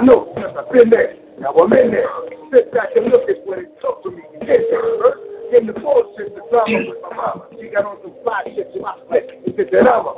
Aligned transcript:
know 0.00 0.32
I've 0.36 0.72
been 0.72 0.90
there. 0.90 1.16
Now 1.38 1.52
I'm 1.52 1.72
in 1.72 1.90
there. 1.90 2.08
Sit 2.52 2.72
back 2.72 2.96
and 2.96 3.06
look 3.06 3.28
at 3.28 3.46
what 3.46 3.58
it 3.58 3.80
took 3.80 4.02
for 4.02 4.10
me 4.10 4.22
to 4.32 4.46
get 4.46 4.60
there, 4.70 4.82
first. 5.02 5.20
The 5.52 5.72
bullshit, 5.72 6.34
the 6.34 6.42
drama 6.50 6.78
with 6.86 6.98
my 7.02 7.16
mama. 7.16 7.46
She 7.58 7.68
got 7.68 7.84
on 7.86 7.96
some 8.02 8.12
fly 8.22 8.42
shit 8.54 8.74
to 8.74 8.80
my 8.80 8.94
face. 9.10 9.30
It's 9.46 9.58
a 9.58 9.64
drama. 9.64 10.12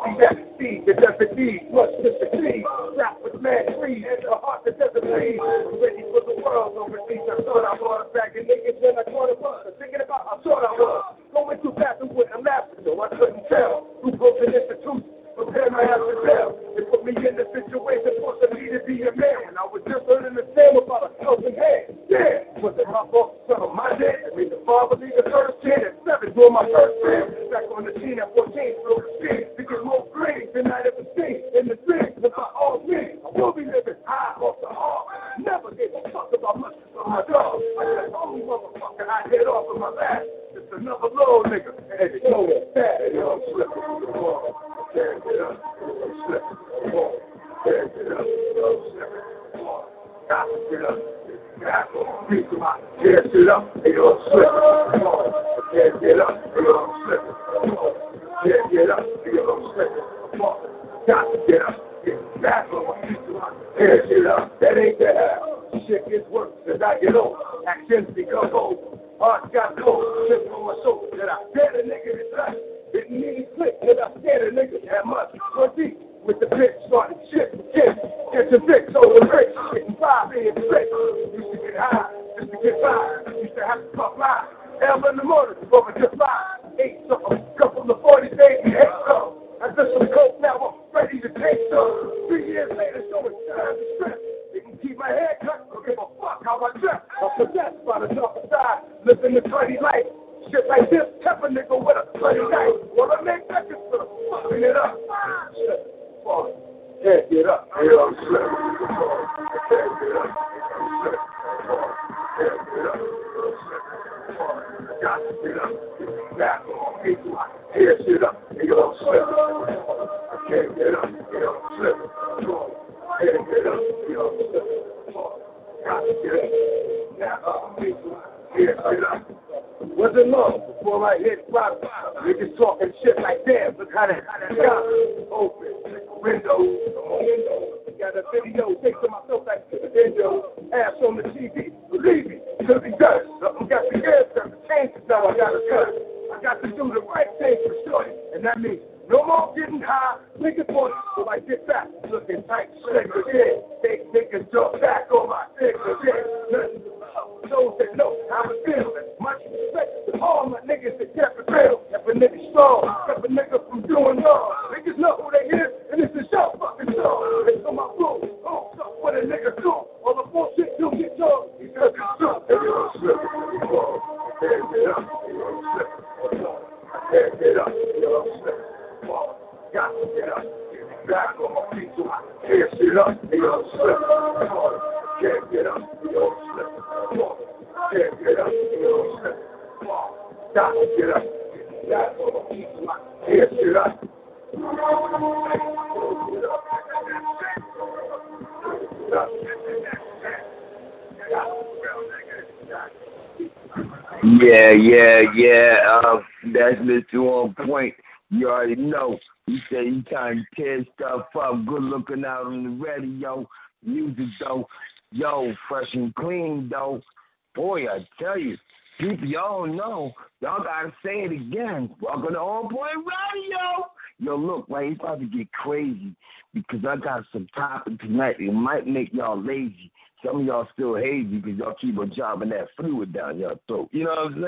might 228.68 228.86
make 228.86 229.14
y'all 229.14 229.42
lazy. 229.42 229.90
Some 230.22 230.40
of 230.40 230.46
y'all 230.46 230.68
still 230.74 230.96
hazy 230.96 231.38
because 231.38 231.58
y'all 231.58 231.74
keep 231.80 231.98
on 231.98 232.12
dropping 232.14 232.50
that 232.50 232.68
fluid 232.76 233.14
down 233.14 233.38
your 233.38 233.54
throat. 233.66 233.88
You 233.92 234.04
know 234.04 234.10
what 234.10 234.32
I'm 234.32 234.44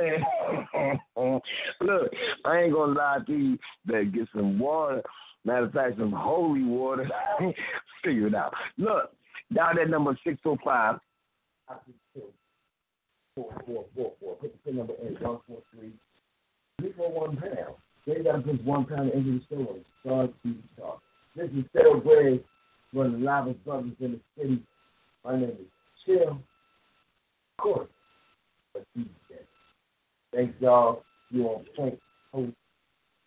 saying? 1.14 1.40
Look, 1.80 2.12
I 2.44 2.58
ain't 2.58 2.74
gonna 2.74 2.92
lie 2.92 3.18
to 3.26 3.32
you. 3.32 3.58
Better 3.86 4.04
get 4.04 4.28
some 4.34 4.58
water. 4.58 5.02
Matter 5.46 5.66
of 5.66 5.72
fact, 5.72 5.98
some 5.98 6.12
holy 6.12 6.64
water. 6.64 7.08
Figure 8.04 8.26
it 8.26 8.34
out. 8.34 8.52
Look, 8.76 9.12
down 9.54 9.76
that 9.76 9.88
number 9.88 10.18
six 10.22 10.38
oh 10.44 10.58
five. 10.62 10.98
Four 13.34 13.54
four 13.64 13.84
four 13.94 14.12
four. 14.20 14.34
Put 14.34 14.54
the 14.66 14.72
number 14.72 14.94
in 15.00 15.14
one 15.14 15.38
four 15.46 15.62
three. 15.74 15.92
Three 16.78 16.92
four 16.92 17.10
one 17.10 17.38
pound. 17.38 17.76
They 18.06 18.22
got 18.22 18.44
to 18.44 18.52
one 18.64 18.84
pound 18.84 19.12
into 19.12 19.38
the 19.38 19.44
store 19.46 19.76
start 20.04 20.30
to 20.42 20.54
talk. 20.78 21.00
This 21.36 21.48
is 21.52 21.64
Phil 21.72 22.00
Gray 22.00 22.40
one 22.92 23.06
of 23.06 23.12
the 23.12 23.18
loudest 23.18 23.64
brothers 23.64 23.92
in 24.00 24.12
the 24.12 24.20
city. 24.36 24.62
My 25.24 25.36
name 25.36 25.50
is 25.50 25.56
Chill 26.04 26.40
Corey. 27.58 27.86
But 28.72 28.84
he's 28.94 29.06
dead. 29.28 29.46
Thanks, 30.34 30.54
y'all. 30.60 31.02
You 31.30 31.46
on 31.46 31.64
point. 31.76 31.98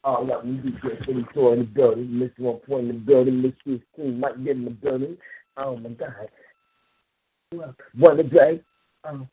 Oh, 0.06 0.28
up, 0.30 0.46
you 0.46 0.56
be 0.56 0.72
here 0.82 0.98
for 1.06 1.14
the 1.14 1.26
tour 1.34 1.54
in 1.54 1.60
the 1.60 1.66
building. 1.66 2.08
Mr. 2.08 2.46
On 2.46 2.60
Point 2.60 2.82
in 2.82 2.88
the 2.90 2.94
building. 2.94 3.42
Mr. 3.42 3.82
King 3.96 4.20
might 4.20 4.44
get 4.44 4.58
in 4.58 4.66
the 4.66 4.72
building. 4.72 5.18
Oh 5.56 5.78
my 5.78 5.90
God. 5.90 6.30
Look, 7.54 7.82
one 7.96 8.20
of 8.20 8.32
day. 8.32 8.62
Um, 9.06 9.30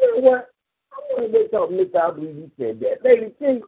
you 0.00 0.22
know 0.22 0.30
what? 0.30 0.50
I 0.92 1.20
want 1.20 1.32
to 1.32 1.38
make 1.38 1.54
up, 1.54 1.70
Mr. 1.70 2.10
I 2.10 2.14
believe 2.14 2.36
you 2.36 2.50
said 2.58 2.80
that. 2.80 3.04
Lady 3.04 3.32
King, 3.38 3.62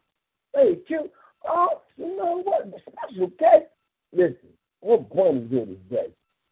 Lady 0.55 0.81
Q. 0.87 1.09
Oh, 1.47 1.81
you 1.97 2.17
know 2.17 2.41
what? 2.43 2.67
Special 2.81 3.29
case. 3.31 3.67
Listen, 4.13 4.49
what 4.81 5.09
point 5.09 5.43
is 5.43 5.49
here 5.49 5.65
today. 5.65 6.07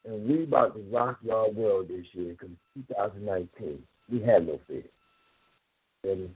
And 0.05 0.27
we 0.27 0.43
about 0.43 0.75
to 0.75 0.81
rock 0.91 1.17
y'all 1.21 1.51
world 1.51 1.89
this 1.89 2.05
year 2.13 2.35
because 2.39 2.55
2019, 2.87 3.83
we 4.09 4.21
had 4.21 4.47
no 4.47 4.59
fear. 4.67 4.83
Ready? 6.05 6.29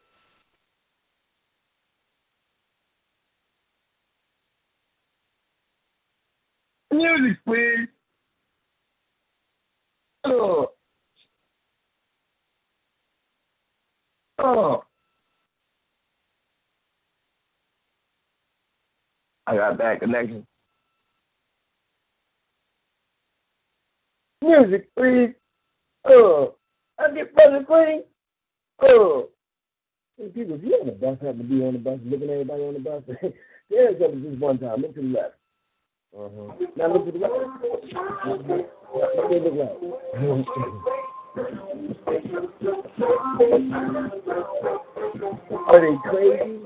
Music, 6.91 7.37
please. 7.45 7.87
Oh. 10.25 10.71
Oh. 14.39 14.83
I 19.47 19.55
got 19.55 19.77
bad 19.77 19.99
connection. 19.99 20.45
Music, 24.43 24.89
please. 24.95 25.33
Oh. 26.05 26.55
I 26.99 27.09
get 27.11 27.33
brother 27.33 27.63
please. 27.65 28.03
Oh. 28.81 29.29
Hey, 30.17 30.27
people, 30.27 30.55
if 30.55 30.63
you 30.63 30.75
on 30.75 30.85
the 30.85 30.91
bus, 30.91 31.17
happen 31.21 31.37
to 31.37 31.43
be 31.43 31.63
on 31.63 31.73
the 31.73 31.79
bus, 31.79 31.99
looking 32.03 32.29
at 32.29 32.33
everybody 32.33 32.63
on 32.63 32.73
the 32.73 32.79
bus, 32.79 33.03
there's 33.69 33.99
something 33.99 34.21
just 34.21 34.39
one 34.39 34.59
time. 34.59 34.81
Look 34.81 34.95
to 34.95 35.01
the 35.01 35.07
left. 35.07 35.35
Uh-huh. 36.15 36.53
Now 36.75 36.93
look 36.93 37.05
to 37.05 37.11
the 37.11 37.19
right. 37.19 37.31
Uh-huh. 37.31 37.55
Now, 38.19 38.33
look 39.31 39.55
right. 39.55 39.77
Are 45.67 45.79
they 45.81 45.95
crazy? 46.09 46.59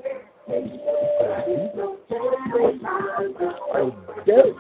Are 3.74 3.85
they 3.85 3.91
dead? 4.25 4.56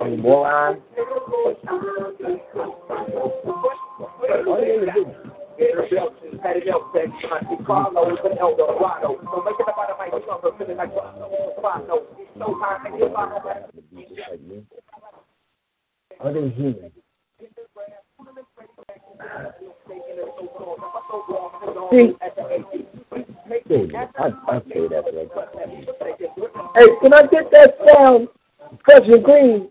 Are 0.00 0.08
they 0.08 0.16
morons? 0.16 0.80
Are? 14.58 14.66
Are 16.20 16.32
they 16.32 16.48
human? 16.48 16.92
See, 21.90 22.16
I, 24.18 24.32
I 24.48 24.60
that 24.88 25.04
Hey, 26.76 26.86
can 27.02 27.12
I 27.12 27.26
get 27.26 27.50
that 27.50 27.74
um, 27.98 28.28
sound? 29.28 29.70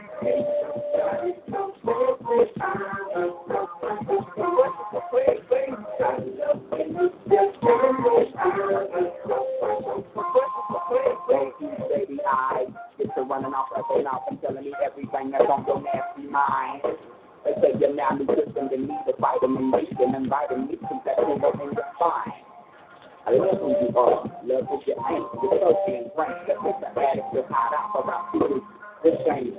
Love 24.43 24.67
is 24.73 24.87
your 24.87 24.97
aim, 25.09 25.25
your 25.41 25.53
social 25.59 25.85
and 25.87 26.11
brain. 26.15 26.31
The 26.47 26.53
picture 26.55 26.99
addicts 26.99 27.35
are 27.35 27.45
hot 27.49 27.73
out 27.73 27.91
for 27.93 28.11
our 28.11 28.31
food 28.31 28.80
thought 29.03 29.51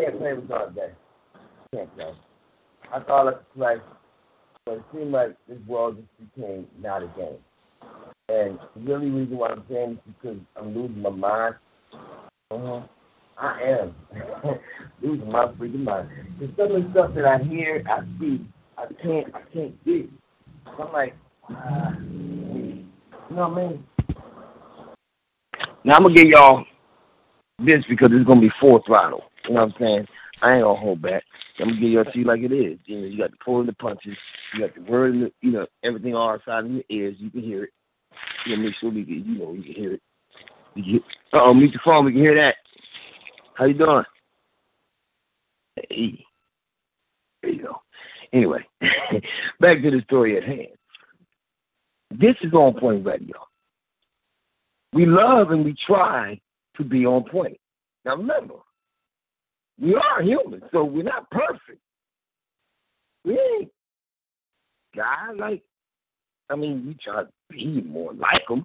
can't 0.00 0.18
play 0.18 0.34
with 0.34 0.50
all 0.50 0.70
day. 0.70 0.90
Can't 1.74 1.94
play. 1.96 2.12
I 2.92 3.00
thought 3.00 3.28
I 3.28 3.32
could 3.32 3.54
play, 3.54 3.76
but 4.64 4.72
it 4.76 4.82
seemed 4.92 5.12
like 5.12 5.36
this 5.48 5.58
world 5.66 5.96
just 5.96 6.34
became 6.34 6.66
not 6.80 7.02
a 7.02 7.06
game. 7.16 7.38
And 8.28 8.58
the 8.76 8.94
only 8.94 9.10
reason 9.10 9.36
why 9.36 9.48
I'm 9.48 9.64
saying 9.68 9.92
is 9.92 10.14
because 10.20 10.38
I'm 10.56 10.74
losing 10.74 11.02
my 11.02 11.10
mind. 11.10 11.54
Uh-huh. 12.50 12.82
I 13.38 13.60
am 13.62 13.94
losing 15.02 15.30
my 15.30 15.46
freaking 15.46 15.84
mind. 15.84 16.08
There's 16.38 16.50
of 16.50 16.82
the 16.82 16.88
stuff 16.92 17.14
that 17.14 17.24
I 17.24 17.38
hear, 17.38 17.82
I 17.88 18.00
see, 18.20 18.46
I 18.76 18.86
can't, 19.02 19.34
I 19.34 19.40
can't 19.52 19.84
get. 19.84 20.08
I'm 20.78 20.92
like, 20.92 21.16
uh, 21.48 21.92
you 22.00 22.86
know 23.30 23.48
what 23.48 23.58
I 23.58 23.68
mean? 23.68 23.86
Now 25.84 25.96
I'm 25.96 26.02
gonna 26.02 26.14
give 26.14 26.26
y'all 26.26 26.64
this 27.58 27.84
because 27.88 28.10
it's 28.12 28.26
gonna 28.26 28.40
be 28.40 28.52
full 28.60 28.82
throttle. 28.86 29.29
You 29.44 29.54
know 29.54 29.64
what 29.64 29.74
I'm 29.74 29.80
saying? 29.80 30.08
I 30.42 30.54
ain't 30.54 30.64
gonna 30.64 30.78
hold 30.78 31.02
back. 31.02 31.24
I'm 31.58 31.68
gonna 31.68 31.80
give 31.80 31.90
y'all 31.90 32.04
to 32.04 32.18
you 32.18 32.24
like 32.24 32.42
it 32.42 32.52
is. 32.52 32.78
You 32.84 32.98
know, 32.98 33.06
you 33.06 33.18
got 33.18 33.30
the 33.30 33.36
pulling 33.44 33.66
the 33.66 33.72
punches, 33.74 34.16
you 34.54 34.60
got 34.60 34.74
the 34.74 34.82
word, 34.82 35.14
in 35.14 35.20
the, 35.22 35.32
you 35.40 35.50
know, 35.52 35.66
everything 35.82 36.14
all 36.14 36.30
outside 36.30 36.64
of 36.64 36.70
your 36.70 36.84
ears. 36.88 37.16
You 37.18 37.30
can 37.30 37.42
hear 37.42 37.64
it. 37.64 37.70
You 38.46 38.56
know, 38.56 38.62
make 38.62 38.74
sure 38.76 38.90
we 38.90 39.04
can, 39.04 39.24
you 39.24 39.38
know, 39.38 39.52
you 39.52 39.62
can 39.62 39.72
hear 39.72 39.92
it. 39.94 40.02
You 40.74 41.02
uh 41.32 41.42
oh, 41.42 41.54
meet 41.54 41.72
the 41.72 41.80
phone. 41.84 42.04
We 42.04 42.12
can 42.12 42.20
hear 42.20 42.34
that. 42.36 42.56
How 43.54 43.66
you 43.66 43.74
doing? 43.74 44.04
Hey, 45.76 46.24
there 47.42 47.52
you 47.52 47.62
go. 47.62 47.82
Anyway, 48.32 48.66
back 49.60 49.82
to 49.82 49.90
the 49.90 50.02
story 50.04 50.36
at 50.36 50.44
hand. 50.44 50.68
This 52.10 52.36
is 52.42 52.52
on 52.52 52.74
point 52.78 53.04
radio. 53.04 53.36
We 54.92 55.06
love 55.06 55.50
and 55.50 55.64
we 55.64 55.74
try 55.86 56.40
to 56.76 56.84
be 56.84 57.06
on 57.06 57.24
point. 57.24 57.58
Now 58.04 58.16
remember, 58.16 58.54
we 59.80 59.94
are 59.94 60.22
human, 60.22 60.62
so 60.72 60.84
we're 60.84 61.02
not 61.02 61.30
perfect. 61.30 61.80
We 63.24 63.38
ain't 63.38 63.70
God 64.94 65.38
like. 65.38 65.62
I 66.50 66.56
mean, 66.56 66.84
we 66.86 66.94
try 66.94 67.22
to 67.22 67.28
be 67.48 67.80
more 67.82 68.12
like 68.12 68.48
Him. 68.48 68.64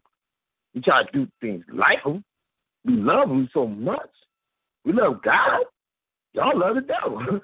We 0.74 0.82
try 0.82 1.04
to 1.04 1.12
do 1.12 1.28
things 1.40 1.64
like 1.72 2.04
Him. 2.04 2.24
We 2.84 2.94
love 2.94 3.30
Him 3.30 3.50
so 3.54 3.68
much. 3.68 4.10
We 4.84 4.94
love 4.94 5.22
God. 5.22 5.62
Y'all 6.34 6.58
love 6.58 6.76
the 6.76 6.82
devil. 6.82 7.22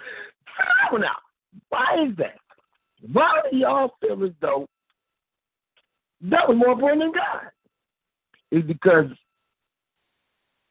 now, 0.98 1.16
why 1.70 2.06
is 2.08 2.16
that? 2.18 2.38
Why 3.12 3.42
do 3.50 3.58
y'all 3.58 3.96
feel 4.02 4.24
as 4.24 4.32
though 4.42 4.68
that 6.22 6.48
was 6.48 6.58
more 6.58 6.74
important 6.74 7.02
than 7.02 7.12
God? 7.14 7.52
Is 8.52 8.64
because 8.64 9.06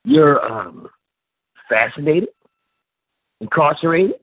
you're 0.05 0.45
um, 0.45 0.89
fascinated, 1.69 2.29
incarcerated, 3.41 4.17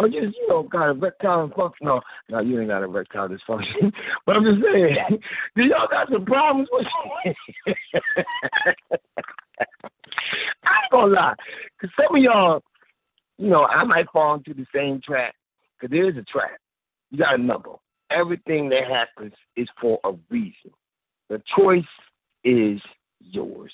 or 0.00 0.08
just, 0.08 0.36
you 0.36 0.48
know, 0.48 0.62
got 0.62 0.90
erectile 0.90 1.48
dysfunction. 1.48 1.72
No, 1.82 2.00
no, 2.30 2.40
you 2.40 2.58
ain't 2.60 2.70
got 2.70 2.82
erectile 2.82 3.28
dysfunction. 3.28 3.92
but 4.26 4.36
I'm 4.36 4.44
just 4.44 4.62
saying, 4.62 4.96
do 5.56 5.64
y'all 5.64 5.88
got 5.88 6.10
some 6.10 6.24
problems 6.24 6.68
with 6.72 6.86
oh, 6.86 7.32
I 10.64 10.82
ain't 10.82 10.90
gonna 10.90 11.12
lie. 11.12 11.34
Because 11.78 11.94
some 11.96 12.16
of 12.16 12.22
y'all, 12.22 12.62
you 13.38 13.48
know, 13.48 13.66
I 13.66 13.84
might 13.84 14.10
fall 14.10 14.34
into 14.34 14.54
the 14.54 14.66
same 14.74 15.00
trap. 15.00 15.34
Because 15.78 15.92
there 15.94 16.08
is 16.08 16.16
a 16.16 16.22
trap. 16.22 16.58
You 17.10 17.18
got 17.18 17.32
to 17.32 17.36
remember, 17.36 17.70
everything 18.10 18.68
that 18.70 18.84
happens 18.84 19.32
is 19.56 19.68
for 19.80 19.98
a 20.04 20.12
reason. 20.30 20.70
The 21.28 21.42
choice 21.56 21.84
is 22.44 22.80
yours. 23.20 23.72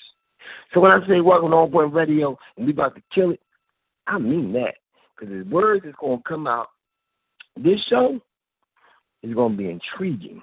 So 0.72 0.80
when 0.80 0.90
I 0.90 1.06
say 1.06 1.20
welcome 1.20 1.50
to 1.50 1.56
On 1.56 1.70
Point 1.70 1.92
Radio 1.92 2.38
and 2.56 2.66
we 2.66 2.72
about 2.72 2.94
to 2.94 3.02
kill 3.12 3.30
it, 3.30 3.40
I 4.06 4.18
mean 4.18 4.52
that. 4.52 4.76
Because 5.18 5.34
the 5.34 5.50
words 5.50 5.84
is 5.84 5.94
going 5.98 6.18
to 6.18 6.28
come 6.28 6.46
out. 6.46 6.68
This 7.56 7.82
show 7.88 8.20
is 9.22 9.34
going 9.34 9.52
to 9.52 9.58
be 9.58 9.70
intriguing. 9.70 10.42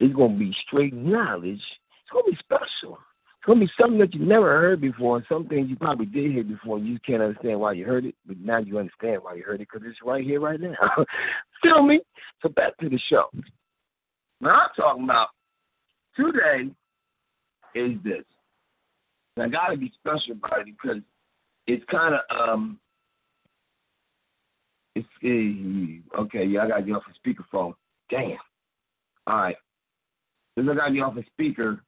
It's 0.00 0.14
going 0.14 0.34
to 0.34 0.38
be 0.38 0.54
straight 0.66 0.92
knowledge. 0.92 1.54
It's 1.54 2.10
going 2.12 2.24
to 2.26 2.30
be 2.32 2.36
special. 2.38 2.98
It's 3.38 3.46
going 3.46 3.60
to 3.60 3.66
be 3.66 3.72
something 3.80 3.98
that 3.98 4.14
you 4.14 4.24
never 4.24 4.60
heard 4.60 4.80
before, 4.80 5.16
and 5.16 5.26
some 5.28 5.46
things 5.46 5.70
you 5.70 5.76
probably 5.76 6.06
did 6.06 6.30
hear 6.30 6.44
before, 6.44 6.76
and 6.76 6.86
you 6.86 6.98
can't 7.00 7.22
understand 7.22 7.58
why 7.58 7.72
you 7.72 7.84
heard 7.84 8.04
it, 8.04 8.14
but 8.26 8.38
now 8.38 8.58
you 8.58 8.78
understand 8.78 9.22
why 9.22 9.34
you 9.34 9.42
heard 9.42 9.60
it 9.60 9.68
because 9.72 9.86
it's 9.88 10.02
right 10.02 10.24
here, 10.24 10.40
right 10.40 10.60
now. 10.60 10.74
Feel 11.62 11.82
me? 11.82 12.00
So 12.42 12.50
back 12.50 12.76
to 12.78 12.88
the 12.88 12.98
show. 12.98 13.26
Now 14.40 14.50
I'm 14.50 14.68
talking 14.76 15.04
about 15.04 15.28
today 16.16 16.70
is 17.74 17.92
this. 18.04 18.24
And 19.36 19.46
I 19.46 19.48
got 19.48 19.68
to 19.68 19.76
be 19.76 19.92
special 19.94 20.32
about 20.32 20.60
it 20.60 20.74
because 20.80 21.00
it's 21.66 21.84
kind 21.86 22.14
of 22.14 22.20
um. 22.30 22.78
It's 24.94 25.08
okay. 26.18 26.44
Yeah, 26.44 26.64
I 26.64 26.68
got 26.68 26.86
you 26.86 26.96
off 26.96 27.04
a 27.08 27.28
speakerphone. 27.28 27.74
Damn. 28.10 28.38
All 29.26 29.36
right. 29.36 29.56
Since 30.56 30.68
I 30.70 30.74
got 30.74 30.92
you 30.92 31.02
off 31.02 31.16
a 31.16 31.24
speaker, 31.24 31.82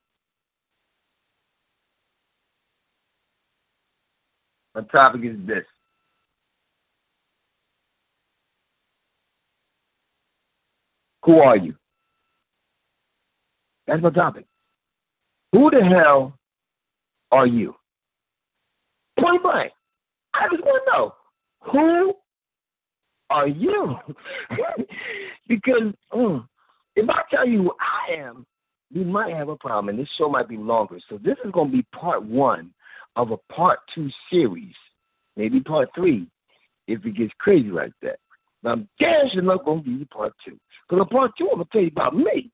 my 4.74 4.82
topic 4.82 5.22
is 5.24 5.36
this. 5.46 5.64
Who 11.24 11.40
are 11.40 11.56
you? 11.56 11.74
That's 13.86 14.02
my 14.02 14.10
topic. 14.10 14.46
Who 15.52 15.70
the 15.70 15.84
hell 15.84 16.38
are 17.30 17.46
you? 17.46 17.74
Point 19.18 19.42
blank. 19.42 19.72
I 20.34 20.48
just 20.50 20.64
want 20.64 20.82
to 20.84 20.92
know 20.92 21.14
who 21.62 22.14
are 23.30 23.48
you? 23.48 23.96
because 25.48 25.92
mm, 26.12 26.46
if 26.96 27.08
I 27.08 27.22
tell 27.30 27.46
you 27.46 27.64
who 27.64 27.72
I 27.80 28.14
am, 28.14 28.46
we 28.94 29.04
might 29.04 29.34
have 29.34 29.48
a 29.48 29.56
problem, 29.56 29.88
and 29.88 29.98
this 29.98 30.12
show 30.16 30.28
might 30.28 30.48
be 30.48 30.56
longer. 30.56 30.98
So 31.08 31.18
this 31.18 31.36
is 31.44 31.50
going 31.50 31.70
to 31.70 31.76
be 31.76 31.82
part 31.92 32.22
one 32.22 32.72
of 33.16 33.30
a 33.30 33.36
part 33.52 33.80
two 33.94 34.08
series, 34.30 34.74
maybe 35.36 35.60
part 35.60 35.88
three, 35.94 36.28
if 36.86 37.04
it 37.04 37.16
gets 37.16 37.32
crazy 37.38 37.70
like 37.70 37.92
that. 38.02 38.18
Now, 38.62 38.72
I'm 38.72 38.88
damn 38.98 39.28
sure 39.28 39.42
not 39.42 39.64
going 39.64 39.84
to 39.84 39.90
you 39.90 40.06
part 40.06 40.32
two. 40.44 40.58
Because 40.88 41.02
in 41.02 41.08
part 41.08 41.32
two, 41.36 41.48
I'm 41.50 41.56
going 41.56 41.66
to 41.66 41.72
tell 41.72 41.82
you 41.82 41.88
about 41.88 42.16
me. 42.16 42.50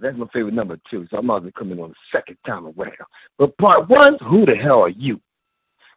That's 0.00 0.16
my 0.16 0.26
favorite 0.32 0.54
number 0.54 0.78
two, 0.90 1.06
so 1.10 1.18
I'm 1.18 1.26
not 1.26 1.40
going 1.40 1.52
to 1.52 1.58
come 1.58 1.72
in 1.72 1.80
on 1.80 1.90
the 1.90 1.94
second 2.10 2.38
time 2.46 2.66
around. 2.66 2.92
But 3.38 3.56
part 3.58 3.88
one, 3.88 4.16
who 4.20 4.46
the 4.46 4.54
hell 4.56 4.82
are 4.82 4.88
you? 4.88 5.20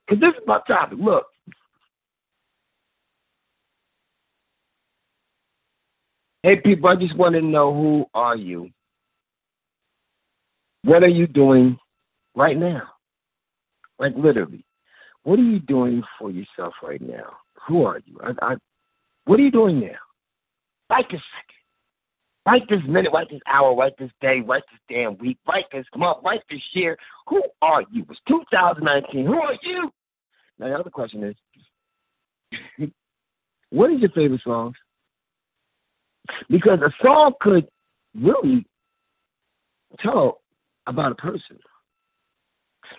Because 0.06 0.20
this 0.22 0.34
is 0.34 0.48
my 0.48 0.60
topic. 0.68 1.00
Look. 1.02 1.28
Hey, 6.46 6.58
people, 6.58 6.90
I 6.90 6.96
just 6.96 7.18
want 7.18 7.34
to 7.34 7.42
know 7.42 7.74
who 7.74 8.06
are 8.14 8.36
you? 8.36 8.70
What 10.84 11.02
are 11.02 11.08
you 11.08 11.26
doing 11.26 11.76
right 12.36 12.56
now? 12.56 12.84
Like, 13.98 14.14
literally. 14.16 14.64
What 15.24 15.40
are 15.40 15.42
you 15.42 15.58
doing 15.58 16.04
for 16.20 16.30
yourself 16.30 16.76
right 16.84 17.02
now? 17.02 17.36
Who 17.68 17.84
are 17.86 18.00
you? 18.06 18.20
I, 18.24 18.34
I, 18.44 18.56
what 19.24 19.40
are 19.40 19.42
you 19.42 19.50
doing 19.50 19.80
now? 19.80 19.98
Right 20.88 21.06
a 21.06 21.08
second. 21.08 21.24
Write 22.46 22.70
this 22.70 22.84
minute, 22.88 23.12
right 23.12 23.28
this 23.28 23.42
hour, 23.48 23.76
right 23.76 23.98
this 23.98 24.12
day, 24.22 24.42
right 24.42 24.62
this 24.72 24.82
damn 24.88 25.18
week, 25.18 25.40
right 25.48 25.66
this 25.72 25.88
month, 25.96 26.20
right 26.24 26.44
this 26.52 26.62
year. 26.74 26.96
Who 27.26 27.42
are 27.64 27.82
you? 27.92 28.06
It's 28.08 28.22
2019. 28.28 29.26
Who 29.26 29.34
are 29.34 29.58
you? 29.64 29.92
Now, 30.60 30.68
the 30.68 30.76
other 30.76 30.92
question 30.92 31.24
is 31.24 31.36
what 33.72 33.90
is 33.90 34.02
your 34.02 34.12
favorite 34.12 34.42
songs? 34.42 34.76
Because 36.50 36.80
a 36.82 36.92
song 37.04 37.34
could 37.40 37.68
really 38.20 38.66
tell 40.00 40.42
about 40.88 41.12
a 41.12 41.16
person. 41.16 41.58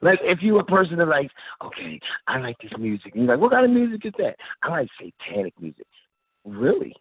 Like 0.03 0.19
if 0.23 0.43
you're 0.43 0.61
a 0.61 0.65
person 0.65 0.99
that 0.99 1.09
likes, 1.09 1.33
okay, 1.65 2.01
I 2.27 2.39
like 2.39 2.57
this 2.59 2.73
music. 2.79 3.15
And 3.15 3.25
you're 3.25 3.35
like, 3.35 3.41
what 3.41 3.53
kind 3.53 3.65
of 3.65 3.71
music 3.71 4.05
is 4.05 4.13
that? 4.19 4.37
I 4.63 4.69
like 4.69 4.89
satanic 4.99 5.55
music. 5.61 5.87
Really? 6.45 6.95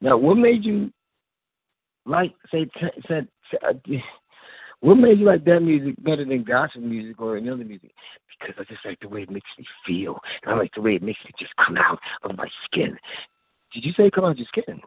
Now, 0.00 0.16
what 0.16 0.36
made 0.36 0.64
you 0.64 0.92
like 2.06 2.34
say 2.50 2.68
said 3.06 3.28
uh, 3.62 3.74
what 4.80 4.96
made 4.96 5.18
you 5.18 5.26
like 5.26 5.44
that 5.44 5.60
music 5.60 5.94
better 6.02 6.24
than 6.24 6.42
gospel 6.42 6.82
music 6.82 7.20
or 7.20 7.36
any 7.36 7.50
other 7.50 7.64
music? 7.64 7.92
Because 8.40 8.54
I 8.58 8.72
just 8.72 8.84
like 8.84 9.00
the 9.00 9.08
way 9.08 9.22
it 9.22 9.30
makes 9.30 9.50
me 9.58 9.64
feel. 9.86 10.18
And 10.42 10.54
I 10.54 10.56
like 10.56 10.74
the 10.74 10.80
way 10.80 10.94
it 10.94 11.02
makes 11.02 11.22
me 11.24 11.32
just 11.38 11.54
come 11.56 11.76
out 11.76 11.98
of 12.22 12.36
my 12.36 12.48
skin. 12.64 12.96
Did 13.72 13.84
you 13.84 13.92
say 13.92 14.10
come 14.10 14.24
out 14.24 14.32
of 14.32 14.38
your 14.38 14.46
skin? 14.46 14.80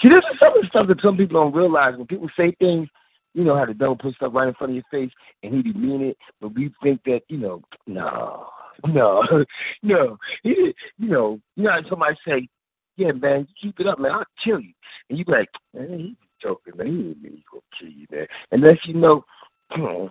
See, 0.00 0.08
this 0.08 0.24
is 0.32 0.38
some 0.38 0.56
of 0.56 0.62
the 0.62 0.68
stuff 0.68 0.88
that 0.88 1.00
some 1.00 1.16
people 1.16 1.42
don't 1.42 1.54
realize. 1.54 1.96
When 1.96 2.06
people 2.06 2.30
say 2.36 2.52
things, 2.58 2.88
you 3.34 3.44
know 3.44 3.56
how 3.56 3.66
the 3.66 3.74
devil 3.74 3.96
puts 3.96 4.16
stuff 4.16 4.32
right 4.34 4.48
in 4.48 4.54
front 4.54 4.70
of 4.70 4.74
your 4.76 4.84
face 4.90 5.12
and 5.42 5.54
he 5.54 5.62
be 5.62 5.72
mean 5.74 6.02
it, 6.02 6.16
but 6.40 6.54
we 6.54 6.72
think 6.82 7.02
that, 7.04 7.22
you 7.28 7.36
know, 7.38 7.62
no, 7.86 8.46
no, 8.86 9.44
no. 9.82 10.18
He, 10.42 10.74
you 10.98 11.08
know, 11.08 11.40
you 11.54 11.64
know 11.64 11.72
how 11.72 11.82
somebody 11.88 12.16
say, 12.26 12.48
yeah, 12.96 13.12
man, 13.12 13.46
keep 13.60 13.78
it 13.78 13.86
up, 13.86 13.98
man. 13.98 14.12
I'll 14.12 14.24
kill 14.42 14.58
you. 14.60 14.72
And 15.10 15.18
you 15.18 15.24
be 15.26 15.32
like, 15.32 15.50
man, 15.74 15.98
he's 15.98 16.16
joking, 16.40 16.76
man. 16.76 16.86
He 16.86 16.92
didn't 16.92 17.22
mean 17.22 17.32
he 17.32 17.44
gonna 17.50 17.62
kill 17.78 17.88
you, 17.90 18.06
man. 18.10 18.26
Unless 18.52 18.86
you 18.86 18.94
know, 18.94 19.24
the 19.70 20.10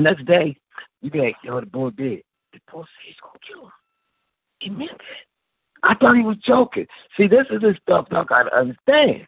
next 0.00 0.26
day, 0.26 0.54
you 1.00 1.10
be 1.10 1.20
like, 1.20 1.36
yo, 1.42 1.60
the 1.60 1.66
boy 1.66 1.90
did. 1.90 2.22
The 2.52 2.60
boy 2.70 2.82
said 2.82 3.06
he's 3.06 3.16
gonna 3.22 3.38
kill 3.46 3.64
him. 3.64 3.72
He 4.58 4.70
meant 4.70 4.90
it. 4.90 5.26
I 5.86 5.94
thought 5.94 6.16
he 6.16 6.22
was 6.22 6.36
joking. 6.38 6.86
See, 7.16 7.28
this 7.28 7.46
is 7.50 7.60
the 7.60 7.76
stuff 7.82 8.08
I 8.10 8.24
gotta 8.24 8.54
understand. 8.56 9.26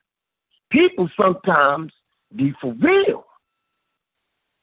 People 0.71 1.09
sometimes 1.17 1.93
be 2.35 2.53
for 2.61 2.75
real. 2.75 3.25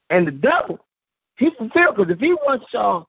And 0.10 0.28
the 0.28 0.32
devil, 0.32 0.86
he 1.38 1.50
for 1.58 1.70
real, 1.76 1.94
because 1.94 2.12
if 2.12 2.20
he 2.20 2.34
wants 2.34 2.66
y'all 2.74 3.08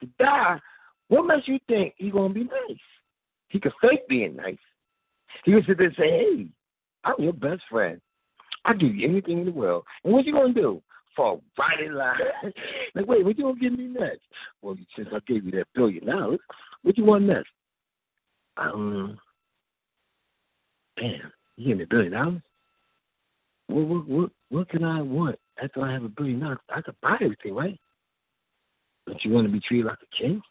to 0.00 0.08
die, 0.18 0.60
what 1.08 1.26
makes 1.26 1.46
you 1.46 1.58
think 1.68 1.94
he 1.96 2.10
gonna 2.10 2.34
be 2.34 2.44
nice? 2.44 2.78
He 3.48 3.60
could 3.60 3.72
fake 3.80 4.08
being 4.08 4.36
nice. 4.36 4.58
He 5.44 5.52
could 5.52 5.64
sit 5.64 5.78
there 5.78 5.86
and 5.86 5.96
say, 5.96 6.10
Hey, 6.10 6.46
I'm 7.04 7.14
your 7.18 7.32
best 7.32 7.62
friend. 7.70 8.00
I'll 8.64 8.76
give 8.76 8.94
you 8.94 9.08
anything 9.08 9.38
in 9.38 9.46
the 9.46 9.52
world. 9.52 9.84
And 10.04 10.12
what 10.12 10.26
you 10.26 10.32
gonna 10.32 10.52
do? 10.52 10.82
Fall 11.14 11.42
right 11.56 11.80
in 11.80 11.94
line. 11.94 12.18
like, 12.94 13.06
wait, 13.06 13.24
what 13.24 13.38
you 13.38 13.44
gonna 13.44 13.58
give 13.58 13.78
me 13.78 13.86
next? 13.86 14.26
Well, 14.60 14.76
since 14.96 15.08
I 15.12 15.20
gave 15.26 15.44
you 15.44 15.52
that 15.52 15.68
billion 15.74 16.06
dollars, 16.06 16.40
what 16.82 16.98
you 16.98 17.04
want 17.04 17.24
next? 17.24 17.50
Um 18.56 19.18
damn, 20.96 21.32
you 21.56 21.68
give 21.68 21.78
me 21.78 21.84
a 21.84 21.86
billion 21.86 22.12
dollars? 22.12 22.42
What 23.68 23.86
what 23.86 24.08
what 24.08 24.30
what 24.48 24.68
can 24.68 24.84
I 24.84 25.02
want 25.02 25.38
after 25.62 25.82
I 25.82 25.92
have 25.92 26.04
a 26.04 26.08
billion 26.08 26.40
dollars? 26.40 26.58
I 26.68 26.80
could 26.80 26.96
buy 27.00 27.18
everything, 27.20 27.54
right? 27.54 27.78
Don't 29.06 29.24
you 29.24 29.32
want 29.32 29.46
to 29.46 29.52
be 29.52 29.60
treated 29.60 29.86
like 29.86 29.98
a 30.02 30.16
king? 30.16 30.42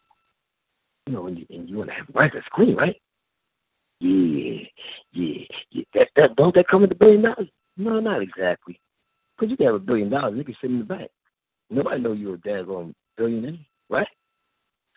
You 1.06 1.12
know, 1.12 1.26
and 1.26 1.38
you, 1.38 1.46
and 1.50 1.68
you 1.68 1.76
want 1.76 1.90
to 1.90 1.96
have 1.96 2.08
a 2.08 2.12
rights 2.12 2.36
as 2.36 2.42
queen, 2.50 2.74
right? 2.74 2.96
Yeah, 4.00 4.64
yeah, 5.12 5.44
yeah. 5.70 5.84
That, 5.94 6.08
that 6.16 6.36
don't 6.36 6.54
that 6.54 6.68
come 6.68 6.82
with 6.82 6.92
a 6.92 6.96
billion 6.96 7.22
dollars? 7.22 7.48
No, 7.76 8.00
not 8.00 8.22
exactly. 8.22 8.80
Because 9.36 9.50
you 9.50 9.56
can 9.56 9.66
have 9.66 9.74
a 9.76 9.80
billion 9.80 10.10
dollars, 10.10 10.36
you 10.36 10.44
can 10.44 10.56
sit 10.60 10.70
in 10.70 10.78
the 10.78 10.84
bank. 10.84 11.10
Nobody 11.70 12.00
know 12.00 12.12
you're 12.12 12.34
a 12.34 12.38
daggone 12.38 12.94
billionaire, 13.16 13.58
right? 13.90 14.08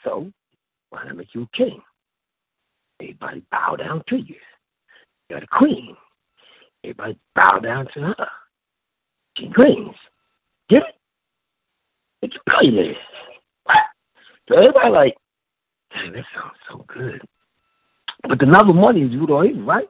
So 0.04 0.32
why 0.90 1.04
not 1.06 1.18
make 1.18 1.34
you 1.36 1.44
a 1.44 1.58
king? 1.58 1.82
Everybody 3.00 3.44
bow 3.52 3.76
down 3.76 4.04
to 4.08 4.18
you. 4.18 4.36
You're 5.30 5.42
the 5.42 5.48
queen. 5.48 5.96
Everybody 6.84 7.18
bow 7.36 7.60
down 7.60 7.88
to 7.94 8.02
her. 8.02 8.28
She 9.38 9.50
queens. 9.50 9.96
Get 10.70 10.84
it? 10.84 10.96
It's 12.22 12.36
a 12.36 12.40
billionaire. 12.50 12.96
What? 13.64 13.78
So 14.48 14.56
everybody 14.56 14.90
like, 14.90 15.18
Dang, 15.92 16.14
that 16.14 16.26
sounds 16.36 16.54
so 16.70 16.86
good. 16.88 17.22
But 18.28 18.40
the 18.40 18.46
love 18.46 18.70
of 18.70 18.76
money 18.76 19.02
is 19.02 19.16
root 19.16 19.30
all 19.30 19.46
evil, 19.46 19.64
right? 19.64 19.90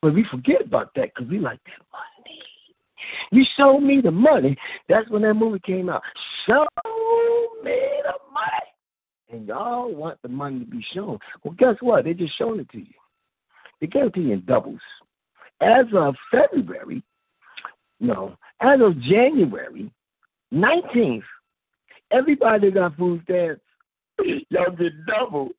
But 0.00 0.14
we 0.14 0.24
forget 0.24 0.62
about 0.62 0.90
that 0.94 1.14
because 1.14 1.30
we 1.30 1.38
like 1.38 1.60
that 1.64 1.84
money. 1.92 2.42
You 3.30 3.44
show 3.56 3.78
me 3.78 4.00
the 4.00 4.10
money. 4.10 4.56
That's 4.88 5.08
when 5.10 5.22
that 5.22 5.34
movie 5.34 5.58
came 5.60 5.88
out. 5.88 6.02
Show 6.46 6.66
me 7.62 8.02
the 8.02 8.14
money. 8.32 8.73
And 9.34 9.48
y'all 9.48 9.92
want 9.92 10.20
the 10.22 10.28
money 10.28 10.60
to 10.60 10.66
be 10.66 10.84
shown. 10.92 11.18
Well, 11.42 11.54
guess 11.58 11.76
what? 11.80 12.04
They 12.04 12.14
just 12.14 12.36
showing 12.36 12.60
it 12.60 12.70
to 12.70 12.78
you. 12.78 12.94
They 13.80 13.86
gave 13.86 14.04
it 14.04 14.14
to 14.14 14.20
you 14.20 14.32
in 14.34 14.44
doubles. 14.44 14.80
As 15.60 15.86
of 15.94 16.14
February, 16.30 17.02
no, 18.00 18.36
as 18.60 18.80
of 18.80 19.00
January 19.00 19.90
19th, 20.52 21.22
everybody 22.10 22.70
got 22.70 22.96
food 22.96 23.22
stamps 23.24 23.60
Y'all 24.50 24.70
get 24.70 24.92
double. 25.06 25.50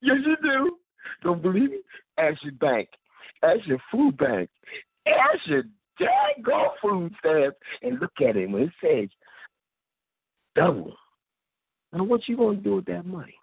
Yes, 0.00 0.18
you 0.24 0.36
do. 0.42 0.78
Don't 1.22 1.42
believe 1.42 1.70
me? 1.70 1.80
Ask 2.18 2.42
your 2.42 2.52
bank. 2.52 2.88
Ask 3.42 3.66
your 3.66 3.78
food 3.90 4.16
bank. 4.16 4.50
Ask 5.06 5.46
your 5.46 5.64
daggone 6.00 6.70
food 6.80 7.14
stamps 7.18 7.56
and 7.82 8.00
look 8.00 8.20
at 8.20 8.36
it 8.36 8.50
when 8.50 8.62
it 8.64 8.72
says 8.82 9.08
double. 10.54 10.96
Now, 11.94 12.04
what 12.04 12.28
you 12.28 12.36
going 12.36 12.58
to 12.58 12.62
do 12.62 12.76
with 12.76 12.86
that 12.86 13.06
money? 13.06 13.34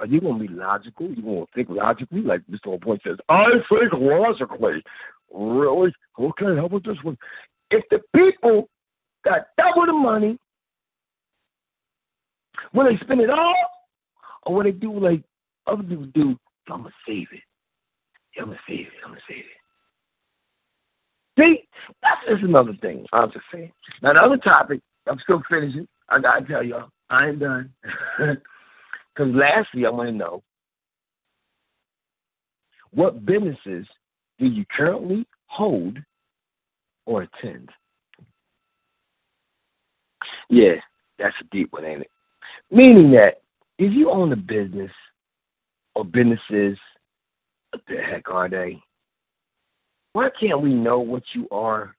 Are 0.00 0.06
you 0.06 0.20
going 0.20 0.40
to 0.40 0.48
be 0.48 0.52
logical? 0.52 1.08
You 1.10 1.22
going 1.22 1.46
to 1.46 1.52
think 1.54 1.68
logically, 1.70 2.22
like 2.22 2.42
Mr. 2.50 2.80
Point 2.80 3.02
says? 3.04 3.18
I 3.28 3.50
think 3.68 3.92
logically. 3.92 4.82
Really? 5.32 5.94
Okay, 6.18 6.56
how 6.56 6.66
about 6.66 6.84
this 6.84 7.02
one? 7.02 7.18
If 7.70 7.84
the 7.90 8.00
people 8.14 8.68
got 9.24 9.46
double 9.56 9.86
the 9.86 9.92
money 9.92 10.38
Will 12.72 12.84
they 12.84 12.96
spend 12.98 13.20
it 13.20 13.30
all? 13.30 13.54
Or 14.44 14.54
will 14.56 14.64
they 14.64 14.72
do 14.72 14.98
like 14.98 15.22
other 15.66 15.82
people 15.82 16.06
do? 16.06 16.38
I'm 16.68 16.82
going 16.82 16.92
to 16.92 16.96
save 17.06 17.28
it. 17.32 17.42
Yeah, 18.36 18.42
I'm 18.42 18.48
going 18.48 18.58
to 18.58 18.64
save 18.72 18.86
it. 18.86 18.92
I'm 19.04 19.10
going 19.10 19.20
to 19.20 19.32
save 19.32 19.44
it. 19.44 19.44
See, 21.38 21.68
that's 22.02 22.26
just 22.28 22.42
another 22.42 22.74
thing. 22.80 23.06
I'm 23.12 23.30
just 23.30 23.44
saying. 23.52 23.72
Now, 24.02 24.12
the 24.12 24.20
other 24.20 24.36
topic, 24.36 24.80
I'm 25.06 25.18
still 25.18 25.42
finishing. 25.48 25.88
I 26.08 26.20
got 26.20 26.40
to 26.40 26.46
tell 26.46 26.62
y'all, 26.62 26.90
I 27.10 27.28
ain't 27.28 27.38
done. 27.38 27.72
Because 29.14 29.32
lastly, 29.32 29.86
I 29.86 29.90
want 29.90 30.08
to 30.08 30.14
know 30.14 30.42
what 32.92 33.24
businesses 33.24 33.86
do 34.38 34.46
you 34.46 34.64
currently 34.66 35.26
hold 35.46 35.98
or 37.06 37.22
attend? 37.22 37.70
Yeah, 40.48 40.74
that's 41.18 41.34
a 41.40 41.44
deep 41.44 41.72
one, 41.72 41.84
ain't 41.84 42.02
it? 42.02 42.10
Meaning 42.70 43.12
that 43.12 43.42
if 43.78 43.92
you 43.92 44.10
own 44.10 44.32
a 44.32 44.36
business 44.36 44.90
or 45.94 46.04
businesses, 46.04 46.78
what 47.70 47.82
the 47.88 47.96
heck 47.96 48.30
are 48.30 48.48
they? 48.48 48.80
Why 50.12 50.30
can't 50.30 50.60
we 50.60 50.74
know 50.74 51.00
what 51.00 51.22
you 51.32 51.48
are? 51.50 51.94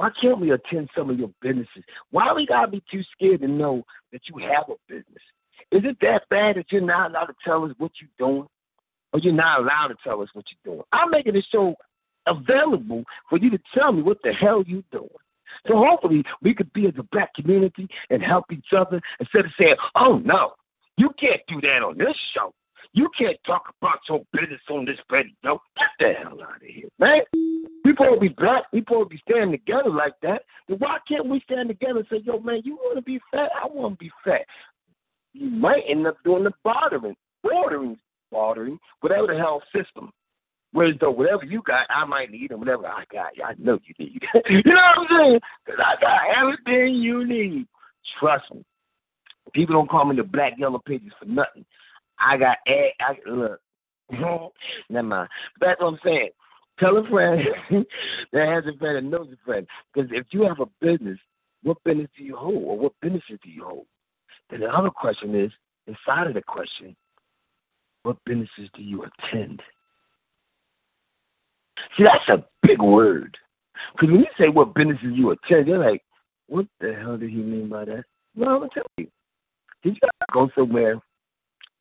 Why 0.00 0.08
can't 0.18 0.40
we 0.40 0.52
attend 0.52 0.88
some 0.96 1.10
of 1.10 1.18
your 1.18 1.28
businesses? 1.42 1.84
Why 2.10 2.32
we 2.32 2.46
gotta 2.46 2.68
be 2.68 2.82
too 2.90 3.02
scared 3.12 3.42
to 3.42 3.48
know 3.48 3.84
that 4.12 4.22
you 4.30 4.38
have 4.38 4.64
a 4.70 4.76
business? 4.88 5.22
Is 5.70 5.84
it 5.84 5.98
that 6.00 6.26
bad 6.30 6.56
that 6.56 6.72
you're 6.72 6.80
not 6.80 7.10
allowed 7.10 7.26
to 7.26 7.34
tell 7.44 7.66
us 7.66 7.72
what 7.76 7.92
you're 8.00 8.08
doing? 8.18 8.48
Or 9.12 9.20
you're 9.20 9.34
not 9.34 9.60
allowed 9.60 9.88
to 9.88 9.96
tell 10.02 10.22
us 10.22 10.30
what 10.32 10.46
you're 10.50 10.74
doing? 10.74 10.86
I'm 10.92 11.10
making 11.10 11.34
the 11.34 11.42
show 11.42 11.74
available 12.24 13.04
for 13.28 13.36
you 13.36 13.50
to 13.50 13.58
tell 13.74 13.92
me 13.92 14.00
what 14.00 14.22
the 14.22 14.32
hell 14.32 14.64
you're 14.66 14.82
doing. 14.90 15.10
So 15.66 15.76
hopefully 15.76 16.24
we 16.40 16.54
could 16.54 16.72
be 16.72 16.86
as 16.86 16.94
a 16.96 17.02
black 17.02 17.34
community 17.34 17.86
and 18.08 18.22
help 18.22 18.50
each 18.50 18.72
other 18.74 19.02
instead 19.18 19.44
of 19.44 19.50
saying, 19.58 19.76
oh 19.96 20.22
no, 20.24 20.54
you 20.96 21.10
can't 21.10 21.42
do 21.46 21.60
that 21.60 21.82
on 21.82 21.98
this 21.98 22.16
show. 22.32 22.54
You 22.92 23.10
can't 23.16 23.38
talk 23.44 23.74
about 23.80 24.00
your 24.08 24.22
business 24.32 24.60
on 24.68 24.84
this 24.84 24.98
radio. 25.10 25.32
No. 25.44 25.60
Get 25.76 25.88
the 25.98 26.12
hell 26.14 26.42
out 26.42 26.56
of 26.56 26.62
here, 26.62 26.88
man. 26.98 27.20
We 27.84 27.92
supposed 27.92 28.14
to 28.14 28.20
be 28.20 28.28
black. 28.28 28.64
We 28.72 28.80
supposed 28.80 29.10
to 29.10 29.16
be 29.16 29.22
standing 29.28 29.52
together 29.52 29.90
like 29.90 30.14
that. 30.22 30.42
Then 30.68 30.78
why 30.78 30.98
can't 31.06 31.28
we 31.28 31.40
stand 31.40 31.68
together 31.68 32.00
and 32.00 32.08
say, 32.10 32.18
yo, 32.24 32.38
man, 32.40 32.62
you 32.64 32.76
want 32.76 32.96
to 32.96 33.02
be 33.02 33.20
fat? 33.30 33.50
I 33.60 33.66
want 33.66 33.98
to 33.98 34.04
be 34.04 34.10
fat. 34.24 34.42
You 35.32 35.50
might 35.50 35.84
end 35.86 36.06
up 36.06 36.16
doing 36.24 36.44
the 36.44 36.52
bartering, 36.64 37.16
bordering, 37.42 37.96
bartering, 38.30 38.78
whatever 39.00 39.28
the 39.28 39.36
hell 39.36 39.62
system. 39.74 40.12
Whereas 40.72 40.94
though 41.00 41.10
whatever 41.10 41.44
you 41.44 41.62
got, 41.62 41.86
I 41.90 42.04
might 42.04 42.30
need, 42.30 42.52
and 42.52 42.60
whatever 42.60 42.86
I 42.86 43.04
got, 43.12 43.32
I 43.44 43.54
know 43.58 43.78
you 43.84 43.94
need. 43.98 44.24
you 44.48 44.62
know 44.64 44.74
what 44.74 44.98
I'm 44.98 45.18
saying? 45.18 45.40
Because 45.64 45.80
I 45.84 46.00
got 46.00 46.20
everything 46.36 46.94
you 46.94 47.24
need. 47.26 47.66
Trust 48.18 48.52
me. 48.54 48.64
People 49.52 49.74
don't 49.74 49.90
call 49.90 50.04
me 50.04 50.14
the 50.14 50.22
black 50.22 50.54
yellow 50.58 50.78
pages 50.78 51.12
for 51.18 51.24
nothing. 51.24 51.64
I 52.20 52.36
got 52.36 52.58
egg. 52.66 52.92
I, 53.00 53.16
look, 53.26 53.60
never 54.90 55.06
mind. 55.06 55.28
That's 55.60 55.80
what 55.80 55.88
I'm 55.94 55.98
saying. 56.04 56.30
Tell 56.78 56.96
a 56.96 57.08
friend 57.08 57.40
that 58.32 58.48
has 58.48 58.64
a 58.66 58.76
friend 58.78 58.98
and 58.98 59.10
knows 59.10 59.28
a 59.32 59.44
friend. 59.44 59.66
Because 59.92 60.10
if 60.12 60.26
you 60.30 60.42
have 60.42 60.60
a 60.60 60.66
business, 60.80 61.18
what 61.62 61.82
business 61.84 62.08
do 62.16 62.24
you 62.24 62.36
hold, 62.36 62.62
or 62.64 62.78
what 62.78 62.92
businesses 63.02 63.38
do 63.42 63.50
you 63.50 63.64
hold? 63.64 63.86
Then 64.48 64.60
the 64.60 64.68
other 64.68 64.90
question 64.90 65.34
is, 65.34 65.52
inside 65.86 66.26
of 66.26 66.34
the 66.34 66.42
question, 66.42 66.96
what 68.02 68.16
businesses 68.24 68.70
do 68.74 68.82
you 68.82 69.04
attend? 69.04 69.62
See, 71.96 72.04
that's 72.04 72.28
a 72.28 72.44
big 72.62 72.80
word. 72.80 73.36
Because 73.92 74.10
when 74.10 74.20
you 74.20 74.26
say 74.38 74.48
what 74.48 74.74
businesses 74.74 75.12
you 75.12 75.30
attend, 75.30 75.68
they're 75.68 75.78
like, 75.78 76.02
what 76.46 76.66
the 76.80 76.94
hell 76.94 77.16
did 77.16 77.30
he 77.30 77.36
mean 77.36 77.68
by 77.68 77.84
that? 77.84 78.04
Well, 78.34 78.50
I'm 78.50 78.58
going 78.58 78.70
to 78.70 78.74
tell 78.74 78.86
you. 78.96 79.08
Did 79.82 79.98
you 80.02 80.08
go 80.32 80.50
somewhere 80.56 81.00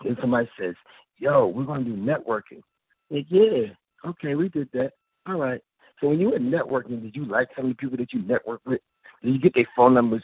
and 0.05 0.17
somebody 0.21 0.49
says, 0.59 0.75
yo, 1.17 1.47
we're 1.47 1.65
going 1.65 1.83
to 1.83 1.91
do 1.91 1.97
networking? 1.97 2.61
Like, 3.09 3.25
yeah, 3.29 3.67
okay, 4.05 4.35
we 4.35 4.49
did 4.49 4.69
that. 4.73 4.93
All 5.27 5.39
right. 5.39 5.61
So 5.99 6.09
when 6.09 6.19
you 6.19 6.31
were 6.31 6.39
networking, 6.39 7.01
did 7.01 7.15
you 7.15 7.25
like 7.25 7.49
some 7.55 7.65
of 7.65 7.71
the 7.71 7.75
people 7.75 7.97
that 7.97 8.13
you 8.13 8.21
network 8.21 8.61
with? 8.65 8.81
Did 9.21 9.33
you 9.33 9.39
get 9.39 9.53
their 9.53 9.67
phone 9.75 9.93
numbers? 9.93 10.23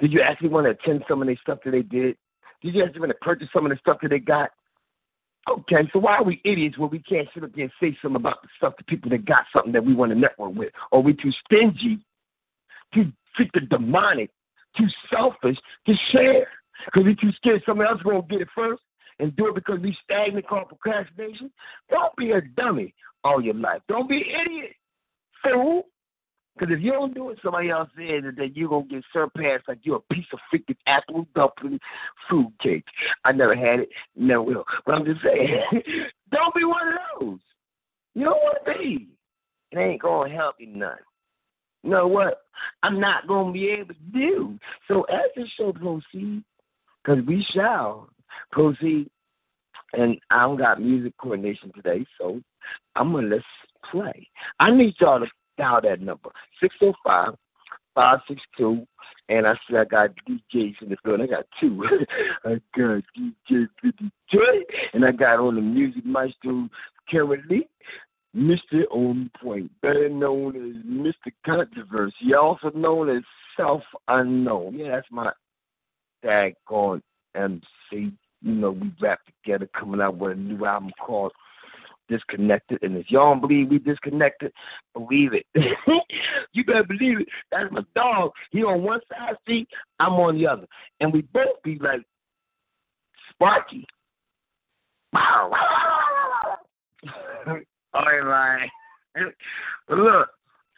Did 0.00 0.12
you 0.12 0.20
actually 0.20 0.48
want 0.48 0.66
to 0.66 0.70
attend 0.70 1.04
some 1.08 1.20
of 1.20 1.26
their 1.26 1.36
stuff 1.36 1.58
that 1.64 1.72
they 1.72 1.82
did? 1.82 2.16
Did 2.62 2.74
you 2.74 2.84
actually 2.84 3.00
want 3.00 3.10
to 3.12 3.18
purchase 3.18 3.48
some 3.52 3.66
of 3.66 3.70
the 3.70 3.76
stuff 3.76 3.98
that 4.02 4.08
they 4.08 4.18
got? 4.18 4.50
Okay, 5.48 5.88
so 5.92 6.00
why 6.00 6.16
are 6.16 6.24
we 6.24 6.40
idiots 6.44 6.76
when 6.78 6.90
we 6.90 6.98
can't 6.98 7.28
sit 7.32 7.44
up 7.44 7.52
there 7.54 7.64
and 7.64 7.72
say 7.80 7.96
something 8.02 8.16
about 8.16 8.42
the 8.42 8.48
stuff 8.56 8.76
to 8.76 8.84
people 8.84 9.10
that 9.10 9.24
got 9.24 9.44
something 9.52 9.72
that 9.72 9.84
we 9.84 9.94
want 9.94 10.10
to 10.10 10.18
network 10.18 10.54
with? 10.54 10.72
Or 10.90 11.02
we 11.02 11.12
too 11.14 11.32
stingy, 11.44 12.04
too 12.92 13.12
the 13.38 13.60
demonic, 13.60 14.30
too 14.76 14.86
selfish 15.10 15.58
to 15.86 15.94
share? 16.10 16.48
Because 16.86 17.04
we're 17.04 17.14
too 17.14 17.32
scared 17.32 17.62
somebody 17.66 17.88
else 17.88 18.02
going 18.02 18.20
to 18.20 18.28
get 18.28 18.40
it 18.40 18.48
first 18.54 18.82
and 19.18 19.34
do 19.36 19.48
it 19.48 19.54
because 19.54 19.80
we 19.80 19.96
stagnant 20.04 20.46
called 20.46 20.68
procrastination? 20.68 21.50
Don't 21.90 22.14
be 22.16 22.32
a 22.32 22.40
dummy 22.40 22.94
all 23.24 23.40
your 23.40 23.54
life. 23.54 23.82
Don't 23.88 24.08
be 24.08 24.22
an 24.32 24.46
idiot. 24.46 24.72
fool. 25.42 25.86
Because 26.58 26.74
if 26.74 26.82
you 26.82 26.92
don't 26.92 27.14
do 27.14 27.28
it, 27.28 27.38
somebody 27.42 27.68
else 27.68 27.90
is, 27.98 28.22
that 28.22 28.36
then 28.36 28.52
you're 28.54 28.70
going 28.70 28.88
to 28.88 28.94
get 28.94 29.04
surpassed 29.12 29.68
like 29.68 29.80
you're 29.82 29.96
a 29.96 30.14
piece 30.14 30.26
of 30.32 30.38
freaking 30.52 30.76
apple 30.86 31.26
dumpling 31.34 31.78
fruit 32.28 32.50
cake. 32.60 32.86
I 33.24 33.32
never 33.32 33.54
had 33.54 33.80
it, 33.80 33.90
never 34.16 34.42
will. 34.42 34.64
But 34.86 34.94
I'm 34.94 35.04
just 35.04 35.20
saying, 35.20 35.60
don't 36.30 36.54
be 36.54 36.64
one 36.64 36.88
of 36.88 36.94
those. 37.20 37.40
You 38.14 38.24
don't 38.24 38.42
want 38.42 38.58
to 38.64 38.78
be. 38.78 39.08
It 39.72 39.78
ain't 39.78 40.00
going 40.00 40.30
to 40.30 40.34
help 40.34 40.56
you 40.58 40.68
none. 40.68 40.96
You 41.82 41.90
know 41.90 42.06
what? 42.06 42.40
I'm 42.82 42.98
not 42.98 43.28
going 43.28 43.48
to 43.48 43.52
be 43.52 43.68
able 43.68 43.92
to 43.92 44.00
do. 44.14 44.58
So 44.88 45.02
as 45.02 45.26
the 45.36 45.46
show 45.56 45.72
proceeds, 45.74 46.44
because 47.04 47.22
we 47.26 47.46
shall 47.50 48.08
proceed, 48.52 49.08
and 49.92 50.18
I 50.30 50.42
don't 50.42 50.56
got 50.56 50.80
music 50.80 51.14
coordination 51.18 51.72
today, 51.74 52.06
so 52.18 52.40
I'm 52.94 53.12
going 53.12 53.28
to 53.28 53.36
let's 53.36 53.44
play. 53.90 54.28
I 54.58 54.70
need 54.70 54.94
y'all 54.98 55.20
to 55.20 55.26
dial 55.56 55.80
that 55.82 56.00
number, 56.00 56.30
605 56.60 57.36
562. 57.94 58.86
And 59.28 59.46
I 59.46 59.58
said, 59.66 59.76
I 59.76 59.84
got 59.84 60.10
DJs 60.28 60.82
in 60.82 60.90
the 60.90 60.96
building. 61.02 61.26
I 61.26 61.36
got 61.36 61.46
two. 61.58 61.82
I 62.44 62.60
got 62.76 63.02
DJ 63.18 63.66
53, 63.82 64.66
and 64.92 65.04
I 65.04 65.12
got 65.12 65.40
on 65.40 65.56
the 65.56 65.62
music 65.62 66.04
maestro, 66.04 66.68
Karen 67.08 67.42
Lee. 67.48 67.66
Mr. 68.36 68.84
On 68.90 69.30
Point, 69.42 69.70
better 69.80 70.10
known 70.10 70.54
as 70.56 70.84
Mr. 70.84 71.32
Controversy, 71.46 72.34
also 72.34 72.70
known 72.72 73.08
as 73.08 73.22
Self 73.56 73.82
Unknown. 74.08 74.74
Yeah, 74.74 74.90
that's 74.90 75.06
my 75.10 75.32
daggone 76.22 77.00
MC. 77.36 78.12
You 78.42 78.52
know, 78.52 78.72
we 78.72 78.92
rap 79.00 79.20
together, 79.26 79.68
coming 79.74 80.00
out 80.00 80.16
with 80.16 80.32
a 80.32 80.34
new 80.34 80.64
album 80.64 80.90
called 81.00 81.32
Disconnected. 82.08 82.82
And 82.82 82.96
if 82.96 83.10
y'all 83.10 83.32
don't 83.32 83.40
believe 83.40 83.68
we 83.68 83.78
disconnected, 83.78 84.52
believe 84.94 85.32
it. 85.32 85.46
you 86.52 86.64
better 86.64 86.84
believe 86.84 87.20
it. 87.20 87.28
That's 87.50 87.72
my 87.72 87.84
dog. 87.96 88.30
He 88.50 88.62
on 88.62 88.82
one 88.84 89.00
side 89.10 89.36
seat, 89.46 89.68
I'm 89.98 90.12
on 90.14 90.38
the 90.38 90.46
other. 90.46 90.66
And 91.00 91.12
we 91.12 91.22
both 91.22 91.60
be 91.64 91.78
like 91.78 92.02
Sparky. 93.30 93.86
All 95.16 95.50
right, 97.94 98.68
look, 99.88 100.28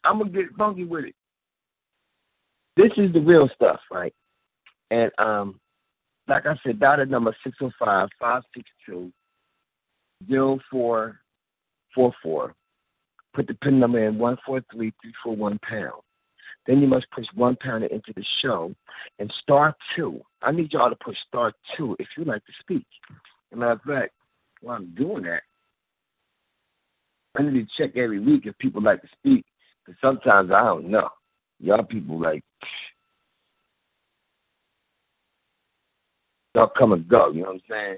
I'm 0.04 0.18
gonna 0.18 0.30
get 0.30 0.54
funky 0.56 0.84
with 0.84 1.06
it. 1.06 1.14
This 2.76 2.92
is 2.96 3.12
the 3.12 3.20
real 3.20 3.48
stuff, 3.48 3.80
right? 3.90 4.14
And 4.90 5.10
um, 5.18 5.60
like 6.28 6.46
I 6.46 6.56
said, 6.62 6.78
data 6.78 7.06
number 7.06 7.34
605 7.42 8.08
562 8.20 9.10
0444. 10.28 12.54
Put 13.34 13.46
the 13.46 13.54
pin 13.54 13.80
number 13.80 14.06
in 14.06 14.18
143341 14.18 15.58
pound. 15.60 16.02
Then 16.66 16.80
you 16.80 16.86
must 16.86 17.10
push 17.10 17.26
one 17.34 17.56
pound 17.56 17.84
into 17.84 18.12
the 18.14 18.24
show 18.40 18.74
and 19.18 19.32
star 19.42 19.74
two. 19.96 20.20
I 20.42 20.52
need 20.52 20.72
y'all 20.72 20.90
to 20.90 20.96
push 20.96 21.16
star 21.26 21.52
two 21.76 21.96
if 21.98 22.08
you 22.16 22.24
like 22.24 22.44
to 22.44 22.52
speak. 22.60 22.86
As 23.52 23.58
matter 23.58 23.72
of 23.72 23.82
fact, 23.82 24.12
while 24.60 24.76
I'm 24.76 24.94
doing 24.94 25.24
that, 25.24 25.42
I 27.36 27.42
need 27.42 27.66
to 27.66 27.76
check 27.76 27.96
every 27.96 28.20
week 28.20 28.46
if 28.46 28.56
people 28.58 28.82
like 28.82 29.02
to 29.02 29.08
speak. 29.12 29.44
Because 29.84 30.00
sometimes 30.00 30.50
I 30.50 30.64
don't 30.64 30.90
know. 30.90 31.10
Y'all 31.60 31.82
people 31.82 32.20
like 32.20 32.44
come 36.54 36.92
and 36.92 37.06
go. 37.08 37.30
You 37.30 37.42
know 37.42 37.48
what 37.48 37.54
I'm 37.54 37.62
saying? 37.70 37.96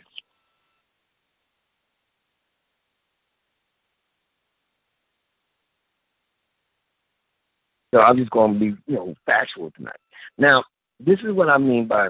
So 7.92 8.00
I'm 8.00 8.16
just 8.16 8.30
going 8.30 8.54
to 8.54 8.58
be, 8.58 8.66
you 8.86 8.96
know, 8.96 9.14
factual 9.26 9.70
tonight. 9.72 9.96
Now, 10.38 10.64
this 11.00 11.20
is 11.20 11.32
what 11.32 11.48
I 11.48 11.58
mean 11.58 11.86
by 11.86 12.08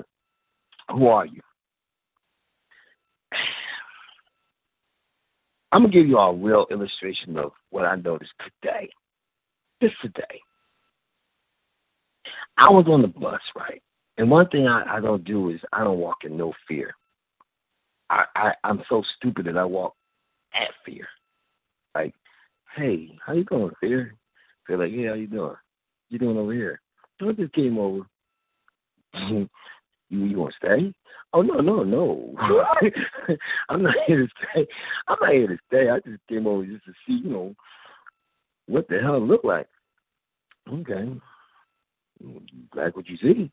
who 0.91 1.07
are 1.07 1.27
you? 1.27 1.41
I'm 5.73 5.83
gonna 5.83 5.93
give 5.93 6.09
you 6.09 6.19
a 6.19 6.35
real 6.35 6.67
illustration 6.71 7.37
of 7.39 7.53
what 7.71 7.85
I 7.85 7.95
noticed 7.95 8.35
today. 8.61 8.91
Just 9.81 9.95
today. 10.03 10.41
I 12.57 12.69
was 12.71 12.87
on 12.89 13.01
the 13.01 13.09
bus, 13.09 13.41
right? 13.55 13.81
And 14.21 14.29
one 14.29 14.49
thing 14.49 14.67
I, 14.67 14.99
I 14.99 15.01
don't 15.01 15.25
do 15.25 15.49
is 15.49 15.63
I 15.73 15.83
don't 15.83 15.99
walk 15.99 16.25
in 16.25 16.37
no 16.37 16.53
fear. 16.69 16.95
I, 18.11 18.27
I 18.37 18.53
I'm 18.65 18.83
so 18.87 19.03
stupid 19.17 19.47
that 19.47 19.57
I 19.57 19.65
walk 19.65 19.95
at 20.53 20.73
fear. 20.85 21.09
Like, 21.95 22.15
hey, 22.77 23.19
how 23.25 23.33
you 23.33 23.45
doing, 23.45 23.71
fear? 23.81 24.15
They're 24.69 24.77
like, 24.77 24.93
yeah, 24.93 25.09
how 25.09 25.15
you 25.15 25.27
doing? 25.27 25.57
You 26.11 26.19
doing 26.19 26.37
over 26.37 26.53
here? 26.53 26.83
I 27.23 27.33
just 27.33 27.55
came 27.55 27.79
over. 27.79 28.07
you 29.15 29.49
you 30.11 30.37
want 30.39 30.53
to 30.53 30.67
stay? 30.67 30.93
Oh 31.33 31.41
no 31.41 31.55
no 31.61 31.83
no! 31.83 32.35
I'm 33.71 33.83
not 33.83 33.97
here 34.07 34.27
to 34.27 34.33
stay. 34.53 34.67
I'm 35.09 35.17
not 35.19 35.33
here 35.33 35.49
to 35.49 35.59
stay. 35.69 35.89
I 35.89 35.99
just 36.01 36.21
came 36.29 36.47
over 36.47 36.67
just 36.67 36.85
to 36.85 36.93
see 37.07 37.23
you 37.25 37.31
know 37.31 37.55
what 38.67 38.87
the 38.87 39.01
hell 39.01 39.17
it 39.17 39.21
looked 39.21 39.47
like. 39.47 39.69
Okay, 40.71 41.09
like 42.75 42.97
what 42.97 43.09
you 43.09 43.17
see? 43.17 43.51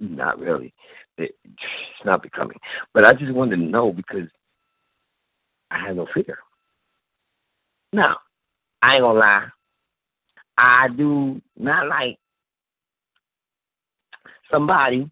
Not 0.00 0.38
really. 0.38 0.72
It, 1.18 1.36
it's 1.44 2.04
not 2.04 2.22
becoming. 2.22 2.56
But 2.94 3.04
I 3.04 3.12
just 3.12 3.32
wanted 3.32 3.56
to 3.56 3.62
know 3.62 3.92
because 3.92 4.28
I 5.70 5.78
had 5.78 5.96
no 5.96 6.06
fear. 6.12 6.38
Now, 7.92 8.16
I 8.82 8.94
ain't 8.94 9.02
gonna 9.02 9.18
lie. 9.18 9.46
I 10.56 10.88
do 10.88 11.40
not 11.56 11.86
like 11.86 12.18
somebody 14.50 15.10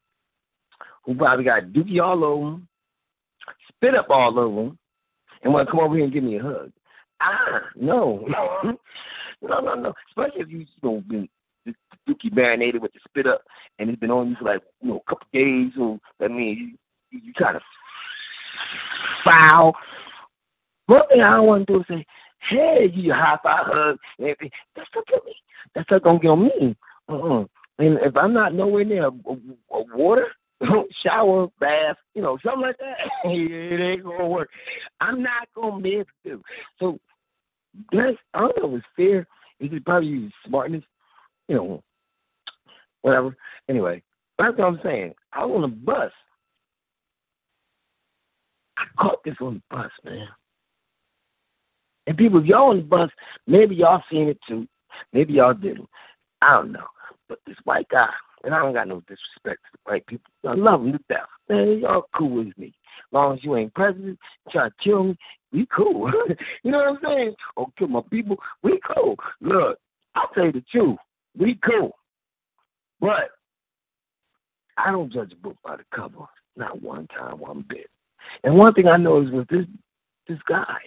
who 1.04 1.14
probably 1.14 1.44
got 1.44 1.64
dookie 1.64 2.00
all 2.02 2.24
over 2.24 2.50
them, 2.50 2.68
spit 3.68 3.94
up 3.94 4.10
all 4.10 4.38
over 4.38 4.64
them, 4.64 4.78
and 5.42 5.52
want 5.52 5.68
to 5.68 5.70
come 5.70 5.80
over 5.80 5.94
here 5.94 6.04
and 6.04 6.12
give 6.12 6.24
me 6.24 6.36
a 6.36 6.42
hug. 6.42 6.72
Ah, 7.20 7.62
no, 7.76 8.24
no, 9.42 9.60
no, 9.60 9.74
no. 9.74 9.94
Especially 10.08 10.40
if 10.40 10.50
you, 10.50 10.66
you 11.10 11.28
been 12.06 12.14
dookie 12.14 12.34
marinated 12.34 12.82
with 12.82 12.92
the 12.92 13.00
spit 13.08 13.26
up, 13.26 13.42
and 13.78 13.90
it's 13.90 13.98
been 13.98 14.10
on 14.10 14.30
you 14.30 14.36
for 14.36 14.44
like 14.44 14.62
you 14.80 14.88
know 14.90 15.02
a 15.06 15.10
couple 15.10 15.26
days. 15.32 15.72
So 15.76 15.98
that 16.18 16.30
means 16.30 16.58
you, 17.10 17.20
you 17.20 17.32
kind 17.34 17.56
of 17.56 17.62
foul. 19.24 19.74
One 20.86 21.06
thing 21.08 21.20
I 21.20 21.36
don't 21.36 21.46
want 21.46 21.66
to 21.66 21.72
do 21.72 21.80
is 21.80 21.86
say, 21.88 22.06
"Hey, 22.38 22.90
you 22.92 23.12
high 23.12 23.38
five 23.42 23.66
hug,". 23.66 23.98
That's 24.18 24.90
not 24.94 25.06
gonna 25.06 25.22
me. 25.26 25.34
That's 25.74 25.90
not 25.90 26.02
gonna 26.02 26.18
get 26.18 26.28
on 26.28 26.44
me. 26.44 26.76
Uh-uh. 27.08 27.44
And 27.78 27.98
if 28.00 28.16
I'm 28.16 28.32
not 28.32 28.54
nowhere 28.54 28.84
near 28.84 29.04
a, 29.06 29.10
a, 29.10 29.36
a 29.72 29.82
water, 29.96 30.28
shower, 31.02 31.48
bath, 31.60 31.96
you 32.14 32.22
know, 32.22 32.38
something 32.42 32.62
like 32.62 32.78
that, 32.78 32.96
it 33.24 33.80
ain't 33.80 34.04
gonna 34.04 34.26
work. 34.26 34.50
I'm 35.00 35.22
not 35.22 35.48
gonna 35.54 35.80
to 36.24 36.30
do. 36.30 36.42
So 36.78 36.98
that's 37.92 38.16
I 38.34 38.40
don't 38.40 38.56
know 38.58 38.76
if 38.76 38.78
it's 38.78 38.86
fear. 38.96 39.26
Is 39.60 39.72
probably 39.84 40.32
smartness? 40.46 40.84
You 41.48 41.56
know, 41.56 41.82
whatever. 43.02 43.36
Anyway, 43.68 44.02
that's 44.38 44.56
what 44.56 44.66
I'm 44.68 44.80
saying. 44.82 45.14
I 45.32 45.44
was 45.44 45.56
on 45.56 45.64
a 45.64 45.68
bus. 45.68 46.12
I 48.76 48.84
caught 48.98 49.24
this 49.24 49.36
on 49.40 49.54
the 49.54 49.76
bus, 49.76 49.90
man. 50.04 50.28
And 52.06 52.16
people, 52.16 52.44
y'all 52.44 52.70
on 52.70 52.78
the 52.78 52.82
bus, 52.82 53.10
maybe 53.46 53.74
y'all 53.74 54.02
seen 54.10 54.28
it 54.28 54.38
too. 54.46 54.66
Maybe 55.12 55.34
y'all 55.34 55.54
didn't. 55.54 55.88
I 56.40 56.54
don't 56.54 56.72
know. 56.72 56.86
But 57.28 57.40
this 57.46 57.56
white 57.64 57.88
guy, 57.88 58.10
and 58.44 58.54
I 58.54 58.60
don't 58.60 58.72
got 58.72 58.88
no 58.88 59.00
disrespect 59.00 59.60
to 59.64 59.70
the 59.72 59.90
white 59.90 60.06
people. 60.06 60.30
I 60.46 60.54
love 60.54 60.82
them 60.82 60.92
to 60.92 61.00
death. 61.08 61.26
Man, 61.48 61.80
y'all 61.80 62.08
cool 62.14 62.44
with 62.44 62.56
me. 62.56 62.68
As 62.68 63.12
long 63.12 63.34
as 63.36 63.44
you 63.44 63.56
ain't 63.56 63.74
president, 63.74 64.18
try 64.50 64.68
to 64.68 64.74
kill 64.80 65.04
me, 65.04 65.16
we 65.52 65.66
cool. 65.66 66.10
you 66.62 66.70
know 66.70 66.78
what 66.78 66.88
I'm 66.88 66.98
saying? 67.04 67.34
Or 67.56 67.68
kill 67.76 67.88
my 67.88 68.00
people, 68.10 68.38
we 68.62 68.80
cool. 68.94 69.16
Look, 69.40 69.78
I'll 70.14 70.28
tell 70.28 70.46
you 70.46 70.52
the 70.52 70.64
truth. 70.70 70.98
We 71.38 71.54
cool. 71.56 71.92
But 73.00 73.30
I 74.76 74.90
don't 74.90 75.12
judge 75.12 75.32
a 75.32 75.36
book 75.36 75.56
by 75.64 75.76
the 75.76 75.84
cover. 75.94 76.26
Not 76.56 76.82
one 76.82 77.06
time, 77.08 77.38
one 77.38 77.64
bit. 77.68 77.88
And 78.42 78.56
one 78.58 78.74
thing 78.74 78.88
I 78.88 78.96
noticed 78.96 79.32
was 79.32 79.46
this 79.48 79.66
this 80.26 80.38
guy. 80.48 80.78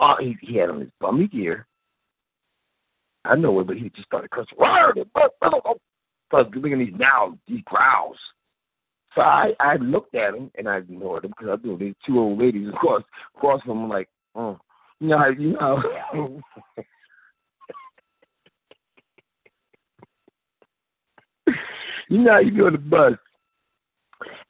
Oh, 0.00 0.16
he, 0.18 0.36
he 0.40 0.56
had 0.56 0.70
on 0.70 0.80
his 0.80 0.90
bummy 1.00 1.28
gear. 1.28 1.66
I 3.24 3.36
know 3.36 3.58
it, 3.60 3.66
but 3.66 3.76
he 3.76 3.88
just 3.90 4.06
started 4.06 4.30
cussing. 4.30 4.56
Started 4.56 5.06
looking 6.56 6.72
at 6.72 6.78
these 6.78 6.94
now, 6.98 7.38
these 7.46 7.62
growls. 7.64 8.16
So 9.14 9.20
I, 9.20 9.54
I 9.60 9.76
looked 9.76 10.14
at 10.14 10.34
him 10.34 10.50
and 10.56 10.68
I 10.68 10.78
ignored 10.78 11.24
him 11.24 11.32
because 11.38 11.58
I 11.62 11.66
knew 11.66 11.76
these 11.76 11.94
two 12.04 12.18
old 12.18 12.38
ladies 12.40 12.68
across 12.68 13.02
across 13.36 13.62
from 13.62 13.82
him 13.82 13.88
like, 13.88 14.08
oh, 14.34 14.58
you 15.00 15.08
know 15.08 15.28
you 15.28 15.52
know. 15.52 16.40
you 22.12 22.18
know 22.18 22.32
how 22.32 22.38
you 22.40 22.56
go 22.56 22.66
on 22.66 22.72
the 22.72 22.78
bus, 22.78 23.14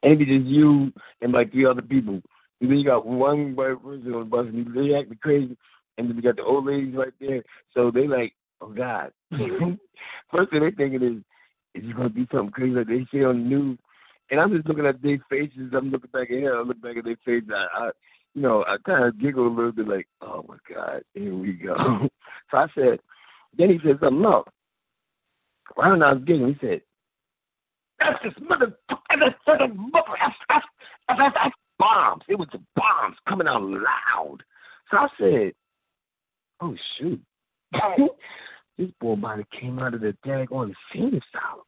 and 0.03 0.21
it's 0.21 0.29
just 0.29 0.45
you 0.45 0.91
and 1.21 1.31
like 1.31 1.51
three 1.51 1.65
other 1.65 1.81
people. 1.81 2.21
And 2.61 2.69
then 2.69 2.77
you 2.77 2.85
got 2.85 3.05
one 3.05 3.55
white 3.55 3.81
person 3.81 4.13
on 4.13 4.19
the 4.19 4.25
bus 4.25 4.47
and 4.47 4.75
they 4.75 4.95
acting 4.95 5.17
crazy, 5.21 5.57
and 5.97 6.09
then 6.09 6.15
you 6.15 6.21
got 6.21 6.35
the 6.35 6.43
old 6.43 6.65
ladies 6.65 6.95
right 6.95 7.13
there. 7.19 7.43
So 7.73 7.89
they 7.89 8.07
like 8.07 8.33
of 8.61 8.75
God. 8.75 9.11
Mm-hmm. 9.31 9.73
First 10.31 10.51
thing 10.51 10.61
they 10.61 10.71
thinking 10.71 11.03
is, 11.03 11.81
is 11.81 11.89
it 11.89 11.95
going 11.95 12.09
to 12.09 12.13
be 12.13 12.27
something 12.31 12.51
crazy 12.51 12.71
like 12.71 12.87
they 12.87 13.05
see 13.11 13.23
on 13.23 13.43
the 13.43 13.49
news? 13.49 13.79
And 14.29 14.39
I'm 14.39 14.53
just 14.55 14.67
looking 14.67 14.85
at 14.85 15.01
their 15.01 15.19
faces. 15.29 15.73
I'm 15.73 15.89
looking 15.89 16.09
back 16.11 16.31
at 16.31 16.37
him. 16.37 16.53
I 16.53 16.61
look 16.61 16.81
back 16.81 16.97
at 16.97 17.05
their 17.05 17.17
faces. 17.25 17.49
I, 17.53 17.67
I 17.85 17.91
you 18.33 18.41
know, 18.41 18.63
I 18.67 18.77
kind 18.85 19.03
of 19.03 19.19
giggle 19.19 19.47
a 19.47 19.49
little 19.49 19.71
bit 19.71 19.87
like, 19.87 20.07
oh 20.21 20.43
my 20.47 20.57
God, 20.73 21.03
here 21.13 21.35
we 21.35 21.53
go. 21.53 21.75
so 22.51 22.57
I 22.57 22.67
said, 22.73 22.99
then 23.57 23.69
he 23.69 23.79
said 23.79 23.99
something 24.01 24.25
else. 24.25 24.47
Right 25.77 25.91
when 25.91 26.03
I 26.03 26.13
was 26.13 26.23
giggling, 26.23 26.55
he 26.59 26.67
said, 26.67 26.81
this 28.23 28.33
mother, 28.41 28.77
that's, 28.89 29.35
that's, 29.45 29.63
that's, 30.49 30.65
that's, 31.07 31.33
that's 31.35 31.55
bombs. 31.79 32.23
It 32.27 32.37
was 32.37 32.47
the 32.51 32.61
bombs 32.75 33.17
coming 33.27 33.47
out 33.47 33.63
loud. 33.63 34.37
So 34.91 34.97
I 34.97 35.07
said, 35.19 35.53
oh 36.61 36.75
shoot. 36.97 37.21
this 38.77 38.91
boy 38.99 39.15
might 39.15 39.37
have 39.37 39.49
came 39.49 39.79
out 39.79 39.93
of 39.93 40.01
the 40.01 40.15
daggone 40.25 40.73
scene 40.91 41.07
asylum. 41.33 41.65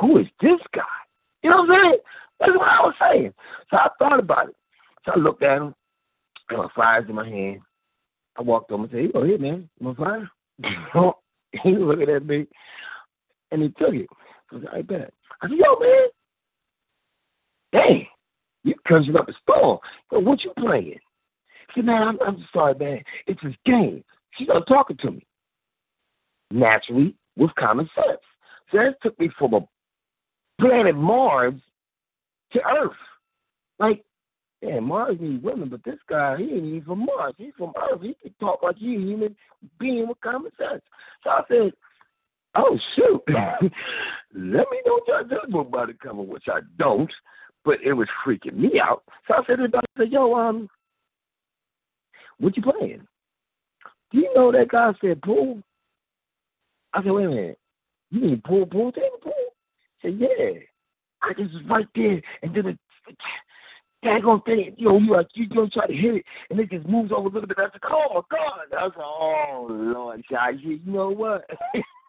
Who 0.00 0.18
is 0.18 0.26
this 0.40 0.60
guy? 0.72 0.82
You 1.42 1.50
know 1.50 1.62
what 1.62 1.70
I'm 1.70 1.82
saying? 1.84 1.98
That's 2.40 2.52
what 2.52 2.68
I 2.68 2.80
was 2.80 2.94
saying. 3.00 3.34
So 3.70 3.76
I 3.76 3.88
thought 3.98 4.18
about 4.18 4.48
it. 4.48 4.56
So 5.04 5.12
I 5.12 5.18
looked 5.18 5.42
at 5.42 5.58
him. 5.58 5.74
I 6.50 6.54
got 6.54 6.72
flyers 6.72 7.04
in 7.08 7.14
my 7.14 7.28
hand. 7.28 7.60
I 8.36 8.42
walked 8.42 8.72
over 8.72 8.84
and 8.84 8.92
said, 8.92 9.10
"Oh, 9.14 9.22
here, 9.22 9.38
man, 9.38 9.68
my 9.80 9.94
flyer." 9.94 10.28
he 10.62 11.72
was 11.72 11.82
looking 11.82 12.10
at 12.10 12.26
me, 12.26 12.46
and 13.50 13.62
he 13.62 13.68
took 13.68 13.94
it. 13.94 14.08
I 14.50 14.54
was 14.54 14.64
like, 14.64 14.74
"I 14.74 14.82
bet." 14.82 15.14
I 15.42 15.48
said, 15.48 15.58
"Yo, 15.58 15.78
man, 15.78 16.06
dang, 17.72 18.06
you 18.62 18.74
conjured 18.86 19.16
up 19.16 19.28
a 19.28 19.32
storm. 19.34 19.78
Yo, 20.12 20.20
what 20.20 20.44
you 20.44 20.52
playing?" 20.58 20.98
He 21.74 21.80
said, 21.80 21.84
"Man, 21.84 22.02
I'm, 22.02 22.18
I'm 22.20 22.46
sorry, 22.52 22.74
man. 22.74 23.02
It's 23.26 23.42
this 23.42 23.56
game." 23.64 24.04
She 24.32 24.44
started 24.44 24.66
talking 24.66 24.96
to 24.98 25.12
me 25.12 25.26
naturally 26.50 27.14
with 27.36 27.54
common 27.54 27.88
sense. 27.94 28.20
So 28.70 28.78
that 28.78 29.00
took 29.02 29.18
me 29.18 29.30
from 29.38 29.54
a 29.54 29.66
planet 30.60 30.96
Mars 30.96 31.54
to 32.52 32.66
Earth. 32.66 32.92
Like 33.78 34.04
yeah, 34.64 34.80
Mars 34.80 35.16
needs 35.20 35.44
women, 35.44 35.68
but 35.68 35.84
this 35.84 35.98
guy, 36.08 36.38
he 36.38 36.44
ain't 36.44 36.64
even 36.64 36.84
from 36.84 37.04
Mars. 37.04 37.34
He's 37.36 37.52
from 37.58 37.74
Earth. 37.76 38.00
He 38.00 38.14
can 38.14 38.34
talk 38.40 38.62
like 38.62 38.80
you, 38.80 38.98
human 38.98 39.36
being 39.78 40.08
with 40.08 40.20
common 40.22 40.50
sense. 40.58 40.80
So 41.22 41.30
I 41.30 41.42
said, 41.48 41.72
oh, 42.54 42.78
shoot. 42.94 43.22
Let 43.28 44.70
me 44.70 44.80
know 44.86 45.00
what 45.06 45.08
y'all 45.30 45.48
do 45.50 45.58
about 45.58 45.90
it 45.90 46.00
coming, 46.00 46.28
which 46.28 46.48
I 46.48 46.60
don't, 46.78 47.12
but 47.64 47.80
it 47.82 47.92
was 47.92 48.08
freaking 48.24 48.54
me 48.54 48.80
out. 48.80 49.02
So 49.26 49.34
I 49.34 49.44
said 49.46 49.56
to 49.56 49.78
I 49.78 49.80
said, 49.98 50.12
yo, 50.12 50.34
um, 50.34 50.68
what 52.38 52.56
you 52.56 52.62
playing? 52.62 53.06
Do 54.10 54.18
you 54.18 54.32
know 54.34 54.52
that 54.52 54.68
guy 54.68 54.92
said 55.00 55.22
pool? 55.22 55.62
I 56.92 57.02
said, 57.02 57.12
wait 57.12 57.26
a 57.26 57.28
minute. 57.28 57.58
You 58.10 58.20
mean 58.20 58.42
pool, 58.44 58.66
pool, 58.66 58.92
table 58.92 59.18
pool? 59.22 59.32
He 59.98 60.08
said, 60.08 60.18
yeah. 60.20 60.60
I 61.22 61.32
just 61.32 61.54
right 61.68 61.88
there, 61.94 62.20
and 62.42 62.54
then 62.54 62.66
it 62.66 62.78
daggone 64.04 64.44
thing, 64.44 64.74
you 64.76 64.88
know, 64.88 64.98
you 64.98 65.12
like 65.12 65.28
you 65.34 65.46
don't 65.48 65.72
try 65.72 65.86
to 65.86 65.94
hit 65.94 66.16
it, 66.16 66.24
and 66.50 66.60
it 66.60 66.70
just 66.70 66.86
moves 66.86 67.12
over 67.12 67.28
a 67.28 67.30
little 67.30 67.48
bit. 67.48 67.58
I 67.58 67.64
said, 67.64 67.80
"Oh 67.84 68.22
my 68.30 68.36
God!" 68.36 68.78
I 68.78 68.84
was 68.84 68.92
like, 68.96 69.06
"Oh 69.06 69.66
Lord, 69.70 70.24
guys, 70.30 70.56
you 70.60 70.80
know 70.84 71.10
what? 71.10 71.48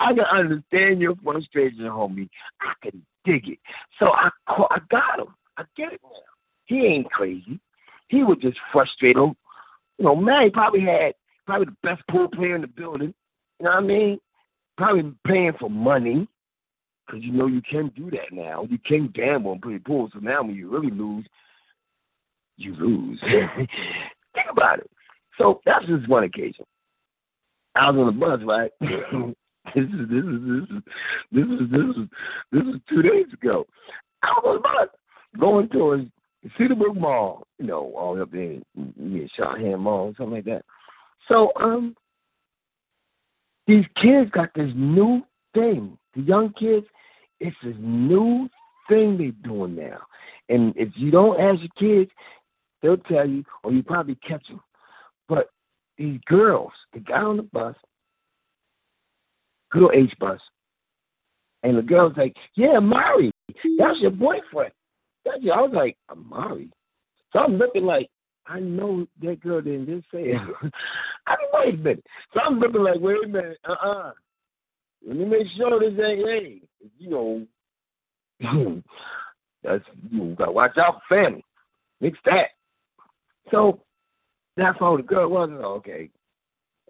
I 0.00 0.14
can 0.14 0.20
understand 0.20 1.00
your 1.00 1.14
frustration, 1.22 1.80
homie. 1.80 2.28
I 2.60 2.72
can 2.82 3.04
dig 3.24 3.48
it. 3.48 3.58
So 3.98 4.12
I, 4.12 4.30
I 4.48 4.80
got 4.88 5.20
him. 5.20 5.34
I 5.56 5.64
get 5.76 5.92
it 5.92 6.00
now. 6.02 6.10
He 6.64 6.86
ain't 6.86 7.10
crazy. 7.10 7.60
He 8.08 8.24
was 8.24 8.38
just 8.40 8.58
frustrated. 8.72 9.16
You 9.16 10.04
know, 10.04 10.16
man, 10.16 10.44
he 10.44 10.50
probably 10.50 10.80
had 10.80 11.14
probably 11.46 11.66
the 11.66 11.76
best 11.82 12.06
pool 12.08 12.28
player 12.28 12.54
in 12.54 12.62
the 12.62 12.68
building. 12.68 13.14
You 13.58 13.64
know 13.64 13.70
what 13.70 13.78
I 13.78 13.80
mean? 13.80 14.20
Probably 14.76 15.12
paying 15.26 15.54
for 15.58 15.68
money. 15.68 16.28
Because 17.08 17.24
you 17.24 17.32
know 17.32 17.46
you 17.46 17.62
can 17.62 17.88
do 17.96 18.10
that 18.10 18.32
now. 18.32 18.66
You 18.68 18.78
can 18.78 19.08
gamble 19.08 19.52
and 19.52 19.62
play 19.62 19.78
pool. 19.78 20.10
So 20.12 20.18
now 20.18 20.42
when 20.42 20.54
you 20.54 20.68
really 20.68 20.90
lose, 20.90 21.24
you 22.58 22.74
lose. 22.74 23.18
Think 23.22 24.46
about 24.50 24.80
it. 24.80 24.90
So 25.38 25.60
that's 25.64 25.86
just 25.86 26.08
one 26.08 26.24
occasion. 26.24 26.66
I 27.74 27.90
was 27.90 27.98
on 28.00 28.06
the 28.06 28.12
bus, 28.12 28.40
right? 28.44 28.70
this 29.74 29.84
is 29.84 30.08
this 30.10 30.24
is 30.24 30.82
this 31.32 31.46
is 31.46 31.70
this 31.70 31.96
is 31.96 32.08
this 32.52 32.62
is 32.74 32.80
two 32.88 33.02
days 33.02 33.32
ago. 33.32 33.66
I 34.22 34.32
was 34.36 34.44
on 34.44 34.54
the 34.56 34.60
bus 34.60 34.88
going 35.38 35.68
towards 35.68 36.08
Cedarbrook 36.58 36.96
Mall, 36.96 37.46
you 37.58 37.66
know, 37.66 37.92
all 37.96 38.20
up 38.20 38.30
there 38.32 38.58
near 38.96 39.28
Shawhan 39.38 39.78
Mall, 39.78 40.14
something 40.16 40.34
like 40.34 40.44
that. 40.44 40.64
So 41.26 41.52
um 41.56 41.96
these 43.66 43.86
kids 43.94 44.30
got 44.30 44.52
this 44.54 44.72
new 44.74 45.22
thing. 45.54 45.96
The 46.14 46.22
young 46.22 46.52
kids, 46.54 46.86
it's 47.40 47.56
a 47.62 47.74
new 47.78 48.48
thing 48.88 49.16
they're 49.18 49.30
doing 49.42 49.76
now. 49.76 50.00
And 50.48 50.74
if 50.76 50.90
you 50.94 51.10
don't 51.10 51.40
ask 51.40 51.60
your 51.60 51.68
kids, 51.76 52.10
they'll 52.82 52.96
tell 52.96 53.28
you, 53.28 53.44
or 53.62 53.72
you 53.72 53.82
probably 53.82 54.16
catch 54.16 54.48
them. 54.48 54.60
But 55.28 55.50
these 55.96 56.20
girls, 56.26 56.72
the 56.92 57.00
guy 57.00 57.20
on 57.20 57.36
the 57.36 57.42
bus, 57.44 57.76
girl 59.70 59.90
H 59.92 60.14
bus, 60.18 60.40
and 61.62 61.76
the 61.76 61.82
girl's 61.82 62.16
like, 62.16 62.36
"Yeah, 62.54 62.78
Mari, 62.78 63.30
that's 63.78 64.00
your 64.00 64.12
boyfriend." 64.12 64.72
That's 65.24 65.42
your, 65.42 65.58
I 65.58 65.62
was 65.62 65.72
like, 65.72 65.96
"Mari." 66.16 66.70
So 67.32 67.40
I'm 67.40 67.58
looking 67.58 67.84
like, 67.84 68.08
I 68.46 68.60
know 68.60 69.06
that 69.22 69.40
girl 69.40 69.60
didn't 69.60 69.86
just 69.86 70.10
say 70.10 70.30
it. 70.30 70.40
I 71.26 71.36
mean, 71.36 71.48
wait 71.52 71.74
a 71.74 71.76
minute. 71.76 72.06
So 72.32 72.40
I'm 72.40 72.58
looking 72.58 72.80
like, 72.82 73.00
wait 73.00 73.24
a 73.24 73.28
minute, 73.28 73.58
uh 73.64 73.72
uh-uh. 73.72 73.90
uh 73.90 74.12
let 75.06 75.16
me 75.16 75.24
make 75.26 75.46
sure 75.56 75.78
this 75.78 75.92
ain't 76.02 76.26
hey, 76.26 76.60
you 76.98 77.10
know 77.10 77.46
that's 79.62 79.84
you 80.10 80.34
gotta 80.36 80.52
watch 80.52 80.76
out 80.78 81.00
for 81.08 81.16
family. 81.16 81.44
Mix 82.00 82.18
that. 82.24 82.50
So 83.50 83.80
that's 84.56 84.78
all 84.80 84.96
the 84.96 85.02
girl 85.02 85.30
was. 85.30 85.50
Okay. 85.50 86.10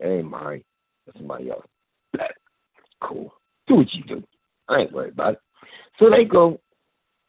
Hey 0.01 0.23
Mari, 0.23 0.65
that's 1.07 1.19
somebody 1.19 1.51
else. 1.51 1.67
Cool. 3.01 3.33
Do 3.69 3.77
what 3.77 3.95
you 3.95 4.03
do. 4.03 4.25
I 4.69 4.81
ain't 4.81 4.93
worried 4.93 5.13
about 5.13 5.35
it. 5.35 5.41
So 6.01 6.11
they 6.11 6.25
go, 6.25 6.59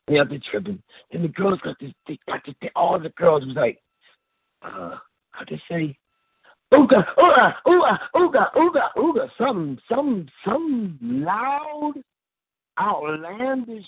they 0.08 0.16
have 0.16 0.30
the 0.30 0.40
tripping. 0.40 0.82
Then 1.12 1.22
the 1.22 1.28
girls 1.28 1.60
got 1.62 1.78
this 1.80 1.92
they 2.08 2.18
got 2.28 2.44
this 2.44 2.56
all 2.76 3.00
the 3.00 3.10
girls 3.10 3.46
was 3.46 3.56
like, 3.56 3.80
uh, 4.64 4.98
how 5.30 5.46
to 5.46 5.60
say 5.70 5.96
ooga, 6.74 7.06
ooga, 7.18 7.56
ooga, 7.66 8.00
ooga, 8.16 8.54
ooga, 8.56 8.90
ooga, 8.98 9.30
some, 9.38 9.78
some, 9.88 10.28
some 10.46 10.98
loud, 11.02 11.94
outlandish 12.80 13.86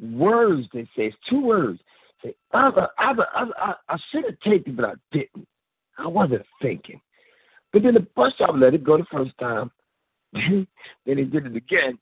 words 0.00 0.68
they 0.72 0.84
say. 0.96 1.06
It's 1.06 1.16
two 1.28 1.44
words. 1.44 1.80
Say, 2.22 2.34
other, 2.52 2.88
I, 2.98 3.74
I 3.88 3.98
should 4.10 4.24
have 4.24 4.38
taken 4.40 4.76
but 4.76 4.84
I 4.84 4.92
didn't. 5.12 5.46
I 5.98 6.06
wasn't 6.06 6.44
thinking. 6.60 7.00
But 7.72 7.82
then 7.82 7.94
the 7.94 8.06
bus 8.16 8.34
stop 8.34 8.54
let 8.54 8.74
it 8.74 8.84
go 8.84 8.96
the 8.96 9.04
first 9.04 9.36
time. 9.38 9.70
then 10.32 10.66
he 11.04 11.24
did 11.24 11.46
it 11.46 11.56
again 11.56 11.98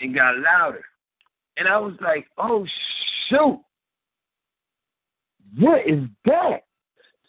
and 0.00 0.14
got 0.14 0.38
louder. 0.38 0.84
And 1.56 1.68
I 1.68 1.78
was 1.78 1.94
like, 2.00 2.26
oh, 2.38 2.66
shoot. 3.28 3.60
What 5.58 5.86
is 5.86 6.04
that? 6.24 6.64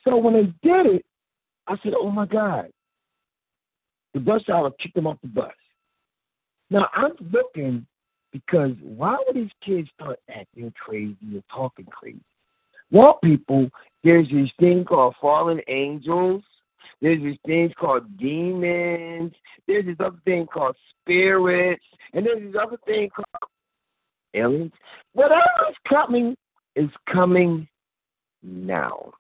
So 0.04 0.18
when 0.18 0.34
they 0.34 0.54
did 0.68 0.86
it, 0.88 1.06
I 1.68 1.78
said, 1.78 1.94
oh 1.98 2.10
my 2.10 2.26
God. 2.26 2.70
The 4.14 4.20
bus 4.20 4.44
driver 4.44 4.72
kicked 4.72 4.98
him 4.98 5.08
off 5.08 5.18
the 5.22 5.28
bus. 5.28 5.52
Now 6.74 6.90
I'm 6.96 7.14
looking 7.32 7.86
because 8.32 8.72
why 8.82 9.16
would 9.28 9.36
these 9.36 9.52
kids 9.62 9.92
start 9.94 10.20
acting 10.28 10.74
crazy 10.76 11.16
or 11.36 11.44
talking 11.48 11.86
crazy? 11.86 12.20
Well, 12.92 13.20
people, 13.24 13.70
there's 14.04 14.28
this 14.30 14.52
thing 14.60 14.84
called 14.84 15.14
fallen 15.22 15.62
angels. 15.68 16.44
There's 17.00 17.22
this 17.22 17.38
thing 17.46 17.72
called 17.80 18.18
demons. 18.18 19.34
There's 19.68 19.86
this 19.86 19.98
other 20.00 20.18
thing 20.26 20.48
called 20.48 20.76
spirits. 20.90 21.86
And 22.14 22.26
there's 22.26 22.42
this 22.42 22.60
other 22.60 22.80
thing 22.88 23.12
called 23.12 23.52
aliens. 24.34 24.74
Whatever 25.14 25.44
is 25.70 25.76
coming 25.88 26.36
is 26.76 26.90
coming 27.06 27.68
now. 28.42 29.12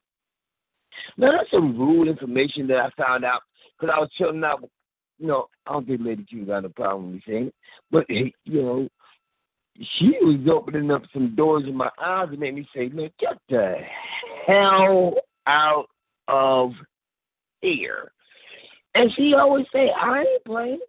Now 1.17 1.33
that's 1.33 1.51
some 1.51 1.77
rude 1.77 2.07
information 2.07 2.65
that 2.69 2.79
I 2.79 2.89
found 2.99 3.23
out 3.23 3.43
because 3.79 3.93
I 3.95 3.99
was 3.99 4.09
chilling 4.17 4.43
out. 4.43 4.67
You 5.19 5.27
know, 5.27 5.47
I 5.67 5.73
don't 5.73 5.87
think 5.87 6.01
Lady 6.03 6.23
Q 6.23 6.45
got 6.45 6.65
a 6.65 6.69
problem 6.69 7.13
with 7.13 7.23
saying 7.25 7.47
it, 7.47 7.55
but 7.91 8.09
you 8.09 8.31
know, 8.45 8.89
she 9.79 10.17
was 10.21 10.47
opening 10.51 10.91
up 10.91 11.03
some 11.13 11.35
doors 11.35 11.63
in 11.63 11.75
my 11.75 11.89
eyes 11.99 12.29
and 12.29 12.39
made 12.39 12.55
me 12.55 12.67
say, 12.75 12.89
"Man, 12.89 13.11
get 13.19 13.37
the 13.49 13.77
hell 14.45 15.15
out 15.47 15.87
of 16.27 16.73
here." 17.61 18.11
And 18.95 19.11
she 19.13 19.33
always 19.33 19.65
say, 19.71 19.91
"I 19.91 20.21
ain't 20.21 20.45
playing. 20.45 20.81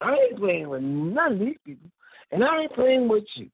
I 0.00 0.14
ain't 0.14 0.38
playing 0.38 0.68
with 0.68 0.82
none 0.82 1.32
of 1.32 1.38
these 1.38 1.58
people, 1.64 1.90
and 2.30 2.44
I 2.44 2.62
ain't 2.62 2.72
playing 2.72 3.08
with 3.08 3.24
you." 3.34 3.50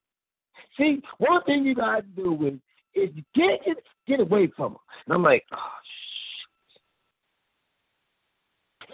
See, 0.77 1.03
one 1.19 1.43
thing 1.45 1.65
you 1.65 1.75
gotta 1.75 2.03
do 2.03 2.47
is 2.47 2.55
if 2.95 3.15
you 3.17 3.23
can't 3.35 3.63
get 3.65 3.79
get 4.07 4.21
away 4.21 4.49
from 4.57 4.73
her. 4.73 4.79
And 5.07 5.15
I'm 5.15 5.23
like, 5.23 5.45
oh 5.53 5.73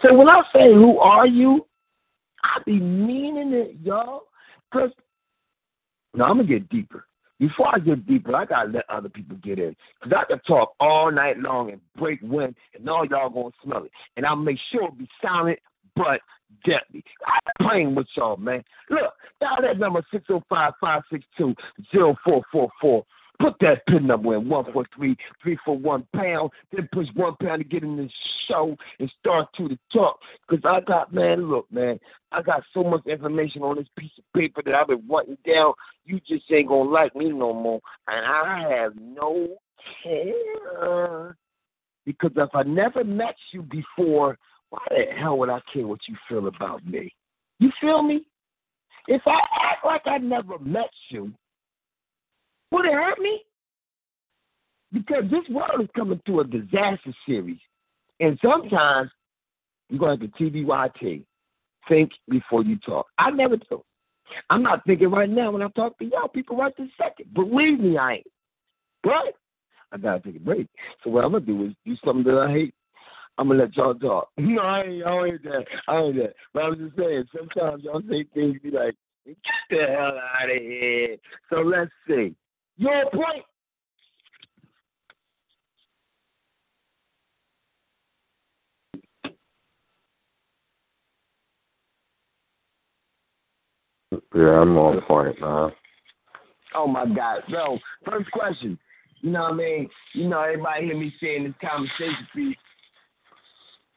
So 0.01 0.15
when 0.15 0.29
I 0.29 0.41
say 0.53 0.73
who 0.73 0.99
are 0.99 1.27
you, 1.27 1.65
I 2.43 2.61
be 2.65 2.79
meaning 2.79 3.53
it, 3.53 3.75
y'all. 3.83 4.23
Cause 4.71 4.91
now 6.13 6.25
I'm 6.25 6.37
gonna 6.37 6.47
get 6.47 6.69
deeper. 6.69 7.05
Before 7.39 7.73
I 7.73 7.79
get 7.79 8.05
deeper, 8.07 8.35
I 8.35 8.45
gotta 8.45 8.69
let 8.69 8.89
other 8.89 9.09
people 9.09 9.37
get 9.37 9.59
in. 9.59 9.75
Cause 10.03 10.13
I 10.15 10.25
can 10.25 10.39
talk 10.39 10.73
all 10.79 11.11
night 11.11 11.39
long 11.39 11.71
and 11.71 11.81
break 11.95 12.19
wind, 12.21 12.55
and 12.75 12.89
all 12.89 13.05
y'all 13.05 13.29
gonna 13.29 13.49
smell 13.63 13.83
it. 13.83 13.91
And 14.15 14.25
I'll 14.25 14.35
make 14.35 14.59
sure 14.71 14.87
it 14.87 14.97
be 14.97 15.07
silent 15.21 15.59
but 15.95 16.21
deadly. 16.63 17.03
I'm 17.25 17.67
playing 17.67 17.95
with 17.95 18.07
y'all, 18.15 18.37
man. 18.37 18.63
Look, 18.89 19.13
dial 19.41 19.61
that 19.61 19.79
number 19.79 20.03
six 20.11 20.27
zero 20.27 20.39
oh 20.39 20.45
five 20.49 20.73
five 20.79 21.03
six 21.11 21.25
two 21.37 21.55
zero 21.91 22.15
four 22.23 22.43
four 22.51 22.69
four. 22.79 23.05
Put 23.39 23.59
that 23.59 23.85
pin 23.85 24.07
number 24.07 24.35
in 24.35 24.49
one 24.49 24.71
four 24.71 24.85
three 24.95 25.15
three 25.41 25.57
four 25.63 25.77
one 25.77 26.07
pound. 26.15 26.49
Then 26.71 26.89
push 26.91 27.07
one 27.13 27.35
pound 27.35 27.61
to 27.61 27.67
get 27.67 27.83
in 27.83 27.95
the 27.95 28.09
show 28.47 28.75
and 28.99 29.11
start 29.19 29.53
to 29.57 29.67
the 29.67 29.77
talk. 29.93 30.19
Cause 30.49 30.59
I 30.63 30.81
got 30.81 31.13
man, 31.13 31.43
look 31.43 31.71
man, 31.71 31.99
I 32.31 32.41
got 32.41 32.63
so 32.73 32.83
much 32.83 33.05
information 33.05 33.61
on 33.61 33.75
this 33.75 33.87
piece 33.95 34.11
of 34.17 34.23
paper 34.35 34.61
that 34.63 34.73
I've 34.73 34.87
been 34.87 35.07
writing 35.07 35.37
down. 35.45 35.73
You 36.05 36.19
just 36.25 36.51
ain't 36.51 36.69
gonna 36.69 36.89
like 36.89 37.15
me 37.15 37.29
no 37.29 37.53
more, 37.53 37.79
and 38.07 38.25
I 38.25 38.67
have 38.69 38.93
no 38.95 39.57
care. 40.03 41.37
Because 42.05 42.31
if 42.37 42.49
I 42.55 42.63
never 42.63 43.03
met 43.03 43.35
you 43.51 43.61
before, 43.61 44.37
why 44.69 44.79
the 44.89 45.05
hell 45.15 45.37
would 45.37 45.49
I 45.49 45.61
care 45.71 45.85
what 45.85 46.07
you 46.07 46.15
feel 46.27 46.47
about 46.47 46.85
me? 46.85 47.13
You 47.59 47.71
feel 47.79 48.01
me? 48.01 48.25
If 49.07 49.21
I 49.25 49.39
act 49.61 49.85
like 49.85 50.03
I 50.05 50.17
never 50.17 50.59
met 50.59 50.89
you, 51.09 51.33
would 52.71 52.85
it 52.85 52.93
hurt 52.93 53.19
me? 53.19 53.43
Because 54.91 55.29
this 55.29 55.47
world 55.49 55.81
is 55.81 55.89
coming 55.95 56.21
to 56.25 56.39
a 56.39 56.43
disaster 56.45 57.13
series. 57.25 57.59
And 58.19 58.39
sometimes 58.41 59.11
you're 59.89 59.99
going 59.99 60.19
to 60.19 60.25
have 60.25 60.33
to 60.33 60.43
TBYT. 60.51 61.23
Think 61.87 62.11
before 62.29 62.63
you 62.63 62.77
talk. 62.77 63.07
I 63.17 63.31
never 63.31 63.57
do. 63.57 63.83
I'm 64.49 64.61
not 64.61 64.83
thinking 64.85 65.09
right 65.09 65.29
now 65.29 65.51
when 65.51 65.61
I 65.61 65.69
talk 65.69 65.97
to 65.99 66.05
y'all, 66.05 66.27
people 66.27 66.57
right 66.57 66.75
this 66.77 66.89
second. 66.97 67.33
Believe 67.33 67.79
me, 67.79 67.97
I 67.97 68.15
ain't. 68.15 68.27
But 69.03 69.35
I 69.91 69.97
gotta 69.97 70.19
take 70.19 70.35
a 70.35 70.39
break. 70.39 70.67
So 71.03 71.09
what 71.09 71.23
I'm 71.23 71.31
gonna 71.31 71.45
do 71.45 71.65
is 71.65 71.73
do 71.85 71.95
something 72.03 72.23
that 72.25 72.39
I 72.39 72.51
hate. 72.51 72.75
I'm 73.37 73.47
gonna 73.47 73.59
let 73.59 73.77
y'all 73.77 73.95
talk. 73.95 74.29
No, 74.37 74.61
I 74.61 74.83
ain't, 74.83 75.05
I 75.05 75.25
ain't 75.25 75.43
that. 75.43 75.65
I 75.87 75.97
ain't 75.97 76.15
that. 76.17 76.33
But 76.53 76.63
I 76.63 76.69
was 76.69 76.79
just 76.79 76.97
saying, 76.97 77.25
sometimes 77.35 77.83
y'all 77.83 78.01
say 78.09 78.25
things 78.33 78.59
be 78.61 78.71
like, 78.71 78.95
get 79.25 79.37
the 79.69 79.85
hell 79.85 80.19
out 80.39 80.51
of 80.51 80.59
here. 80.59 81.17
So 81.49 81.61
let's 81.61 81.91
see. 82.07 82.35
Your 82.77 83.09
point. 83.09 83.43
Yeah, 94.35 94.61
I'm 94.61 94.77
on 94.77 95.01
point, 95.01 95.39
man. 95.41 95.71
Oh 96.75 96.87
my 96.87 97.05
God. 97.05 97.41
So 97.49 97.79
first 98.05 98.29
question. 98.31 98.77
You 99.21 99.31
know 99.31 99.41
what 99.43 99.53
I 99.53 99.55
mean? 99.55 99.89
You 100.13 100.27
know, 100.27 100.41
everybody 100.41 100.85
hear 100.85 100.97
me 100.97 101.11
saying 101.19 101.43
this 101.43 101.53
conversation 101.59 102.27
piece. 102.35 102.57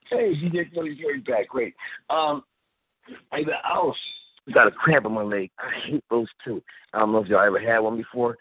Hey, 0.08 0.34
DJ 0.34 0.74
Tony 0.74 0.94
Jerry 0.94 1.20
back. 1.20 1.48
Great. 1.48 1.74
Um 2.08 2.42
I 3.32 3.42
got 3.42 3.62
oh 3.70 3.94
got 4.52 4.66
a 4.66 4.70
cramp 4.70 5.06
in 5.06 5.12
my 5.12 5.22
leg. 5.22 5.50
I 5.58 5.70
hate 5.78 6.04
those 6.10 6.28
too. 6.44 6.62
I 6.92 7.00
don't 7.00 7.12
know 7.12 7.18
if 7.18 7.28
y'all 7.28 7.46
ever 7.46 7.60
had 7.60 7.80
one 7.80 7.96
before. 7.98 8.36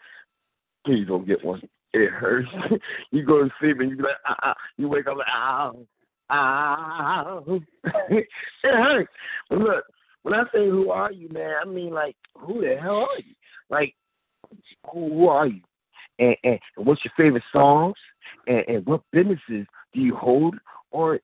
Please 0.84 1.06
don't 1.06 1.26
get 1.26 1.44
one. 1.44 1.62
It 1.92 2.10
hurts. 2.10 2.48
you 3.10 3.24
go 3.24 3.42
to 3.44 3.50
sleep 3.58 3.80
and 3.80 3.90
you 3.90 3.96
be 3.96 4.02
like, 4.04 4.16
ah, 4.26 4.36
ah. 4.42 4.54
you 4.76 4.88
wake 4.88 5.06
up 5.06 5.16
like, 5.16 5.26
ow, 5.28 5.86
ow. 6.30 7.60
it 8.10 8.26
hurts. 8.62 9.12
But 9.48 9.58
look, 9.58 9.84
when 10.22 10.34
I 10.34 10.44
say 10.52 10.68
who 10.68 10.90
are 10.90 11.10
you, 11.12 11.28
man, 11.30 11.54
I 11.60 11.64
mean 11.64 11.92
like 11.92 12.16
who 12.36 12.60
the 12.60 12.76
hell 12.76 13.08
are 13.10 13.18
you? 13.18 13.34
Like 13.68 13.94
who, 14.92 15.08
who 15.14 15.28
are 15.28 15.46
you? 15.46 15.60
And, 16.18 16.36
and, 16.44 16.60
and 16.76 16.86
what's 16.86 17.04
your 17.04 17.12
favorite 17.16 17.42
songs? 17.52 17.96
And, 18.46 18.64
and 18.68 18.86
what 18.86 19.02
businesses 19.10 19.66
do 19.92 20.00
you 20.00 20.14
hold 20.14 20.56
or 20.90 21.20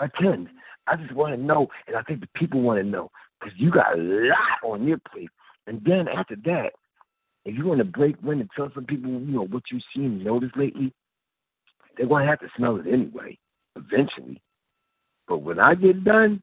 attend? 0.00 0.48
I 0.86 0.96
just 0.96 1.12
want 1.12 1.34
to 1.34 1.42
know, 1.42 1.68
and 1.86 1.96
I 1.96 2.02
think 2.02 2.20
the 2.20 2.28
people 2.34 2.62
want 2.62 2.78
to 2.78 2.84
know 2.84 3.10
because 3.38 3.58
you 3.58 3.70
got 3.70 3.98
a 3.98 4.00
lot 4.00 4.58
on 4.64 4.86
your 4.86 4.98
plate. 4.98 5.28
And 5.66 5.82
then 5.84 6.08
after 6.08 6.36
that, 6.46 6.72
if 7.48 7.56
you 7.56 7.64
want 7.64 7.78
to 7.78 7.84
break 7.84 8.22
wind 8.22 8.42
and 8.42 8.50
tell 8.54 8.70
some 8.74 8.84
people, 8.84 9.10
you 9.10 9.18
know, 9.18 9.46
what 9.46 9.62
you've 9.70 9.82
seen 9.94 10.04
and 10.04 10.24
noticed 10.24 10.54
lately, 10.54 10.92
they're 11.96 12.06
going 12.06 12.22
to 12.22 12.28
have 12.28 12.40
to 12.40 12.48
smell 12.54 12.76
it 12.76 12.86
anyway, 12.86 13.38
eventually. 13.74 14.42
But 15.26 15.38
when 15.38 15.58
I 15.58 15.74
get 15.74 16.04
done, 16.04 16.42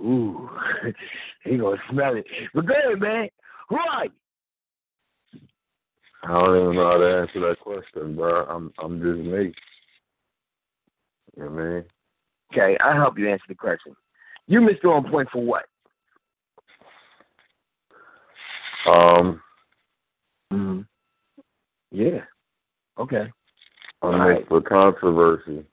ooh, 0.00 0.48
they 1.44 1.58
going 1.58 1.76
to 1.76 1.82
smell 1.90 2.16
it. 2.16 2.24
But 2.54 2.64
go 2.64 2.72
ahead, 2.72 2.98
man. 2.98 3.28
Who 3.68 3.76
are 3.76 4.06
you? 4.06 4.10
I 6.24 6.28
don't 6.28 6.62
even 6.62 6.76
know 6.76 6.90
how 6.90 6.98
to 6.98 7.18
answer 7.18 7.40
that 7.40 7.60
question, 7.60 8.16
bro. 8.16 8.46
I'm 8.46 8.72
I'm 8.78 9.02
just 9.02 9.18
me. 9.28 9.52
You 11.36 11.44
know 11.44 11.50
what 11.50 11.60
I 11.60 11.64
mean? 11.64 11.84
Okay, 12.52 12.78
I'll 12.78 12.94
help 12.94 13.18
you 13.18 13.28
answer 13.28 13.44
the 13.48 13.54
question. 13.54 13.94
You 14.46 14.60
Mr. 14.60 14.86
On 14.86 15.10
Point 15.10 15.28
for 15.30 15.42
what? 15.42 15.64
Um, 18.86 19.42
Mm-hmm. 20.52 20.80
Yeah. 21.90 22.22
Okay. 22.98 23.30
I'm 24.02 24.20
right. 24.20 24.48
for 24.48 24.60
controversy. 24.60 25.64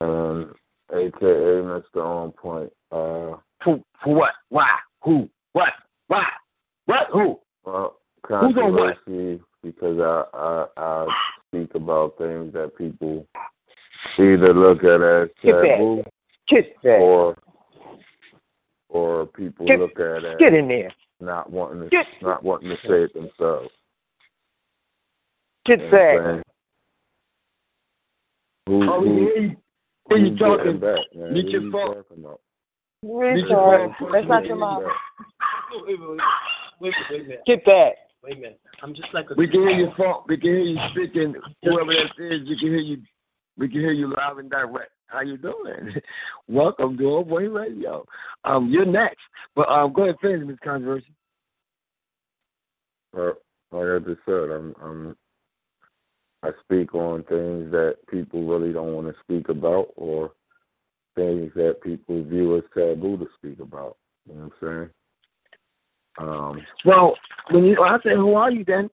And 0.00 0.52
AKA 0.92 1.62
Mr. 1.62 1.96
On 1.96 2.32
Point. 2.32 2.72
Uh, 2.90 3.36
for, 3.62 3.80
for 4.02 4.14
what? 4.14 4.34
Why? 4.48 4.78
Who? 5.02 5.28
What? 5.52 5.72
Why? 6.08 6.26
What? 6.86 7.08
Who? 7.12 7.40
Well, 7.64 7.98
controversy 8.22 9.40
because 9.62 9.98
I, 10.00 10.24
I 10.36 10.66
I 10.76 11.06
speak 11.48 11.74
about 11.74 12.16
things 12.18 12.52
that 12.52 12.76
people 12.76 13.26
either 14.18 14.54
look 14.54 14.84
at 14.84 15.00
as 15.00 15.28
taboo 15.42 16.04
or 16.84 17.36
or 18.88 19.26
people 19.26 19.66
get, 19.66 19.80
look 19.80 19.98
at 19.98 20.24
as 20.24 20.38
get 20.38 20.54
in 20.54 20.68
there 20.68 20.90
not 21.20 21.50
wanting 21.50 21.82
to 21.82 21.88
Get, 21.88 22.06
not 22.22 22.42
wanting 22.42 22.70
to 22.70 22.76
say 22.76 23.02
it 23.02 23.14
themselves. 23.14 23.70
Get 25.64 25.90
back. 25.90 26.42
Who, 28.66 28.82
oh, 28.90 29.00
who, 29.00 29.14
hear 29.14 29.36
you, 29.36 29.56
hear 30.08 30.18
you 30.18 30.38
talking. 30.38 30.78
Back, 30.78 30.98
man? 31.14 31.32
Meet 31.32 31.48
your 31.48 31.70
phone. 31.72 32.04
Richard, 33.02 33.94
that's 34.12 34.28
not 34.28 34.44
your 34.44 34.56
mom. 34.56 34.82
Wait, 35.86 35.98
wait, 36.00 36.20
wait, 36.80 36.94
wait 37.10 37.20
a 37.20 37.24
minute. 37.24 37.42
Get 37.46 37.64
back. 37.64 37.94
Wait 38.22 38.34
a 38.34 38.40
minute. 38.40 38.60
I'm 38.82 38.94
just 38.94 39.12
like 39.14 39.30
a. 39.30 39.34
We 39.34 39.48
can 39.48 39.60
hear 39.62 39.70
your 39.70 39.94
phone. 39.96 40.22
We 40.26 40.36
can 40.36 40.50
hear 40.50 40.60
you 40.60 40.78
speaking. 40.90 41.34
Whoever 41.62 41.92
that 41.92 42.10
is, 42.18 42.48
we 42.48 42.58
can 42.58 42.68
hear 42.68 42.78
you. 42.78 43.02
We 43.58 43.68
can 43.68 43.80
hear 43.80 43.92
you 43.92 44.06
live 44.06 44.38
and 44.38 44.50
direct. 44.50 44.92
How 45.08 45.22
you 45.22 45.36
doing? 45.36 45.96
Welcome 46.48 46.96
to 46.96 47.04
Old 47.04 47.28
Boy 47.28 47.48
Radio. 47.48 48.04
Um, 48.44 48.70
you're 48.70 48.86
next, 48.86 49.24
but 49.56 49.68
um, 49.68 49.92
go 49.92 50.04
ahead, 50.04 50.16
finish, 50.22 50.46
Miss 50.46 50.58
Controversy. 50.62 51.12
Well, 53.12 53.34
like 53.72 53.88
I 53.88 53.98
just 54.06 54.20
said, 54.24 54.50
I'm, 54.50 54.76
I'm, 54.80 55.16
I 56.44 56.50
speak 56.62 56.94
on 56.94 57.24
things 57.24 57.72
that 57.72 57.96
people 58.08 58.46
really 58.46 58.72
don't 58.72 58.94
want 58.94 59.08
to 59.08 59.20
speak 59.20 59.48
about, 59.48 59.88
or 59.96 60.30
things 61.16 61.50
that 61.56 61.80
people 61.82 62.22
view 62.22 62.56
as 62.56 62.62
taboo 62.72 63.16
to 63.16 63.26
speak 63.38 63.58
about. 63.58 63.96
You 64.28 64.34
know 64.34 64.50
what 64.60 64.68
I'm 64.68 64.90
saying? 66.20 66.28
Um, 66.28 66.66
well, 66.84 67.16
when 67.50 67.64
you, 67.64 67.82
I 67.82 67.98
say, 68.04 68.14
who 68.14 68.34
are 68.34 68.52
you 68.52 68.64
then? 68.64 68.88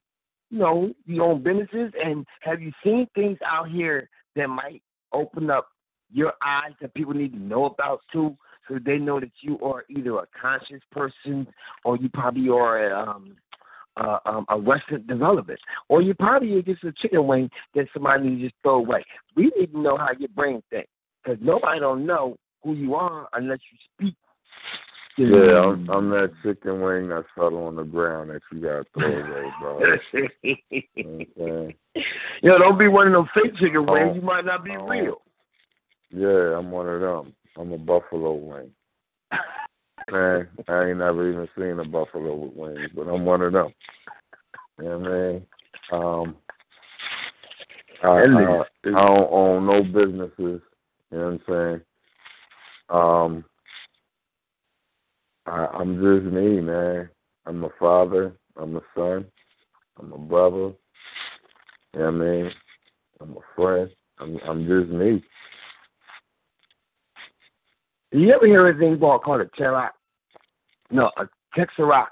You 0.49 0.60
know, 0.60 0.93
you 1.06 1.23
own 1.23 1.44
businesses, 1.44 1.92
and 2.04 2.25
have 2.40 2.62
you 2.62 2.71
seen 2.83 3.08
things 3.13 3.37
out 3.46 3.69
here 3.69 4.10
that 4.36 4.50
might 4.50 4.81
open 5.13 5.50
up 5.50 5.69
your 6.12 6.33
eyes 6.44 6.73
that 6.81 6.94
people 6.94 7.13
need 7.13 7.33
to 7.33 7.40
know 7.40 7.65
about 7.65 8.02
too, 8.12 8.38
so 8.67 8.79
they 8.83 8.98
know 8.98 9.19
that 9.19 9.31
you 9.42 9.60
are 9.60 9.86
either 9.90 10.17
a 10.17 10.27
conscious 10.40 10.81
person 10.92 11.48
or 11.83 11.98
you 11.98 12.10
probably 12.10 12.50
are 12.50 12.88
a, 12.88 13.10
um, 13.10 13.36
uh, 13.98 14.19
um, 14.25 14.46
a 14.50 14.58
Western 14.58 15.06
development, 15.08 15.60
or 15.90 16.02
you 16.02 16.13
probably 16.13 16.54
are 16.58 16.62
just 16.62 16.83
a 16.83 16.92
chicken 16.92 17.25
wing 17.25 17.50
that 17.73 17.88
somebody 17.94 18.29
needs 18.29 18.52
to 18.52 18.58
throw 18.63 18.75
away. 18.75 19.04
We 19.36 19.52
need 19.58 19.71
to 19.71 19.79
know 19.79 19.98
how 19.98 20.10
your 20.17 20.29
brain 20.29 20.62
thinks 20.69 20.90
because 21.23 21.40
nobody 21.42 21.79
don't 21.79 22.06
know 22.06 22.38
who 22.63 22.73
you 22.73 22.96
are 22.96 23.27
unless 23.33 23.60
you 23.71 23.77
speak. 23.94 24.15
Yeah, 25.18 25.62
I'm, 25.62 25.90
I'm 25.90 26.10
that 26.10 26.34
chicken 26.44 26.82
wing 26.82 27.08
that 27.10 27.24
fell 27.36 27.56
on 27.56 27.78
the 27.78 27.84
ground 27.84 28.32
that 28.32 28.42
you 28.52 28.60
got 28.60 28.86
to 28.86 28.86
throw 28.94 29.12
away, 29.12 29.52
bro. 29.62 29.98
you 30.94 31.28
know, 31.38 31.72
you 32.42 32.58
don't 32.58 32.78
be 32.78 32.90
one 32.90 33.08
of 33.08 33.13
them 33.13 33.30
fake 33.34 33.56
chicken 33.56 33.86
wings. 33.86 34.10
Oh, 34.12 34.16
you 34.16 34.22
might 34.22 34.44
not 34.44 34.66
be 34.66 34.76
oh, 34.76 34.86
real. 34.86 35.22
Yeah, 36.10 36.58
I'm 36.58 36.70
one 36.70 36.90
of 36.90 37.00
them. 37.00 37.34
I'm 37.58 37.72
a 37.72 37.78
buffalo 37.78 38.34
wing. 38.34 38.72
Man, 40.12 40.48
I 40.68 40.90
ain't 40.90 40.98
never 40.98 41.30
even 41.30 41.48
seen 41.58 41.80
a 41.80 41.86
buffalo 41.86 42.36
with 42.36 42.54
wings, 42.54 42.92
but 42.94 43.08
I'm 43.08 43.24
one 43.24 43.42
of 43.42 43.54
them. 43.54 43.74
You 44.80 44.86
know 44.86 45.00
what 45.00 45.08
I 45.08 45.32
mean? 45.32 45.46
Um, 45.92 46.36
I, 48.04 48.08
I, 48.08 48.62
I 48.62 49.06
don't 49.06 49.32
own 49.32 49.66
no 49.66 49.82
businesses. 49.82 50.62
You 51.12 51.18
know 51.18 51.26
what 51.26 51.26
I'm 51.26 51.42
saying? 51.48 51.82
Um, 52.90 53.46
I, 55.46 55.67
I'm 55.67 55.96
just 55.96 56.33
me, 56.33 56.62
man. 56.62 57.10
I'm 57.46 57.63
a 57.63 57.69
father. 57.79 58.33
I'm 58.58 58.75
a 58.75 58.81
son. 58.96 59.25
I'm 60.00 60.12
a 60.13 60.17
brother. 60.17 60.73
You 61.93 62.00
know 62.00 62.06
what 62.06 62.08
I 62.08 62.12
mean? 62.12 62.52
I'm 63.21 63.37
a 63.37 63.56
friend. 63.56 63.89
I'm 64.19 64.39
I'm 64.46 64.67
just 64.67 64.89
me. 64.89 65.23
You 68.12 68.31
ever 68.33 68.48
hear 68.48 68.67
anything 68.67 69.00
called 69.00 69.41
a 69.41 69.46
Terak? 69.46 69.91
No, 70.89 71.12
a 71.17 71.27
Texarock. 71.56 72.08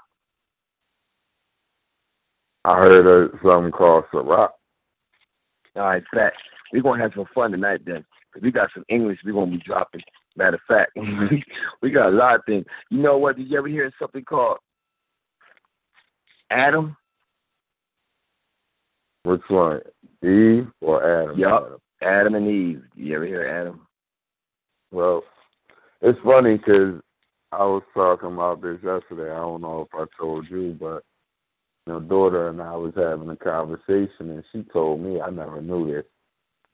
I 2.64 2.76
heard 2.76 3.06
of 3.06 3.38
something 3.42 3.72
called 3.72 4.04
Ciroc. 4.12 4.50
All 5.76 5.82
right, 5.82 6.02
fat. 6.14 6.32
We're 6.72 6.82
gonna 6.82 7.02
have 7.02 7.12
some 7.14 7.26
fun 7.34 7.50
tonight 7.50 7.80
then. 7.84 8.04
Cause 8.32 8.42
we 8.42 8.50
got 8.50 8.70
some 8.72 8.84
English 8.88 9.20
we're 9.24 9.32
gonna 9.32 9.50
be 9.50 9.58
dropping. 9.58 10.02
Matter 10.36 10.56
of 10.56 10.62
fact, 10.66 10.92
we 11.82 11.90
got 11.90 12.08
a 12.08 12.16
lot 12.16 12.36
of 12.36 12.44
things. 12.44 12.64
You 12.90 12.98
know 12.98 13.18
what? 13.18 13.36
Did 13.36 13.48
you 13.48 13.58
ever 13.58 13.68
hear 13.68 13.92
something 13.98 14.24
called 14.24 14.58
Adam? 16.50 16.96
Which 19.24 19.42
one? 19.48 19.80
Eve 20.22 20.68
or 20.80 21.22
Adam? 21.22 21.38
Yup. 21.38 21.80
Adam 22.02 22.34
and 22.34 22.48
Eve. 22.48 22.82
You 22.94 23.16
ever 23.16 23.26
hear 23.26 23.44
Adam? 23.46 23.86
Well, 24.90 25.24
it's 26.02 26.18
funny 26.24 26.58
because 26.58 27.00
I 27.52 27.64
was 27.64 27.82
talking 27.94 28.32
about 28.32 28.60
this 28.60 28.78
yesterday. 28.82 29.30
I 29.30 29.36
don't 29.36 29.62
know 29.62 29.88
if 29.88 29.94
I 29.94 30.04
told 30.18 30.50
you, 30.50 30.76
but 30.78 31.04
my 31.86 32.00
daughter 32.00 32.48
and 32.48 32.60
I 32.60 32.76
was 32.76 32.92
having 32.96 33.28
a 33.28 33.36
conversation, 33.36 34.30
and 34.30 34.44
she 34.52 34.62
told 34.64 35.00
me 35.00 35.20
I 35.20 35.30
never 35.30 35.60
knew 35.60 35.86
this, 35.92 36.04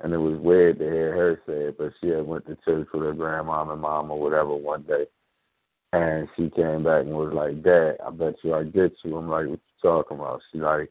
and 0.00 0.12
it 0.12 0.18
was 0.18 0.38
weird 0.38 0.78
to 0.78 0.84
hear 0.84 1.14
her 1.14 1.40
say 1.46 1.68
it. 1.68 1.78
But 1.78 1.92
she 2.00 2.08
had 2.08 2.26
went 2.26 2.46
to 2.46 2.56
church 2.64 2.88
with 2.92 3.02
her 3.02 3.12
grandma 3.12 3.70
and 3.70 3.80
mom 3.80 4.10
or 4.10 4.20
whatever 4.20 4.54
one 4.54 4.82
day, 4.82 5.06
and 5.92 6.28
she 6.36 6.50
came 6.50 6.84
back 6.84 7.02
and 7.02 7.14
was 7.14 7.32
like, 7.32 7.62
"Dad, 7.62 7.98
I 8.04 8.10
bet 8.10 8.36
you 8.42 8.54
I 8.54 8.64
get 8.64 8.92
you." 9.02 9.16
I'm 9.16 9.28
like, 9.28 9.46
"What 9.46 9.60
you 9.60 9.82
talking 9.82 10.18
about?" 10.18 10.42
She 10.50 10.58
like, 10.58 10.90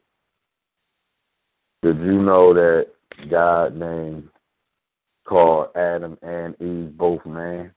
"Did 1.82 1.98
you 1.98 2.22
know 2.22 2.54
that 2.54 2.88
God 3.28 3.76
named 3.76 4.28
called 5.24 5.76
Adam 5.76 6.18
and 6.22 6.60
Eve 6.60 6.96
both 6.96 7.24
man?" 7.26 7.72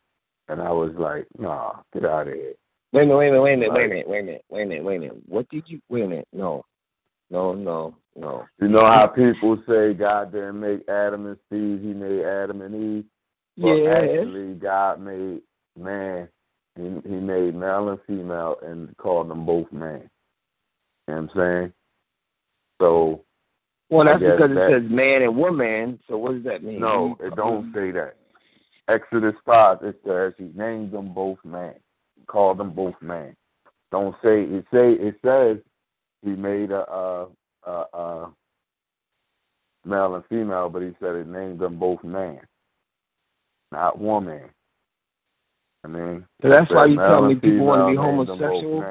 And 0.49 0.61
I 0.61 0.71
was 0.71 0.93
like, 0.95 1.27
"Nah, 1.37 1.81
get 1.93 2.05
out 2.05 2.27
of 2.27 2.33
here." 2.33 2.53
Wait 2.91 3.03
a 3.03 3.05
minute, 3.05 3.17
wait 3.17 3.29
a 3.29 3.31
minute, 3.31 3.41
wait 3.41 3.53
a 3.53 3.57
minute, 3.57 3.73
wait 3.73 3.85
a 3.85 3.87
minute, 3.87 4.07
wait 4.07 4.19
a 4.19 4.23
minute, 4.23 4.45
wait 4.49 4.61
a 4.61 4.65
minute, 4.65 4.83
wait 4.83 4.95
a 4.95 4.99
minute. 4.99 5.17
What 5.27 5.49
did 5.49 5.67
you 5.67 5.81
wait 5.89 6.03
a 6.03 6.07
minute? 6.07 6.27
No. 6.31 6.63
No, 7.33 7.53
no, 7.53 7.95
no. 8.15 8.45
You 8.61 8.67
know 8.67 8.85
how 8.85 9.07
people 9.07 9.61
say 9.67 9.95
God 9.95 10.31
didn't 10.31 10.59
make 10.59 10.87
Adam 10.87 11.25
and 11.25 11.37
Steve, 11.47 11.81
he 11.81 11.87
made 11.91 12.23
Adam 12.23 12.61
and 12.61 12.75
Eve? 12.99 13.05
But 13.57 13.73
yeah. 13.73 13.89
actually 13.89 14.53
God 14.53 15.01
made 15.01 15.41
man. 15.77 16.29
He 16.75 16.83
he 16.83 17.15
made 17.15 17.55
male 17.55 17.89
and 17.89 17.99
female 18.05 18.57
and 18.63 18.95
called 18.97 19.29
them 19.31 19.47
both 19.47 19.71
man. 19.71 20.09
You 21.07 21.15
know 21.15 21.21
what 21.23 21.23
I'm 21.23 21.29
saying? 21.35 21.73
So 22.79 23.23
Well 23.89 24.05
that's 24.05 24.19
because 24.19 24.51
it 24.51 24.53
that- 24.53 24.69
says 24.69 24.83
man 24.91 25.23
and 25.23 25.35
woman, 25.35 25.99
so 26.07 26.17
what 26.17 26.33
does 26.33 26.43
that 26.43 26.63
mean? 26.63 26.79
no, 26.79 27.17
it 27.19 27.35
don't 27.35 27.73
say 27.73 27.89
that. 27.91 28.15
Exodus 28.87 29.35
five 29.43 29.81
it 29.81 29.99
says 30.05 30.33
he 30.37 30.51
named 30.53 30.91
them 30.91 31.13
both 31.15 31.39
man. 31.43 31.73
Called 32.27 32.59
them 32.59 32.73
both 32.73 33.01
man. 33.01 33.35
Don't 33.91 34.15
say 34.23 34.43
it 34.43 34.65
say 34.71 34.93
it 34.93 35.15
says 35.25 35.57
he 36.23 36.31
made 36.31 36.71
a 36.71 36.81
uh 36.89 37.25
uh 37.67 37.85
uh 37.93 38.27
male 39.85 40.15
and 40.15 40.25
female, 40.27 40.69
but 40.69 40.81
he 40.81 40.91
said 40.99 41.15
it 41.15 41.27
named 41.27 41.59
them 41.59 41.77
both 41.77 42.03
man, 42.03 42.39
not 43.71 43.99
woman. 43.99 44.43
I 45.85 45.89
mean, 45.89 46.25
So 46.41 46.49
that's 46.49 46.71
why 46.71 46.85
you 46.85 46.95
tell 46.95 47.27
me 47.27 47.35
people 47.35 47.65
want 47.65 47.81
to 47.81 47.85
be 47.87 47.97
female 47.97 48.15
named 48.15 48.29
them 48.29 48.37
both 48.39 48.49
homosexual. 48.49 48.81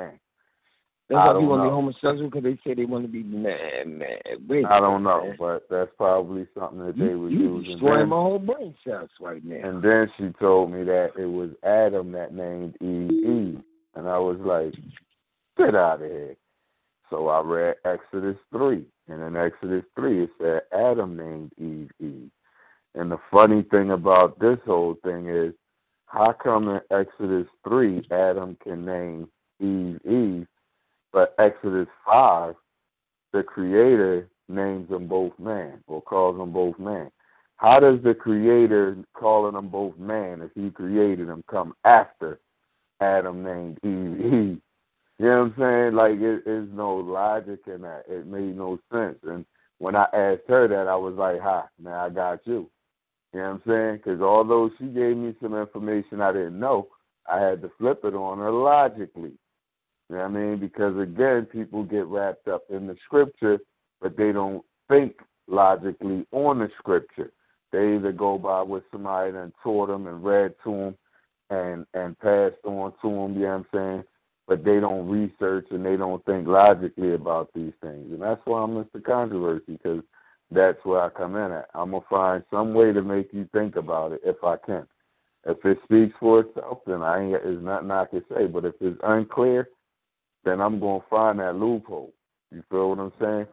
That's 1.08 1.26
why 1.26 1.32
people 1.32 1.46
want 1.48 1.60
to 1.60 1.64
be 1.64 1.70
homosexual 1.70 2.30
because 2.30 2.42
they 2.44 2.58
say 2.64 2.74
they 2.74 2.84
want 2.84 3.04
to 3.04 3.08
be 3.10 3.22
man, 3.22 3.98
man. 3.98 4.18
Wait, 4.48 4.64
I 4.66 4.80
don't 4.80 5.02
know, 5.02 5.24
man. 5.26 5.36
but 5.38 5.68
that's 5.70 5.90
probably 5.96 6.46
something 6.58 6.78
that 6.86 6.96
they 6.98 7.04
You, 7.06 7.20
would 7.20 7.32
you 7.32 7.38
use. 7.38 7.68
And 7.68 7.80
destroying 7.80 8.08
my 8.08 8.16
whole 8.16 8.38
brain 8.38 8.74
cells 8.86 9.10
right 9.20 9.44
now. 9.44 9.68
and 9.68 9.82
then 9.82 10.10
she 10.16 10.28
told 10.38 10.70
me 10.72 10.84
that 10.84 11.12
it 11.18 11.26
was 11.26 11.50
Adam 11.64 12.12
that 12.12 12.32
named 12.34 12.76
Eve 12.80 13.10
Eve, 13.12 13.60
and 13.94 14.08
I 14.08 14.18
was 14.18 14.38
like, 14.40 14.74
"Get 15.58 15.74
out 15.74 16.00
of 16.02 16.10
here!" 16.10 16.36
So 17.12 17.28
I 17.28 17.42
read 17.42 17.74
Exodus 17.84 18.38
three, 18.50 18.86
and 19.06 19.22
in 19.22 19.36
Exodus 19.36 19.84
three 19.94 20.22
it 20.22 20.30
said 20.40 20.62
Adam 20.72 21.14
named 21.14 21.52
Eve 21.58 21.90
Eve. 22.00 22.30
And 22.94 23.12
the 23.12 23.18
funny 23.30 23.60
thing 23.70 23.90
about 23.90 24.38
this 24.38 24.58
whole 24.64 24.96
thing 25.04 25.28
is, 25.28 25.52
how 26.06 26.32
come 26.32 26.70
in 26.70 26.80
Exodus 26.90 27.46
three 27.68 28.02
Adam 28.10 28.56
can 28.62 28.86
name 28.86 29.28
Eve 29.60 30.00
Eve, 30.06 30.46
but 31.12 31.34
Exodus 31.38 31.86
five, 32.06 32.54
the 33.34 33.42
Creator 33.42 34.30
names 34.48 34.88
them 34.88 35.06
both 35.06 35.38
man 35.38 35.84
or 35.88 36.00
calls 36.00 36.38
them 36.38 36.50
both 36.50 36.78
man. 36.78 37.10
How 37.56 37.78
does 37.78 38.00
the 38.02 38.14
Creator 38.14 38.96
calling 39.12 39.52
them 39.52 39.68
both 39.68 39.98
man 39.98 40.40
if 40.40 40.50
He 40.54 40.70
created 40.70 41.28
them 41.28 41.44
come 41.46 41.74
after 41.84 42.40
Adam 43.00 43.42
named 43.42 43.78
Eve 43.84 44.32
Eve? 44.32 44.62
You 45.22 45.28
know 45.28 45.44
what 45.44 45.52
I'm 45.52 45.54
saying? 45.60 45.94
Like 45.94 46.20
it 46.20 46.48
is 46.48 46.68
no 46.72 46.96
logic 46.96 47.60
in 47.68 47.82
that. 47.82 48.06
It 48.08 48.26
made 48.26 48.56
no 48.56 48.80
sense. 48.92 49.18
And 49.22 49.46
when 49.78 49.94
I 49.94 50.08
asked 50.12 50.48
her 50.48 50.66
that, 50.66 50.88
I 50.88 50.96
was 50.96 51.14
like, 51.14 51.40
"Ha, 51.40 51.68
now 51.78 52.06
I 52.06 52.10
got 52.10 52.44
you." 52.44 52.68
You 53.32 53.40
know 53.40 53.42
what 53.42 53.50
I'm 53.50 53.62
saying? 53.68 53.96
Because 53.98 54.20
although 54.20 54.68
she 54.78 54.86
gave 54.86 55.16
me 55.16 55.36
some 55.40 55.54
information 55.54 56.20
I 56.20 56.32
didn't 56.32 56.58
know, 56.58 56.88
I 57.32 57.38
had 57.38 57.62
to 57.62 57.70
flip 57.78 58.04
it 58.04 58.16
on 58.16 58.38
her 58.38 58.50
logically. 58.50 59.34
You 60.10 60.16
know 60.16 60.18
what 60.18 60.24
I 60.24 60.28
mean? 60.28 60.58
Because 60.58 60.98
again, 60.98 61.46
people 61.46 61.84
get 61.84 62.06
wrapped 62.06 62.48
up 62.48 62.64
in 62.68 62.88
the 62.88 62.96
scripture, 63.04 63.60
but 64.00 64.16
they 64.16 64.32
don't 64.32 64.64
think 64.88 65.20
logically 65.46 66.26
on 66.32 66.58
the 66.58 66.70
scripture. 66.78 67.32
They 67.70 67.94
either 67.94 68.10
go 68.10 68.38
by 68.38 68.62
what 68.62 68.86
somebody 68.90 69.30
done 69.30 69.52
taught 69.62 69.86
them 69.86 70.08
and 70.08 70.24
read 70.24 70.56
to 70.64 70.70
them 70.72 70.98
and 71.50 71.86
and 71.94 72.18
passed 72.18 72.56
on 72.64 72.92
to 73.02 73.08
them. 73.08 73.34
You 73.34 73.46
know 73.46 73.48
what 73.48 73.54
I'm 73.54 73.66
saying? 73.72 74.04
But 74.48 74.64
they 74.64 74.80
don't 74.80 75.08
research 75.08 75.66
and 75.70 75.84
they 75.86 75.96
don't 75.96 76.24
think 76.26 76.48
logically 76.48 77.14
about 77.14 77.50
these 77.54 77.72
things, 77.80 78.12
and 78.12 78.20
that's 78.20 78.40
why 78.44 78.62
I'm 78.62 78.70
Mr. 78.72 79.02
Controversy 79.02 79.78
because 79.82 80.02
that's 80.50 80.84
where 80.84 81.00
I 81.00 81.08
come 81.08 81.36
in 81.36 81.52
at. 81.52 81.68
I'm 81.74 81.92
gonna 81.92 82.04
find 82.10 82.44
some 82.50 82.74
way 82.74 82.92
to 82.92 83.02
make 83.02 83.32
you 83.32 83.48
think 83.52 83.76
about 83.76 84.12
it 84.12 84.20
if 84.24 84.42
I 84.44 84.56
can. 84.56 84.86
If 85.44 85.64
it 85.64 85.78
speaks 85.84 86.14
for 86.20 86.40
itself, 86.40 86.80
then 86.86 87.02
I 87.02 87.22
ain't 87.22 87.42
there's 87.42 87.62
nothing 87.62 87.90
I 87.90 88.04
can 88.04 88.24
say. 88.32 88.46
But 88.46 88.64
if 88.64 88.74
it's 88.80 89.00
unclear, 89.04 89.68
then 90.44 90.60
I'm 90.60 90.80
gonna 90.80 91.04
find 91.08 91.38
that 91.40 91.56
loophole. 91.56 92.12
You 92.50 92.62
feel 92.70 92.90
what 92.90 92.98
I'm 92.98 93.12
saying? 93.20 93.46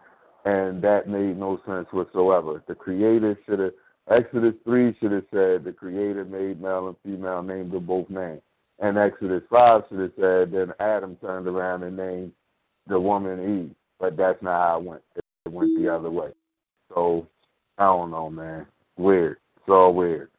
And 0.46 0.82
that 0.82 1.08
made 1.08 1.38
no 1.38 1.60
sense 1.66 1.88
whatsoever. 1.92 2.64
The 2.68 2.76
creator 2.76 3.38
should 3.46 3.60
have 3.60 3.74
Exodus 4.10 4.56
three 4.64 4.96
should 5.00 5.12
have 5.12 5.26
said 5.32 5.64
the 5.64 5.72
creator 5.72 6.26
made 6.26 6.60
male 6.62 6.88
and 6.88 6.96
female, 7.04 7.44
named 7.44 7.72
them 7.72 7.86
both 7.86 8.10
names. 8.10 8.42
And 8.82 8.98
Exodus 8.98 9.44
five 9.50 9.84
should 9.90 10.00
have 10.00 10.12
said 10.20 10.52
then 10.52 10.74
Adam 10.80 11.18
turned 11.18 11.48
around 11.48 11.84
and 11.84 11.98
named 11.98 12.32
the 12.88 13.00
woman 13.00 13.66
Eve. 13.66 13.76
But 14.00 14.16
that's 14.16 14.42
not 14.42 14.68
how 14.68 14.78
it 14.80 14.84
went. 14.84 15.02
It 15.16 15.52
went 15.52 15.78
the 15.78 15.94
other 15.94 16.10
way. 16.10 16.30
So 16.94 17.28
I 17.78 17.86
don't 17.86 18.12
know, 18.12 18.30
man. 18.30 18.66
Weird. 18.98 19.38
It's 19.58 19.70
all 19.70 19.94
weird. 19.94 20.30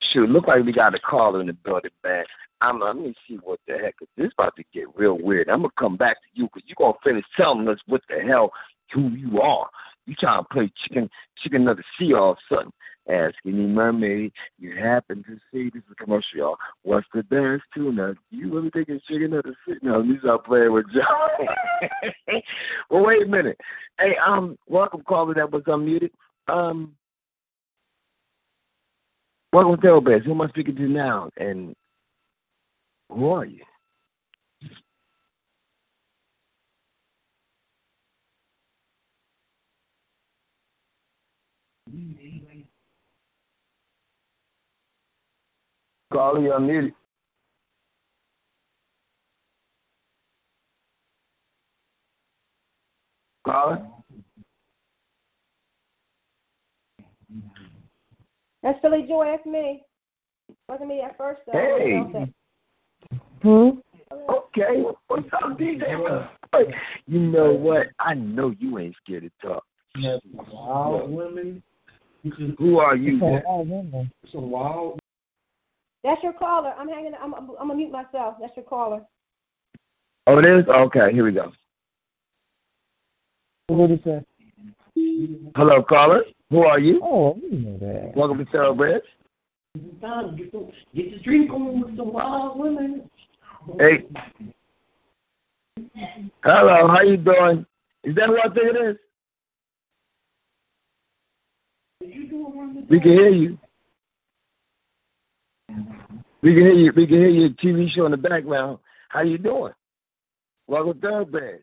Shoot, 0.00 0.28
look 0.28 0.48
like 0.48 0.64
we 0.64 0.72
got 0.72 0.94
a 0.94 0.98
caller 0.98 1.40
in 1.40 1.46
the 1.46 1.52
building, 1.52 1.90
man. 2.02 2.24
I'm, 2.60 2.80
let 2.80 2.96
me 2.96 3.14
see 3.26 3.36
what 3.42 3.60
the 3.66 3.78
heck. 3.78 3.96
'cause 3.98 4.08
This 4.16 4.32
about 4.32 4.54
to 4.56 4.64
get 4.72 4.94
real 4.96 5.18
weird. 5.18 5.48
I'm 5.48 5.62
gonna 5.62 5.72
come 5.78 5.96
back 5.96 6.16
to 6.22 6.28
you 6.32 6.44
because 6.44 6.62
you're 6.68 6.76
gonna 6.78 6.98
finish 7.02 7.24
telling 7.36 7.68
us 7.68 7.80
what 7.86 8.02
the 8.08 8.20
hell 8.20 8.52
who 8.92 9.08
you 9.10 9.40
are. 9.40 9.68
You 10.06 10.14
trying 10.16 10.42
to 10.42 10.48
play 10.48 10.70
chicken, 10.76 11.08
chicken 11.36 11.66
of 11.68 11.76
the 11.76 11.84
sea 11.98 12.14
all 12.14 12.32
of 12.32 12.38
a 12.38 12.54
sudden. 12.54 12.72
Ask 13.08 13.34
any 13.44 13.66
mermaid 13.66 14.32
you 14.58 14.76
happen 14.76 15.24
to 15.24 15.36
see. 15.50 15.70
This 15.70 15.82
is 15.82 15.90
a 15.90 15.94
commercial, 15.96 16.38
y'all. 16.38 16.56
What's 16.82 17.06
the 17.12 17.24
dance 17.24 17.62
tuna? 17.74 18.14
You 18.30 18.54
really 18.54 18.70
think 18.70 18.88
it's 18.88 19.04
chicken 19.06 19.32
of 19.32 19.42
the 19.42 19.54
sea? 19.66 19.78
No, 19.82 20.02
these 20.02 20.24
are 20.24 20.38
playing 20.38 20.72
with 20.72 20.86
John. 20.92 21.30
well, 22.90 23.04
wait 23.04 23.24
a 23.24 23.26
minute. 23.26 23.58
Hey, 23.98 24.16
um, 24.24 24.56
welcome 24.68 25.02
caller 25.02 25.34
that 25.34 25.50
was 25.50 25.64
unmuted. 25.64 26.10
Um, 26.46 26.92
welcome 29.52 29.80
to. 29.80 30.24
Who 30.24 30.30
am 30.30 30.40
I 30.40 30.48
speaking 30.48 30.76
to 30.76 30.88
now? 30.88 31.28
And 31.36 31.74
who 33.10 33.30
are 33.30 33.46
you? 33.46 33.64
Caller, 46.12 46.40
you're 46.40 46.58
unmuted. 46.58 46.92
Caller? 53.44 53.86
That's 58.62 58.78
Philly 58.80 59.04
Joy. 59.08 59.24
That's 59.24 59.46
me. 59.46 59.82
Wasn't 60.68 60.88
me 60.88 61.00
at 61.00 61.16
first. 61.16 61.40
Though. 61.46 61.52
Hey. 61.52 62.32
Hmm? 63.42 63.70
Okay. 64.28 64.84
What's 65.08 65.26
up, 65.32 65.58
DJ? 65.58 66.28
You 67.06 67.18
know 67.18 67.52
what? 67.52 67.88
I 67.98 68.14
know 68.14 68.54
you 68.58 68.78
ain't 68.78 68.94
scared 69.02 69.24
to 69.24 69.30
talk. 69.46 69.64
You 69.96 70.10
have 70.10 70.20
some 70.36 70.46
wild 70.52 71.10
women. 71.10 71.62
You 72.22 72.30
just 72.30 72.58
Who 72.58 72.78
are 72.78 72.94
you? 72.94 73.18
some 73.18 74.50
wild. 74.50 75.01
That's 76.04 76.22
your 76.22 76.32
caller. 76.32 76.74
I'm 76.78 76.88
hanging. 76.88 77.12
I'm. 77.20 77.34
I'm, 77.34 77.50
I'm 77.50 77.68
gonna 77.68 77.74
mute 77.74 77.92
myself. 77.92 78.36
That's 78.40 78.56
your 78.56 78.64
caller. 78.64 79.02
Oh, 80.26 80.38
it 80.38 80.46
is? 80.46 80.66
Okay, 80.66 81.12
here 81.12 81.24
we 81.24 81.32
go. 81.32 81.52
What 83.68 83.88
did 83.88 84.04
you 84.04 84.22
say? 84.96 85.52
Hello, 85.56 85.82
caller. 85.82 86.22
Who 86.50 86.64
are 86.64 86.78
you? 86.78 87.00
Oh, 87.02 87.34
I 87.34 87.40
didn't 87.40 87.64
know 87.64 87.78
that. 87.78 88.16
Welcome 88.16 88.38
to 88.38 88.44
Thoroughbreds. 88.44 89.04
Time 90.00 90.36
get 90.36 90.52
some, 90.52 90.70
get 90.94 91.12
this 91.12 91.22
drink 91.22 91.50
on 91.50 91.80
with 91.80 91.96
some 91.96 92.12
wild 92.12 92.58
women. 92.58 93.08
Hey. 93.78 94.04
Hello, 96.44 96.88
how 96.88 97.00
you 97.02 97.16
doing? 97.16 97.64
Is 98.04 98.14
that 98.16 98.26
who 98.28 98.38
I 98.38 98.52
think 98.52 98.76
it 98.76 98.76
is? 98.76 98.96
We 102.90 103.00
can 103.00 103.12
hear 103.12 103.28
you. 103.30 103.58
We 106.42 106.54
can 106.54 106.62
hear 106.62 106.72
you. 106.72 106.92
We 106.96 107.06
can 107.06 107.18
hear 107.18 107.28
your 107.28 107.50
TV 107.50 107.88
show 107.88 108.04
in 108.06 108.10
the 108.10 108.16
background. 108.16 108.78
How 109.08 109.22
you 109.22 109.38
doing? 109.38 109.72
Welcome 110.66 111.00
to 111.00 111.06
Thoroughbreds. 111.06 111.62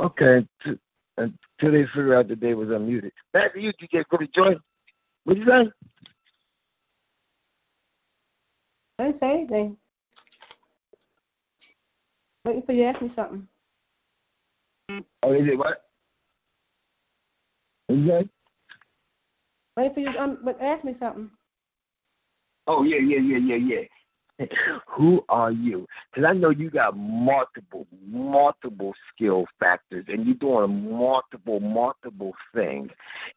Okay, 0.00 0.46
until 0.64 0.78
uh, 1.18 1.26
they 1.60 1.84
figure 1.86 2.14
out 2.14 2.28
that 2.28 2.40
they 2.40 2.54
was 2.54 2.68
unmuted. 2.68 3.10
Back 3.34 3.52
to 3.52 3.60
you, 3.60 3.70
DJ 3.74 4.02
Cody 4.10 4.30
Joy. 4.34 4.54
What 5.24 5.36
you 5.36 5.44
say? 5.44 5.70
I 8.98 9.04
didn't 9.04 9.20
say 9.20 9.30
anything. 9.30 9.76
Waiting 12.46 12.62
for 12.62 12.72
you 12.72 12.84
to 12.84 12.88
ask 12.88 13.02
me 13.02 13.12
something. 13.14 13.46
Oh, 15.22 15.32
is 15.34 15.46
it 15.46 15.58
what? 15.58 15.84
What 17.86 17.98
you 17.98 18.08
say? 18.08 18.28
For 19.88 20.00
you. 20.00 20.10
Um, 20.18 20.38
but 20.44 20.60
ask 20.60 20.84
me 20.84 20.94
something. 21.00 21.30
Oh 22.66 22.82
yeah, 22.82 22.98
yeah, 22.98 23.18
yeah, 23.18 23.38
yeah, 23.38 23.56
yeah. 24.38 24.46
Who 24.88 25.24
are 25.28 25.50
you? 25.50 25.86
Because 26.12 26.28
I 26.28 26.32
know 26.32 26.50
you 26.50 26.70
got 26.70 26.96
multiple, 26.96 27.86
multiple 28.06 28.94
skill 29.12 29.46
factors, 29.58 30.04
and 30.08 30.26
you're 30.26 30.36
doing 30.36 30.90
multiple, 30.90 31.60
multiple 31.60 32.32
things. 32.54 32.90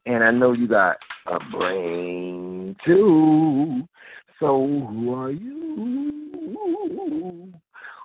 And 0.05 0.23
I 0.23 0.31
know 0.31 0.53
you 0.53 0.67
got 0.67 0.97
a 1.27 1.39
brain 1.39 2.75
too. 2.85 3.87
So 4.39 4.67
who 4.67 5.13
are 5.13 5.31
you? 5.31 6.23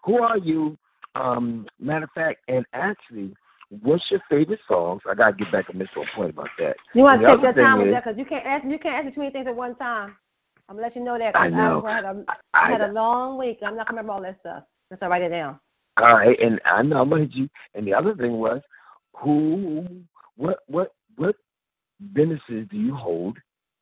Who 0.04 0.22
are 0.22 0.38
you? 0.38 0.78
Um, 1.14 1.66
matter 1.80 2.04
of 2.04 2.10
fact, 2.12 2.42
and 2.48 2.64
actually, 2.72 3.34
what's 3.70 4.10
your 4.10 4.20
favorite 4.28 4.60
songs? 4.68 5.02
I 5.08 5.14
gotta 5.14 5.36
get 5.36 5.50
back 5.52 5.68
and 5.68 5.78
miss 5.78 5.88
a 5.96 6.04
point 6.16 6.30
about 6.30 6.48
that. 6.58 6.76
You 6.94 7.02
want 7.02 7.20
to 7.20 7.26
take 7.28 7.42
your 7.42 7.52
time 7.52 7.78
with 7.78 7.90
that 7.92 8.04
because 8.04 8.18
you 8.18 8.24
can't 8.24 8.46
ask. 8.46 8.64
You 8.64 8.78
can't 8.78 8.94
ask 8.94 9.04
me 9.06 9.12
too 9.12 9.20
many 9.20 9.32
things 9.32 9.46
at 9.46 9.54
one 9.56 9.74
time. 9.76 10.16
I'm 10.68 10.76
gonna 10.76 10.86
let 10.86 10.96
you 10.96 11.02
know 11.02 11.18
that. 11.18 11.34
'cause 11.34 11.42
I 11.42 11.48
know. 11.48 11.84
I 11.86 11.92
had 11.92 12.04
a, 12.04 12.24
I, 12.28 12.34
I 12.54 12.70
had 12.70 12.80
a 12.82 12.92
long 12.92 13.38
week. 13.38 13.58
I'm 13.62 13.76
not 13.76 13.86
gonna 13.88 14.00
remember 14.02 14.12
all 14.12 14.22
that 14.22 14.38
stuff. 14.40 14.64
Let's 14.90 15.02
write 15.02 15.22
it 15.22 15.30
down. 15.30 15.58
All 15.98 16.14
right, 16.14 16.38
and 16.40 16.60
I 16.64 16.82
know 16.82 17.02
I'm 17.02 17.10
gonna 17.10 17.22
hit 17.22 17.34
you. 17.34 17.48
And 17.74 17.86
the 17.86 17.94
other 17.94 18.14
thing 18.14 18.38
was, 18.38 18.62
who, 19.16 19.86
what, 20.36 20.60
what, 20.66 20.92
what 21.16 21.36
businesses 22.12 22.66
do 22.70 22.76
you 22.76 22.94
hold 22.94 23.38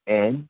and 0.06 0.48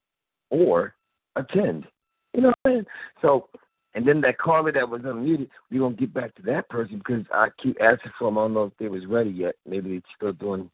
or 0.50 0.94
attend? 1.34 1.86
You 2.34 2.42
know 2.42 2.48
what 2.48 2.58
I'm 2.64 2.72
saying? 2.72 2.86
So, 3.22 3.48
and 3.96 4.06
then 4.06 4.20
that 4.20 4.36
caller 4.36 4.70
that 4.72 4.88
was 4.88 5.00
unmuted, 5.02 5.48
we're 5.70 5.80
gonna 5.80 5.96
get 5.96 6.12
back 6.12 6.34
to 6.34 6.42
that 6.42 6.68
person 6.68 6.98
because 6.98 7.24
I 7.32 7.48
keep 7.56 7.78
asking 7.80 8.12
for 8.18 8.26
them. 8.26 8.36
I 8.36 8.42
don't 8.42 8.52
know 8.52 8.64
if 8.64 8.76
they 8.78 8.88
was 8.88 9.06
ready 9.06 9.30
yet. 9.30 9.54
Maybe 9.64 9.88
they're 9.88 10.02
still 10.14 10.32
doing 10.34 10.70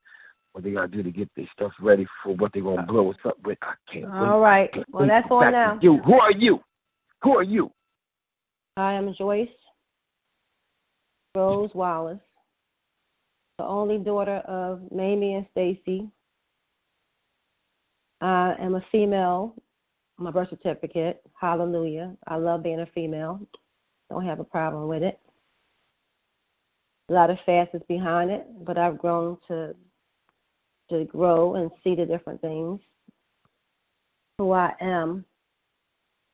what 0.53 0.65
they 0.65 0.73
gotta 0.73 0.89
do 0.89 1.05
to 1.05 1.11
get 1.13 1.31
their 1.37 1.47
stuff 1.53 1.73
ready 1.81 2.05
for 2.23 2.35
what 2.35 2.53
they're 2.53 2.65
gonna 2.65 2.83
blow 2.83 3.13
us 3.13 3.19
up 3.25 3.37
with. 3.45 3.59
I 3.63 3.75
can't 3.91 4.11
wait. 4.11 4.29
All 4.29 4.41
right. 4.41 4.71
Well, 4.91 5.07
that's 5.07 5.31
on 5.31 5.53
now. 5.53 5.79
You, 5.81 5.99
who 5.99 6.19
are 6.19 6.33
you? 6.33 6.61
Who 7.23 7.39
are 7.39 7.45
you? 7.45 7.71
I 8.77 8.95
am 8.95 9.15
Joyce 9.15 9.49
Rose 11.37 11.71
Wallace, 11.75 12.19
the 13.59 13.65
only 13.65 13.99
daughter 13.99 14.39
of 14.47 14.81
Mamie 14.91 15.35
and 15.35 15.47
Stacy. 15.53 16.09
I 18.21 18.57
am 18.59 18.75
a 18.75 18.85
female. 18.91 19.55
My 20.23 20.31
birth 20.31 20.51
certificate. 20.51 21.21
Hallelujah. 21.35 22.17
I 22.29 22.37
love 22.37 22.63
being 22.63 22.79
a 22.79 22.87
female. 22.87 23.41
Don't 24.09 24.25
have 24.25 24.39
a 24.39 24.45
problem 24.45 24.87
with 24.87 25.03
it. 25.03 25.19
A 27.09 27.13
lot 27.13 27.29
of 27.29 27.41
facets 27.45 27.85
behind 27.89 28.31
it, 28.31 28.47
but 28.65 28.79
I've 28.79 28.99
grown 28.99 29.37
to 29.49 29.75
to 30.91 31.05
grow 31.07 31.57
and 31.57 31.73
see 31.83 31.97
the 31.97 32.07
different 32.07 32.41
things. 32.41 32.81
Who 34.39 34.53
I 34.53 34.75
am. 34.81 35.25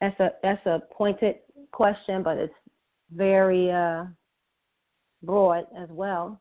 That's 0.03 0.21
a 0.21 0.33
that's 0.43 0.65
a 0.67 0.83
pointed 0.93 1.37
question, 1.73 2.23
but 2.23 2.37
it's 2.37 2.55
very 3.11 3.71
uh, 3.71 4.05
broad 5.23 5.67
as 5.77 5.89
well. 5.89 6.39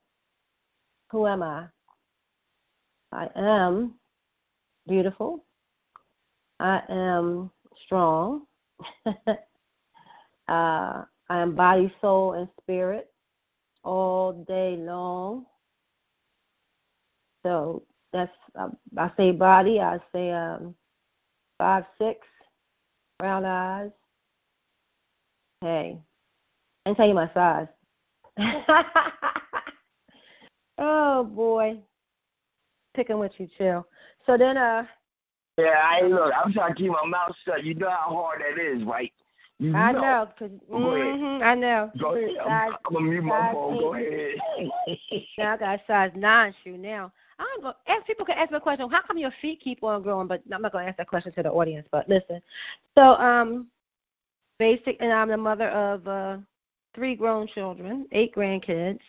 Who 1.11 1.27
am 1.27 1.43
I? 1.43 1.67
I 3.13 3.29
am 3.37 3.93
beautiful. 4.85 5.46
I 6.59 6.81
am 6.89 7.51
strong. 7.85 8.43
uh, 9.05 9.35
I 10.47 11.05
am 11.29 11.55
body, 11.55 11.93
soul, 12.01 12.33
and 12.33 12.47
spirit 12.61 13.11
all 13.83 14.33
day 14.47 14.75
long. 14.77 15.45
So 17.43 17.83
that's 18.11 18.31
uh, 18.59 18.69
I 18.97 19.11
say 19.17 19.31
body. 19.31 19.79
I 19.79 19.99
say 20.11 20.31
um, 20.31 20.75
five 21.57 21.85
six, 21.97 22.19
brown 23.19 23.45
eyes. 23.45 23.91
Hey, 25.61 25.97
I 26.85 26.93
tell 26.93 27.07
you 27.07 27.13
my 27.13 27.31
size. 27.33 27.67
oh 30.77 31.23
boy, 31.23 31.79
picking 32.95 33.19
with 33.19 33.31
you, 33.37 33.47
chill. 33.57 33.87
So 34.25 34.37
then, 34.37 34.57
uh, 34.57 34.85
Yeah, 35.57 35.81
I 35.83 36.01
look. 36.01 36.31
I'm 36.33 36.53
trying 36.53 36.75
to 36.75 36.79
keep 36.79 36.91
my 36.91 37.05
mouth 37.05 37.35
shut. 37.43 37.63
You 37.63 37.73
know 37.73 37.89
how 37.89 38.09
hard 38.09 38.41
that 38.41 38.61
is, 38.61 38.83
right? 38.83 39.11
You 39.59 39.75
I 39.75 39.91
know, 39.91 40.29
cause 40.37 40.51
Go 40.71 40.93
ahead. 40.93 41.15
mhm, 41.15 41.41
I 41.41 41.55
know. 41.55 41.91
Go 41.99 42.13
ahead. 42.15 42.29
I'm, 42.39 42.47
Size- 42.47 42.77
I'm 42.85 42.93
gonna 42.93 43.05
mute 43.07 43.23
my 43.23 43.51
phone. 43.51 43.77
Go 43.79 43.93
ahead. 43.95 44.35
Now 45.37 45.53
I 45.53 45.57
got 45.57 45.79
a 45.79 45.81
size 45.87 46.11
nine 46.15 46.53
shoe 46.63 46.77
now. 46.77 47.11
I'm 47.39 47.61
gonna 47.61 47.75
ask 47.87 48.05
people 48.05 48.25
can 48.25 48.37
ask 48.37 48.51
me 48.51 48.57
a 48.57 48.59
question. 48.59 48.89
How 48.89 49.01
come 49.01 49.17
your 49.17 49.33
feet 49.41 49.59
keep 49.63 49.83
on 49.83 50.03
growing? 50.03 50.27
But 50.27 50.43
I'm 50.51 50.61
not 50.61 50.71
gonna 50.71 50.85
ask 50.85 50.97
that 50.97 51.07
question 51.07 51.31
to 51.33 51.43
the 51.43 51.49
audience. 51.51 51.87
But 51.91 52.07
listen, 52.07 52.39
so 52.95 53.15
um, 53.15 53.67
basic, 54.59 54.97
and 54.99 55.11
I'm 55.11 55.29
the 55.29 55.37
mother 55.37 55.69
of 55.69 56.07
uh, 56.07 56.37
three 56.93 57.15
grown 57.15 57.47
children, 57.47 58.07
eight 58.11 58.33
grandkids. 58.35 58.99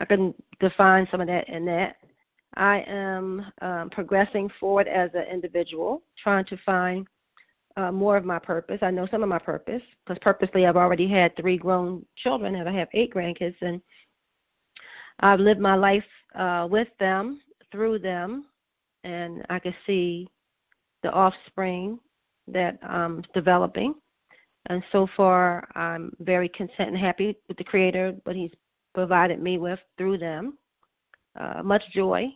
I 0.00 0.04
can 0.06 0.34
define 0.58 1.06
some 1.10 1.20
of 1.20 1.26
that 1.26 1.48
in 1.48 1.66
that. 1.66 1.96
I 2.54 2.80
am 2.86 3.46
um, 3.62 3.90
progressing 3.90 4.50
forward 4.58 4.88
as 4.88 5.10
an 5.14 5.22
individual, 5.22 6.02
trying 6.18 6.44
to 6.46 6.56
find 6.58 7.06
uh, 7.76 7.92
more 7.92 8.16
of 8.16 8.24
my 8.24 8.38
purpose. 8.38 8.78
I 8.82 8.90
know 8.90 9.06
some 9.06 9.22
of 9.22 9.28
my 9.28 9.38
purpose 9.38 9.82
because 10.04 10.18
purposely 10.20 10.66
I've 10.66 10.76
already 10.76 11.08
had 11.08 11.36
three 11.36 11.56
grown 11.56 12.04
children 12.16 12.56
and 12.56 12.68
I 12.68 12.72
have 12.72 12.88
eight 12.92 13.14
grandkids, 13.14 13.56
and 13.60 13.80
I've 15.20 15.40
lived 15.40 15.60
my 15.60 15.74
life 15.74 16.04
uh, 16.34 16.66
with 16.70 16.88
them, 16.98 17.40
through 17.70 18.00
them, 18.00 18.46
and 19.04 19.46
I 19.48 19.58
can 19.58 19.74
see 19.86 20.28
the 21.02 21.12
offspring 21.12 21.98
that 22.48 22.78
I'm 22.82 23.22
developing. 23.32 23.94
And 24.66 24.82
so 24.92 25.08
far, 25.16 25.66
I'm 25.74 26.12
very 26.20 26.48
content 26.48 26.90
and 26.90 26.98
happy 26.98 27.36
with 27.48 27.56
the 27.56 27.64
Creator, 27.64 28.16
what 28.24 28.36
He's 28.36 28.52
provided 28.94 29.40
me 29.40 29.56
with 29.58 29.78
through 29.96 30.18
them. 30.18 30.58
Uh, 31.38 31.62
much 31.62 31.82
joy, 31.92 32.28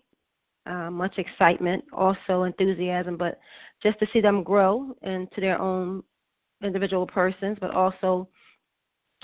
uh, 0.66 0.90
much 0.90 1.18
excitement, 1.18 1.84
also 1.92 2.44
enthusiasm, 2.44 3.16
but 3.16 3.38
just 3.82 3.98
to 3.98 4.06
see 4.12 4.20
them 4.20 4.42
grow 4.42 4.96
into 5.02 5.40
their 5.40 5.60
own 5.60 6.02
individual 6.62 7.06
persons, 7.06 7.58
but 7.60 7.70
also 7.70 8.28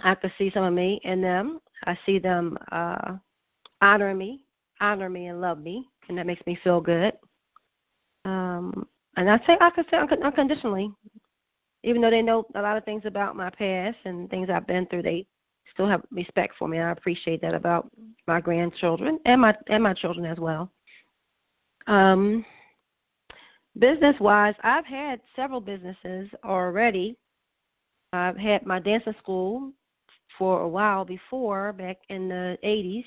I 0.02 0.14
can 0.14 0.32
see 0.38 0.50
some 0.50 0.64
of 0.64 0.72
me 0.72 1.00
in 1.04 1.20
them. 1.20 1.60
I 1.84 1.98
see 2.04 2.18
them 2.18 2.58
uh, 2.70 3.14
honor 3.80 4.14
me, 4.14 4.44
honor 4.80 5.08
me, 5.08 5.28
and 5.28 5.40
love 5.40 5.58
me, 5.58 5.88
and 6.08 6.18
that 6.18 6.26
makes 6.26 6.44
me 6.46 6.58
feel 6.62 6.80
good. 6.80 7.14
Um, 8.24 8.86
and 9.16 9.30
I 9.30 9.38
say 9.46 9.56
I 9.60 9.70
can 9.70 9.84
say 9.90 9.96
uncon- 9.96 10.22
unconditionally, 10.22 10.92
even 11.82 12.02
though 12.02 12.10
they 12.10 12.22
know 12.22 12.46
a 12.54 12.62
lot 12.62 12.76
of 12.76 12.84
things 12.84 13.02
about 13.06 13.36
my 13.36 13.50
past 13.50 13.96
and 14.04 14.28
things 14.30 14.50
I've 14.50 14.66
been 14.66 14.86
through, 14.86 15.02
they 15.02 15.26
still 15.72 15.88
have 15.88 16.02
respect 16.10 16.54
for 16.58 16.68
me. 16.68 16.78
And 16.78 16.88
I 16.88 16.92
appreciate 16.92 17.40
that 17.42 17.54
about 17.54 17.90
my 18.26 18.40
grandchildren 18.40 19.18
and 19.24 19.40
my 19.40 19.54
and 19.68 19.82
my 19.82 19.94
children 19.94 20.26
as 20.26 20.38
well. 20.38 20.70
Um, 21.86 22.44
business 23.78 24.16
wise, 24.20 24.54
I've 24.62 24.86
had 24.86 25.20
several 25.36 25.60
businesses 25.60 26.28
already. 26.44 27.16
I've 28.12 28.36
had 28.36 28.66
my 28.66 28.80
dancing 28.80 29.14
school 29.18 29.72
for 30.38 30.62
a 30.62 30.68
while 30.68 31.04
before, 31.04 31.72
back 31.72 31.98
in 32.08 32.28
the 32.28 32.58
80s, 32.64 33.04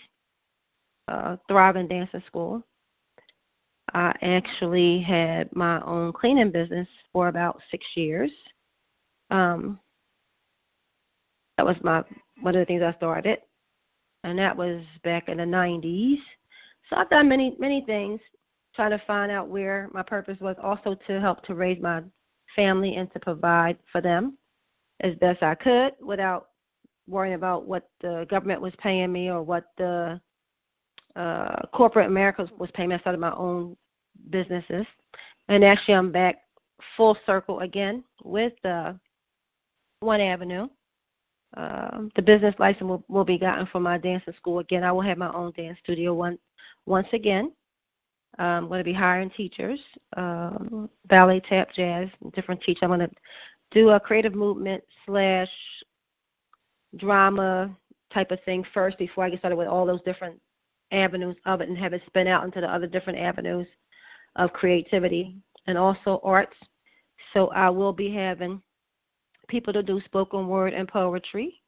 uh, 1.08 1.38
Thriving 1.48 1.88
Dancing 1.88 2.24
School. 2.28 2.64
I 3.94 4.16
actually 4.22 5.02
had 5.02 5.54
my 5.56 5.82
own 5.82 6.14
cleaning 6.14 6.52
business 6.52 6.88
for 7.12 7.28
about 7.28 7.62
six 7.70 7.86
years. 7.96 8.32
Um, 9.30 9.80
that 11.58 11.66
was 11.66 11.76
my 11.84 12.04
one 12.42 12.56
of 12.56 12.60
the 12.60 12.66
things 12.66 12.82
I 12.82 12.94
started, 12.94 13.40
and 14.24 14.38
that 14.40 14.56
was 14.56 14.82
back 15.04 15.30
in 15.30 15.38
the 15.38 15.44
90s. 15.44 16.18
So 16.90 16.96
I've 16.96 17.10
done 17.10 17.30
many 17.30 17.56
many 17.60 17.82
things, 17.86 18.20
trying 18.76 18.92
to 18.92 19.02
find 19.06 19.32
out 19.32 19.50
where 19.50 19.90
my 19.94 20.04
purpose 20.04 20.40
was, 20.40 20.56
also 20.62 20.96
to 21.08 21.20
help 21.20 21.44
to 21.46 21.56
raise 21.56 21.82
my 21.82 22.02
family 22.56 22.96
and 22.96 23.12
to 23.14 23.20
provide 23.20 23.78
for 23.92 24.02
them 24.02 24.38
as 25.02 25.16
best 25.16 25.44
I 25.44 25.56
could 25.56 25.94
without 26.02 26.50
worrying 27.08 27.36
about 27.36 27.68
what 27.68 27.90
the 28.02 28.26
government 28.30 28.62
was 28.62 28.74
paying 28.78 29.12
me 29.12 29.30
or 29.30 29.42
what 29.44 29.66
the 29.78 30.20
uh, 31.16 31.62
corporate 31.74 32.08
America 32.08 32.48
was 32.58 32.72
paying 32.74 32.90
me. 32.90 32.96
I 32.96 33.00
started 33.00 33.20
my 33.20 33.34
own 33.36 33.76
businesses, 34.30 34.86
and 35.50 35.64
actually 35.64 35.96
I'm 35.96 36.12
back 36.12 36.38
full 36.98 37.18
circle 37.26 37.60
again 37.60 38.04
with 38.24 38.54
uh, 38.66 38.94
One 40.00 40.22
Avenue. 40.22 40.68
Uh, 41.56 42.04
the 42.16 42.22
business 42.22 42.56
license 42.58 42.84
will, 42.84 43.04
will 43.08 43.26
be 43.26 43.38
gotten 43.38 43.68
from 43.68 43.84
my 43.84 43.98
dancing 43.98 44.34
school 44.34 44.60
again. 44.60 44.84
I 44.84 44.92
will 44.92 45.02
have 45.02 45.20
my 45.20 45.32
own 45.34 45.52
dance 45.56 45.78
studio 45.84 46.14
one 46.14 46.40
once 46.88 47.08
again. 47.14 47.52
I'm 48.40 48.68
going 48.68 48.80
to 48.80 48.84
be 48.84 48.94
hiring 48.94 49.30
teachers, 49.30 49.80
um, 50.18 50.90
ballet, 51.08 51.40
tap, 51.40 51.70
jazz, 51.74 52.10
different 52.34 52.62
teachers. 52.62 52.82
I'm 52.82 52.90
going 52.90 53.02
to 53.02 53.12
do 53.72 53.90
a 53.90 54.00
creative 54.00 54.34
movement 54.34 54.84
slash 55.06 55.50
drama 56.98 57.76
type 58.14 58.32
of 58.32 58.40
thing 58.44 58.66
first 58.74 58.98
before 58.98 59.24
I 59.24 59.30
get 59.30 59.40
started 59.40 59.56
with 59.56 59.68
all 59.68 59.86
those 59.86 60.02
different 60.02 60.40
avenues 60.92 61.36
of 61.46 61.62
it 61.62 61.70
and 61.70 61.78
have 61.78 61.94
it 61.94 62.04
spin 62.06 62.28
out 62.28 62.44
into 62.44 62.62
the 62.62 62.72
other 62.72 62.88
different 62.88 63.20
avenues 63.20 63.68
of 64.36 64.54
creativity 64.54 65.36
and 65.68 65.78
also 65.78 66.20
arts. 66.24 66.56
So 67.34 67.48
I 67.48 67.70
will 67.70 67.94
be 67.94 68.14
having 68.14 68.62
people 69.48 69.74
to 69.74 69.84
do 69.84 70.02
spoken 70.02 70.48
word 70.48 70.74
and 70.74 70.88
poetry. 70.88 71.62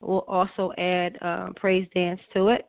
We'll 0.00 0.24
also 0.28 0.72
add 0.78 1.18
um, 1.22 1.54
praise 1.54 1.88
dance 1.94 2.20
to 2.34 2.48
it. 2.48 2.68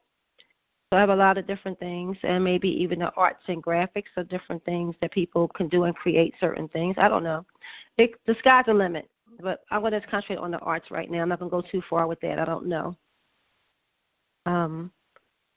So 0.92 0.98
I 0.98 1.02
have 1.02 1.10
a 1.10 1.16
lot 1.16 1.38
of 1.38 1.46
different 1.46 1.78
things, 1.80 2.18
and 2.24 2.44
maybe 2.44 2.68
even 2.68 2.98
the 2.98 3.12
arts 3.14 3.44
and 3.48 3.62
graphics 3.62 4.10
or 4.18 4.24
different 4.24 4.66
things 4.66 4.96
that 5.02 5.12
people 5.12 5.48
can 5.48 5.68
do 5.68 5.84
and 5.84 5.96
create 5.96 6.34
certain 6.40 6.68
things. 6.68 6.96
I 6.98 7.08
don't 7.08 7.24
know. 7.24 7.46
It, 8.00 8.14
the 8.26 8.36
sky's 8.40 8.66
the 8.66 8.74
limit, 8.74 9.08
but 9.40 9.62
I'm 9.70 9.82
going 9.82 9.94
to 9.94 10.02
concentrate 10.02 10.40
on 10.40 10.50
the 10.50 10.58
arts 10.60 10.90
right 10.90 11.10
now. 11.12 11.22
I'm 11.22 11.30
not 11.30 11.38
going 11.40 11.52
to 11.52 11.56
go 11.56 11.62
too 11.62 11.84
far 11.88 12.08
with 12.08 12.20
that. 12.22 12.40
I 12.40 12.46
don't 12.46 12.66
know. 12.66 12.96
Um, 14.48 14.92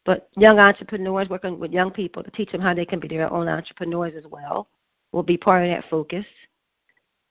but 0.04 0.28
young 0.36 0.58
entrepreneurs 0.58 1.30
working 1.30 1.58
with 1.58 1.72
young 1.72 1.92
people 1.92 2.22
to 2.22 2.30
teach 2.32 2.52
them 2.52 2.60
how 2.60 2.74
they 2.74 2.84
can 2.84 3.00
be 3.00 3.08
their 3.08 3.32
own 3.32 3.48
entrepreneurs 3.48 4.12
as 4.18 4.26
well 4.30 4.68
will 5.12 5.22
be 5.22 5.38
part 5.38 5.64
of 5.64 5.70
that 5.70 5.88
focus 5.88 6.26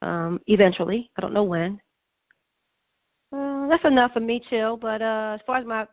um, 0.01 0.41
eventually. 0.47 1.11
I 1.17 1.21
don't 1.21 1.33
know 1.33 1.43
when. 1.43 1.79
Uh, 3.31 3.67
that's 3.67 3.85
enough 3.85 4.13
for 4.13 4.21
me, 4.21 4.41
chill. 4.49 4.75
But 4.75 5.03
uh, 5.03 5.37
as 5.39 5.41
far 5.45 5.57
as 5.57 5.65
my 5.65 5.85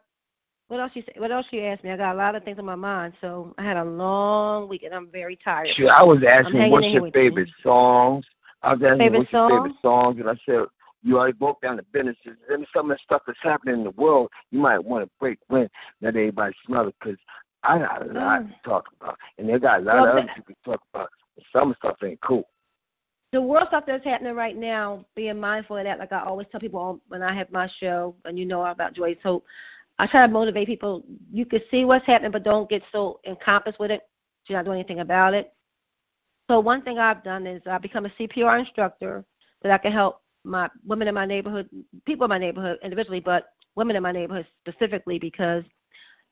what 0.69 0.81
else 0.81 0.93
you 0.95 1.03
say, 1.03 1.13
what 1.17 1.31
else 1.31 1.47
you 1.51 1.63
asked 1.63 1.83
me? 1.83 1.91
I 1.91 1.97
got 1.97 2.15
a 2.15 2.19
lot 2.19 2.35
of 2.35 2.45
things 2.45 2.59
on 2.59 2.65
my 2.65 2.75
mind, 2.75 3.15
so 3.21 3.55
I 3.59 3.65
had 3.65 3.77
a 3.77 3.85
long 3.85 4.69
week 4.69 4.83
and 4.83 4.95
I'm 4.95 5.09
very 5.09 5.37
tired. 5.37 5.69
Sure, 5.75 5.91
I 5.91 6.03
was 6.03 6.23
asking 6.23 6.71
what's 6.71 6.87
your 6.87 7.11
favorite 7.11 7.49
you. 7.49 7.55
songs. 7.63 8.27
I 8.63 8.75
was 8.75 8.83
asking 8.83 8.99
favorite 8.99 9.19
what's 9.21 9.31
song? 9.31 9.51
your 9.51 9.63
favorite 9.63 9.77
songs, 9.83 10.21
and 10.21 10.29
I 10.29 10.35
said 10.45 10.67
you 11.03 11.19
already 11.19 11.33
broke 11.33 11.61
down 11.63 11.77
the 11.77 11.85
businesses. 11.93 12.37
And 12.51 12.67
some 12.75 12.91
of 12.91 12.97
the 12.97 13.03
stuff 13.03 13.23
that's 13.27 13.39
happening 13.43 13.77
in 13.77 13.85
the 13.85 13.91
world, 13.93 14.31
you 14.51 14.59
might 14.59 14.83
want 14.85 15.05
to 15.05 15.11
break 15.19 15.39
when 15.49 15.69
let 16.01 16.09
everybody 16.09 16.55
smell 16.67 16.89
it 16.89 16.95
because 17.01 17.19
I 17.63 17.79
got 17.79 18.03
a 18.03 18.13
lot 18.13 18.43
mm. 18.43 18.49
to 18.49 18.69
talk 18.69 18.89
about, 19.01 19.17
and 19.39 19.49
they 19.49 19.59
got 19.59 19.81
a 19.81 19.85
lot 19.85 19.97
well, 19.97 20.07
of 20.07 20.25
other 20.25 20.33
people 20.35 20.55
to 20.55 20.71
talk 20.71 20.83
about. 20.93 21.11
Some 21.53 21.75
stuff 21.79 21.97
ain't 22.05 22.21
cool. 22.21 22.49
The 23.31 23.41
world 23.41 23.69
stuff 23.69 23.85
that's 23.87 24.05
happening 24.05 24.35
right 24.35 24.57
now, 24.57 25.05
being 25.15 25.39
mindful 25.39 25.77
of 25.77 25.85
that, 25.85 25.99
like 25.99 26.13
I 26.13 26.23
always 26.23 26.47
tell 26.51 26.61
people 26.61 27.01
when 27.09 27.23
I 27.23 27.35
have 27.35 27.53
my 27.53 27.69
show, 27.79 28.15
and 28.25 28.39
you 28.39 28.47
know 28.47 28.65
about 28.65 28.95
Joyce 28.95 29.19
Hope, 29.23 29.45
I 29.99 30.07
try 30.07 30.27
to 30.27 30.33
motivate 30.33 30.69
people. 30.69 31.05
You 31.33 31.45
can 31.45 31.61
see 31.71 31.85
what's 31.85 32.07
happening, 32.07 32.31
but 32.31 32.45
don't 32.45 32.71
get 32.71 32.83
so 32.93 33.21
encompassed 33.27 33.81
with 33.81 33.91
it. 33.91 34.03
You're 34.49 34.59
not 34.59 34.65
doing 34.65 34.79
anything 34.79 35.01
about 35.01 35.35
it. 35.35 35.53
So 36.49 36.61
one 36.61 36.83
thing 36.83 36.99
I've 36.99 37.25
done 37.25 37.47
is 37.47 37.61
I've 37.67 37.83
become 37.83 38.07
a 38.07 38.11
CPR 38.11 38.61
instructor 38.61 39.25
that 39.63 39.73
I 39.73 39.79
can 39.79 39.93
help 39.93 40.23
my 40.45 40.69
women 40.87 41.09
in 41.09 41.15
my 41.15 41.27
neighborhood, 41.27 41.69
people 42.07 42.25
in 42.25 42.31
my 42.31 42.39
neighborhood 42.39 42.79
individually, 42.83 43.21
but 43.21 43.49
women 43.75 43.97
in 43.97 44.03
my 44.03 44.13
neighborhood 44.13 44.47
specifically 44.67 45.19
because 45.19 45.65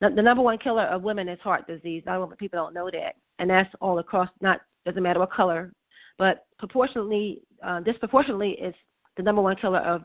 the, 0.00 0.10
the 0.10 0.22
number 0.22 0.42
one 0.42 0.58
killer 0.58 0.84
of 0.84 1.02
women 1.02 1.28
is 1.28 1.40
heart 1.40 1.66
disease. 1.66 2.02
I 2.06 2.14
don't 2.14 2.38
people 2.38 2.58
don't 2.58 2.74
know 2.74 2.90
that, 2.90 3.16
and 3.38 3.50
that's 3.50 3.72
all 3.80 3.98
across. 3.98 4.30
Not 4.40 4.60
doesn't 4.86 5.02
matter 5.02 5.20
what 5.20 5.32
color, 5.32 5.72
but 6.18 6.46
proportionately, 6.58 7.42
uh, 7.62 7.80
disproportionately, 7.80 8.52
it's 8.52 8.78
the 9.16 9.22
number 9.22 9.42
one 9.42 9.56
killer 9.56 9.80
of 9.80 10.04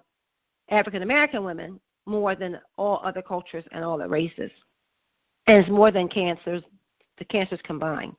African 0.70 1.03
American 1.03 1.43
women 1.43 1.80
more 2.06 2.36
than 2.36 2.60
all 2.78 3.02
other 3.04 3.22
cultures 3.22 3.64
and 3.72 3.84
all 3.84 3.97
the 3.97 4.08
races. 4.08 4.52
And 5.47 5.58
it's 5.58 5.70
more 5.70 5.91
than 5.91 6.08
cancers, 6.08 6.64
the 7.18 7.26
cancers 7.26 7.60
combined. 7.64 8.16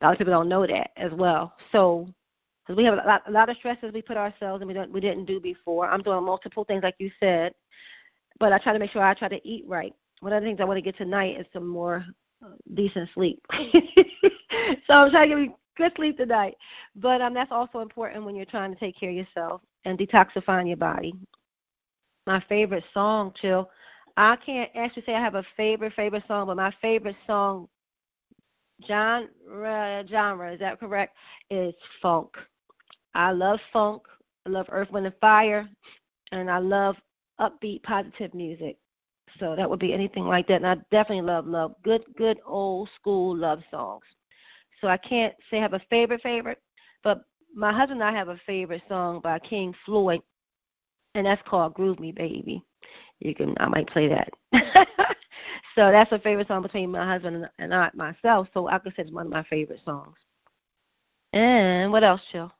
A 0.00 0.06
lot 0.06 0.12
of 0.12 0.18
people 0.18 0.32
don't 0.32 0.48
know 0.48 0.66
that 0.66 0.90
as 0.96 1.12
well. 1.12 1.54
So, 1.72 2.08
because 2.62 2.76
we 2.76 2.84
have 2.84 2.94
a 2.94 3.06
lot, 3.06 3.22
a 3.26 3.30
lot 3.30 3.48
of 3.48 3.56
stresses 3.56 3.92
we 3.92 4.02
put 4.02 4.16
ourselves 4.16 4.62
and 4.62 4.68
we 4.68 4.74
don't 4.74 4.90
we 4.90 5.00
didn't 5.00 5.26
do 5.26 5.40
before. 5.40 5.88
I'm 5.88 6.02
doing 6.02 6.24
multiple 6.24 6.64
things 6.64 6.82
like 6.82 6.96
you 6.98 7.10
said, 7.20 7.54
but 8.38 8.52
I 8.52 8.58
try 8.58 8.72
to 8.72 8.78
make 8.78 8.90
sure 8.90 9.02
I 9.02 9.14
try 9.14 9.28
to 9.28 9.48
eat 9.48 9.64
right. 9.66 9.92
One 10.20 10.32
of 10.32 10.42
the 10.42 10.48
things 10.48 10.60
I 10.60 10.64
want 10.64 10.78
to 10.78 10.82
get 10.82 10.96
tonight 10.96 11.38
is 11.38 11.46
some 11.52 11.68
more 11.68 12.04
uh, 12.44 12.50
decent 12.74 13.10
sleep. 13.14 13.44
so 13.52 14.94
I'm 14.94 15.10
trying 15.10 15.30
to 15.30 15.46
get 15.46 15.56
good 15.76 15.92
sleep 15.96 16.16
tonight. 16.16 16.56
But 16.96 17.20
um, 17.20 17.34
that's 17.34 17.52
also 17.52 17.80
important 17.80 18.24
when 18.24 18.34
you're 18.34 18.46
trying 18.46 18.72
to 18.72 18.80
take 18.80 18.98
care 18.98 19.10
of 19.10 19.16
yourself 19.16 19.60
and 19.84 19.98
detoxifying 19.98 20.68
your 20.68 20.76
body 20.76 21.14
my 22.26 22.40
favorite 22.48 22.84
song, 22.92 23.32
Chill. 23.40 23.70
I 24.16 24.36
can't 24.36 24.70
actually 24.74 25.02
say 25.04 25.14
I 25.14 25.20
have 25.20 25.34
a 25.34 25.44
favorite 25.56 25.92
favorite 25.94 26.24
song, 26.28 26.46
but 26.46 26.56
my 26.56 26.72
favorite 26.80 27.16
song 27.26 27.68
genre 28.86 30.04
genre 30.08 30.52
is 30.52 30.60
that 30.60 30.80
correct? 30.80 31.16
Is 31.50 31.74
funk. 32.00 32.30
I 33.14 33.30
love 33.32 33.60
funk. 33.72 34.02
I 34.46 34.50
love 34.50 34.66
Earth, 34.70 34.90
Wind 34.90 35.06
and 35.06 35.14
Fire, 35.20 35.68
and 36.32 36.50
I 36.50 36.58
love 36.58 36.96
upbeat, 37.40 37.82
positive 37.82 38.34
music. 38.34 38.76
So 39.38 39.56
that 39.56 39.68
would 39.68 39.80
be 39.80 39.94
anything 39.94 40.24
like 40.24 40.46
that. 40.48 40.62
And 40.62 40.66
I 40.66 40.76
definitely 40.90 41.22
love 41.26 41.46
love 41.46 41.74
good 41.82 42.04
good 42.16 42.38
old 42.46 42.88
school 42.96 43.36
love 43.36 43.62
songs. 43.70 44.04
So 44.80 44.88
I 44.88 44.96
can't 44.96 45.34
say 45.50 45.58
I 45.58 45.62
have 45.62 45.74
a 45.74 45.82
favorite 45.90 46.22
favorite, 46.22 46.60
but 47.02 47.22
my 47.54 47.72
husband 47.72 48.00
and 48.02 48.08
I 48.08 48.16
have 48.16 48.28
a 48.28 48.40
favorite 48.46 48.82
song 48.88 49.20
by 49.20 49.38
King 49.38 49.74
Floyd 49.84 50.20
and 51.14 51.26
that's 51.26 51.42
called 51.48 51.74
Groove 51.74 52.00
Me 52.00 52.12
Baby. 52.12 52.64
You 53.20 53.34
can 53.34 53.54
I 53.58 53.68
might 53.68 53.88
play 53.88 54.08
that. 54.08 54.28
so 55.74 55.90
that's 55.90 56.12
a 56.12 56.18
favorite 56.18 56.48
song 56.48 56.62
between 56.62 56.90
my 56.90 57.06
husband 57.06 57.48
and 57.58 57.74
I 57.74 57.90
myself. 57.94 58.48
So 58.52 58.68
I 58.68 58.78
could 58.78 58.92
say 58.96 59.02
it's 59.02 59.12
one 59.12 59.26
of 59.26 59.32
my 59.32 59.44
favorite 59.44 59.80
songs. 59.84 60.16
And 61.32 61.90
what 61.90 62.04
else, 62.04 62.20
Chill? 62.30 62.52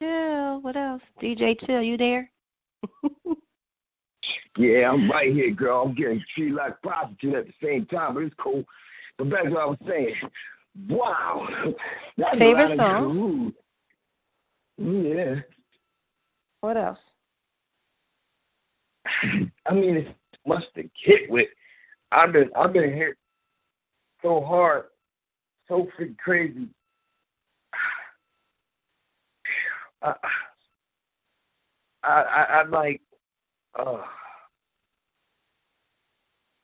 Chill, 0.00 0.60
what 0.62 0.76
else? 0.76 1.02
DJ 1.20 1.58
Chill, 1.66 1.82
you 1.82 1.96
there? 1.96 2.30
yeah, 4.56 4.90
I'm 4.90 5.10
right 5.10 5.32
here, 5.32 5.50
girl. 5.50 5.84
I'm 5.86 5.94
getting 5.94 6.22
treated 6.34 6.54
like 6.54 6.80
prostitute 6.82 7.34
at 7.34 7.46
the 7.46 7.52
same 7.62 7.86
time, 7.86 8.14
but 8.14 8.22
it's 8.22 8.34
cool. 8.38 8.64
But 9.18 9.30
back 9.30 9.44
to 9.44 9.50
what 9.50 9.60
I 9.60 9.66
was 9.66 9.78
saying. 9.86 10.14
Wow. 10.88 11.48
That's 12.16 12.38
favorite 12.38 12.78
song? 12.78 13.52
Yeah. 14.78 15.36
What 16.64 16.78
else? 16.78 16.98
I 19.66 19.74
mean, 19.74 19.96
it's 19.96 20.08
much 20.46 20.62
to 20.76 20.84
get 21.04 21.28
with. 21.28 21.48
I've 22.10 22.32
been 22.32 22.48
I've 22.56 22.72
been 22.72 22.90
hit 22.90 23.16
so 24.22 24.40
hard, 24.40 24.84
so 25.68 25.86
freaking 25.94 26.16
crazy. 26.16 26.68
I, 30.02 30.14
I, 32.02 32.22
I 32.22 32.60
am 32.62 32.70
like, 32.70 33.02
uh, 33.78 33.98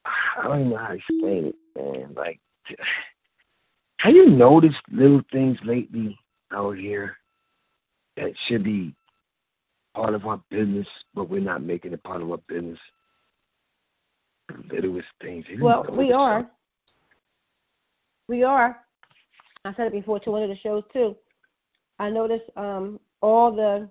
I 0.07 0.45
don't 0.45 0.61
even 0.61 0.71
know 0.71 0.79
how 0.79 0.89
to 0.89 0.95
explain 0.95 1.45
it, 1.45 1.57
man. 1.77 2.15
Like, 2.17 2.41
have 3.99 4.15
you 4.15 4.31
noticed 4.31 4.81
little 4.91 5.21
things 5.31 5.59
lately 5.63 6.19
out 6.55 6.79
here 6.79 7.19
that 8.17 8.33
should 8.49 8.65
be 8.65 8.95
part 10.01 10.15
of 10.15 10.27
our 10.27 10.41
business, 10.51 10.87
but 11.15 11.29
we're 11.29 11.41
not 11.41 11.63
making 11.63 11.93
it 11.93 12.03
part 12.03 12.23
of 12.23 12.31
our 12.31 12.39
business. 12.49 12.79
Littlest 14.73 15.07
things. 15.21 15.45
Well, 15.61 15.87
we 15.93 16.11
are. 16.13 16.51
we 18.29 18.43
are. 18.43 18.79
I 19.65 19.75
said 19.75 19.89
it 19.89 19.93
before 19.93 20.19
to 20.21 20.31
one 20.31 20.43
of 20.43 20.49
the 20.49 20.57
shows 20.57 20.85
too. 20.93 21.15
I 21.99 22.09
noticed 22.09 22.47
um, 22.57 22.99
all 23.21 23.53
the. 23.53 23.89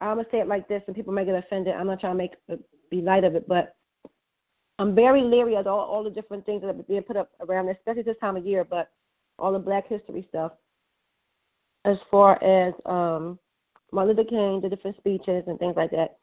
I'm 0.00 0.16
gonna 0.16 0.26
say 0.30 0.40
it 0.40 0.48
like 0.48 0.66
this, 0.68 0.82
and 0.86 0.96
people 0.96 1.12
may 1.12 1.24
get 1.24 1.34
offended. 1.34 1.74
I'm 1.74 1.86
not 1.86 2.00
trying 2.00 2.14
to 2.14 2.18
make 2.18 2.32
uh, 2.50 2.56
be 2.90 3.02
light 3.02 3.24
of 3.24 3.34
it, 3.34 3.46
but 3.46 3.76
I'm 4.78 4.94
very 4.94 5.20
leery 5.20 5.54
of 5.56 5.66
all, 5.66 5.80
all 5.80 6.02
the 6.02 6.10
different 6.10 6.46
things 6.46 6.62
that 6.62 6.70
are 6.70 6.72
being 6.72 7.02
put 7.02 7.16
up 7.16 7.30
around, 7.46 7.68
especially 7.68 8.02
this 8.02 8.16
time 8.20 8.36
of 8.36 8.46
year. 8.46 8.64
But 8.64 8.90
all 9.38 9.52
the 9.52 9.58
Black 9.58 9.86
History 9.86 10.26
stuff, 10.30 10.52
as 11.84 11.98
far 12.10 12.42
as 12.42 12.72
um, 12.86 13.38
Martin 13.92 14.16
Luther 14.16 14.28
King, 14.28 14.60
the 14.60 14.68
different 14.68 14.96
speeches 14.96 15.44
and 15.46 15.58
things 15.58 15.76
like 15.76 15.90
that. 15.90 16.18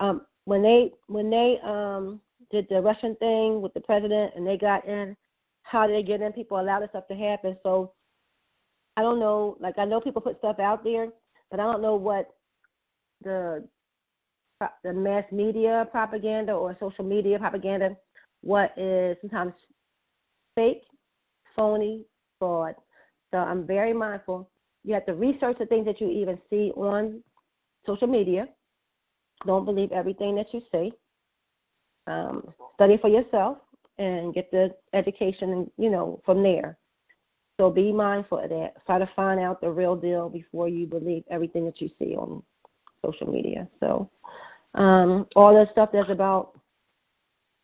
Um, 0.00 0.22
when 0.44 0.62
they 0.62 0.92
when 1.06 1.30
they 1.30 1.60
um, 1.60 2.20
did 2.50 2.66
the 2.68 2.82
Russian 2.82 3.14
thing 3.16 3.62
with 3.62 3.72
the 3.74 3.80
president 3.80 4.34
and 4.36 4.46
they 4.46 4.58
got 4.58 4.86
in, 4.86 5.16
how 5.62 5.86
did 5.86 5.94
they 5.94 6.02
get 6.02 6.20
in? 6.20 6.32
People 6.32 6.60
allowed 6.60 6.80
this 6.80 6.90
stuff 6.90 7.08
to 7.08 7.14
happen. 7.14 7.56
So 7.62 7.92
I 8.96 9.02
don't 9.02 9.20
know. 9.20 9.56
Like 9.60 9.78
I 9.78 9.84
know 9.84 10.00
people 10.00 10.20
put 10.22 10.38
stuff 10.38 10.58
out 10.58 10.84
there, 10.84 11.08
but 11.50 11.60
I 11.60 11.64
don't 11.64 11.82
know 11.82 11.94
what 11.96 12.28
the 13.22 13.66
the 14.84 14.92
mass 14.92 15.24
media 15.32 15.88
propaganda 15.90 16.52
or 16.52 16.76
social 16.78 17.04
media 17.04 17.38
propaganda, 17.38 17.96
what 18.42 18.72
is 18.76 19.16
sometimes 19.20 19.54
fake, 20.54 20.82
phony, 21.56 22.04
fraud. 22.38 22.74
So 23.32 23.38
I'm 23.38 23.66
very 23.66 23.92
mindful. 23.92 24.51
You 24.84 24.94
have 24.94 25.06
to 25.06 25.14
research 25.14 25.58
the 25.58 25.66
things 25.66 25.86
that 25.86 26.00
you 26.00 26.08
even 26.10 26.38
see 26.50 26.72
on 26.76 27.22
social 27.86 28.08
media. 28.08 28.48
Don't 29.46 29.64
believe 29.64 29.92
everything 29.92 30.34
that 30.36 30.52
you 30.52 30.62
see. 30.72 30.92
Um, 32.06 32.48
study 32.74 32.96
for 32.96 33.08
yourself 33.08 33.58
and 33.98 34.34
get 34.34 34.50
the 34.50 34.74
education, 34.92 35.70
you 35.78 35.90
know, 35.90 36.20
from 36.24 36.42
there. 36.42 36.78
So 37.60 37.70
be 37.70 37.92
mindful 37.92 38.38
of 38.38 38.50
that. 38.50 38.74
Try 38.86 38.98
to 38.98 39.10
find 39.14 39.38
out 39.38 39.60
the 39.60 39.70
real 39.70 39.94
deal 39.94 40.28
before 40.28 40.68
you 40.68 40.86
believe 40.86 41.22
everything 41.30 41.64
that 41.66 41.80
you 41.80 41.88
see 41.98 42.16
on 42.16 42.42
social 43.04 43.30
media. 43.30 43.68
So 43.78 44.10
um, 44.74 45.26
all 45.36 45.52
the 45.52 45.68
stuff 45.70 45.90
that's 45.92 46.10
about 46.10 46.58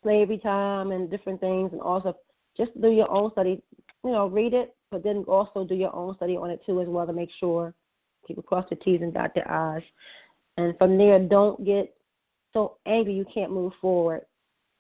slavery 0.03 0.39
time 0.39 0.93
and 0.93 1.11
different 1.11 1.41
things, 1.41 1.73
and 1.73 1.81
also 1.81 2.15
just 2.57 2.81
do 2.81 2.91
your 2.91 3.11
own 3.11 3.33
study. 3.33 3.63
You 4.05 4.13
know, 4.13 4.29
read 4.29 4.55
it, 4.55 4.77
but 4.91 5.03
then 5.03 5.25
also 5.29 5.65
do 5.65 5.75
your 5.75 5.95
own 5.95 6.15
study 6.17 6.37
on 6.37 6.51
it 6.51 6.61
too 6.65 6.81
as 6.81 6.89
well 6.89 7.07
to 7.07 7.13
make 7.13 7.31
sure 7.39 7.75
keep 8.27 8.39
across 8.39 8.69
the 8.69 8.77
T's 8.77 9.01
and 9.03 9.13
dot 9.13 9.35
the 9.35 9.51
I's. 9.51 9.83
And 10.57 10.77
from 10.79 10.99
there, 10.99 11.19
don't 11.19 11.65
get 11.65 11.95
so 12.53 12.79
angry 12.87 13.15
you 13.15 13.25
can't 13.33 13.53
move 13.53 13.73
forward. 13.81 14.23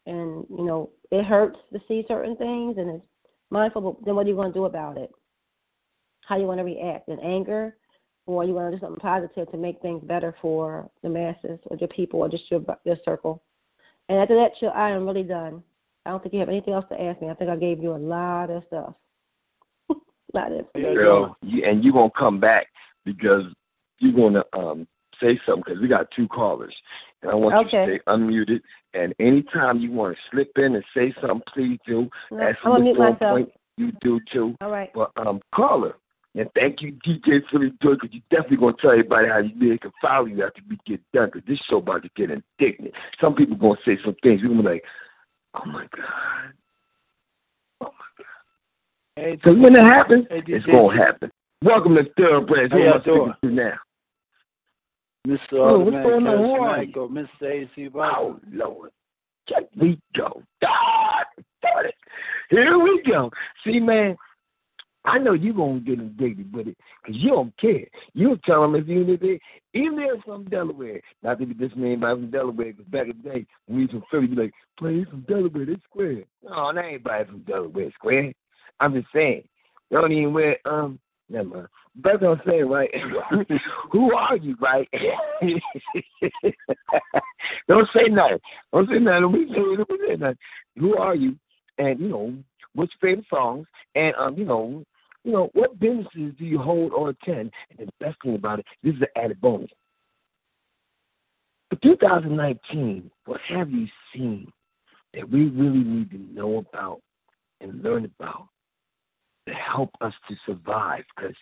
And 0.07 0.47
you 0.51 0.65
know, 0.65 0.91
it 1.11 1.25
hurts 1.25 1.59
to 1.73 1.81
see 1.89 2.05
certain 2.09 2.37
things, 2.37 2.79
and 2.79 2.91
it's 2.91 3.07
mindful. 3.51 3.83
But 3.83 4.05
then, 4.05 4.15
what 4.15 4.27
are 4.27 4.29
you 4.29 4.35
going 4.35 4.53
to 4.53 4.59
do 4.59 4.65
about 4.65 4.97
it? 4.97 5.11
How 6.25 6.37
you 6.37 6.47
want 6.47 6.59
to 6.59 6.65
react 6.65 7.09
in 7.09 7.19
anger, 7.21 7.77
or 8.27 8.45
you 8.45 8.55
want 8.55 8.71
to 8.71 8.77
do 8.77 8.81
something 8.81 9.01
positive 9.01 9.51
to 9.51 9.57
make 9.57 9.81
things 9.81 10.03
better 10.05 10.35
for 10.41 10.91
the 11.03 11.09
masses 11.09 11.59
or 11.67 11.77
your 11.77 11.89
people 11.89 12.21
or 12.21 12.29
just 12.29 12.51
your 12.51 12.65
your 12.85 12.97
circle. 13.05 13.43
And 14.09 14.19
after 14.19 14.35
that, 14.37 14.55
chill, 14.57 14.73
I 14.75 14.91
am 14.91 15.07
really 15.07 15.23
done. 15.23 15.63
I 16.07 16.11
don't 16.11 16.23
think 16.23 16.33
you 16.33 16.41
have 16.41 16.49
anything 16.49 16.73
else 16.73 16.87
to 16.89 17.01
ask 17.01 17.21
me. 17.21 17.29
I 17.29 17.35
think 17.35 17.51
I 17.51 17.57
gave 17.57 17.83
you 17.83 17.95
a 17.95 17.97
lot 17.97 18.51
of 18.51 18.65
stuff. 18.67 18.95
Lot 20.35 20.53
of. 20.53 20.66
Girl, 20.74 21.37
you, 21.43 21.64
and 21.64 21.85
you're 21.85 21.93
going 21.93 22.11
to 22.11 22.16
come 22.16 22.41
back 22.41 22.68
because 23.05 23.45
you're 23.99 24.12
going 24.12 24.35
to 24.35 24.47
um, 24.57 24.87
say 25.20 25.39
something 25.45 25.64
because 25.66 25.81
we 25.81 25.89
got 25.89 26.11
two 26.11 26.29
callers. 26.29 26.74
And 27.22 27.31
I 27.31 27.35
want 27.35 27.55
Okay. 27.57 27.85
you 27.87 27.87
to 27.87 27.99
stay 27.99 28.05
unmuted. 28.12 28.61
And 28.95 29.14
anytime 29.18 29.79
you 29.79 29.91
want 29.91 30.16
to 30.16 30.22
slip 30.31 30.57
in 30.57 30.74
and 30.74 30.85
say 30.95 31.14
something, 31.20 31.43
please 31.53 31.79
do. 31.87 32.09
No, 32.31 32.45
As 32.47 32.57
I'm 32.64 32.72
gonna 32.72 32.79
for 32.79 32.83
mute 32.85 32.99
myself. 32.99 33.18
point, 33.20 33.53
you 33.76 33.93
do 34.01 34.20
too. 34.31 34.55
All 34.61 34.70
right. 34.70 34.93
But 34.95 35.11
um, 35.16 35.41
caller, 35.55 35.97
and 36.35 36.49
thank 36.55 36.83
you, 36.83 36.93
DJ 37.05 37.43
Philly 37.51 37.72
Joy, 37.83 37.95
because 37.95 38.11
you 38.12 38.20
definitely 38.31 38.59
going 38.59 38.74
to 38.76 38.81
tell 38.81 38.91
everybody 38.93 39.29
how 39.29 39.39
you 39.39 39.70
they 39.70 39.79
can 39.79 39.93
follow 40.01 40.26
you 40.26 40.45
after 40.45 40.62
we 40.68 40.79
get 40.87 41.01
done, 41.12 41.31
because 41.33 41.47
this 41.49 41.59
show 41.68 41.79
about 41.79 42.03
to 42.03 42.11
get 42.14 42.31
indignant. 42.31 42.95
Some 43.20 43.35
people 43.35 43.57
going 43.57 43.76
to 43.76 43.83
say 43.83 44.01
some 44.05 44.14
things. 44.22 44.41
You're 44.41 44.51
going 44.51 44.62
to 44.62 44.68
be 44.68 44.74
like, 44.74 44.85
oh, 45.55 45.64
my 45.66 45.87
God. 45.97 46.53
My 49.19 49.25
God. 49.25 49.31
Hey, 49.31 49.37
Because 49.37 49.59
when 49.59 49.77
it 49.77 49.85
happens, 49.85 50.27
Hey, 50.31 50.43
it's 50.47 50.66
going 50.66 50.97
to 50.97 51.05
happen. 51.05 51.31
Welcome 51.62 51.95
to 51.97 52.05
Thoroughbreds. 52.16 52.73
How 52.73 52.79
Who 52.79 52.85
am 52.85 52.89
I 52.89 52.93
y'all 52.93 53.03
doing? 53.03 53.35
to 53.43 53.51
now? 53.51 53.75
Mr. 55.27 55.39
Oh, 55.55 55.79
what's 55.81 55.97
going 55.97 56.27
on? 56.27 56.39
Who 56.39 56.53
are 56.55 56.79
or 56.79 57.09
Mr. 57.09 57.29
AC. 57.43 57.91
Oh, 57.95 58.41
Lord. 58.51 58.91
Here 59.47 59.66
we 59.77 59.99
go. 60.14 60.43
God, 60.62 61.25
it. 61.85 61.95
Here 62.51 62.79
we 62.79 63.03
go. 63.03 63.31
See, 63.64 63.81
man, 63.81 64.16
I 65.05 65.19
know 65.19 65.33
you're 65.33 65.55
going 65.55 65.81
to 65.81 65.85
get 65.85 65.99
indignant 65.99 66.53
with 66.53 66.69
it 66.69 66.77
because 67.03 67.21
you 67.21 67.31
don't 67.31 67.57
care. 67.57 67.87
You'll 68.14 68.39
tell 68.39 68.62
them 68.62 68.75
if 68.75 68.87
you 68.87 69.05
live 69.05 69.21
there, 69.21 69.39
even 69.73 69.99
if 70.01 70.23
from 70.23 70.45
Delaware. 70.45 71.01
Not 71.23 71.39
to 71.41 71.47
be 71.47 71.55
this 71.55 71.75
man 71.77 72.01
from 72.01 72.31
Delaware 72.31 72.73
because 72.73 72.87
back 72.87 73.09
in 73.09 73.21
the 73.23 73.31
day, 73.31 73.47
when 73.66 73.79
we 73.79 73.83
was 73.85 73.93
from 73.93 74.05
Philly, 74.11 74.27
you'd 74.27 74.37
be 74.37 74.43
like, 74.43 74.55
play 74.79 75.05
from 75.05 75.21
Delaware, 75.23 75.66
they 75.66 75.77
square. 75.85 76.25
No, 76.43 76.73
there 76.73 76.85
ain't 76.85 76.95
anybody 76.95 77.25
from 77.25 77.39
Delaware 77.41 77.91
square. 77.93 78.33
I'm 78.81 78.95
just 78.95 79.12
saying. 79.12 79.45
They 79.91 79.97
don't 79.97 80.12
even 80.12 80.33
wear, 80.33 80.59
um, 80.64 80.99
never 81.29 81.49
mind. 81.49 81.68
That's 82.03 82.22
what 82.22 82.41
I'm 82.41 82.43
saying, 82.47 82.68
right? 82.68 82.91
Who 83.91 84.14
are 84.14 84.37
you, 84.37 84.57
right? 84.61 84.89
don't 87.68 87.89
say 87.91 88.09
nothing. 88.09 88.39
Don't 88.72 88.89
say 88.89 88.99
nothing. 88.99 89.22
Don't 89.22 89.89
be 89.89 90.16
nothing. 90.16 90.39
Who 90.76 90.97
are 90.97 91.14
you? 91.14 91.37
And 91.79 91.99
you 91.99 92.09
know, 92.09 92.35
what's 92.74 92.95
your 93.01 93.11
favorite 93.11 93.26
songs? 93.33 93.66
And 93.95 94.14
um, 94.16 94.37
you 94.37 94.45
know, 94.45 94.85
you 95.24 95.33
know, 95.33 95.51
what 95.55 95.79
businesses 95.79 96.35
do 96.39 96.45
you 96.45 96.59
hold 96.59 96.93
or 96.93 97.11
attend? 97.11 97.53
And 97.79 97.89
the 97.89 97.93
best 98.05 98.16
thing 98.22 98.35
about 98.35 98.61
it, 98.61 98.66
this 98.83 98.95
is 98.95 99.01
an 99.01 99.09
added 99.16 99.41
bonus. 99.41 99.70
For 101.70 101.76
2019, 101.76 103.11
what 103.26 103.41
have 103.43 103.70
you 103.70 103.87
seen 104.12 104.51
that 105.14 105.29
we 105.29 105.49
really 105.49 105.85
need 105.85 106.11
to 106.11 106.18
know 106.33 106.59
about 106.59 107.01
and 107.61 107.83
learn 107.83 108.05
about 108.05 108.49
help 109.55 109.90
us 110.01 110.14
to 110.28 110.36
survive? 110.46 111.05
Because 111.16 111.36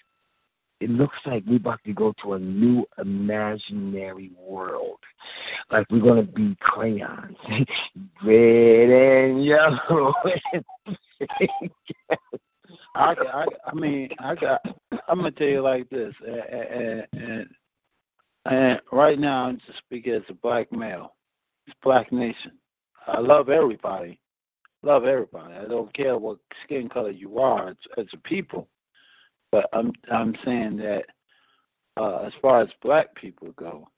it 0.80 0.90
looks 0.90 1.16
like 1.24 1.42
we're 1.46 1.56
about 1.56 1.80
to 1.84 1.92
go 1.94 2.12
to 2.22 2.34
a 2.34 2.38
new 2.38 2.84
imaginary 2.98 4.30
world. 4.38 4.98
Like 5.70 5.86
we're 5.90 6.00
gonna 6.00 6.22
be 6.22 6.56
crayons, 6.60 7.36
red 8.24 8.90
and 8.90 9.44
yellow. 9.44 10.14
I, 12.94 13.14
I, 13.14 13.46
I 13.66 13.74
mean, 13.74 14.10
I 14.18 14.34
got. 14.34 14.60
I'm 15.08 15.18
gonna 15.18 15.30
tell 15.30 15.46
you 15.48 15.60
like 15.60 15.88
this, 15.88 16.14
and, 16.26 17.06
and, 17.12 17.48
and 18.44 18.80
right 18.92 19.18
now, 19.18 19.44
I'm 19.44 19.58
just 19.66 19.78
speaking 19.78 20.12
as 20.12 20.22
a 20.28 20.34
black 20.34 20.70
male. 20.72 21.14
It's 21.66 21.76
black 21.82 22.12
nation. 22.12 22.52
I 23.06 23.20
love 23.20 23.48
everybody. 23.48 24.18
Love 24.82 25.04
everybody. 25.04 25.54
I 25.54 25.64
don't 25.64 25.92
care 25.92 26.16
what 26.16 26.38
skin 26.64 26.88
color 26.88 27.10
you 27.10 27.38
are 27.38 27.70
as, 27.70 27.76
as 27.98 28.06
a 28.12 28.18
people. 28.18 28.68
But 29.52 29.68
I'm 29.72 29.92
I'm 30.10 30.36
saying 30.44 30.76
that 30.78 31.06
uh, 31.96 32.18
as 32.18 32.32
far 32.42 32.60
as 32.60 32.68
black 32.82 33.14
people 33.14 33.52
go, 33.52 33.88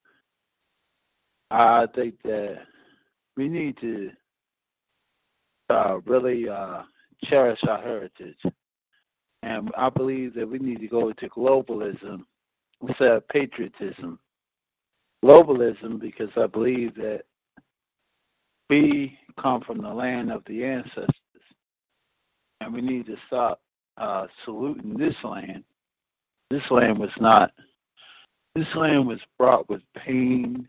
I 1.50 1.86
think 1.94 2.14
that 2.24 2.58
we 3.36 3.48
need 3.48 3.76
to 3.80 4.10
uh, 5.70 5.98
really 6.04 6.48
uh, 6.48 6.82
cherish 7.24 7.60
our 7.68 7.80
heritage. 7.80 8.38
And 9.42 9.70
I 9.76 9.88
believe 9.88 10.34
that 10.34 10.48
we 10.48 10.58
need 10.58 10.80
to 10.80 10.88
go 10.88 11.12
to 11.12 11.28
globalism 11.28 12.24
instead 12.86 13.12
of 13.12 13.28
patriotism. 13.28 14.18
Globalism, 15.24 16.00
because 16.00 16.30
I 16.36 16.46
believe 16.46 16.94
that 16.96 17.22
we 18.68 19.18
come 19.40 19.60
from 19.62 19.80
the 19.80 19.92
land 19.92 20.30
of 20.30 20.42
the 20.46 20.64
ancestors, 20.64 21.08
and 22.60 22.72
we 22.72 22.80
need 22.80 23.06
to 23.06 23.16
stop 23.26 23.60
uh, 23.96 24.26
saluting 24.44 24.96
this 24.96 25.16
land. 25.24 25.64
This 26.50 26.70
land 26.70 26.98
was 26.98 27.10
not. 27.20 27.52
This 28.54 28.68
land 28.74 29.06
was 29.06 29.20
brought 29.38 29.68
with 29.68 29.82
pain, 29.94 30.68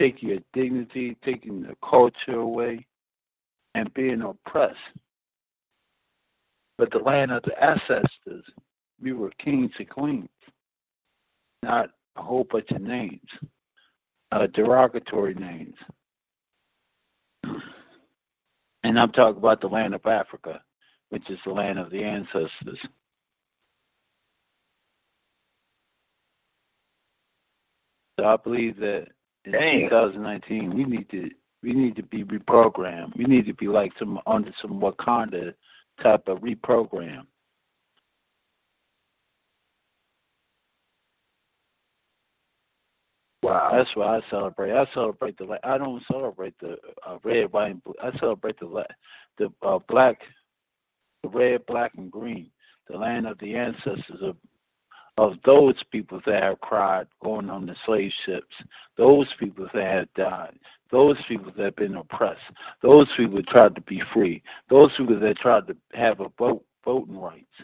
taking 0.00 0.30
your 0.30 0.38
dignity, 0.52 1.16
taking 1.24 1.62
the 1.62 1.76
culture 1.88 2.38
away, 2.38 2.86
and 3.74 3.92
being 3.94 4.22
oppressed. 4.22 4.78
But 6.76 6.90
the 6.90 6.98
land 6.98 7.30
of 7.30 7.42
the 7.44 7.62
ancestors, 7.62 8.44
we 9.00 9.12
were 9.12 9.30
kings 9.38 9.70
and 9.78 9.88
queens, 9.88 10.28
not 11.62 11.90
a 12.16 12.22
whole 12.22 12.44
bunch 12.44 12.70
of 12.70 12.82
names, 12.82 13.28
uh, 14.32 14.46
derogatory 14.48 15.34
names. 15.34 15.76
And 18.82 18.98
I'm 18.98 19.12
talking 19.12 19.38
about 19.38 19.60
the 19.60 19.66
land 19.66 19.94
of 19.94 20.04
Africa, 20.06 20.62
which 21.08 21.28
is 21.30 21.38
the 21.44 21.52
land 21.52 21.78
of 21.78 21.90
the 21.90 22.04
ancestors. 22.04 22.78
So 28.18 28.26
I 28.26 28.36
believe 28.36 28.76
that 28.78 29.08
in 29.44 29.52
Damn. 29.52 29.88
2019 29.90 30.74
we 30.74 30.84
need 30.84 31.08
to 31.10 31.30
we 31.62 31.72
need 31.72 31.96
to 31.96 32.02
be 32.02 32.24
reprogrammed. 32.24 33.16
We 33.16 33.24
need 33.24 33.46
to 33.46 33.54
be 33.54 33.68
like 33.68 33.92
some 33.98 34.20
under 34.26 34.52
some 34.60 34.80
Wakanda 34.80 35.54
type 36.02 36.28
of 36.28 36.38
reprogram. 36.40 37.26
Wow. 43.44 43.68
That's 43.72 43.94
why 43.94 44.16
I 44.16 44.20
celebrate. 44.30 44.72
I 44.72 44.86
celebrate 44.94 45.36
the. 45.36 45.58
I 45.62 45.76
don't 45.76 46.02
celebrate 46.06 46.58
the 46.60 46.78
uh, 47.06 47.18
red, 47.22 47.52
white, 47.52 47.72
and 47.72 47.84
blue. 47.84 47.94
I 48.02 48.16
celebrate 48.18 48.58
the 48.58 48.86
the 49.36 49.52
uh, 49.60 49.78
black, 49.86 50.22
the 51.22 51.28
red, 51.28 51.66
black, 51.66 51.92
and 51.98 52.10
green, 52.10 52.50
the 52.88 52.96
land 52.96 53.26
of 53.26 53.38
the 53.40 53.54
ancestors 53.54 54.22
of 54.22 54.36
of 55.18 55.34
those 55.44 55.80
people 55.92 56.22
that 56.24 56.42
have 56.42 56.60
cried 56.62 57.06
going 57.22 57.50
on 57.50 57.66
the 57.66 57.76
slave 57.84 58.12
ships, 58.24 58.54
those 58.96 59.32
people 59.38 59.68
that 59.74 59.92
have 59.92 60.14
died, 60.14 60.58
those 60.90 61.16
people 61.28 61.52
that 61.56 61.64
have 61.64 61.76
been 61.76 61.96
oppressed, 61.96 62.40
those 62.82 63.12
people 63.14 63.36
that 63.36 63.46
tried 63.46 63.74
to 63.74 63.80
be 63.82 64.02
free, 64.14 64.42
those 64.70 64.90
people 64.96 65.20
that 65.20 65.36
tried 65.36 65.66
to 65.66 65.76
have 65.92 66.18
a 66.20 66.30
vote 66.38 66.64
voting 66.82 67.20
rights. 67.20 67.60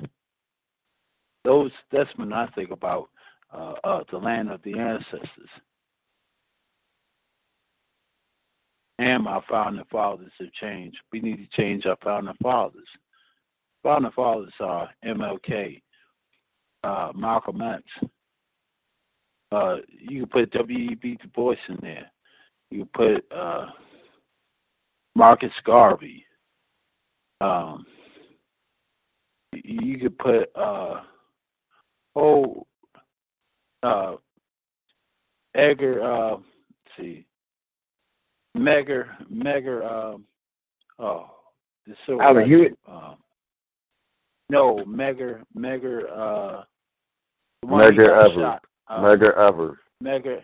Those 1.43 1.72
that's 1.91 2.11
when 2.16 2.35
I 2.35 2.49
think 2.49 2.70
about 2.70 3.09
uh, 3.51 3.76
uh, 3.83 4.05
the 4.11 4.18
land 4.18 4.51
of 4.51 4.62
the 4.62 4.78
ancestors. 4.78 5.49
And 9.01 9.24
my 9.24 9.40
founding 9.48 9.82
fathers 9.90 10.30
have 10.38 10.53
changed. 10.53 10.98
We 11.11 11.20
need 11.20 11.38
to 11.38 11.48
change 11.57 11.86
our 11.86 11.96
founding 12.05 12.34
fathers. 12.42 12.86
Founding 13.82 14.12
fathers 14.12 14.53
are 14.61 14.90
MLK, 15.03 15.80
uh, 16.84 17.11
Malcolm 17.14 17.62
X. 17.62 17.82
Uh, 19.53 19.78
you 19.88 20.20
can 20.20 20.28
put 20.28 20.51
W.E.B. 20.51 21.16
Du 21.22 21.28
Bois 21.28 21.57
in 21.70 21.78
there. 21.80 22.11
You 22.70 22.80
can 22.80 22.90
put 22.92 23.32
uh, 23.32 23.70
Marcus 25.14 25.55
Garvey. 25.64 26.26
Um, 27.40 27.86
you 29.55 29.98
could 29.98 30.18
put 30.18 30.51
uh, 30.55 31.01
oh 32.16 32.66
uh, 33.82 34.16
Edgar. 35.55 36.03
Uh, 36.03 36.30
let's 36.32 36.42
see, 36.98 37.24
Megger 38.57 39.07
Megger. 39.32 39.90
Um, 39.90 40.24
oh, 40.98 41.30
the 41.86 41.94
civil 42.07 42.22
Alan 42.22 42.48
Hewitt. 42.48 42.76
Um, 42.86 43.16
no, 44.48 44.78
Megger 44.86 45.42
Megger. 45.57 46.11
Uh, 46.11 46.62
Medgar 47.64 48.26
Evers. 48.26 48.61
Uh, 48.88 49.01
Medgar 49.01 49.36
Evers. 49.36 49.78
Medgar. 50.03 50.42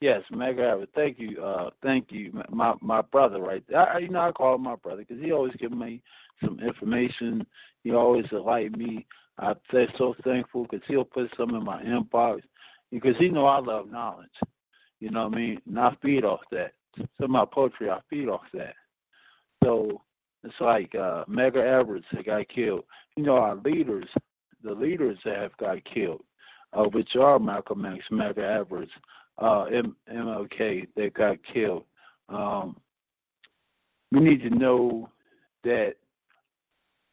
Yes, 0.00 0.22
Medgar 0.30 0.72
Evers. 0.72 0.88
Thank 0.94 1.18
you. 1.18 1.42
Uh, 1.42 1.70
thank 1.82 2.12
you, 2.12 2.32
my 2.50 2.74
my 2.80 3.02
brother. 3.02 3.40
Right. 3.40 3.64
There. 3.68 3.78
I, 3.78 3.98
you 3.98 4.08
know, 4.08 4.20
I 4.20 4.32
call 4.32 4.56
him 4.56 4.62
my 4.62 4.76
brother 4.76 5.04
because 5.06 5.22
he 5.22 5.32
always 5.32 5.54
give 5.56 5.72
me 5.72 6.02
some 6.44 6.60
information. 6.60 7.46
He 7.84 7.92
always 7.92 8.26
enlighten 8.32 8.78
me. 8.78 9.06
I'm 9.38 9.56
so 9.96 10.14
thankful 10.24 10.64
because 10.64 10.86
he'll 10.88 11.04
put 11.04 11.30
some 11.36 11.54
in 11.54 11.64
my 11.64 11.82
inbox 11.82 12.40
because 12.90 13.16
he 13.16 13.28
know 13.28 13.46
I 13.46 13.60
love 13.60 13.90
knowledge. 13.90 14.28
You 15.00 15.10
know 15.10 15.28
what 15.28 15.34
I 15.34 15.36
mean? 15.36 15.60
And 15.66 15.78
I 15.78 15.96
feed 16.02 16.24
off 16.24 16.40
that. 16.50 16.72
Some 16.96 17.06
of 17.20 17.30
my 17.30 17.44
poetry, 17.44 17.90
I 17.90 18.00
feed 18.10 18.28
off 18.28 18.42
that. 18.54 18.74
So 19.62 20.02
it's 20.44 20.60
like 20.60 20.94
uh, 20.94 21.24
Medgar 21.26 21.64
Evers 21.64 22.04
that 22.12 22.26
got 22.26 22.48
killed. 22.48 22.84
You 23.16 23.24
know, 23.24 23.36
our 23.36 23.56
leaders, 23.56 24.06
the 24.62 24.72
leaders 24.72 25.18
that 25.24 25.36
have 25.36 25.56
got 25.56 25.84
killed, 25.84 26.22
uh, 26.72 26.84
which 26.84 27.16
are 27.16 27.38
Malcolm 27.38 27.84
X, 27.84 28.04
Medgar 28.10 28.38
Evers, 28.38 28.88
uh, 29.38 29.64
M- 29.64 29.96
MLK 30.12 30.88
that 30.96 31.14
got 31.14 31.38
killed. 31.42 31.84
Um, 32.28 32.76
we 34.10 34.20
need 34.20 34.42
to 34.42 34.50
know 34.50 35.10
that 35.64 35.96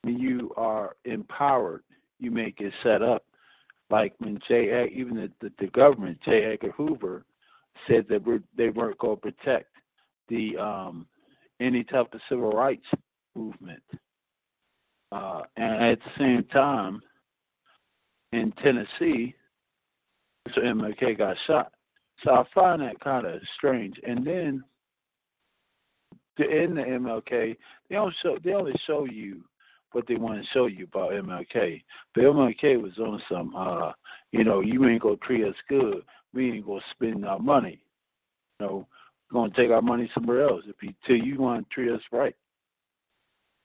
when 0.03 0.19
you 0.19 0.51
are 0.55 0.95
empowered, 1.05 1.83
you 2.19 2.31
make 2.31 2.61
it 2.61 2.73
set 2.83 3.01
up. 3.01 3.25
Like 3.89 4.13
when 4.19 4.39
J. 4.47 4.89
Even 4.93 5.15
the, 5.15 5.31
the, 5.41 5.51
the 5.59 5.67
government, 5.67 6.19
J. 6.21 6.43
Edgar 6.43 6.71
Hoover, 6.71 7.25
said 7.87 8.07
that 8.09 8.25
we're, 8.25 8.41
they 8.55 8.69
weren't 8.69 8.97
going 8.97 9.17
to 9.17 9.21
protect 9.21 9.69
the 10.27 10.57
um, 10.57 11.07
any 11.59 11.83
type 11.83 12.13
of 12.13 12.21
civil 12.27 12.51
rights 12.51 12.87
movement. 13.35 13.83
Uh, 15.11 15.41
and 15.57 15.83
at 15.83 15.99
the 15.99 16.11
same 16.17 16.43
time, 16.45 17.01
in 18.31 18.51
Tennessee, 18.53 19.33
so 20.53 20.61
MLK 20.61 21.17
got 21.17 21.37
shot. 21.47 21.71
So 22.23 22.33
I 22.33 22.43
find 22.53 22.81
that 22.81 22.99
kind 22.99 23.25
of 23.25 23.41
strange. 23.55 23.99
And 24.05 24.25
then 24.25 24.63
to 26.37 26.49
end 26.49 26.77
the 26.77 26.81
MLK, 26.83 27.55
they 27.89 27.95
don't 27.95 28.13
show 28.21 28.37
they 28.43 28.53
only 28.53 28.75
show 28.85 29.05
you 29.05 29.43
what 29.91 30.05
they 30.07 30.15
want 30.15 30.41
to 30.41 30.47
show 30.49 30.65
you 30.65 30.85
about 30.85 31.11
MLK. 31.11 31.81
But 32.13 32.25
MLK 32.25 32.81
was 32.81 32.97
on 32.99 33.21
some 33.29 33.53
uh, 33.55 33.93
you 34.31 34.43
know, 34.43 34.61
you 34.61 34.85
ain't 34.85 35.01
gonna 35.01 35.15
treat 35.17 35.45
us 35.45 35.55
good, 35.69 36.03
we 36.35 36.51
ain't 36.51 36.67
gonna 36.67 36.81
spend 36.91 37.25
our 37.25 37.39
money. 37.39 37.81
You 38.59 38.67
know, 38.67 38.87
we're 39.31 39.39
gonna 39.41 39.53
take 39.53 39.71
our 39.71 39.81
money 39.81 40.09
somewhere 40.13 40.41
else 40.41 40.65
if 40.67 40.75
you 40.83 40.93
till 41.07 41.17
you 41.17 41.39
want 41.39 41.67
to 41.67 41.73
treat 41.73 41.91
us 41.91 42.03
right. 42.11 42.35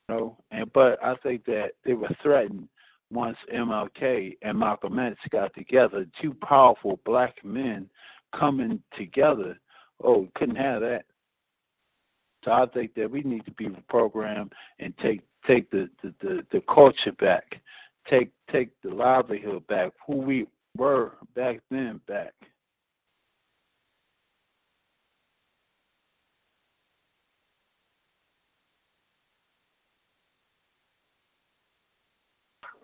You 0.09 0.15
know, 0.15 0.37
and 0.51 0.73
but 0.73 1.03
I 1.05 1.17
think 1.17 1.45
that 1.47 1.73
they 1.85 1.93
were 1.93 2.09
threatened 2.23 2.69
once 3.13 3.37
MLK 3.53 4.39
and 4.43 4.59
Malcolm 4.59 4.99
X 4.99 5.19
got 5.31 5.53
together, 5.55 6.07
two 6.23 6.33
powerful 6.35 7.01
black 7.05 7.45
men 7.45 7.91
coming 8.33 8.81
together. 8.97 9.59
Oh, 10.03 10.29
couldn't 10.35 10.57
have 10.57 10.81
that. 10.81 11.05
So 12.45 12.53
I 12.53 12.67
think 12.67 12.95
that 12.95 13.11
we 13.11 13.23
need 13.23 13.45
to 13.45 13.51
be 13.53 13.67
reprogrammed 13.67 14.53
and 14.79 14.97
take 14.99 15.21
take 15.47 15.71
the, 15.71 15.91
the, 16.03 16.15
the, 16.21 16.47
the 16.53 16.61
culture 16.73 17.13
back, 17.13 17.61
take 18.07 18.31
take 18.51 18.71
the 18.83 18.91
livelihood 18.91 19.67
back, 19.67 19.93
who 20.07 20.17
we 20.17 20.47
were 20.77 21.13
back 21.35 21.61
then 21.71 22.01
back. 22.07 22.33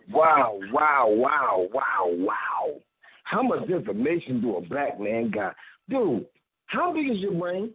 Wow, 0.09 0.59
wow, 0.71 1.09
wow, 1.09 1.67
wow, 1.73 2.09
wow. 2.11 2.75
How 3.23 3.41
much 3.41 3.69
information 3.69 4.39
do 4.41 4.55
a 4.55 4.61
black 4.61 4.99
man 4.99 5.29
got? 5.29 5.55
Dude, 5.89 6.25
how 6.67 6.93
big 6.93 7.09
is 7.09 7.19
your 7.19 7.33
brain? 7.33 7.71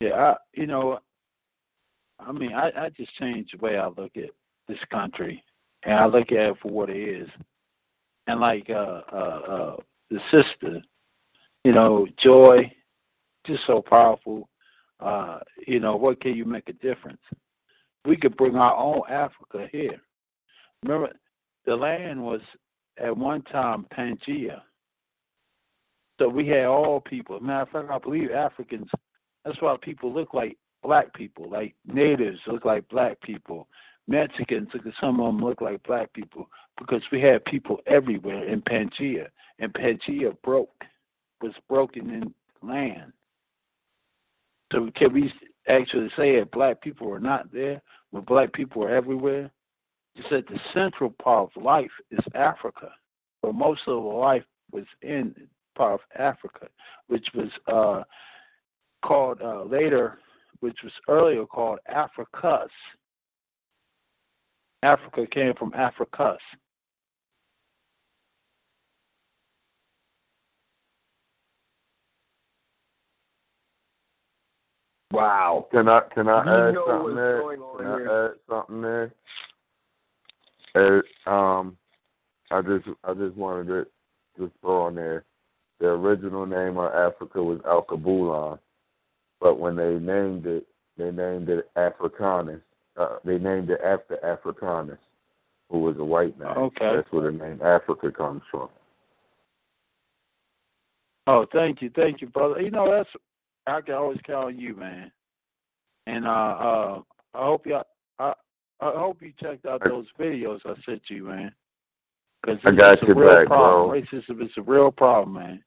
Yeah, 0.00 0.14
I, 0.14 0.36
you 0.54 0.66
know, 0.66 0.98
I 2.20 2.32
mean, 2.32 2.52
I, 2.52 2.72
I 2.76 2.90
just 2.90 3.14
changed 3.14 3.54
the 3.54 3.64
way 3.64 3.78
I 3.78 3.86
look 3.88 4.16
at 4.16 4.30
this 4.66 4.78
country, 4.90 5.42
and 5.84 5.94
I 5.94 6.06
look 6.06 6.32
at 6.32 6.50
it 6.50 6.56
for 6.60 6.70
what 6.70 6.90
it 6.90 6.96
is. 6.96 7.28
And 8.26 8.40
like 8.40 8.68
uh, 8.70 9.02
uh, 9.12 9.14
uh, 9.14 9.76
the 10.10 10.20
sister, 10.30 10.82
you 11.64 11.72
know, 11.72 12.06
joy, 12.18 12.70
just 13.46 13.66
so 13.66 13.80
powerful. 13.80 14.48
Uh, 15.00 15.38
you 15.66 15.80
know, 15.80 15.96
what 15.96 16.20
can 16.20 16.34
you 16.34 16.44
make 16.44 16.68
a 16.68 16.72
difference? 16.74 17.20
We 18.04 18.16
could 18.16 18.36
bring 18.36 18.56
our 18.56 18.76
own 18.76 19.02
Africa 19.08 19.68
here. 19.70 20.00
Remember, 20.82 21.12
the 21.66 21.76
land 21.76 22.22
was 22.22 22.40
at 22.98 23.16
one 23.16 23.42
time 23.42 23.86
Pangea. 23.92 24.62
So 26.18 26.28
we 26.28 26.48
had 26.48 26.66
all 26.66 27.00
people. 27.00 27.38
Matter 27.40 27.62
of 27.62 27.68
fact, 27.70 27.90
I 27.90 27.98
believe 27.98 28.30
Africans. 28.32 28.90
That's 29.44 29.60
why 29.60 29.76
people 29.80 30.12
look 30.12 30.34
like 30.34 30.56
black 30.82 31.12
people, 31.14 31.48
like 31.50 31.74
natives 31.86 32.40
look 32.46 32.64
like 32.64 32.88
black 32.88 33.20
people. 33.20 33.68
Mexicans, 34.08 34.68
some 35.00 35.20
of 35.20 35.26
them 35.26 35.44
look 35.44 35.60
like 35.60 35.82
black 35.82 36.12
people 36.14 36.48
because 36.78 37.02
we 37.12 37.20
had 37.20 37.44
people 37.44 37.80
everywhere 37.86 38.44
in 38.44 38.62
Pangea, 38.62 39.28
and 39.58 39.72
Pangea 39.74 40.34
broke, 40.42 40.82
was 41.42 41.52
broken 41.68 42.10
in 42.10 42.34
land. 42.66 43.12
So 44.72 44.90
can 44.94 45.12
we 45.12 45.32
actually 45.68 46.10
say 46.16 46.38
that 46.38 46.50
black 46.50 46.80
people 46.80 47.08
were 47.08 47.20
not 47.20 47.52
there 47.52 47.82
but 48.12 48.26
black 48.26 48.52
people 48.52 48.82
were 48.82 48.90
everywhere? 48.90 49.50
He 50.14 50.22
said 50.28 50.44
the 50.48 50.58
central 50.72 51.10
part 51.10 51.50
of 51.54 51.62
life 51.62 51.90
is 52.10 52.24
Africa, 52.34 52.90
but 53.42 53.54
most 53.54 53.82
of 53.86 54.02
life 54.02 54.44
was 54.72 54.84
in 55.02 55.34
part 55.76 55.94
of 55.94 56.00
Africa, 56.18 56.68
which 57.06 57.28
was 57.34 57.50
uh, 57.68 58.02
called 59.02 59.40
uh, 59.40 59.62
later, 59.62 60.18
which 60.60 60.78
was 60.82 60.92
earlier 61.08 61.46
called 61.46 61.78
Africus. 61.86 62.70
Africa 64.82 65.26
came 65.26 65.54
from 65.54 65.72
Africus. 65.74 66.40
Wow. 75.18 75.66
Can 75.70 75.88
I 75.88 76.00
can 76.14 76.28
I 76.28 76.44
You 76.44 76.50
add 76.50 76.74
something 76.86 77.14
there? 77.16 77.42
Can 77.76 77.86
I 77.86 77.96
here. 77.98 78.32
add 78.32 78.38
something 78.48 78.82
there? 78.82 79.12
Uh, 80.74 81.30
um, 81.30 81.76
I 82.50 82.62
just 82.62 82.86
I 83.04 83.14
just 83.14 83.36
wanted 83.36 83.66
to 83.68 83.86
just 84.38 84.52
throw 84.60 84.82
on 84.82 84.94
there. 84.94 85.24
The 85.80 85.88
original 85.88 86.46
name 86.46 86.78
of 86.78 86.92
Africa 86.92 87.42
was 87.42 87.58
Alkebulan, 87.60 88.58
but 89.40 89.58
when 89.58 89.76
they 89.76 89.98
named 89.98 90.46
it, 90.46 90.66
they 90.96 91.10
named 91.10 91.48
it 91.48 91.70
Africanus. 91.76 92.60
Uh, 92.96 93.18
they 93.24 93.38
named 93.38 93.70
it 93.70 93.80
after 93.84 94.24
Africanus, 94.24 94.98
who 95.70 95.78
was 95.78 95.96
a 95.98 96.04
white 96.04 96.38
man. 96.38 96.56
Okay. 96.56 96.96
That's 96.96 97.12
where 97.12 97.30
the 97.30 97.38
name 97.38 97.60
Africa 97.62 98.10
comes 98.10 98.42
from. 98.50 98.68
Oh, 101.28 101.46
thank 101.52 101.82
you, 101.82 101.90
thank 101.94 102.20
you, 102.20 102.28
brother. 102.28 102.60
You 102.60 102.70
know 102.70 102.90
that's 102.90 103.10
I 103.68 103.80
can 103.80 103.94
always 103.94 104.18
on 104.34 104.58
you, 104.58 104.74
man. 104.74 105.10
And 106.06 106.26
uh, 106.26 106.30
uh, 106.30 107.00
I 107.34 107.44
hope 107.44 107.66
you 107.66 107.80
I, 108.18 108.32
I 108.80 108.90
hope 108.92 109.20
you 109.22 109.32
checked 109.40 109.66
out 109.66 109.82
those 109.84 110.06
videos 110.18 110.60
I 110.64 110.74
sent 110.84 111.02
you, 111.08 111.24
man. 111.24 111.52
Because 112.42 112.60
I 112.64 112.70
got 112.72 113.02
you 113.02 113.14
real 113.14 113.28
back, 113.28 113.46
problem. 113.46 113.90
bro. 113.90 114.00
Racism 114.00 114.42
is 114.42 114.52
a 114.56 114.62
real 114.62 114.92
problem, 114.92 115.34
man. 115.34 115.64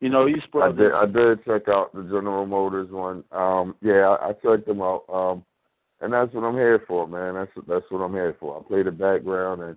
You 0.00 0.10
know, 0.10 0.26
these 0.26 0.42
I 0.44 0.48
brothers. 0.48 0.78
did. 0.78 0.92
I 0.92 1.06
did 1.06 1.44
check 1.44 1.68
out 1.68 1.94
the 1.94 2.02
General 2.02 2.46
Motors 2.46 2.90
one. 2.90 3.24
Um, 3.32 3.74
yeah, 3.80 4.08
I, 4.08 4.28
I 4.28 4.32
checked 4.32 4.66
them 4.66 4.82
out. 4.82 5.04
Um, 5.12 5.44
and 6.00 6.12
that's 6.12 6.32
what 6.32 6.44
I'm 6.44 6.54
here 6.54 6.82
for, 6.86 7.08
man. 7.08 7.34
That's 7.34 7.50
that's 7.66 7.90
what 7.90 8.00
I'm 8.00 8.12
here 8.12 8.36
for. 8.38 8.58
I 8.58 8.62
play 8.68 8.82
the 8.82 8.92
background, 8.92 9.62
and 9.62 9.76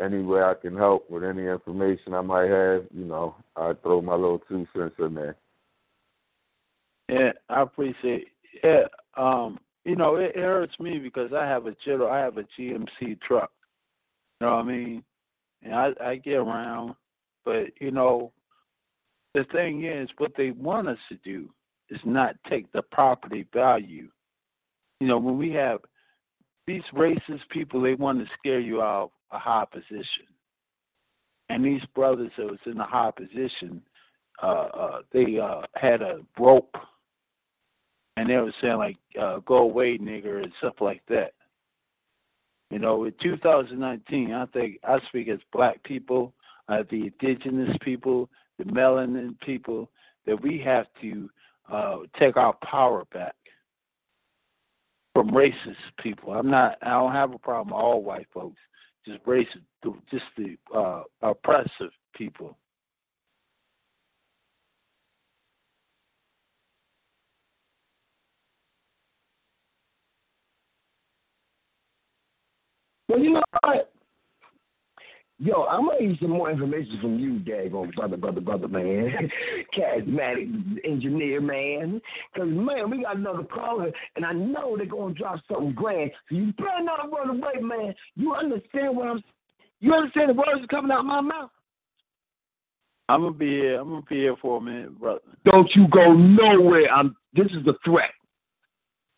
any 0.00 0.22
way 0.22 0.42
I 0.42 0.54
can 0.54 0.76
help 0.76 1.08
with 1.08 1.24
any 1.24 1.46
information 1.46 2.14
I 2.14 2.20
might 2.20 2.50
have, 2.50 2.84
you 2.92 3.04
know, 3.04 3.36
I 3.56 3.74
throw 3.82 4.00
my 4.00 4.14
little 4.14 4.40
two 4.40 4.66
cents 4.74 4.94
in 4.98 5.14
there. 5.14 5.36
Yeah, 7.08 7.32
I 7.48 7.62
appreciate. 7.62 8.28
Yeah, 8.62 8.86
um, 9.16 9.58
you 9.84 9.96
know, 9.96 10.16
it, 10.16 10.32
it 10.34 10.42
hurts 10.42 10.78
me 10.80 10.98
because 10.98 11.32
I 11.32 11.44
have 11.44 11.66
a 11.66 11.74
general, 11.84 12.10
I 12.10 12.18
have 12.18 12.38
a 12.38 12.44
GMC 12.58 13.20
truck. 13.20 13.50
You 14.40 14.46
know 14.46 14.56
what 14.56 14.64
I 14.64 14.68
mean? 14.68 15.04
And 15.62 15.74
I 15.74 15.92
I 16.00 16.16
get 16.16 16.36
around, 16.36 16.94
but 17.44 17.66
you 17.80 17.90
know, 17.90 18.32
the 19.34 19.44
thing 19.44 19.84
is, 19.84 20.08
what 20.18 20.32
they 20.36 20.52
want 20.52 20.88
us 20.88 20.98
to 21.08 21.16
do 21.16 21.50
is 21.90 22.00
not 22.04 22.36
take 22.48 22.70
the 22.72 22.82
property 22.82 23.46
value. 23.52 24.08
You 25.00 25.08
know, 25.08 25.18
when 25.18 25.36
we 25.36 25.50
have 25.52 25.80
these 26.66 26.84
racist 26.94 27.48
people, 27.50 27.80
they 27.80 27.94
want 27.94 28.20
to 28.20 28.32
scare 28.38 28.60
you 28.60 28.80
out 28.80 29.02
of 29.30 29.36
a 29.36 29.38
high 29.38 29.66
position. 29.70 30.26
And 31.50 31.64
these 31.64 31.84
brothers 31.94 32.32
that 32.38 32.46
was 32.46 32.60
in 32.64 32.80
a 32.80 32.86
high 32.86 33.10
position, 33.10 33.82
uh, 34.42 34.46
uh, 34.46 34.98
they 35.12 35.38
uh, 35.38 35.62
had 35.74 36.00
a 36.00 36.20
rope, 36.38 36.74
and 38.16 38.28
they 38.28 38.36
were 38.36 38.52
saying 38.60 38.78
like, 38.78 38.96
uh, 39.18 39.38
"Go 39.40 39.58
away, 39.58 39.98
nigger," 39.98 40.42
and 40.42 40.52
stuff 40.58 40.80
like 40.80 41.02
that. 41.08 41.32
You 42.70 42.78
know, 42.78 43.04
in 43.04 43.14
2019, 43.22 44.32
I 44.32 44.46
think 44.46 44.78
I 44.84 44.98
speak 45.06 45.28
as 45.28 45.40
black 45.52 45.82
people, 45.84 46.34
uh, 46.68 46.82
the 46.90 47.06
indigenous 47.06 47.76
people, 47.80 48.28
the 48.58 48.64
melanin 48.64 49.38
people, 49.40 49.90
that 50.26 50.40
we 50.40 50.58
have 50.58 50.86
to 51.00 51.30
uh, 51.70 51.98
take 52.18 52.36
our 52.36 52.54
power 52.62 53.04
back 53.12 53.34
from 55.14 55.30
racist 55.30 55.76
people. 55.98 56.32
I'm 56.32 56.50
not. 56.50 56.78
I 56.82 56.90
don't 56.90 57.12
have 57.12 57.34
a 57.34 57.38
problem 57.38 57.68
with 57.68 57.82
all 57.82 58.02
white 58.02 58.26
folks. 58.32 58.58
Just 59.06 59.22
racist, 59.24 59.62
just 60.10 60.24
the 60.36 60.56
uh, 60.74 61.02
oppressive 61.22 61.90
people. 62.14 62.56
Well, 73.08 73.18
you 73.18 73.30
know 73.34 73.42
what? 73.62 73.90
Yo, 75.38 75.64
I'm 75.64 75.86
gonna 75.86 76.00
need 76.00 76.18
some 76.20 76.30
more 76.30 76.50
information 76.50 76.98
from 77.00 77.18
you, 77.18 77.40
daggone 77.40 77.92
brother, 77.94 78.16
brother, 78.16 78.40
brother, 78.40 78.68
man. 78.68 79.30
Charismatic 79.76 80.78
engineer, 80.84 81.40
man. 81.40 82.00
Cause 82.36 82.46
man, 82.46 82.88
we 82.88 83.02
got 83.02 83.16
another 83.16 83.42
caller, 83.42 83.90
and 84.14 84.24
I 84.24 84.32
know 84.32 84.76
they're 84.76 84.86
gonna 84.86 85.12
drop 85.12 85.40
something 85.50 85.72
grand. 85.72 86.12
So 86.28 86.36
you 86.36 86.52
better 86.52 86.82
not 86.82 87.10
run 87.10 87.30
away, 87.30 87.60
man. 87.60 87.94
You 88.14 88.34
understand 88.34 88.96
what 88.96 89.08
I'm? 89.08 89.24
You 89.80 89.92
understand 89.92 90.30
the 90.30 90.34
words 90.34 90.64
coming 90.70 90.92
out 90.92 91.00
of 91.00 91.06
my 91.06 91.20
mouth? 91.20 91.50
I'm 93.08 93.22
gonna 93.22 93.32
be 93.32 93.48
here. 93.48 93.80
I'm 93.80 93.88
gonna 93.90 94.02
be 94.02 94.16
here 94.16 94.36
for 94.40 94.58
a 94.58 94.60
minute, 94.60 94.98
brother. 94.98 95.20
Don't 95.44 95.68
you 95.74 95.88
go 95.88 96.12
nowhere. 96.12 96.90
I'm. 96.92 97.16
This 97.34 97.50
is 97.50 97.66
a 97.66 97.74
threat. 97.84 98.12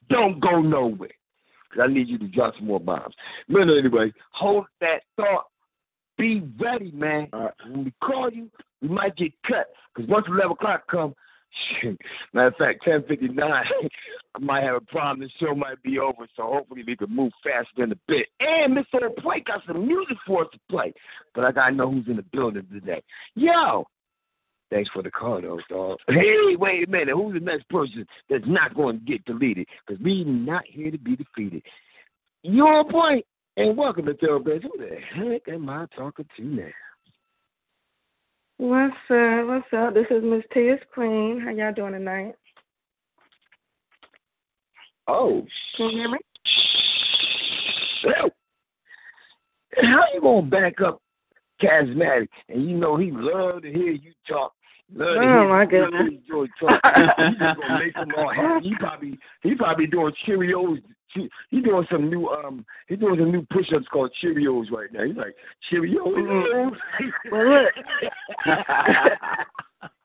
Don't 0.08 0.40
go 0.40 0.62
nowhere. 0.62 1.10
I 1.80 1.86
need 1.86 2.08
you 2.08 2.18
to 2.18 2.28
drop 2.28 2.54
some 2.56 2.66
more 2.66 2.80
bombs. 2.80 3.14
Man, 3.48 3.70
anyway, 3.70 4.12
hold 4.30 4.66
that 4.80 5.02
thought. 5.16 5.46
Be 6.18 6.48
ready, 6.58 6.92
man. 6.92 7.28
Right. 7.32 7.52
When 7.68 7.84
we 7.84 7.92
call 8.02 8.30
you, 8.30 8.50
we 8.80 8.88
might 8.88 9.16
get 9.16 9.32
cut. 9.46 9.68
Because 9.94 10.08
once 10.08 10.26
11 10.28 10.52
o'clock 10.52 10.86
come, 10.88 11.14
matter 12.32 12.48
of 12.48 12.56
fact, 12.56 12.84
10.59, 12.84 13.38
I 13.40 14.38
might 14.40 14.62
have 14.62 14.76
a 14.76 14.80
problem. 14.80 15.20
The 15.20 15.46
show 15.46 15.54
might 15.54 15.82
be 15.82 15.98
over, 15.98 16.26
so 16.36 16.44
hopefully 16.44 16.84
we 16.86 16.96
can 16.96 17.14
move 17.14 17.32
faster 17.42 17.84
in 17.84 17.92
a 17.92 17.98
bit. 18.08 18.28
And 18.40 18.76
Mr. 18.76 19.14
Play 19.18 19.40
got 19.40 19.62
some 19.66 19.86
music 19.86 20.16
for 20.26 20.44
us 20.44 20.48
to 20.52 20.58
play. 20.70 20.92
But 21.34 21.44
I 21.44 21.52
got 21.52 21.70
to 21.70 21.74
know 21.74 21.90
who's 21.90 22.08
in 22.08 22.16
the 22.16 22.22
building 22.22 22.66
today. 22.72 23.02
Yo! 23.34 23.86
Thanks 24.70 24.90
for 24.90 25.02
the 25.02 25.10
call, 25.10 25.40
though, 25.40 25.60
dog. 25.68 25.98
Hey, 26.08 26.56
wait 26.56 26.88
a 26.88 26.90
minute. 26.90 27.14
Who's 27.14 27.34
the 27.34 27.40
next 27.40 27.68
person 27.68 28.06
that's 28.28 28.46
not 28.46 28.74
going 28.74 28.98
to 28.98 29.04
get 29.04 29.24
deleted? 29.24 29.68
Because 29.86 30.02
we 30.02 30.24
not 30.24 30.64
here 30.66 30.90
to 30.90 30.98
be 30.98 31.16
defeated. 31.16 31.62
Your 32.42 32.84
point. 32.84 33.24
And 33.56 33.76
welcome 33.76 34.04
to 34.06 34.14
Thoroughbreds. 34.14 34.64
Who 34.64 34.72
the 34.76 34.96
heck 35.14 35.48
am 35.48 35.70
I 35.70 35.86
talking 35.96 36.26
to 36.36 36.44
now? 36.44 36.68
What's 38.58 38.94
up? 39.10 39.46
What's 39.46 39.72
up? 39.72 39.94
This 39.94 40.06
is 40.10 40.22
Miss 40.22 40.44
Tia's 40.52 40.80
Queen. 40.92 41.40
How 41.40 41.50
y'all 41.50 41.72
doing 41.72 41.92
tonight? 41.92 42.34
Oh, 45.08 45.46
Can 45.76 45.90
you 45.90 45.98
hear 45.98 46.08
me? 46.10 46.18
How 49.82 50.04
you 50.12 50.20
gonna 50.20 50.46
back 50.46 50.80
up 50.80 51.00
charismatic 51.60 52.28
and 52.48 52.68
you 52.68 52.76
know 52.76 52.96
he 52.96 53.10
love 53.10 53.62
to 53.62 53.72
hear 53.72 53.92
you 53.92 54.12
talk. 54.28 54.52
Love 54.94 55.16
Oh, 55.20 55.48
my 55.48 55.66
goodness. 55.66 55.92
love 55.92 56.06
enjoy 56.08 56.42
you 56.42 56.48
just 56.48 57.60
gonna 57.60 57.78
make 57.78 57.96
him 57.96 58.12
all 58.16 58.32
happy. 58.32 58.68
He 58.68 58.74
probably 58.76 59.18
he 59.42 59.54
probably 59.54 59.86
doing 59.86 60.12
Cheerios. 60.24 60.82
He 61.50 61.60
doing 61.60 61.86
some 61.90 62.08
new 62.08 62.28
um 62.28 62.64
he 62.88 62.96
doing 62.96 63.18
some 63.18 63.32
new 63.32 63.42
push 63.50 63.72
ups 63.72 63.88
called 63.88 64.12
Cheerios 64.22 64.70
right 64.70 64.92
now. 64.92 65.04
He's 65.04 65.16
like 65.16 65.34
Cheerios. 65.70 66.70
Well, 67.30 67.46
look. 67.46 67.74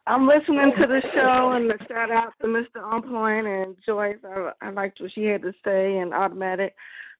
I'm 0.08 0.28
listening 0.28 0.74
to 0.78 0.88
the 0.88 1.02
show 1.14 1.52
and 1.52 1.72
a 1.72 1.88
shout 1.88 2.12
out 2.12 2.34
to 2.42 2.48
Mr. 2.48 2.84
On 2.84 3.04
Point 3.04 3.46
and 3.48 3.76
Joyce. 3.86 4.18
I, 4.26 4.52
I 4.62 4.70
liked 4.72 5.00
what 5.00 5.12
she 5.12 5.26
had 5.26 5.44
to 5.44 5.54
say 5.64 6.00
and 6.00 6.14
automatic. 6.14 6.76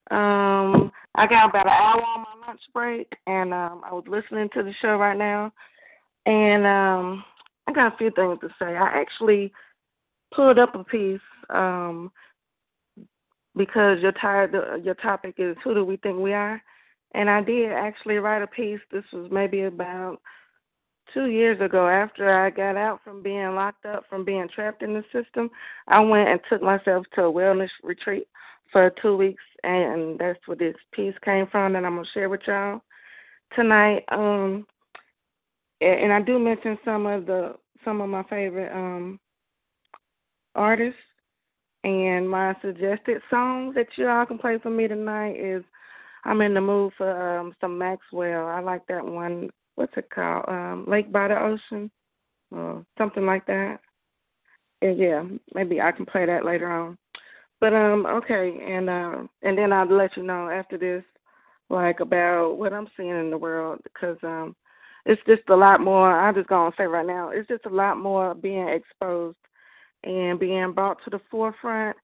Um, 0.10 0.92
I 1.16 1.28
got 1.28 1.50
about 1.52 1.68
an 1.68 1.74
hour 1.74 2.04
on 2.04 2.22
my 2.24 2.48
lunch 2.48 2.62
break 2.74 3.16
and 3.28 3.54
um, 3.54 3.84
I 3.86 3.94
was 3.94 4.06
listening 4.08 4.50
to 4.56 4.64
the 4.64 4.74
show 4.74 4.98
right 4.98 5.18
now. 5.18 5.54
And 6.26 6.66
um, 6.66 7.24
I 7.72 7.74
got 7.74 7.94
a 7.94 7.98
few 7.98 8.12
things 8.12 8.40
to 8.42 8.50
say. 8.60 8.76
I 8.76 8.88
actually 8.88 9.54
pulled 10.34 10.60
up 10.60 10.76
a 10.76 10.84
piece 10.84 11.22
um, 11.50 12.12
because 13.56 14.02
your 14.02 14.12
tired, 14.12 14.54
your 14.84 14.96
topic 14.96 15.36
is 15.38 15.56
who 15.64 15.74
do 15.74 15.86
we 15.86 15.98
think 15.98 16.20
we 16.20 16.34
are, 16.34 16.62
and 17.14 17.30
I 17.30 17.42
did 17.42 17.72
actually 17.72 18.18
write 18.18 18.42
a 18.42 18.48
piece. 18.48 18.82
This 18.92 19.06
was 19.14 19.32
maybe 19.32 19.62
about 19.62 20.22
two 21.14 21.30
years 21.30 21.62
ago 21.62 21.88
after 21.88 22.30
I 22.30 22.50
got 22.50 22.76
out 22.76 23.02
from 23.04 23.24
being 23.24 23.56
locked 23.56 23.86
up, 23.86 24.06
from 24.10 24.26
being 24.26 24.50
trapped 24.50 24.84
in 24.84 24.94
the 24.94 25.04
system. 25.12 25.50
I 25.88 26.02
went 26.02 26.28
and 26.30 26.42
took 26.50 26.62
myself 26.62 27.06
to 27.14 27.26
a 27.26 27.32
wellness 27.32 27.72
retreat 27.84 28.28
for 28.72 28.90
two 28.90 29.16
weeks, 29.16 29.44
and 29.64 30.20
that's 30.20 30.46
where 30.46 30.58
this 30.58 30.76
piece 30.92 31.16
came 31.24 31.48
from 31.48 31.74
that 31.74 31.86
I'm 31.86 31.96
gonna 31.96 32.08
share 32.14 32.28
with 32.28 32.42
y'all 32.48 32.82
tonight. 33.54 34.04
Um, 34.10 34.66
and 35.82 36.00
and 36.00 36.14
I 36.14 36.22
do 36.22 36.40
mention 36.40 36.78
some 36.86 37.06
of 37.06 37.26
the 37.26 37.56
some 37.84 38.02
of 38.02 38.10
my 38.10 38.24
favorite 38.24 38.72
um 38.74 39.20
artists. 40.56 41.00
And 41.84 42.30
my 42.30 42.56
suggested 42.62 43.24
song 43.32 43.74
that 43.74 43.88
you 43.96 44.08
all 44.08 44.26
can 44.28 44.38
play 44.38 44.60
for 44.60 44.70
me 44.70 44.88
tonight 44.88 45.36
is 45.36 45.64
I'm 46.26 46.42
in 46.42 46.54
the 46.54 46.62
mood 46.62 46.94
for 46.96 47.40
um, 47.40 47.56
some 47.60 47.78
Maxwell. 47.80 48.48
I 48.48 48.60
like 48.60 48.86
that 48.88 49.04
one. 49.04 49.50
What's 49.76 49.98
it 49.98 50.10
called? 50.12 50.46
Um, 50.48 50.86
Lake 50.88 51.12
by 51.12 51.30
the 51.30 51.42
Ocean, 51.42 51.90
or 52.52 52.86
something 53.00 53.26
like 53.26 53.48
that. 53.48 53.80
And 54.84 54.98
yeah, 55.00 55.24
maybe 55.56 55.82
I 55.82 55.92
can 55.92 56.06
play 56.06 56.28
that 56.28 56.46
later 56.46 56.72
on. 56.72 57.00
But 57.60 57.74
um, 57.74 58.06
okay, 58.06 58.60
and 58.64 58.88
uh, 58.88 59.24
and 59.42 59.58
then 59.58 59.74
I'll 59.74 59.88
let 59.88 60.16
you 60.16 60.22
know 60.24 60.50
after 60.50 60.78
this, 60.78 61.04
like 61.70 62.00
about 62.00 62.60
what 62.60 62.74
I'm 62.74 62.90
seeing 62.96 63.10
in 63.10 63.32
the 63.32 63.38
world, 63.38 63.80
because 63.84 64.18
um, 64.22 64.56
it's 65.06 65.22
just 65.26 65.44
a 65.50 65.56
lot 65.56 65.82
more. 65.82 66.12
I'm 66.12 66.36
just 66.36 66.48
gonna 66.48 66.74
say 66.78 66.86
right 66.86 67.06
now, 67.06 67.30
it's 67.30 67.48
just 67.48 67.66
a 67.66 67.70
lot 67.70 67.98
more 67.98 68.34
being 68.36 68.68
exposed 68.68 69.38
and 70.04 70.40
being 70.40 70.72
brought 70.74 71.04
to 71.04 71.10
the 71.10 71.22
forefront, 71.30 71.98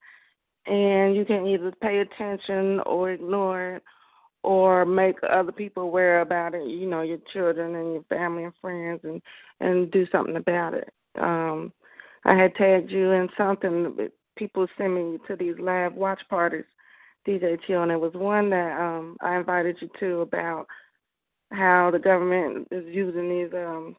and 0.66 1.16
you 1.16 1.26
can 1.26 1.46
either 1.48 1.72
pay 1.82 2.00
attention 2.00 2.80
or 2.82 3.12
ignore 3.12 3.76
it, 3.76 3.84
or 4.44 4.86
make 4.86 5.18
other 5.24 5.52
people 5.52 5.84
aware 5.84 6.22
about 6.22 6.56
it. 6.56 6.68
You 6.68 6.88
know, 6.88 7.02
your 7.02 7.20
children 7.32 7.76
and 7.76 7.94
your 7.94 8.04
family 8.04 8.46
and 8.46 8.54
friends, 8.62 9.02
and 9.04 9.22
and 9.60 9.92
do 9.92 10.08
something 10.12 10.36
about 10.36 10.74
it. 10.74 10.92
Um, 11.20 11.72
I 12.26 12.36
had 12.36 12.56
tagged 12.56 12.92
you 12.92 13.12
in 13.12 13.30
something. 13.38 14.10
People 14.36 14.68
send 14.78 14.96
me 14.96 15.20
to 15.28 15.36
these 15.36 15.58
live 15.60 15.94
watch 15.94 16.22
parties, 16.30 16.66
DJ 17.28 17.60
Chill, 17.66 17.84
and 17.84 17.92
it 17.92 18.00
was 18.00 18.14
one 18.14 18.50
that 18.52 18.80
um, 18.80 19.18
I 19.22 19.38
invited 19.38 19.82
you 19.82 19.90
to 20.00 20.22
about 20.22 20.68
how 21.52 21.92
the 21.92 22.00
government 22.00 22.68
is 22.72 22.86
using 22.94 23.30
these 23.30 23.54
um, 23.54 23.96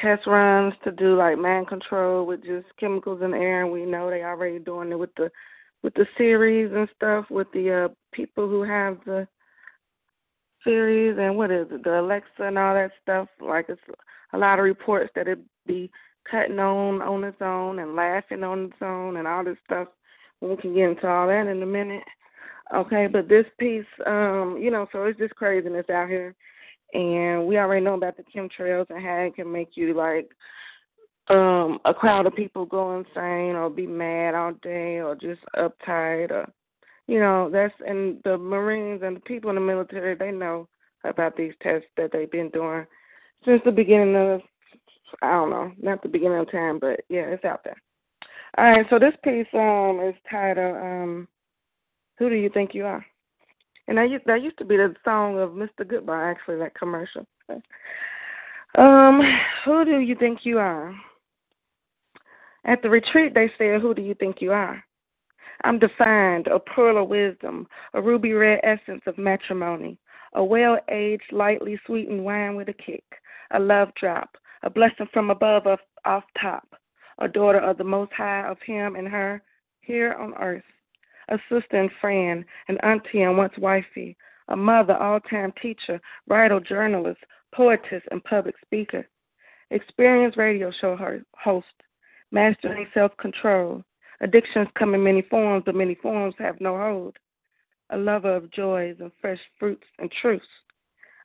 test 0.00 0.26
runs 0.26 0.74
to 0.84 0.90
do 0.90 1.14
like 1.14 1.38
man 1.38 1.64
control 1.64 2.26
with 2.26 2.44
just 2.44 2.66
chemicals 2.78 3.22
in 3.22 3.32
the 3.32 3.38
air, 3.38 3.62
and 3.62 3.72
we 3.72 3.84
know 3.84 4.10
they 4.10 4.22
already 4.22 4.58
doing 4.58 4.90
it 4.92 4.98
with 4.98 5.14
the 5.16 5.30
with 5.82 5.94
the 5.94 6.06
series 6.16 6.72
and 6.72 6.88
stuff 6.96 7.28
with 7.30 7.50
the 7.52 7.70
uh 7.70 7.88
people 8.12 8.48
who 8.48 8.62
have 8.62 8.98
the 9.04 9.26
series 10.64 11.18
and 11.18 11.36
what 11.36 11.50
is 11.50 11.66
it, 11.70 11.82
the 11.84 12.00
Alexa 12.00 12.42
and 12.42 12.58
all 12.58 12.74
that 12.74 12.92
stuff. 13.02 13.28
Like 13.40 13.66
it's 13.68 13.80
a 14.32 14.38
lot 14.38 14.58
of 14.58 14.64
reports 14.64 15.10
that 15.14 15.28
it 15.28 15.38
be 15.66 15.90
cutting 16.24 16.58
on 16.58 17.02
on 17.02 17.24
its 17.24 17.40
own 17.40 17.78
and 17.80 17.96
laughing 17.96 18.44
on 18.44 18.66
its 18.66 18.82
own 18.82 19.16
and 19.16 19.26
all 19.26 19.44
this 19.44 19.58
stuff. 19.64 19.88
We 20.40 20.56
can 20.56 20.74
get 20.74 20.90
into 20.90 21.08
all 21.08 21.28
that 21.28 21.46
in 21.46 21.62
a 21.62 21.66
minute. 21.66 22.04
Okay, 22.74 23.06
but 23.06 23.28
this 23.28 23.46
piece, 23.58 23.84
um, 24.06 24.58
you 24.60 24.70
know, 24.70 24.88
so 24.92 25.04
it's 25.04 25.18
just 25.18 25.34
craziness 25.34 25.88
out 25.90 26.08
here. 26.08 26.34
And 26.94 27.46
we 27.46 27.58
already 27.58 27.84
know 27.84 27.94
about 27.94 28.16
the 28.16 28.24
chemtrails 28.24 28.88
and 28.90 29.02
how 29.02 29.16
it 29.16 29.34
can 29.34 29.50
make 29.50 29.76
you 29.76 29.94
like 29.94 30.30
um 31.28 31.78
a 31.84 31.94
crowd 31.94 32.26
of 32.26 32.34
people 32.34 32.66
go 32.66 32.98
insane 32.98 33.54
or 33.54 33.70
be 33.70 33.86
mad 33.86 34.34
all 34.34 34.52
day 34.54 35.00
or 35.00 35.14
just 35.14 35.40
uptight 35.56 36.32
or 36.32 36.50
you 37.06 37.18
know, 37.18 37.50
that's 37.50 37.74
and 37.86 38.20
the 38.24 38.38
Marines 38.38 39.02
and 39.02 39.16
the 39.16 39.20
people 39.20 39.50
in 39.50 39.56
the 39.56 39.60
military 39.60 40.14
they 40.14 40.30
know 40.30 40.68
about 41.04 41.36
these 41.36 41.54
tests 41.60 41.88
that 41.96 42.12
they've 42.12 42.30
been 42.30 42.50
doing 42.50 42.86
since 43.44 43.62
the 43.64 43.72
beginning 43.72 44.16
of 44.16 44.40
I 45.20 45.32
don't 45.32 45.50
know, 45.50 45.72
not 45.80 46.02
the 46.02 46.08
beginning 46.08 46.38
of 46.38 46.50
time, 46.50 46.78
but 46.78 47.00
yeah, 47.08 47.22
it's 47.22 47.44
out 47.44 47.64
there. 47.64 47.76
All 48.58 48.64
right, 48.64 48.86
so 48.90 48.98
this 48.98 49.14
piece 49.22 49.46
um 49.52 50.00
is 50.00 50.14
titled 50.28 50.76
um 50.76 51.28
Who 52.22 52.30
Do 52.30 52.36
You 52.36 52.50
Think 52.50 52.72
You 52.72 52.86
Are? 52.86 53.04
And 53.88 53.98
that 53.98 54.08
used, 54.08 54.24
that 54.26 54.42
used 54.42 54.56
to 54.58 54.64
be 54.64 54.76
the 54.76 54.94
song 55.04 55.40
of 55.40 55.50
Mr. 55.50 55.84
Goodbye, 55.84 56.30
actually, 56.30 56.56
that 56.58 56.72
commercial. 56.72 57.26
Um, 58.76 59.20
who 59.64 59.84
do 59.84 59.98
you 59.98 60.14
think 60.14 60.46
you 60.46 60.60
are? 60.60 60.94
At 62.64 62.80
the 62.80 62.90
retreat, 62.90 63.34
they 63.34 63.50
said, 63.58 63.80
Who 63.80 63.92
do 63.92 64.02
you 64.02 64.14
think 64.14 64.40
you 64.40 64.52
are? 64.52 64.84
I'm 65.64 65.80
defined, 65.80 66.46
a 66.46 66.60
pearl 66.60 67.02
of 67.02 67.08
wisdom, 67.08 67.66
a 67.92 68.00
ruby 68.00 68.34
red 68.34 68.60
essence 68.62 69.02
of 69.06 69.18
matrimony, 69.18 69.98
a 70.34 70.44
well 70.44 70.78
aged, 70.92 71.32
lightly 71.32 71.76
sweetened 71.86 72.24
wine 72.24 72.54
with 72.54 72.68
a 72.68 72.72
kick, 72.72 73.02
a 73.50 73.58
love 73.58 73.92
drop, 73.96 74.36
a 74.62 74.70
blessing 74.70 75.08
from 75.12 75.30
above 75.30 75.66
off, 75.66 75.80
off 76.04 76.22
top, 76.40 76.76
a 77.18 77.26
daughter 77.26 77.58
of 77.58 77.78
the 77.78 77.84
Most 77.84 78.12
High 78.12 78.46
of 78.46 78.62
Him 78.62 78.94
and 78.94 79.08
her 79.08 79.42
here 79.80 80.12
on 80.12 80.34
earth, 80.34 80.62
a 81.28 81.38
sister 81.48 81.76
and 81.76 81.90
friend, 82.00 82.44
an 82.68 82.78
auntie 82.78 83.22
and 83.22 83.36
once 83.36 83.56
wifey, 83.58 84.16
a 84.48 84.56
mother, 84.56 84.96
all 84.96 85.20
time 85.20 85.52
teacher, 85.60 86.00
writer, 86.26 86.60
journalist, 86.60 87.20
poetess, 87.52 88.02
and 88.10 88.22
public 88.24 88.54
speaker, 88.64 89.06
experienced 89.70 90.36
radio 90.36 90.70
show 90.70 90.96
host, 91.36 91.66
mastering 92.30 92.86
self 92.92 93.16
control. 93.16 93.82
Addictions 94.20 94.68
come 94.74 94.94
in 94.94 95.02
many 95.02 95.22
forms, 95.22 95.64
but 95.66 95.74
many 95.74 95.96
forms 95.96 96.34
have 96.38 96.60
no 96.60 96.76
hold. 96.76 97.16
A 97.90 97.96
lover 97.96 98.34
of 98.34 98.50
joys 98.50 98.96
and 99.00 99.10
fresh 99.20 99.40
fruits 99.58 99.86
and 99.98 100.10
truths. 100.10 100.46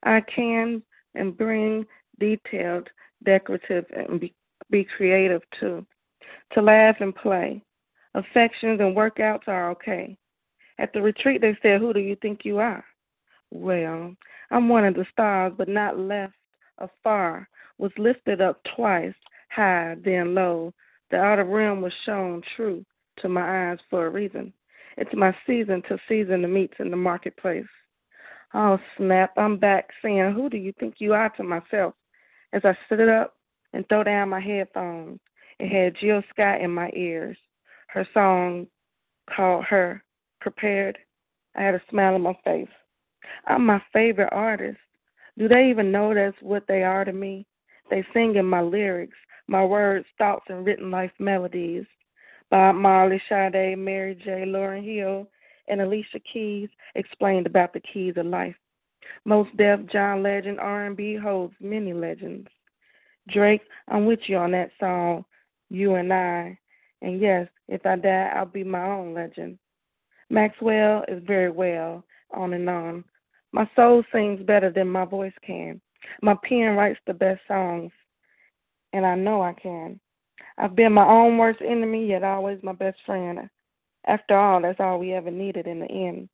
I 0.04 0.22
can 0.22 0.82
and 1.16 1.38
bring 1.38 1.86
detailed, 2.20 2.90
decorative, 3.24 3.86
and 3.96 4.20
be, 4.20 4.34
be 4.70 4.84
creative 4.84 5.42
too. 5.60 5.86
To 6.52 6.62
laugh 6.62 6.98
and 7.00 7.16
play. 7.16 7.62
Affections 8.18 8.82
and 8.82 8.96
workouts 8.96 9.48
are 9.48 9.70
okay. 9.70 10.18
At 10.80 10.92
the 10.92 11.04
retreat, 11.04 11.40
they 11.40 11.56
said, 11.62 11.80
Who 11.80 11.94
do 11.94 12.00
you 12.00 12.16
think 12.16 12.46
you 12.46 12.58
are? 12.58 12.84
Well, 13.52 14.16
I'm 14.50 14.70
one 14.70 14.86
of 14.86 14.96
the 14.96 15.06
stars, 15.12 15.54
but 15.56 15.70
not 15.70 16.00
left 16.00 16.34
afar. 16.80 17.48
Was 17.78 17.92
lifted 18.00 18.42
up 18.42 18.64
twice, 18.76 19.14
high, 19.50 19.98
then 20.04 20.34
low. 20.34 20.74
The 21.12 21.22
outer 21.22 21.44
rim 21.44 21.80
was 21.80 21.94
shown 22.06 22.42
true 22.56 22.84
to 23.18 23.30
my 23.30 23.70
eyes 23.70 23.78
for 23.88 24.08
a 24.08 24.10
reason. 24.10 24.52
It's 24.98 25.14
my 25.14 25.38
season 25.46 25.84
to 25.84 26.00
season 26.08 26.42
the 26.42 26.48
meats 26.48 26.78
in 26.80 26.90
the 26.90 26.98
marketplace. 26.98 27.68
Oh, 28.56 28.80
snap, 28.98 29.32
I'm 29.38 29.58
back 29.58 29.92
saying, 30.02 30.34
Who 30.34 30.50
do 30.50 30.58
you 30.58 30.74
think 30.80 30.96
you 30.98 31.14
are 31.14 31.30
to 31.30 31.44
myself? 31.44 31.94
As 32.52 32.66
I 32.66 32.76
sit 32.90 33.10
up 33.10 33.36
and 33.74 33.88
throw 33.88 34.04
down 34.04 34.30
my 34.30 34.40
headphones, 34.40 35.20
it 35.60 35.70
had 35.70 35.94
Jill 35.94 36.24
Scott 36.32 36.62
in 36.62 36.72
my 36.72 36.90
ears. 36.96 37.38
Her 37.88 38.08
song 38.14 38.68
called 39.30 39.66
Her 39.66 40.04
Prepared. 40.42 40.98
I 41.56 41.64
had 41.64 41.76
a 41.76 41.82
smile 41.90 42.16
on 42.16 42.22
my 42.22 42.38
face. 42.44 42.70
I'm 43.46 43.66
my 43.66 43.82
favorite 43.92 44.32
artist. 44.32 44.80
Do 45.38 45.48
they 45.48 45.70
even 45.70 45.92
know 45.92 46.14
that's 46.14 46.42
what 46.42 46.68
they 46.68 46.84
are 46.84 47.06
to 47.06 47.14
me? 47.14 47.46
They 47.90 48.06
sing 48.14 48.36
in 48.36 48.46
my 48.46 48.62
lyrics, 48.62 49.18
my 49.48 49.64
words, 49.64 50.06
thoughts, 50.18 50.46
and 50.50 50.66
written 50.66 50.92
life 50.92 51.12
melodies. 51.20 51.86
Bob 52.50 52.76
Marley, 52.76 53.22
Sade, 53.28 53.78
Mary 53.78 54.16
J., 54.16 54.46
Lauryn 54.46 54.84
Hill, 54.84 55.28
and 55.68 55.82
Alicia 55.82 56.20
Keys 56.20 56.70
explained 56.96 57.46
about 57.46 57.74
the 57.74 57.80
keys 57.80 58.16
of 58.18 58.26
life. 58.26 58.56
Mos 59.26 59.48
Def, 59.56 59.86
John 59.88 60.24
Legend, 60.24 60.60
R&B 60.60 61.16
holds 61.16 61.54
many 61.60 61.94
legends. 61.94 62.50
Drake, 63.28 63.64
I'm 63.88 64.06
with 64.06 64.28
you 64.28 64.38
on 64.38 64.52
that 64.52 64.72
song, 64.80 65.26
You 65.70 65.96
and 65.96 66.12
I. 66.14 66.58
And 67.02 67.20
yes, 67.22 67.48
if 67.68 67.86
I 67.86 67.96
die, 67.96 68.32
I'll 68.36 68.46
be 68.46 68.64
my 68.64 68.86
own 68.86 69.14
legend. 69.14 69.60
Maxwell 70.30 71.06
is 71.08 71.24
very 71.26 71.50
well, 71.50 72.04
on 72.32 72.54
and 72.54 72.70
on. 72.70 73.04
My 73.52 73.70
soul 73.76 74.04
sings 74.12 74.42
better 74.44 74.70
than 74.70 74.90
my 74.90 75.06
voice 75.06 75.34
can. 75.42 75.80
My 76.22 76.36
pen 76.44 76.76
writes 76.76 77.00
the 77.06 77.14
best 77.14 77.42
songs, 77.48 77.92
and 78.94 79.06
I 79.06 79.16
know 79.16 79.42
I 79.42 79.54
can. 79.54 80.00
I've 80.58 80.76
been 80.76 80.94
my 80.94 81.06
own 81.08 81.38
worst 81.38 81.62
enemy, 81.62 82.08
yet 82.08 82.24
always 82.24 82.62
my 82.64 82.74
best 82.74 83.00
friend. 83.06 83.50
After 84.06 84.36
all, 84.38 84.62
that's 84.62 84.80
all 84.80 85.00
we 85.00 85.14
ever 85.14 85.32
needed 85.32 85.68
in 85.68 85.80
the 85.80 85.92
end. 85.92 86.30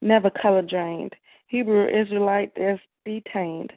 Never 0.00 0.30
color 0.30 0.62
drained. 0.62 1.14
Hebrew 1.46 1.86
Israelite 1.86 2.52
that's 2.56 2.80
detained. 3.04 3.72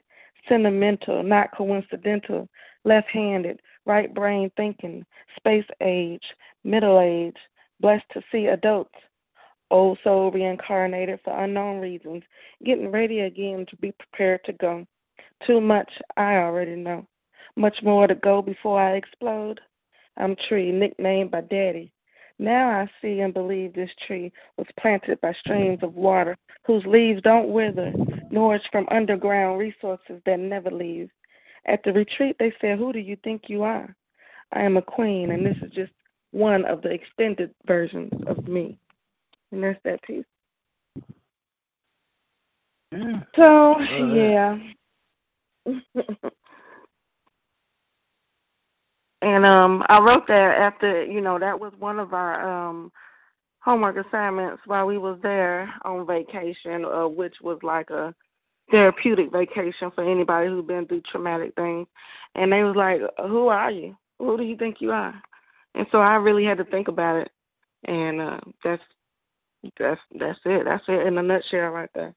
Sentimental, 0.47 1.23
not 1.23 1.51
coincidental. 1.55 2.49
Left 2.83 3.09
handed, 3.09 3.61
right 3.85 4.13
brain 4.13 4.51
thinking. 4.57 5.05
Space 5.35 5.67
age, 5.81 6.35
middle 6.63 6.99
age. 6.99 7.37
Blessed 7.79 8.05
to 8.11 8.21
see 8.31 8.47
adults 8.47 8.95
old 9.71 9.97
soul 10.03 10.31
reincarnated 10.31 11.19
for 11.23 11.43
unknown 11.43 11.79
reasons, 11.79 12.23
getting 12.63 12.91
ready 12.91 13.21
again 13.21 13.65
to 13.67 13.75
be 13.77 13.93
prepared 13.93 14.43
to 14.43 14.53
go. 14.53 14.85
Too 15.47 15.61
much 15.61 15.89
I 16.17 16.35
already 16.35 16.75
know. 16.75 17.07
Much 17.55 17.81
more 17.81 18.05
to 18.07 18.15
go 18.15 18.41
before 18.41 18.79
I 18.79 18.91
explode. 18.91 19.59
I'm 20.17 20.35
tree, 20.35 20.71
nicknamed 20.71 21.31
by 21.31 21.41
Daddy. 21.41 21.91
Now 22.41 22.69
I 22.69 22.89
see 23.03 23.19
and 23.19 23.35
believe 23.35 23.73
this 23.73 23.91
tree 24.07 24.33
was 24.57 24.65
planted 24.79 25.21
by 25.21 25.31
streams 25.33 25.83
of 25.83 25.93
water 25.93 26.35
whose 26.65 26.83
leaves 26.87 27.21
don't 27.21 27.49
wither, 27.49 27.93
nourished 28.31 28.67
from 28.71 28.87
underground 28.89 29.59
resources 29.59 30.19
that 30.25 30.39
never 30.39 30.71
leave. 30.71 31.11
At 31.65 31.83
the 31.83 31.93
retreat, 31.93 32.37
they 32.39 32.51
said, 32.59 32.79
Who 32.79 32.91
do 32.91 32.97
you 32.97 33.15
think 33.17 33.47
you 33.47 33.61
are? 33.61 33.95
I 34.53 34.63
am 34.63 34.75
a 34.77 34.81
queen, 34.81 35.29
and 35.29 35.45
this 35.45 35.57
is 35.61 35.71
just 35.71 35.93
one 36.31 36.65
of 36.65 36.81
the 36.81 36.89
extended 36.89 37.53
versions 37.67 38.11
of 38.25 38.47
me. 38.47 38.79
And 39.51 39.63
that's 39.63 39.79
that 39.83 40.01
piece. 40.01 40.25
Yeah. 42.91 43.19
So, 43.35 43.79
yeah. 43.79 44.57
and 49.21 49.45
um 49.45 49.83
I 49.89 49.99
wrote 49.99 50.27
that 50.27 50.57
after, 50.57 51.03
you 51.05 51.21
know, 51.21 51.39
that 51.39 51.59
was 51.59 51.73
one 51.79 51.99
of 51.99 52.13
our 52.13 52.69
um 52.69 52.91
homework 53.59 53.97
assignments 53.97 54.61
while 54.65 54.87
we 54.87 54.97
was 54.97 55.19
there 55.21 55.71
on 55.85 56.05
vacation, 56.07 56.85
uh, 56.85 57.07
which 57.07 57.35
was 57.41 57.59
like 57.61 57.89
a 57.91 58.13
therapeutic 58.71 59.31
vacation 59.31 59.91
for 59.91 60.03
anybody 60.03 60.47
who's 60.47 60.65
been 60.65 60.87
through 60.87 61.01
traumatic 61.01 61.53
things. 61.55 61.87
And 62.35 62.51
they 62.51 62.63
was 62.63 62.75
like, 62.75 63.01
Who 63.19 63.47
are 63.47 63.71
you? 63.71 63.95
Who 64.19 64.37
do 64.37 64.43
you 64.43 64.55
think 64.57 64.81
you 64.81 64.91
are? 64.91 65.21
And 65.75 65.87
so 65.91 65.99
I 65.99 66.15
really 66.15 66.45
had 66.45 66.57
to 66.57 66.65
think 66.65 66.87
about 66.87 67.15
it 67.17 67.31
and 67.85 68.21
uh 68.21 68.39
that's 68.63 68.83
that's 69.77 70.01
that's 70.19 70.39
it. 70.45 70.65
That's 70.65 70.83
it 70.87 71.05
in 71.07 71.17
a 71.17 71.23
nutshell 71.23 71.69
right 71.69 71.89
there. 71.93 72.13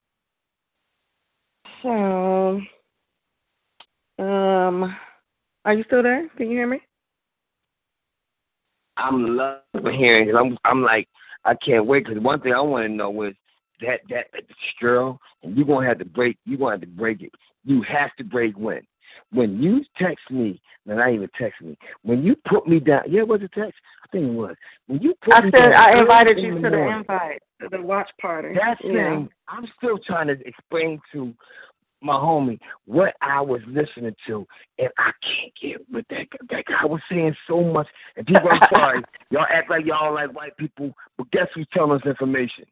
So 1.83 2.61
um 4.19 4.97
are 5.65 5.75
you 5.75 5.85
still 5.85 6.03
there? 6.03 6.29
Can 6.37 6.51
you 6.51 6.57
hear 6.57 6.67
me? 6.67 6.81
I'm 8.97 9.37
loving 9.37 9.99
hearing 9.99 10.29
it. 10.29 10.35
I'm 10.35 10.57
I'm 10.65 10.83
like 10.83 11.09
I 11.45 11.55
can't 11.55 11.87
wait 11.87 12.07
because 12.07 12.23
one 12.23 12.41
thing 12.41 12.55
I 12.55 12.61
want 12.61 12.87
to 12.87 12.93
know 12.93 13.23
is 13.23 13.35
that 13.81 14.01
that 14.09 14.27
girl, 14.81 15.21
and 15.43 15.57
you're 15.57 15.67
gonna 15.67 15.87
have 15.87 15.99
to 15.99 16.05
break. 16.05 16.39
You're 16.45 16.59
gonna 16.59 16.73
have 16.73 16.81
to 16.83 16.87
break 16.87 17.23
it. 17.23 17.33
You 17.65 17.83
have 17.83 18.15
to 18.17 18.25
break 18.25 18.57
when. 18.57 18.83
When 19.33 19.63
you 19.63 19.85
text 19.97 20.31
me, 20.31 20.61
and 20.87 21.01
I 21.01 21.13
even 21.13 21.29
text 21.37 21.61
me. 21.61 21.77
When 22.03 22.23
you 22.23 22.37
put 22.47 22.67
me 22.67 22.81
down, 22.81 23.03
yeah, 23.09 23.23
was 23.23 23.43
it 23.43 23.53
text? 23.53 23.79
I 24.05 24.09
think 24.09 24.27
it 24.27 24.35
was. 24.35 24.57
When 24.87 25.01
you 25.01 25.15
put 25.23 25.35
I 25.35 25.41
me 25.43 25.51
said 25.55 25.71
down 25.71 25.75
I 25.75 26.01
invited 26.01 26.39
you 26.39 26.55
to 26.55 26.71
the 26.71 26.71
morning, 26.71 26.99
invite 26.99 27.43
to 27.61 27.69
the 27.69 27.83
watch 27.83 28.11
party. 28.21 28.55
That 28.55 28.79
yeah. 28.83 28.93
thing, 28.93 29.29
I'm 29.49 29.67
still 29.77 29.99
trying 29.99 30.29
to 30.29 30.39
explain 30.47 31.01
to 31.13 31.35
my 32.05 32.15
homie 32.15 32.59
what 32.85 33.15
I 33.21 33.41
was 33.41 33.63
listening 33.67 34.15
to, 34.27 34.47
and 34.79 34.91
I 34.99 35.13
can't 35.23 35.53
get 35.61 35.91
with 35.91 36.07
that. 36.09 36.27
That 36.51 36.67
guy 36.67 36.85
was 36.85 37.01
saying 37.09 37.35
so 37.47 37.63
much, 37.63 37.89
and 38.17 38.27
people, 38.27 38.49
I'm 38.51 38.69
sorry, 38.73 39.03
y'all 39.31 39.47
act 39.49 39.71
like 39.71 39.87
y'all 39.87 40.15
like 40.15 40.35
white 40.35 40.57
people, 40.57 40.95
but 41.17 41.31
guess 41.31 41.49
who's 41.55 41.67
telling 41.73 41.99
us 41.99 42.07
information? 42.07 42.65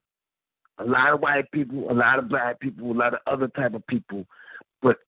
A 0.78 0.84
lot 0.84 1.12
of 1.12 1.20
white 1.20 1.50
people, 1.52 1.90
a 1.90 1.94
lot 1.94 2.18
of 2.18 2.28
black 2.28 2.60
people, 2.60 2.90
a 2.90 2.94
lot 2.94 3.14
of 3.14 3.20
other 3.26 3.48
type 3.48 3.74
of 3.74 3.86
people, 3.86 4.26
but 4.80 4.98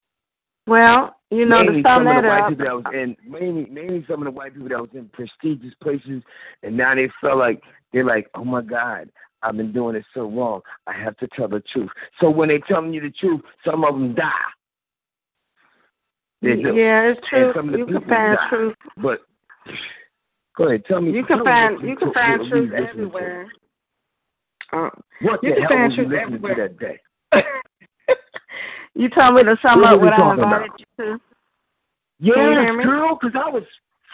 well, 0.66 1.16
you 1.30 1.44
know, 1.44 1.62
mainly 1.62 1.82
some 1.82 2.06
of 2.06 2.22
the 2.22 2.28
white 2.28 2.40
up, 2.40 2.48
people 2.50 2.64
that 2.64 2.74
was 2.74 2.94
in 2.94 3.16
mainly 3.26 3.66
mainly 3.66 4.04
some 4.08 4.20
of 4.20 4.24
the 4.24 4.30
white 4.30 4.54
people 4.54 4.68
that 4.70 4.80
was 4.80 4.90
in 4.94 5.08
prestigious 5.08 5.74
places, 5.82 6.22
and 6.62 6.76
now 6.76 6.94
they 6.94 7.10
felt 7.20 7.38
like 7.38 7.62
they're 7.92 8.04
like, 8.04 8.28
oh 8.34 8.44
my 8.44 8.62
God, 8.62 9.10
I've 9.44 9.56
been 9.56 9.72
doing 9.72 9.94
it 9.94 10.06
so 10.14 10.28
wrong. 10.30 10.62
I 10.86 10.92
have 10.92 11.16
to 11.18 11.28
tell 11.28 11.48
the 11.48 11.60
truth. 11.60 11.90
So 12.18 12.30
when 12.30 12.48
they 12.48 12.58
telling 12.60 12.94
you 12.94 13.00
the 13.02 13.10
truth, 13.10 13.42
some 13.64 13.84
of 13.84 13.94
them 13.94 14.14
die. 14.14 14.30
They 16.40 16.56
do. 16.56 16.74
yeah, 16.74 17.02
it's 17.12 17.28
true. 17.28 17.52
some 17.54 17.68
of 17.68 17.72
the 17.72 17.78
You 17.78 17.86
can 17.86 18.00
find 18.08 18.36
die. 18.36 18.48
truth. 18.48 18.74
But 18.96 19.20
go 20.56 20.64
ahead, 20.68 20.84
tell 20.86 21.00
me. 21.00 21.12
You 21.12 21.24
can 21.24 21.38
tell 21.38 21.44
me 21.46 21.52
find 21.52 21.80
you 21.88 21.96
can 21.96 22.12
find 22.12 22.40
truth 22.48 22.70
you 22.70 22.76
listening 22.76 22.86
to. 22.88 22.88
everywhere. 22.90 23.46
Uh, 24.72 24.90
What 25.20 25.42
You 25.42 25.50
the 25.50 25.54
can 25.56 25.62
hell 25.62 25.70
find 25.70 25.94
truth 25.94 26.12
everywhere. 26.12 26.54
that 26.56 26.78
day? 26.78 27.00
you 28.94 29.08
told 29.10 29.34
me 29.36 29.42
to 29.44 29.58
sum 29.62 29.80
What 29.80 29.92
up 29.94 30.00
what 30.00 30.12
I 30.12 30.30
invited 30.32 30.42
about? 30.42 30.80
you 30.80 31.04
to. 31.04 31.20
Yes, 32.20 32.34
Can 32.36 32.52
you 32.52 32.60
hear 32.60 32.76
me? 32.78 32.84
girl, 32.84 33.18
because 33.20 33.40
I 33.44 33.50
was 33.50 33.64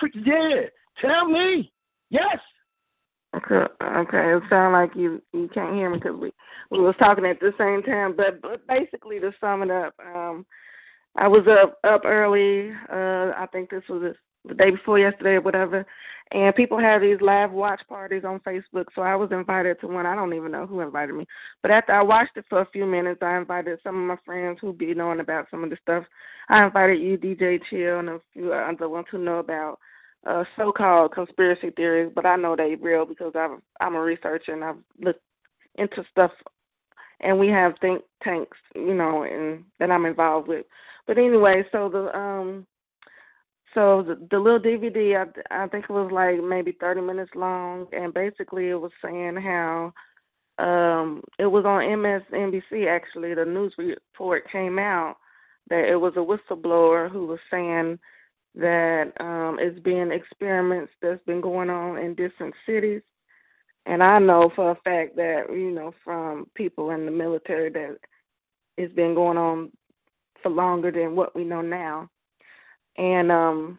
freaking 0.00 0.26
yeah. 0.26 0.62
Tell 1.00 1.26
me. 1.28 1.72
Yes. 2.10 2.38
Okay, 3.36 3.66
okay. 3.82 4.32
It 4.34 4.42
sounds 4.50 4.72
like 4.72 4.96
you 4.96 5.22
you 5.32 5.48
can't 5.48 5.74
hear 5.74 5.88
me 5.90 5.98
because 5.98 6.18
we 6.18 6.32
we 6.70 6.80
was 6.80 6.96
talking 6.98 7.24
at 7.26 7.38
the 7.40 7.54
same 7.58 7.82
time. 7.82 8.16
But, 8.16 8.42
but 8.42 8.66
basically, 8.66 9.20
to 9.20 9.32
sum 9.40 9.62
it 9.62 9.70
up, 9.70 9.94
um, 10.14 10.44
I 11.16 11.28
was 11.28 11.46
up 11.46 11.78
up 11.84 12.02
early. 12.04 12.72
Uh, 12.90 13.32
I 13.36 13.46
think 13.52 13.70
this 13.70 13.84
was 13.88 14.14
the 14.44 14.54
day 14.54 14.70
before 14.70 14.98
yesterday 14.98 15.34
or 15.34 15.42
whatever. 15.42 15.86
And 16.32 16.54
people 16.54 16.78
have 16.78 17.02
these 17.02 17.20
live 17.20 17.52
watch 17.52 17.82
parties 17.88 18.24
on 18.24 18.40
Facebook. 18.40 18.86
So 18.94 19.02
I 19.02 19.16
was 19.16 19.30
invited 19.32 19.80
to 19.80 19.86
one. 19.88 20.06
I 20.06 20.14
don't 20.14 20.34
even 20.34 20.52
know 20.52 20.66
who 20.66 20.80
invited 20.80 21.14
me. 21.14 21.26
But 21.62 21.72
after 21.72 21.92
I 21.92 22.02
watched 22.02 22.36
it 22.36 22.46
for 22.48 22.60
a 22.60 22.66
few 22.72 22.86
minutes, 22.86 23.20
I 23.22 23.36
invited 23.36 23.78
some 23.82 23.96
of 23.96 24.06
my 24.06 24.16
friends 24.24 24.58
who 24.60 24.72
be 24.72 24.94
knowing 24.94 25.20
about 25.20 25.48
some 25.50 25.62
of 25.64 25.70
the 25.70 25.76
stuff. 25.82 26.04
I 26.48 26.64
invited 26.64 27.00
you, 27.00 27.18
DJ 27.18 27.60
Chill, 27.68 27.98
and 27.98 28.08
a 28.08 28.20
few 28.32 28.52
other 28.52 28.88
ones 28.88 29.06
who 29.10 29.18
know 29.18 29.38
about 29.38 29.78
uh, 30.26 30.44
so-called 30.56 31.12
conspiracy 31.12 31.70
theories, 31.70 32.12
but 32.14 32.26
I 32.26 32.36
know 32.36 32.54
they're 32.56 32.76
real 32.76 33.06
because 33.06 33.32
I've, 33.34 33.58
I'm 33.80 33.94
a 33.94 34.00
researcher 34.00 34.52
and 34.52 34.64
I've 34.64 34.76
looked 35.00 35.22
into 35.76 36.04
stuff, 36.10 36.32
and 37.20 37.38
we 37.38 37.48
have 37.48 37.74
think 37.80 38.02
tanks, 38.22 38.58
you 38.74 38.94
know, 38.94 39.22
and 39.22 39.64
that 39.78 39.90
I'm 39.90 40.06
involved 40.06 40.48
with. 40.48 40.66
But 41.06 41.18
anyway, 41.18 41.64
so 41.72 41.88
the 41.88 42.16
um, 42.16 42.66
so 43.74 44.02
the, 44.02 44.26
the 44.30 44.38
little 44.38 44.60
DVD, 44.60 45.26
I 45.50 45.64
I 45.64 45.68
think 45.68 45.84
it 45.84 45.92
was 45.92 46.10
like 46.12 46.42
maybe 46.42 46.72
30 46.72 47.00
minutes 47.02 47.30
long, 47.34 47.86
and 47.92 48.12
basically 48.12 48.68
it 48.68 48.80
was 48.80 48.92
saying 49.02 49.36
how 49.36 49.92
um 50.58 51.22
it 51.38 51.46
was 51.46 51.64
on 51.64 51.80
MSNBC 51.80 52.86
actually. 52.86 53.34
The 53.34 53.44
news 53.44 53.74
report 53.78 54.50
came 54.50 54.78
out 54.78 55.16
that 55.70 55.88
it 55.88 55.98
was 55.98 56.14
a 56.16 56.18
whistleblower 56.18 57.10
who 57.10 57.26
was 57.26 57.40
saying 57.50 57.98
that 58.54 59.12
um 59.20 59.58
it's 59.60 59.80
been 59.80 60.10
experiments 60.10 60.92
that's 61.00 61.22
been 61.24 61.40
going 61.40 61.70
on 61.70 61.98
in 61.98 62.14
different 62.14 62.54
cities 62.66 63.02
and 63.86 64.02
I 64.02 64.18
know 64.18 64.52
for 64.54 64.70
a 64.70 64.74
fact 64.84 65.16
that, 65.16 65.46
you 65.50 65.70
know, 65.70 65.94
from 66.04 66.46
people 66.54 66.90
in 66.90 67.06
the 67.06 67.12
military 67.12 67.70
that 67.70 67.98
it's 68.76 68.94
been 68.94 69.14
going 69.14 69.38
on 69.38 69.70
for 70.42 70.50
longer 70.50 70.90
than 70.90 71.16
what 71.16 71.34
we 71.34 71.44
know 71.44 71.60
now. 71.62 72.08
And 72.96 73.32
um 73.32 73.78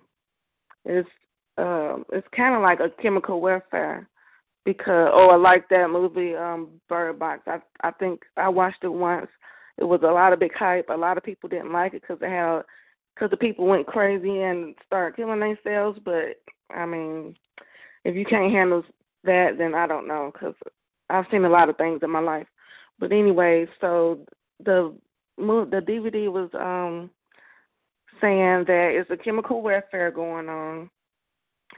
it's 0.85 1.10
um 1.57 2.06
it's 2.11 2.27
kinda 2.31 2.60
like 2.60 2.80
a 2.80 2.89
chemical 2.89 3.41
warfare 3.41 4.07
because 4.65 5.10
oh 5.14 5.30
I 5.30 5.35
like 5.35 5.69
that 5.69 5.89
movie, 5.89 6.35
um, 6.35 6.69
Bird 6.89 7.19
Box. 7.19 7.41
I 7.48 7.61
I 7.81 7.91
think 7.91 8.22
I 8.38 8.49
watched 8.49 8.84
it 8.84 8.93
once. 8.93 9.30
It 9.77 9.84
was 9.84 10.02
a 10.03 10.11
lot 10.11 10.34
of 10.34 10.39
big 10.39 10.53
hype. 10.53 10.89
A 10.89 10.98
lot 10.98 11.18
of 11.18 11.23
people 11.23 11.49
didn't 11.49 11.72
like 11.73 11.93
it 11.93 12.02
because 12.02 12.19
they 12.19 12.30
had 12.30 12.64
because 13.13 13.29
the 13.29 13.38
people 13.38 13.65
went 13.65 13.88
crazy 13.88 14.41
and 14.41 14.75
started 14.85 15.15
killing 15.15 15.39
themselves. 15.39 15.99
But 16.03 16.41
I 16.73 16.85
mean, 16.85 17.35
if 18.03 18.15
you 18.15 18.25
can't 18.25 18.51
handle 18.51 18.83
that, 19.23 19.57
then 19.57 19.75
I 19.75 19.88
don't 19.88 20.07
know 20.07 20.31
because 20.33 20.55
I've 21.09 21.27
seen 21.31 21.45
a 21.45 21.49
lot 21.49 21.69
of 21.69 21.77
things 21.77 22.01
in 22.03 22.09
my 22.09 22.19
life. 22.19 22.47
But 22.99 23.11
anyway, 23.11 23.67
so 23.79 24.25
the 24.63 24.95
the 25.38 25.83
DVD 25.88 26.31
was 26.31 26.49
um 26.53 27.09
saying 28.19 28.65
that 28.65 28.91
it's 28.91 29.09
a 29.09 29.17
chemical 29.17 29.61
warfare 29.61 30.11
going 30.11 30.49
on, 30.49 30.89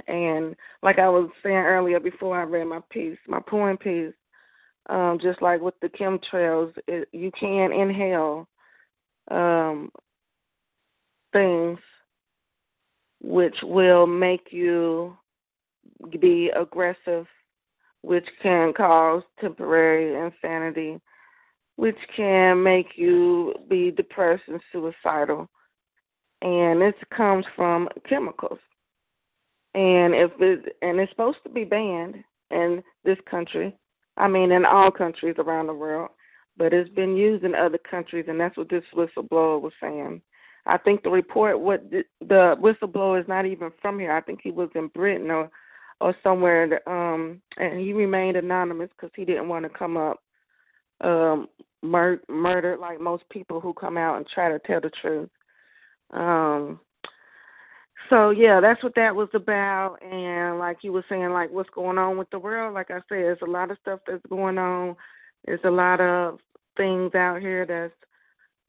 and 0.07 0.55
like 0.81 0.99
I 0.99 1.09
was 1.09 1.29
saying 1.41 1.55
earlier 1.55 1.99
before 1.99 2.39
I 2.39 2.43
read 2.43 2.65
my 2.65 2.81
piece, 2.89 3.17
my 3.27 3.39
poem 3.39 3.77
piece, 3.77 4.13
um, 4.89 5.19
just 5.21 5.41
like 5.41 5.61
with 5.61 5.79
the 5.81 5.89
chemtrails, 5.89 6.73
it, 6.87 7.07
you 7.13 7.31
can 7.31 7.71
inhale 7.71 8.47
um, 9.31 9.91
things 11.33 11.79
which 13.21 13.57
will 13.63 14.05
make 14.07 14.51
you 14.51 15.17
be 16.19 16.49
aggressive, 16.51 17.27
which 18.01 18.27
can 18.41 18.73
cause 18.73 19.23
temporary 19.39 20.15
insanity, 20.15 20.99
which 21.77 21.97
can 22.15 22.61
make 22.61 22.97
you 22.97 23.53
be 23.69 23.91
depressed 23.91 24.43
and 24.47 24.61
suicidal. 24.71 25.49
And 26.41 26.81
this 26.81 26.93
comes 27.09 27.45
from 27.55 27.89
chemicals. 28.07 28.59
And 29.73 30.13
if 30.13 30.31
it 30.39 30.75
and 30.81 30.99
it's 30.99 31.11
supposed 31.11 31.39
to 31.43 31.49
be 31.49 31.63
banned 31.63 32.23
in 32.51 32.83
this 33.03 33.17
country, 33.29 33.75
I 34.17 34.27
mean 34.27 34.51
in 34.51 34.65
all 34.65 34.91
countries 34.91 35.35
around 35.39 35.67
the 35.67 35.73
world, 35.73 36.11
but 36.57 36.73
it's 36.73 36.89
been 36.89 37.17
used 37.17 37.43
in 37.43 37.55
other 37.55 37.79
countries, 37.79 38.25
and 38.27 38.39
that's 38.39 38.57
what 38.57 38.69
this 38.69 38.83
whistleblower 38.93 39.59
was 39.59 39.73
saying. 39.81 40.21
I 40.65 40.77
think 40.77 41.03
the 41.03 41.09
report, 41.09 41.59
what 41.59 41.89
the, 41.91 42.05
the 42.21 42.57
whistleblower 42.61 43.21
is 43.21 43.27
not 43.27 43.45
even 43.45 43.71
from 43.81 43.99
here. 43.99 44.11
I 44.11 44.21
think 44.21 44.39
he 44.41 44.51
was 44.51 44.69
in 44.75 44.87
Britain 44.87 45.31
or 45.31 45.49
or 46.01 46.15
somewhere, 46.21 46.81
um, 46.89 47.41
and 47.57 47.79
he 47.79 47.93
remained 47.93 48.35
anonymous 48.35 48.89
because 48.89 49.11
he 49.15 49.23
didn't 49.23 49.47
want 49.47 49.63
to 49.63 49.69
come 49.69 49.95
up 49.95 50.19
um, 51.01 51.47
mur- 51.81 52.21
murdered 52.27 52.79
like 52.79 52.99
most 52.99 53.27
people 53.29 53.59
who 53.61 53.73
come 53.73 53.97
out 53.97 54.17
and 54.17 54.27
try 54.27 54.49
to 54.49 54.59
tell 54.59 54.81
the 54.81 54.89
truth. 54.89 55.29
Um, 56.11 56.79
so 58.09 58.31
yeah, 58.31 58.59
that's 58.59 58.83
what 58.83 58.95
that 58.95 59.15
was 59.15 59.29
about. 59.33 60.01
And 60.03 60.59
like 60.59 60.83
you 60.83 60.91
were 60.91 61.05
saying, 61.07 61.29
like 61.29 61.51
what's 61.51 61.69
going 61.69 61.97
on 61.97 62.17
with 62.17 62.29
the 62.31 62.39
world? 62.39 62.73
Like 62.73 62.91
I 62.91 62.95
said, 62.95 63.03
there's 63.09 63.41
a 63.41 63.45
lot 63.45 63.71
of 63.71 63.77
stuff 63.81 63.99
that's 64.07 64.25
going 64.29 64.57
on. 64.57 64.95
There's 65.45 65.63
a 65.63 65.71
lot 65.71 66.01
of 66.01 66.39
things 66.75 67.13
out 67.15 67.41
here 67.41 67.65
that's 67.65 67.93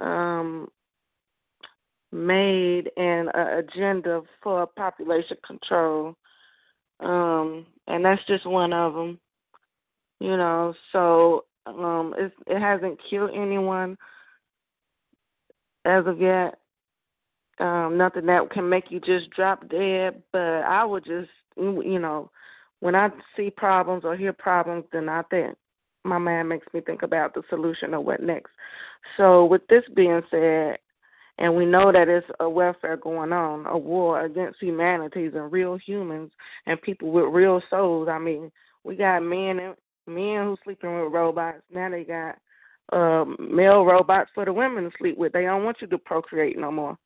um, 0.00 0.68
made 2.14 2.90
an 2.96 3.28
agenda 3.34 4.22
for 4.42 4.66
population 4.66 5.36
control, 5.44 6.16
um, 7.00 7.66
and 7.88 8.04
that's 8.04 8.24
just 8.24 8.46
one 8.46 8.72
of 8.72 8.94
them. 8.94 9.18
You 10.20 10.36
know, 10.36 10.74
so 10.92 11.44
um, 11.66 12.14
it's, 12.16 12.34
it 12.46 12.60
hasn't 12.60 13.02
killed 13.02 13.32
anyone 13.34 13.98
as 15.84 16.06
of 16.06 16.20
yet. 16.20 16.58
Um, 17.58 17.96
nothing 17.98 18.26
that 18.26 18.50
can 18.50 18.68
make 18.68 18.90
you 18.90 19.00
just 19.00 19.30
drop 19.30 19.68
dead, 19.68 20.22
but 20.32 20.62
I 20.64 20.84
would 20.84 21.04
just, 21.04 21.30
you 21.56 21.98
know, 21.98 22.30
when 22.80 22.94
I 22.94 23.10
see 23.36 23.50
problems 23.50 24.04
or 24.04 24.16
hear 24.16 24.32
problems, 24.32 24.84
then 24.92 25.08
I 25.08 25.22
think 25.22 25.56
my 26.04 26.18
mind 26.18 26.48
makes 26.48 26.66
me 26.72 26.80
think 26.80 27.02
about 27.02 27.34
the 27.34 27.42
solution 27.48 27.94
or 27.94 28.00
what 28.00 28.22
next. 28.22 28.52
So, 29.16 29.44
with 29.44 29.66
this 29.68 29.84
being 29.94 30.22
said, 30.30 30.78
and 31.38 31.54
we 31.54 31.66
know 31.66 31.90
that 31.90 32.08
it's 32.08 32.26
a 32.40 32.48
warfare 32.48 32.96
going 32.96 33.32
on, 33.32 33.66
a 33.66 33.76
war 33.76 34.24
against 34.24 34.62
humanities 34.62 35.32
and 35.34 35.50
real 35.50 35.76
humans 35.76 36.30
and 36.66 36.80
people 36.80 37.10
with 37.10 37.24
real 37.24 37.62
souls. 37.70 38.08
I 38.08 38.18
mean, 38.18 38.52
we 38.84 38.96
got 38.96 39.22
men 39.22 39.58
and 39.58 39.74
men 40.06 40.44
who 40.44 40.56
sleeping 40.62 40.94
with 41.00 41.12
robots. 41.12 41.62
Now 41.72 41.90
they 41.90 42.04
got 42.04 42.38
um, 42.92 43.36
male 43.40 43.84
robots 43.84 44.30
for 44.34 44.44
the 44.44 44.52
women 44.52 44.84
to 44.84 44.96
sleep 44.98 45.16
with. 45.16 45.32
They 45.32 45.42
don't 45.42 45.64
want 45.64 45.80
you 45.80 45.86
to 45.88 45.98
procreate 45.98 46.58
no 46.58 46.70
more. 46.70 46.96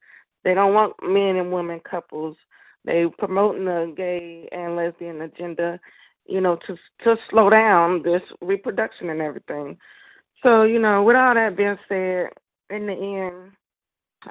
They 0.44 0.54
don't 0.54 0.74
want 0.74 0.94
men 1.02 1.36
and 1.36 1.52
women 1.52 1.80
couples. 1.80 2.36
They 2.84 3.06
promoting 3.18 3.64
the 3.64 3.92
gay 3.96 4.48
and 4.52 4.76
lesbian 4.76 5.22
agenda, 5.22 5.80
you 6.26 6.40
know, 6.40 6.56
to 6.66 6.76
to 7.04 7.16
slow 7.28 7.50
down 7.50 8.02
this 8.02 8.22
reproduction 8.40 9.10
and 9.10 9.20
everything. 9.20 9.78
So, 10.42 10.62
you 10.62 10.78
know, 10.78 11.02
with 11.02 11.16
all 11.16 11.34
that 11.34 11.56
being 11.56 11.78
said, 11.88 12.30
in 12.70 12.86
the 12.86 12.92
end, 12.94 13.52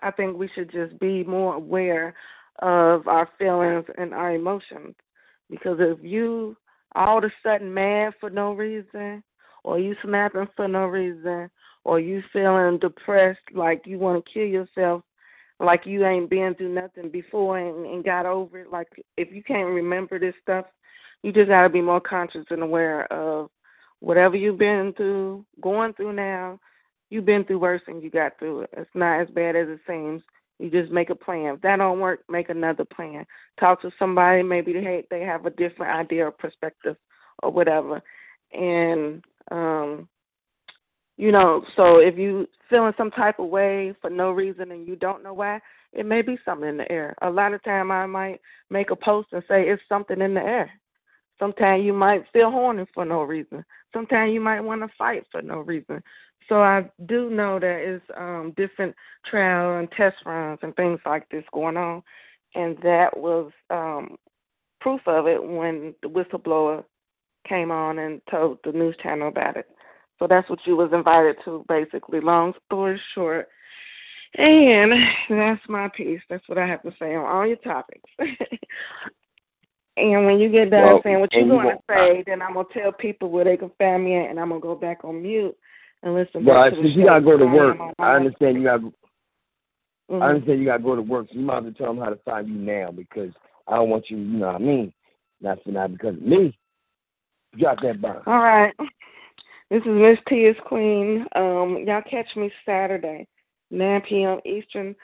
I 0.02 0.12
think 0.12 0.38
we 0.38 0.48
should 0.50 0.72
just 0.72 1.00
be 1.00 1.24
more 1.24 1.56
aware 1.56 2.14
of 2.60 3.08
our 3.08 3.30
feelings 3.38 3.86
and 3.98 4.14
our 4.14 4.34
emotions. 4.34 4.96
Because 5.50 5.78
if 5.80 6.00
you 6.02 6.58
all 6.96 7.20
of 7.20 7.24
a 7.24 7.32
sudden 7.44 7.74
mad 7.74 8.14
for 8.20 8.30
no 8.30 8.54
reason, 8.54 9.24
or 9.64 9.80
you 9.80 9.96
snapping 10.02 10.48
for 10.56 10.68
no 10.68 10.88
reason, 10.88 11.50
or 11.84 12.00
you 12.00 12.24
feeling 12.34 12.78
depressed 12.80 13.40
like 13.54 13.86
you 13.86 14.00
want 14.00 14.24
to 14.24 14.32
kill 14.32 14.46
yourself, 14.46 15.04
like 15.60 15.86
you 15.86 16.06
ain't 16.06 16.30
been 16.30 16.54
through 16.56 16.70
nothing 16.70 17.10
before 17.10 17.58
and, 17.58 17.86
and 17.86 18.04
got 18.04 18.26
over 18.26 18.60
it. 18.60 18.72
Like 18.72 18.88
if 19.18 19.32
you 19.32 19.44
can't 19.44 19.70
remember 19.70 20.20
this 20.20 20.36
stuff, 20.42 20.66
you 21.24 21.32
just 21.32 21.48
got 21.48 21.64
to 21.64 21.70
be 21.70 21.82
more 21.82 22.02
conscious 22.02 22.46
and 22.50 22.62
aware 22.62 23.12
of 23.12 23.50
whatever 24.00 24.36
you've 24.36 24.60
been 24.60 24.94
through, 24.94 25.46
going 25.62 25.94
through 25.94 26.14
now. 26.14 26.60
You've 27.10 27.26
been 27.26 27.46
through 27.46 27.60
worse 27.60 27.82
and 27.88 28.04
you 28.04 28.10
got 28.10 28.38
through 28.38 28.62
it. 28.62 28.70
It's 28.76 28.90
not 28.94 29.22
as 29.22 29.30
bad 29.30 29.56
as 29.56 29.70
it 29.70 29.80
seems. 29.88 30.22
You 30.60 30.70
just 30.72 30.92
make 30.92 31.10
a 31.10 31.16
plan. 31.16 31.56
If 31.56 31.62
that 31.62 31.78
don't 31.78 32.00
work, 32.00 32.24
make 32.30 32.50
another 32.50 32.84
plan. 32.86 33.26
Talk 33.60 33.82
to 33.82 33.92
somebody. 34.00 34.44
Maybe 34.44 34.74
they 34.74 35.06
they 35.10 35.22
have 35.22 35.46
a 35.46 35.52
different 35.52 35.96
idea 35.96 36.26
or 36.28 36.32
perspective 36.32 36.98
or 37.44 37.52
whatever. 37.52 38.02
And 38.54 39.24
um, 39.52 40.10
you 41.18 41.32
know, 41.32 41.64
so 41.76 42.00
if 42.00 42.18
you 42.18 42.48
feeling 42.70 42.94
some 42.98 43.12
type 43.12 43.40
of 43.40 43.50
way 43.50 43.94
for 44.02 44.10
no 44.10 44.32
reason 44.32 44.72
and 44.72 44.88
you 44.88 44.96
don't 44.96 45.24
know 45.24 45.34
why, 45.34 45.60
it 45.94 46.06
may 46.06 46.22
be 46.22 46.38
something 46.44 46.70
in 46.70 46.78
the 46.78 46.92
air. 46.92 47.16
A 47.22 47.30
lot 47.30 47.54
of 47.54 47.64
time 47.64 47.92
I 47.92 48.06
might 48.06 48.40
make 48.70 48.92
a 48.92 48.96
post 48.96 49.30
and 49.32 49.44
say 49.48 49.68
it's 49.68 49.82
something 49.90 50.22
in 50.22 50.34
the 50.34 50.44
air. 50.44 50.72
Sometimes 51.40 51.84
you 51.84 51.94
might 51.94 52.26
feel 52.34 52.52
horny 52.52 52.86
for 52.94 53.06
no 53.06 53.24
reason. 53.24 53.64
Sometimes 53.94 54.32
you 54.34 54.42
might 54.42 54.62
want 54.62 54.82
to 54.82 54.96
fight 54.98 55.26
for 55.32 55.42
no 55.42 55.60
reason. 55.60 56.04
So 56.50 56.62
I 56.62 56.90
do 57.06 57.30
know 57.30 57.60
there 57.60 57.80
is 57.80 58.02
um, 58.16 58.54
different 58.56 58.96
trial 59.26 59.80
and 59.80 59.92
test 59.92 60.18
runs 60.26 60.60
and 60.62 60.76
things 60.76 61.00
like 61.06 61.28
this 61.30 61.44
going 61.54 61.78
on, 61.78 62.04
and 62.56 62.78
that 62.84 63.18
was 63.18 63.52
um, 63.70 64.18
proof 64.80 65.02
of 65.08 65.28
it 65.28 65.44
when 65.44 65.94
the 66.02 66.08
whistleblower 66.08 66.84
came 67.46 67.72
on 67.72 68.00
and 68.00 68.22
told 68.30 68.60
the 68.64 68.72
news 68.72 68.96
channel 68.98 69.28
about 69.28 69.58
it. 69.58 69.68
So 70.20 70.28
that's 70.28 70.50
what 70.50 70.66
you 70.66 70.76
was 70.76 70.94
invited 70.94 71.38
to, 71.46 71.66
basically. 71.68 72.22
Long 72.22 72.54
story 72.66 73.00
short, 73.14 73.50
and 74.36 74.94
that's 75.30 75.68
my 75.68 75.90
piece. 75.90 76.22
That's 76.30 76.48
what 76.48 76.58
I 76.58 76.66
have 76.66 76.82
to 76.84 76.94
say 76.98 77.14
on 77.16 77.26
all 77.26 77.46
your 77.46 77.58
topics. 77.58 78.10
and 79.98 80.26
when 80.26 80.40
you 80.40 80.50
get 80.50 80.72
done 80.72 80.86
Well, 80.86 81.02
saying 81.04 81.20
what 81.20 81.34
you're 81.34 81.46
going 81.46 81.76
to 81.76 81.84
say, 81.90 82.24
then 82.26 82.42
I'm 82.42 82.54
gonna 82.54 82.68
tell 82.74 82.94
people 82.94 83.30
where 83.30 83.44
they 83.44 83.58
can 83.58 83.72
find 83.78 84.06
me 84.06 84.16
at, 84.16 84.30
and 84.30 84.40
I'm 84.40 84.48
gonna 84.50 84.62
go 84.62 84.76
back 84.76 85.04
on 85.04 85.22
mute 85.22 85.58
and 86.04 86.14
listen 86.14 86.46
Well, 86.46 86.70
to 86.70 86.76
since 86.76 86.96
you 86.96 87.06
gotta 87.06 87.24
go 87.24 87.38
to 87.38 87.46
work, 87.46 87.78
I 88.00 88.16
understand 88.16 88.58
you 88.58 88.64
got. 88.64 88.82
Mhm. 88.82 90.22
I 90.22 90.30
understand 90.30 90.60
you 90.60 90.66
gotta 90.66 90.84
go 90.84 90.96
to 90.96 91.02
work, 91.02 91.28
so 91.30 91.36
you 91.36 91.46
might 91.46 91.58
as 91.58 91.64
well 91.64 91.74
tell 91.74 91.94
them 91.94 92.04
how 92.04 92.10
to 92.10 92.16
find 92.18 92.48
you 92.48 92.56
now 92.56 92.92
because 92.92 93.34
I 93.68 93.76
don't 93.76 93.90
want 93.90 94.10
you. 94.10 94.18
You 94.18 94.40
know 94.40 94.48
what 94.48 94.56
I 94.56 94.60
mean? 94.60 94.94
Not 95.42 95.62
for 95.64 95.72
not 95.72 95.92
because 95.92 96.16
of 96.16 96.22
me. 96.22 96.58
Drop 97.58 97.80
that 97.82 98.02
bomb. 98.02 98.22
All 98.26 98.40
right. 98.40 98.74
This 99.70 99.82
is 99.82 99.88
Miss 99.88 100.20
T 100.28 100.46
is 100.46 100.56
Queen. 100.66 101.28
Um, 101.36 101.84
y'all 101.86 102.02
catch 102.02 102.38
me 102.38 102.50
Saturday, 102.66 103.28
9 103.70 104.02
p.m. 104.02 104.40
Eastern. 104.46 104.96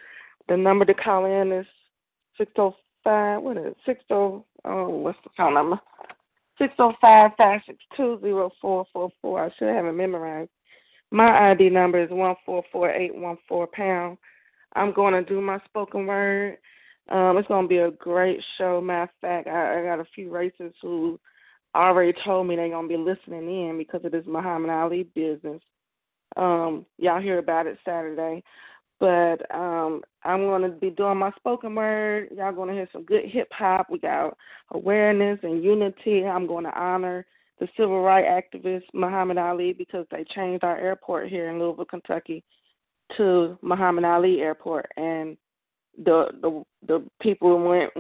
The 0.48 0.56
number 0.56 0.86
to 0.86 0.94
call 0.94 1.26
in 1.26 1.52
is 1.52 1.68
605, 2.38 3.42
what 3.42 3.58
is 3.58 3.66
it? 3.66 3.76
60, 3.86 4.06
oh, 4.10 4.46
what's 4.64 5.20
the 5.24 5.30
phone 5.36 5.56
number? 5.56 5.82
605-562-0444. 6.62 9.12
I 9.36 9.50
should 9.58 9.68
have 9.68 9.86
it 9.86 9.94
memorized. 9.94 10.50
My 11.14 11.52
ID 11.52 11.70
number 11.70 12.00
is 12.00 12.10
144814 12.10 13.68
pound. 13.72 14.18
I'm 14.76 14.92
going 14.92 15.14
to 15.14 15.24
do 15.24 15.42
my 15.42 15.60
spoken 15.66 16.08
word. 16.08 16.58
Um, 17.10 17.38
it's 17.38 17.48
going 17.48 17.66
to 17.66 17.70
be 17.70 17.78
a 17.78 17.92
great 17.92 18.44
show. 18.58 18.82
Matter 18.82 19.04
of 19.04 19.10
fact, 19.22 19.48
I, 19.48 19.80
I 19.80 19.84
got 19.84 20.00
a 20.00 20.06
few 20.16 20.32
racers 20.32 20.74
who 20.82 21.20
already 21.76 22.14
told 22.24 22.48
me 22.48 22.56
they're 22.56 22.70
gonna 22.70 22.88
be 22.88 22.98
listening 22.98 23.50
in 23.68 23.78
because 23.78 24.04
of 24.06 24.12
this 24.12 24.26
Muhammad 24.28 24.70
Ali 24.70 25.04
business. 25.16 25.62
Um, 26.36 26.86
y'all 26.98 27.22
hear 27.22 27.40
about 27.40 27.68
it 27.68 27.78
Saturday. 27.86 28.44
But 29.00 29.54
um 29.54 30.02
I'm 30.24 30.46
gonna 30.46 30.70
be 30.70 30.90
doing 30.90 31.18
my 31.18 31.32
spoken 31.32 31.76
word. 31.76 32.30
Y'all 32.36 32.54
gonna 32.54 32.74
hear 32.74 32.88
some 32.94 33.04
good 33.04 33.26
hip 33.26 33.52
hop. 33.52 33.90
We 33.90 34.00
got 34.00 34.38
awareness 34.72 35.40
and 35.44 35.64
unity. 35.64 36.26
I'm 36.26 36.48
gonna 36.48 36.72
honor 36.76 37.26
the 37.60 37.68
civil 37.78 38.02
rights 38.02 38.28
activist 38.28 38.84
Muhammad 38.94 39.38
Ali 39.38 39.74
because 39.74 40.06
they 40.12 40.24
changed 40.24 40.64
our 40.64 40.78
airport 40.78 41.30
here 41.30 41.50
in 41.50 41.60
Louisville, 41.60 41.86
Kentucky 41.86 42.44
to 43.18 43.58
Muhammad 43.62 44.06
Ali 44.06 44.42
Airport 44.42 44.90
and 44.98 45.38
the 46.04 46.30
the 46.42 46.64
the 46.88 47.06
people 47.22 47.62
went 47.62 47.92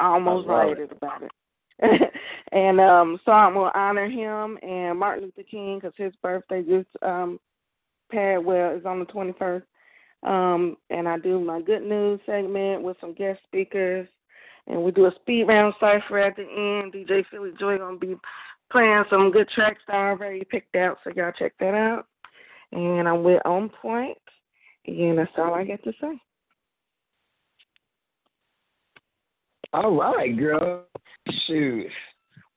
almost 0.00 0.46
love 0.46 0.60
it. 0.60 0.78
rioted 0.78 0.92
about 0.92 1.22
it. 1.22 2.12
and 2.52 2.80
um, 2.80 3.20
so 3.24 3.32
I'm 3.32 3.54
gonna 3.54 3.70
honor 3.74 4.08
him 4.08 4.58
and 4.62 4.98
Martin 4.98 5.24
Luther 5.24 5.48
King 5.48 5.78
because 5.78 5.94
his 5.96 6.14
birthday 6.22 6.62
just 6.62 6.88
um. 7.02 7.38
Well, 8.10 8.74
is 8.74 8.86
on 8.86 9.00
the 9.00 9.04
21st. 9.04 9.62
Um, 10.22 10.76
and 10.90 11.06
I 11.06 11.18
do 11.18 11.38
my 11.38 11.60
good 11.60 11.82
news 11.82 12.20
segment 12.26 12.82
with 12.82 12.96
some 13.00 13.12
guest 13.12 13.40
speakers, 13.44 14.08
and 14.66 14.82
we 14.82 14.90
do 14.90 15.06
a 15.06 15.14
speed 15.14 15.44
round 15.44 15.74
cipher 15.78 16.18
at 16.18 16.36
the 16.36 16.42
end. 16.42 16.92
DJ 16.92 17.24
Philly 17.26 17.52
Joy 17.58 17.78
gonna 17.78 17.98
be 17.98 18.16
playing 18.70 19.04
some 19.10 19.30
good 19.30 19.48
tracks 19.48 19.82
that 19.86 19.96
I 19.96 20.10
already 20.10 20.44
picked 20.44 20.76
out, 20.76 20.98
so 21.02 21.10
y'all 21.14 21.32
check 21.32 21.54
that 21.60 21.74
out. 21.74 22.06
And 22.72 23.08
I'm 23.08 23.22
with 23.22 23.42
On 23.44 23.68
point. 23.68 24.18
And 24.86 25.18
that's 25.18 25.30
all 25.36 25.54
I 25.54 25.64
got 25.64 25.82
to 25.84 25.92
say. 26.00 26.20
All 29.72 29.96
right, 29.96 30.36
girl. 30.36 30.84
Shoot. 31.46 31.88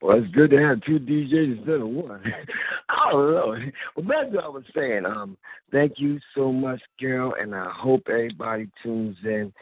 Well, 0.00 0.18
it's 0.18 0.32
good 0.34 0.50
to 0.50 0.58
have 0.60 0.80
two 0.80 0.98
DJs 0.98 1.58
instead 1.58 1.80
of 1.80 1.88
one. 1.88 2.22
oh 2.88 3.16
Lord. 3.16 3.72
Well, 3.96 4.06
that's 4.08 4.34
what 4.34 4.44
I 4.44 4.48
was 4.48 4.64
saying. 4.74 5.06
Um, 5.06 5.36
thank 5.70 6.00
you 6.00 6.18
so 6.34 6.50
much, 6.50 6.82
girl, 6.98 7.34
and 7.40 7.54
I 7.54 7.70
hope 7.70 8.08
everybody 8.08 8.68
tunes 8.82 9.16
in 9.22 9.52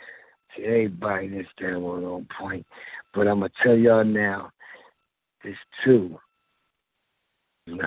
to 0.56 0.64
everybody 0.64 1.28
this 1.28 1.47
time 1.59 1.85
on 1.85 2.05
on 2.05 2.27
point. 2.39 2.66
But 3.12 3.28
I'm 3.28 3.40
gonna 3.40 3.52
tell 3.62 3.77
y'all 3.77 4.05
now, 4.05 4.51
too 5.43 5.51
is 5.51 6.18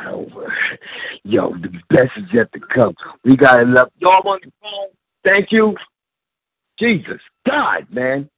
over. 0.08 0.54
Yo, 1.24 1.54
the 1.54 1.70
best 1.90 2.12
is 2.18 2.26
yet 2.32 2.52
to 2.54 2.60
come. 2.60 2.96
We 3.24 3.36
gotta 3.36 3.64
love 3.64 3.90
y'all 3.98 4.28
on 4.28 4.40
the 4.44 4.52
phone. 4.62 4.90
Thank 5.24 5.52
you. 5.52 5.76
Jesus, 6.78 7.22
God, 7.46 7.88
man 7.90 8.30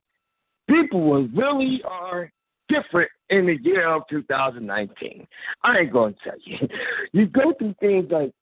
people 0.67 1.27
really 1.33 1.81
are 1.83 2.31
different 2.67 3.09
in 3.29 3.45
the 3.47 3.57
year 3.61 3.87
of 3.87 4.03
2019. 4.09 5.27
I 5.63 5.79
ain't 5.79 5.93
gonna 5.93 6.15
tell 6.23 6.35
you. 6.43 6.67
You 7.13 7.27
go 7.27 7.53
through 7.53 7.75
things 7.79 8.11
like, 8.11 8.33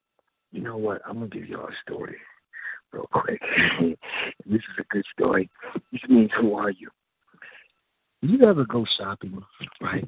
you 0.52 0.62
know 0.62 0.78
what? 0.78 1.02
I'm 1.06 1.16
gonna 1.16 1.28
give 1.28 1.46
y'all 1.46 1.68
a 1.68 1.76
story 1.82 2.18
real 2.92 3.10
quick. 3.12 3.42
this 4.46 4.62
is 4.62 4.78
a 4.80 4.84
good 4.90 5.06
story. 5.12 5.50
This 5.92 6.02
means 6.08 6.32
who 6.40 6.56
are 6.56 6.72
you? 6.72 6.90
You 8.22 8.48
ever 8.48 8.66
go 8.66 8.86
shopping, 8.98 9.42
right? 9.82 10.06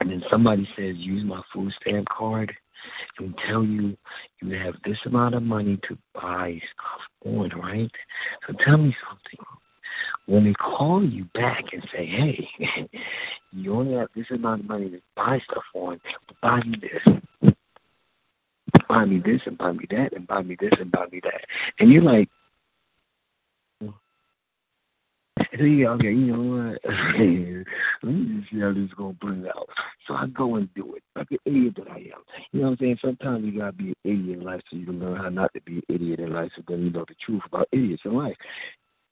And 0.00 0.10
then 0.10 0.22
somebody 0.30 0.68
says 0.76 0.96
use 0.96 1.24
my 1.24 1.40
food 1.52 1.72
stamp 1.80 2.08
card 2.08 2.52
and 3.18 3.36
tell 3.46 3.64
you 3.64 3.96
you 4.42 4.56
have 4.56 4.74
this 4.84 4.98
amount 5.06 5.34
of 5.34 5.42
money 5.42 5.78
to 5.88 5.96
buy 6.14 6.60
stuff 6.72 7.32
on, 7.34 7.50
right? 7.60 7.90
So 8.46 8.54
tell 8.64 8.76
me 8.76 8.94
something 9.08 9.46
when 10.26 10.44
they 10.44 10.52
call 10.54 11.04
you 11.04 11.24
back 11.34 11.64
and 11.72 11.86
say, 11.92 12.06
hey, 12.06 12.48
you 13.52 13.74
only 13.74 13.94
have 13.94 14.08
this 14.14 14.30
amount 14.30 14.62
of 14.62 14.68
money 14.68 14.90
to 14.90 15.00
buy 15.14 15.38
stuff 15.50 15.64
on, 15.74 16.00
but 16.26 16.40
buy 16.40 16.60
me 16.60 16.78
this. 16.80 17.54
Buy 18.88 19.04
me 19.04 19.20
this 19.24 19.42
and 19.46 19.58
buy 19.58 19.72
me 19.72 19.86
that 19.90 20.12
and 20.14 20.26
buy 20.26 20.42
me 20.42 20.56
this 20.60 20.72
and 20.78 20.90
buy 20.90 21.06
me 21.10 21.20
that. 21.24 21.44
And 21.78 21.90
you're 21.90 22.02
like, 22.02 22.28
you 25.58 25.88
okay, 25.88 26.12
you 26.12 26.36
know 26.36 26.70
what? 26.70 26.84
Let 28.02 28.14
me 28.14 28.40
just 28.40 28.50
see 28.50 28.60
how 28.60 28.72
this 28.72 28.84
is 28.84 28.94
gonna 28.94 29.12
bring 29.14 29.46
out. 29.46 29.68
So 30.06 30.14
I 30.14 30.26
go 30.26 30.56
and 30.56 30.72
do 30.74 30.94
it. 30.94 31.02
Like 31.14 31.30
an 31.30 31.38
idiot 31.44 31.74
that 31.76 31.90
I 31.90 31.96
am. 31.96 32.22
You 32.52 32.60
know 32.60 32.66
what 32.66 32.72
I'm 32.72 32.76
saying? 32.78 32.98
Sometimes 33.00 33.44
you 33.44 33.58
gotta 33.58 33.72
be 33.72 33.88
an 33.88 33.94
idiot 34.04 34.38
in 34.38 34.44
life 34.44 34.60
so 34.70 34.76
you 34.76 34.86
can 34.86 35.00
learn 35.00 35.16
how 35.16 35.28
not 35.28 35.52
to 35.54 35.60
be 35.62 35.76
an 35.76 35.82
idiot 35.88 36.20
in 36.20 36.32
life 36.32 36.50
so 36.56 36.62
then 36.68 36.84
you 36.84 36.90
know 36.90 37.04
the 37.06 37.14
truth 37.24 37.42
about 37.46 37.68
idiots 37.72 38.02
in 38.04 38.14
life. 38.14 38.36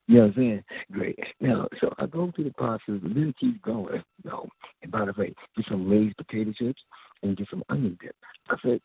You 0.06 0.16
know 0.16 0.20
what 0.22 0.28
I'm 0.28 0.34
saying? 0.36 0.64
Great. 0.92 1.18
Now, 1.40 1.66
so 1.80 1.94
I 1.98 2.06
go 2.06 2.30
through 2.30 2.44
the 2.44 2.52
process, 2.52 3.00
and 3.02 3.16
then 3.16 3.28
it 3.28 3.38
keeps 3.38 3.58
going. 3.62 4.02
Know, 4.22 4.48
and 4.82 4.92
by 4.92 5.06
the 5.06 5.14
way, 5.16 5.34
get 5.56 5.66
some 5.66 5.88
Lay's 5.88 6.12
potato 6.14 6.52
chips 6.52 6.82
and 7.22 7.36
get 7.36 7.48
some 7.48 7.62
onion 7.70 7.96
dip. 8.02 8.14
I 8.50 8.56
said, 8.62 8.80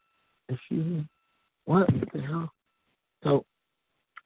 excuse 0.47 0.85
me, 0.85 1.07
what 1.65 1.89
the 2.13 2.21
hell? 2.21 2.51
So 3.23 3.45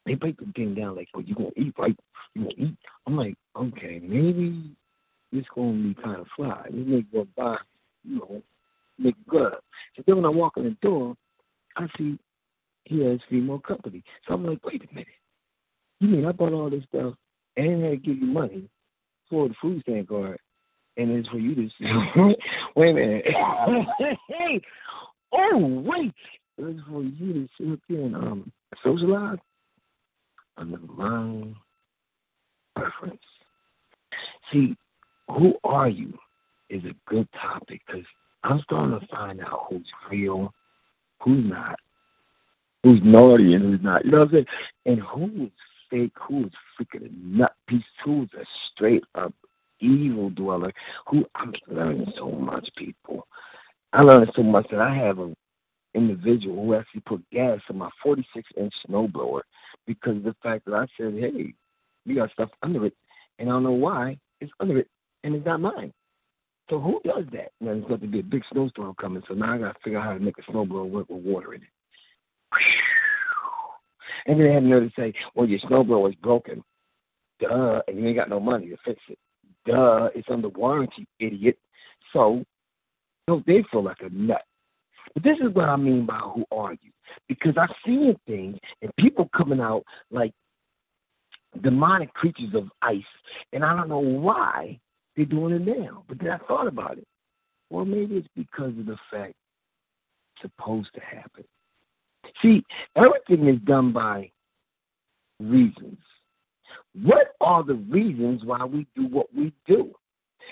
they 0.05 0.15
break 0.15 0.37
the 0.37 0.51
thing 0.55 0.75
down 0.75 0.95
like, 0.95 1.09
oh, 1.13 1.19
you 1.19 1.35
gonna 1.35 1.49
eat, 1.55 1.73
right? 1.77 1.97
You 2.35 2.43
gonna 2.43 2.55
eat? 2.57 2.77
I'm 3.07 3.15
like, 3.15 3.35
okay, 3.55 3.99
maybe 4.01 4.75
it's 5.31 5.47
gonna 5.55 5.73
be 5.73 5.93
kind 5.95 6.17
of 6.17 6.27
fly. 6.35 6.65
You 6.71 6.83
make 6.83 7.11
go 7.11 7.27
buy, 7.35 7.57
you 8.03 8.17
know, 8.17 8.41
make 8.97 9.15
good. 9.27 9.55
So 9.95 10.03
then 10.05 10.17
when 10.17 10.25
I 10.25 10.29
walk 10.29 10.57
in 10.57 10.63
the 10.65 10.77
door, 10.81 11.15
I 11.77 11.87
see 11.97 12.19
he 12.85 13.03
has 13.05 13.19
female 13.29 13.59
company. 13.59 14.03
So 14.27 14.33
I'm 14.33 14.45
like, 14.45 14.63
wait 14.65 14.83
a 14.89 14.93
minute. 14.93 15.07
You 15.99 16.09
mean 16.09 16.25
I 16.25 16.31
bought 16.33 16.53
all 16.53 16.69
this 16.69 16.83
stuff 16.85 17.13
and 17.55 17.83
had 17.83 17.91
to 17.91 17.97
give 17.97 18.17
you 18.17 18.27
money 18.27 18.69
for 19.29 19.47
the 19.47 19.55
food 19.61 19.81
stamp 19.81 20.09
card, 20.09 20.37
and 20.97 21.09
it's 21.11 21.29
for 21.29 21.37
you 21.37 21.55
to 21.55 21.69
wait 22.75 22.91
a 22.91 22.93
minute. 22.93 23.25
hey, 24.27 24.61
Oh, 25.33 25.81
wait. 25.85 26.13
It's 26.57 26.81
for 26.87 27.01
you 27.01 27.33
to 27.33 27.49
sit 27.57 27.73
up 27.73 27.79
there 27.89 28.01
and 28.01 28.15
um, 28.15 28.51
socialize 28.83 29.39
under 30.57 30.77
my 30.79 31.53
preference. 32.75 33.21
See, 34.51 34.75
who 35.29 35.55
are 35.63 35.89
you 35.89 36.17
is 36.69 36.83
a 36.85 36.95
good 37.05 37.27
topic 37.33 37.81
because 37.85 38.05
I'm 38.43 38.59
starting 38.59 38.99
to 38.99 39.07
find 39.07 39.41
out 39.41 39.67
who's 39.69 39.91
real, 40.11 40.53
who's 41.21 41.45
not, 41.45 41.79
who's 42.83 43.01
naughty 43.03 43.53
and 43.53 43.63
who's 43.63 43.81
not. 43.81 44.05
You 44.05 44.11
know 44.11 44.19
what 44.19 44.29
I'm 44.29 44.33
saying? 44.33 44.45
And 44.85 44.99
who 44.99 45.45
is 45.45 45.51
fake, 45.89 46.13
who 46.27 46.45
is 46.45 46.51
freaking 46.77 47.07
a 47.07 47.37
nut 47.37 47.53
piece, 47.67 47.83
who's 48.03 48.29
a 48.33 48.45
straight 48.71 49.03
up 49.15 49.33
evil 49.83 50.29
dweller. 50.29 50.71
Who 51.09 51.25
I'm 51.35 51.53
learning 51.67 52.11
so 52.17 52.31
much, 52.31 52.69
people. 52.75 53.27
I 53.91 54.01
learned 54.01 54.31
so 54.35 54.43
much 54.43 54.67
that 54.71 54.79
I 54.79 54.93
have 54.93 55.19
a 55.19 55.35
individual 55.93 56.65
who 56.65 56.73
actually 56.75 57.01
put 57.01 57.29
gas 57.31 57.59
in 57.69 57.77
my 57.77 57.89
46 58.01 58.47
inch 58.57 58.73
snowblower 58.87 59.41
because 59.85 60.17
of 60.17 60.23
the 60.23 60.35
fact 60.41 60.65
that 60.65 60.73
I 60.73 60.85
said, 60.97 61.13
hey, 61.13 61.53
we 62.05 62.15
got 62.15 62.31
stuff 62.31 62.49
under 62.61 62.85
it, 62.85 62.93
and 63.39 63.49
I 63.49 63.53
don't 63.53 63.63
know 63.63 63.71
why 63.71 64.17
it's 64.41 64.51
under 64.59 64.79
it, 64.79 64.87
and 65.23 65.35
it's 65.35 65.45
not 65.45 65.61
mine. 65.61 65.93
So 66.69 66.79
who 66.79 67.01
does 67.03 67.25
that? 67.33 67.51
Now 67.59 67.73
there's 67.73 67.85
got 67.85 68.01
to 68.01 68.07
be 68.07 68.19
a 68.19 68.23
big 68.23 68.43
snowstorm 68.51 68.95
coming, 68.95 69.23
so 69.27 69.33
now 69.33 69.53
I 69.53 69.57
got 69.57 69.75
to 69.75 69.79
figure 69.83 69.99
out 69.99 70.05
how 70.05 70.13
to 70.13 70.19
make 70.19 70.37
a 70.37 70.51
snowblower 70.51 70.89
work 70.89 71.09
with 71.09 71.23
water 71.23 71.53
in 71.53 71.61
it. 71.61 71.67
And 74.25 74.39
then 74.39 74.47
they 74.47 74.53
had 74.53 74.63
another 74.63 74.91
say, 74.95 75.13
well, 75.35 75.47
your 75.47 75.59
snowblower 75.59 76.09
is 76.09 76.15
broken. 76.15 76.63
Duh, 77.39 77.81
and 77.87 77.97
you 77.97 78.07
ain't 78.07 78.17
got 78.17 78.29
no 78.29 78.39
money 78.39 78.69
to 78.69 78.77
fix 78.85 79.01
it. 79.09 79.17
Duh, 79.65 80.09
it's 80.15 80.29
under 80.29 80.49
warranty, 80.49 81.07
idiot. 81.19 81.57
So, 82.11 82.35
you 82.35 82.45
know, 83.27 83.43
they 83.45 83.63
feel 83.71 83.83
like 83.83 84.01
a 84.01 84.09
nut. 84.09 84.43
But 85.13 85.23
this 85.23 85.39
is 85.39 85.49
what 85.53 85.69
I 85.69 85.75
mean 85.75 86.05
by 86.05 86.17
who 86.19 86.45
are 86.51 86.73
you? 86.73 86.91
Because 87.27 87.57
I've 87.57 87.75
seen 87.85 88.15
things 88.25 88.57
and 88.81 88.95
people 88.97 89.29
coming 89.35 89.59
out 89.59 89.83
like 90.11 90.33
demonic 91.61 92.13
creatures 92.13 92.53
of 92.53 92.69
ice, 92.81 93.03
and 93.51 93.63
I 93.63 93.75
don't 93.75 93.89
know 93.89 93.99
why 93.99 94.79
they're 95.15 95.25
doing 95.25 95.53
it 95.53 95.65
now. 95.79 96.03
But 96.07 96.19
then 96.19 96.31
I 96.31 96.37
thought 96.47 96.67
about 96.67 96.97
it. 96.97 97.07
Well, 97.69 97.85
maybe 97.85 98.15
it's 98.17 98.27
because 98.35 98.77
of 98.77 98.85
the 98.85 98.97
fact 99.11 99.33
it's 100.35 100.41
supposed 100.41 100.93
to 100.95 101.01
happen. 101.01 101.43
See, 102.41 102.63
everything 102.95 103.47
is 103.47 103.59
done 103.61 103.91
by 103.91 104.31
reasons. 105.39 105.99
What 107.01 107.33
are 107.41 107.63
the 107.63 107.75
reasons 107.75 108.45
why 108.45 108.63
we 108.63 108.87
do 108.95 109.07
what 109.07 109.27
we 109.35 109.53
do? 109.67 109.93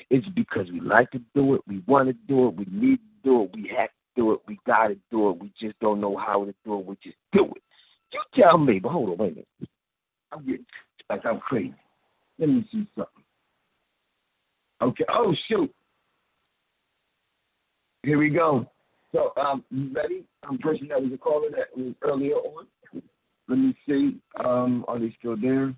It's 0.10 0.28
because 0.30 0.72
we 0.72 0.80
like 0.80 1.12
to 1.12 1.22
do 1.36 1.56
it, 1.56 1.62
we 1.68 1.84
want 1.88 2.08
to 2.08 2.14
do 2.28 2.48
it, 2.48 2.56
we 2.56 2.66
need 2.70 2.98
to 2.98 3.30
do 3.30 3.44
it, 3.44 3.52
we 3.56 3.68
have 3.76 3.90
do 4.22 4.34
it, 4.34 4.40
we 4.48 4.60
got 4.68 4.90
to 4.90 4.98
do 5.10 5.30
it, 5.30 5.40
we 5.40 5.52
just 5.60 5.80
don't 5.80 6.00
know 6.00 6.16
how 6.16 6.46
to 6.46 6.54
do 6.64 6.80
it, 6.80 6.86
we 6.86 6.96
just 7.02 7.18
do 7.32 7.46
it. 7.46 7.64
You 8.12 8.22
tell 8.36 8.58
me, 8.58 8.78
but 8.80 8.90
hold 8.90 9.10
on, 9.10 9.18
wait 9.18 9.32
a 9.32 9.36
minute. 9.36 9.48
I'm 10.32 10.46
getting 10.46 10.66
like 11.10 11.26
I'm 11.26 11.40
crazy. 11.40 11.74
Let 12.38 12.50
me 12.50 12.68
see 12.72 12.88
something. 12.96 13.24
Okay. 14.82 15.06
Oh 15.10 15.36
shoot. 15.48 15.74
Here 18.04 18.18
we 18.18 18.30
go. 18.30 18.68
So, 19.12 19.34
um, 19.38 19.64
ready? 19.94 20.24
I'm 20.44 20.58
person 20.58 20.88
that 20.88 21.02
was 21.02 21.12
a 21.14 21.18
caller 21.18 21.50
that 21.56 21.76
was 21.76 21.94
earlier 22.02 22.36
on. 22.36 22.66
Let 23.48 23.58
me 23.58 23.76
see. 23.88 24.20
Um, 24.44 24.86
are 24.88 24.98
they 24.98 25.14
still 25.20 25.36
there? 25.36 25.74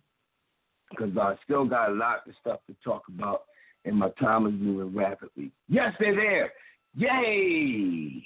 Because 0.89 1.17
I 1.17 1.35
still 1.43 1.65
got 1.65 1.89
a 1.89 1.93
lot 1.93 2.27
of 2.27 2.33
stuff 2.39 2.59
to 2.67 2.75
talk 2.83 3.03
about, 3.07 3.43
and 3.85 3.95
my 3.95 4.09
time 4.11 4.45
is 4.45 4.53
moving 4.53 4.95
rapidly. 4.95 5.51
Yes, 5.67 5.93
they're 5.99 6.15
there. 6.15 6.51
Yay! 6.95 8.23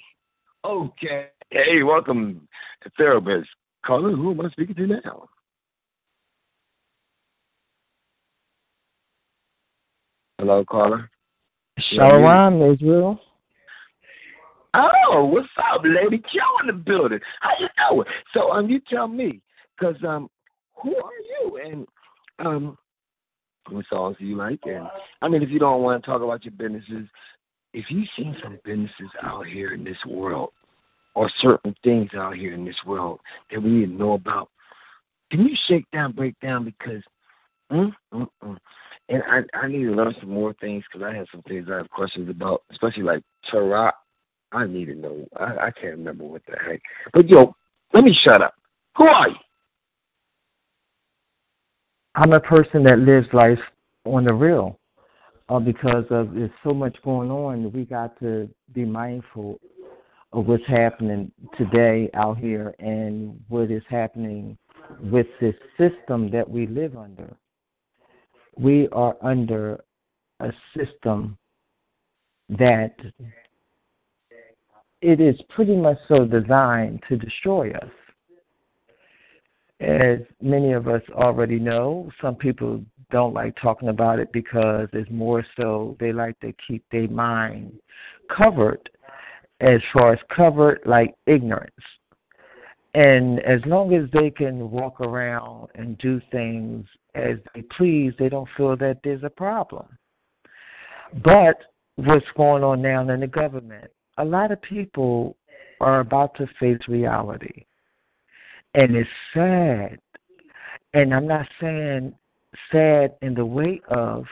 Okay. 0.62 1.28
Hey, 1.48 1.82
welcome 1.82 2.46
to 2.82 2.90
Therapist. 2.98 3.48
Caller, 3.84 4.14
who 4.14 4.32
am 4.32 4.42
I 4.42 4.50
speaking 4.50 4.74
to 4.74 4.86
now? 4.86 5.28
Hello, 10.38 10.64
caller. 10.66 11.08
Shalom, 11.78 12.60
Israel. 12.60 13.18
Oh, 14.74 15.24
what's 15.32 15.48
up, 15.72 15.80
lady? 15.84 16.18
Joe 16.18 16.60
in 16.60 16.66
the 16.66 16.72
building. 16.74 17.20
How 17.40 17.52
you 17.58 17.68
doing? 17.88 18.06
So, 18.34 18.52
um, 18.52 18.68
you 18.68 18.80
tell 18.80 19.08
me, 19.08 19.40
cause 19.80 19.96
um, 20.06 20.28
who 20.74 20.94
are 20.94 21.10
you? 21.30 21.60
And 21.64 21.86
um, 22.38 22.78
what 23.70 23.86
songs 23.86 24.16
do 24.18 24.26
you 24.26 24.36
like? 24.36 24.60
And 24.66 24.86
I 25.22 25.28
mean, 25.28 25.42
if 25.42 25.48
you 25.48 25.58
don't 25.58 25.82
want 25.82 26.02
to 26.02 26.10
talk 26.10 26.20
about 26.20 26.44
your 26.44 26.52
businesses, 26.52 27.08
if 27.72 27.90
you've 27.90 28.08
seen 28.16 28.36
some 28.42 28.58
businesses 28.64 29.10
out 29.22 29.46
here 29.46 29.72
in 29.72 29.84
this 29.84 29.98
world, 30.06 30.50
or 31.14 31.30
certain 31.38 31.74
things 31.82 32.10
out 32.14 32.36
here 32.36 32.54
in 32.54 32.64
this 32.64 32.80
world 32.86 33.20
that 33.50 33.60
we 33.60 33.70
need 33.70 33.86
to 33.86 33.92
know 33.92 34.12
about, 34.12 34.48
can 35.30 35.46
you 35.46 35.56
shake 35.66 35.90
down, 35.90 36.12
break 36.12 36.38
down? 36.40 36.64
Because, 36.64 37.02
mm, 37.72 37.92
mm, 38.14 38.28
mm. 38.42 38.56
and 39.08 39.22
I 39.28 39.42
I 39.54 39.68
need 39.68 39.84
to 39.84 39.92
learn 39.92 40.14
some 40.20 40.30
more 40.30 40.54
things 40.60 40.84
because 40.90 41.04
I 41.04 41.14
have 41.14 41.26
some 41.30 41.42
things 41.42 41.68
I 41.70 41.76
have 41.78 41.90
questions 41.90 42.30
about, 42.30 42.62
especially 42.70 43.02
like 43.02 43.22
Torah 43.50 43.92
I 44.52 44.66
need 44.66 44.86
to 44.86 44.94
know. 44.94 45.26
I, 45.36 45.66
I 45.66 45.70
can't 45.70 45.98
remember 45.98 46.24
what 46.24 46.42
the 46.46 46.56
heck. 46.64 46.80
But 47.12 47.28
yo, 47.28 47.54
let 47.92 48.04
me 48.04 48.12
shut 48.12 48.42
up. 48.42 48.54
Who 48.96 49.06
are 49.06 49.28
you? 49.28 49.36
I'm 52.14 52.32
a 52.32 52.40
person 52.40 52.82
that 52.84 52.98
lives 52.98 53.28
life 53.32 53.60
on 54.04 54.24
the 54.24 54.34
real. 54.34 54.78
Uh, 55.48 55.58
because 55.58 56.04
of 56.10 56.34
there's 56.34 56.50
so 56.62 56.74
much 56.74 57.00
going 57.02 57.30
on, 57.30 57.72
we 57.72 57.84
got 57.84 58.18
to 58.20 58.48
be 58.74 58.84
mindful 58.84 59.58
of 60.32 60.46
what's 60.46 60.66
happening 60.66 61.32
today 61.56 62.10
out 62.12 62.36
here 62.36 62.74
and 62.78 63.40
what 63.48 63.70
is 63.70 63.82
happening 63.88 64.58
with 65.00 65.26
this 65.40 65.54
system 65.78 66.30
that 66.30 66.48
we 66.48 66.66
live 66.66 66.96
under. 66.96 67.34
We 68.58 68.88
are 68.88 69.16
under 69.22 69.82
a 70.40 70.52
system 70.76 71.38
that 72.50 72.94
it 75.00 75.20
is 75.20 75.40
pretty 75.48 75.76
much 75.76 75.98
so 76.08 76.26
designed 76.26 77.02
to 77.08 77.16
destroy 77.16 77.70
us. 77.72 77.90
As 79.80 80.18
many 80.42 80.72
of 80.72 80.88
us 80.88 81.02
already 81.12 81.58
know, 81.58 82.10
some 82.20 82.34
people 82.34 82.82
don't 83.10 83.34
like 83.34 83.56
talking 83.56 83.88
about 83.88 84.18
it 84.18 84.32
because 84.32 84.88
it's 84.92 85.10
more 85.10 85.44
so 85.58 85.96
they 86.00 86.12
like 86.12 86.38
to 86.40 86.52
keep 86.54 86.84
their 86.90 87.08
mind 87.08 87.72
covered 88.28 88.90
as 89.60 89.80
far 89.92 90.12
as 90.12 90.20
covered 90.28 90.80
like 90.84 91.14
ignorance. 91.26 91.72
And 92.94 93.40
as 93.40 93.64
long 93.66 93.94
as 93.94 94.10
they 94.12 94.30
can 94.30 94.70
walk 94.70 95.00
around 95.00 95.68
and 95.74 95.96
do 95.98 96.20
things 96.32 96.86
as 97.14 97.38
they 97.54 97.62
please, 97.62 98.12
they 98.18 98.28
don't 98.28 98.48
feel 98.56 98.76
that 98.76 99.00
there's 99.04 99.22
a 99.22 99.30
problem. 99.30 99.86
But 101.22 101.62
what's 101.96 102.26
going 102.36 102.64
on 102.64 102.82
now 102.82 103.08
in 103.08 103.20
the 103.20 103.26
government? 103.26 103.90
a 104.18 104.24
lot 104.24 104.50
of 104.50 104.60
people 104.60 105.36
are 105.80 106.00
about 106.00 106.34
to 106.34 106.46
face 106.60 106.80
reality. 106.88 107.64
And 108.74 108.96
it's 108.96 109.10
sad. 109.32 109.98
And 110.94 111.14
I'm 111.14 111.26
not 111.26 111.48
saying 111.60 112.14
sad 112.70 113.14
in 113.22 113.34
the 113.34 113.44
way 113.44 113.80
of 113.88 114.26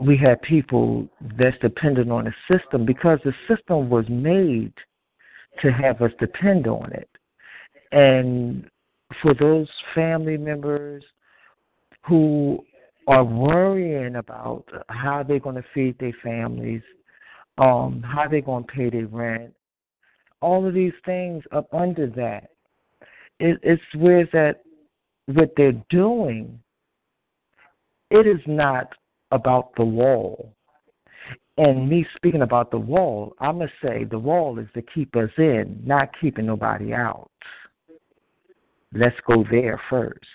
we 0.00 0.16
have 0.18 0.42
people 0.42 1.08
that's 1.38 1.58
dependent 1.58 2.10
on 2.10 2.24
the 2.24 2.34
system 2.50 2.84
because 2.84 3.20
the 3.24 3.34
system 3.48 3.88
was 3.88 4.08
made 4.08 4.72
to 5.60 5.72
have 5.72 6.02
us 6.02 6.12
depend 6.18 6.66
on 6.66 6.92
it. 6.92 7.08
And 7.92 8.68
for 9.22 9.34
those 9.34 9.70
family 9.94 10.36
members 10.36 11.04
who 12.04 12.64
are 13.06 13.24
worrying 13.24 14.16
about 14.16 14.64
how 14.88 15.22
they're 15.22 15.38
going 15.38 15.56
to 15.56 15.64
feed 15.72 15.98
their 15.98 16.14
families, 16.22 16.82
um, 17.58 18.02
how 18.02 18.26
they're 18.26 18.40
going 18.40 18.64
to 18.64 18.72
pay 18.72 18.90
their 18.90 19.06
rent, 19.06 19.54
all 20.40 20.66
of 20.66 20.74
these 20.74 20.92
things 21.04 21.44
up 21.52 21.72
under 21.72 22.06
that. 22.08 22.50
It, 23.40 23.58
it's 23.62 23.82
where 23.96 24.26
that 24.32 24.62
what 25.26 25.52
they're 25.56 25.82
doing. 25.88 26.60
It 28.10 28.26
is 28.26 28.40
not 28.46 28.94
about 29.30 29.74
the 29.76 29.84
wall. 29.84 30.52
And 31.56 31.88
me 31.88 32.06
speaking 32.16 32.42
about 32.42 32.70
the 32.70 32.78
wall, 32.78 33.34
I 33.40 33.52
must 33.52 33.72
say 33.82 34.04
the 34.04 34.18
wall 34.18 34.58
is 34.58 34.68
to 34.74 34.82
keep 34.82 35.14
us 35.16 35.30
in, 35.38 35.80
not 35.84 36.10
keeping 36.20 36.46
nobody 36.46 36.92
out. 36.92 37.30
Let's 38.92 39.18
go 39.26 39.44
there 39.50 39.80
first. 39.88 40.26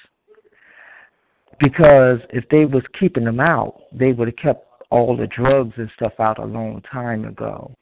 Because 1.60 2.22
if 2.30 2.48
they 2.50 2.66
was 2.66 2.84
keeping 2.98 3.26
them 3.26 3.40
out, 3.40 3.82
they 3.92 4.14
would 4.14 4.30
have 4.30 4.38
kept 4.38 4.66
all 4.92 5.16
the 5.16 5.28
drugs 5.28 5.74
and 5.78 5.92
stuff 5.92 6.14
out 6.20 6.40
a 6.40 6.46
long 6.46 6.82
time 6.82 7.26
ago. 7.26 7.74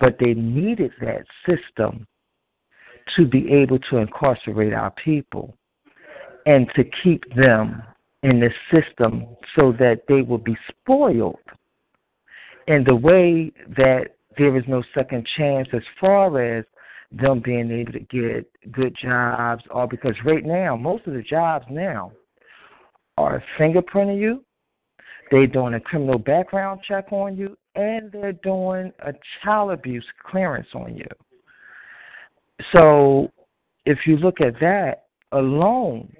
But 0.00 0.18
they 0.18 0.34
needed 0.34 0.92
that 1.00 1.24
system 1.46 2.06
to 3.16 3.26
be 3.26 3.50
able 3.50 3.78
to 3.78 3.96
incarcerate 3.98 4.72
our 4.72 4.90
people 4.90 5.56
and 6.46 6.70
to 6.74 6.84
keep 6.84 7.24
them 7.34 7.82
in 8.22 8.40
the 8.40 8.50
system 8.70 9.26
so 9.56 9.72
that 9.72 10.02
they 10.08 10.22
will 10.22 10.38
be 10.38 10.56
spoiled. 10.68 11.38
In 12.68 12.84
the 12.84 12.96
way 12.96 13.50
that 13.76 14.16
there 14.38 14.56
is 14.56 14.64
no 14.66 14.82
second 14.94 15.26
chance 15.36 15.68
as 15.72 15.82
far 16.00 16.40
as 16.40 16.64
them 17.12 17.40
being 17.40 17.70
able 17.70 17.92
to 17.92 18.00
get 18.00 18.50
good 18.70 18.94
jobs 18.94 19.64
or 19.70 19.86
because 19.86 20.16
right 20.24 20.44
now 20.44 20.76
most 20.76 21.06
of 21.06 21.12
the 21.12 21.22
jobs 21.22 21.66
now 21.68 22.10
are 23.18 23.42
fingerprinting 23.58 24.18
you 24.18 24.42
they're 25.30 25.46
doing 25.46 25.74
a 25.74 25.80
criminal 25.80 26.18
background 26.18 26.80
check 26.82 27.12
on 27.12 27.36
you 27.36 27.54
and 27.74 28.10
they're 28.12 28.32
doing 28.32 28.92
a 29.00 29.12
child 29.42 29.72
abuse 29.72 30.06
clearance 30.24 30.68
on 30.74 30.96
you 30.96 31.06
so 32.72 33.30
if 33.84 34.06
you 34.06 34.16
look 34.16 34.40
at 34.40 34.58
that 34.60 35.06
alone 35.32 36.14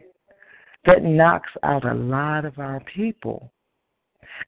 that 0.84 1.02
knocks 1.02 1.52
out 1.62 1.84
a 1.84 1.94
lot 1.94 2.44
of 2.44 2.58
our 2.58 2.80
people 2.80 3.52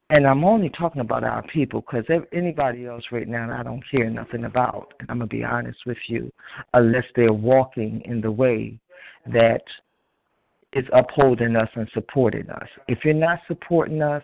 and 0.09 0.27
I'm 0.27 0.43
only 0.43 0.69
talking 0.69 1.01
about 1.01 1.23
our 1.23 1.43
people 1.43 1.81
because 1.81 2.05
anybody 2.31 2.85
else 2.85 3.05
right 3.11 3.27
now 3.27 3.51
I 3.57 3.63
don't 3.63 3.83
care 3.89 4.09
nothing 4.09 4.45
about. 4.45 4.93
And 4.99 5.09
I'm 5.09 5.17
going 5.17 5.29
to 5.29 5.35
be 5.35 5.43
honest 5.43 5.85
with 5.85 5.97
you, 6.07 6.31
unless 6.73 7.05
they're 7.15 7.33
walking 7.33 8.01
in 8.05 8.21
the 8.21 8.31
way 8.31 8.79
that 9.27 9.63
is 10.73 10.85
upholding 10.93 11.55
us 11.55 11.69
and 11.75 11.89
supporting 11.93 12.49
us. 12.49 12.67
If 12.87 13.05
you're 13.05 13.13
not 13.13 13.39
supporting 13.47 14.01
us, 14.01 14.23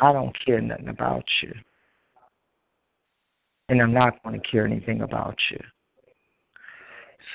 I 0.00 0.12
don't 0.12 0.36
care 0.44 0.60
nothing 0.60 0.88
about 0.88 1.24
you. 1.42 1.52
And 3.68 3.80
I'm 3.82 3.92
not 3.92 4.22
going 4.22 4.40
to 4.40 4.46
care 4.46 4.66
anything 4.66 5.02
about 5.02 5.38
you. 5.50 5.58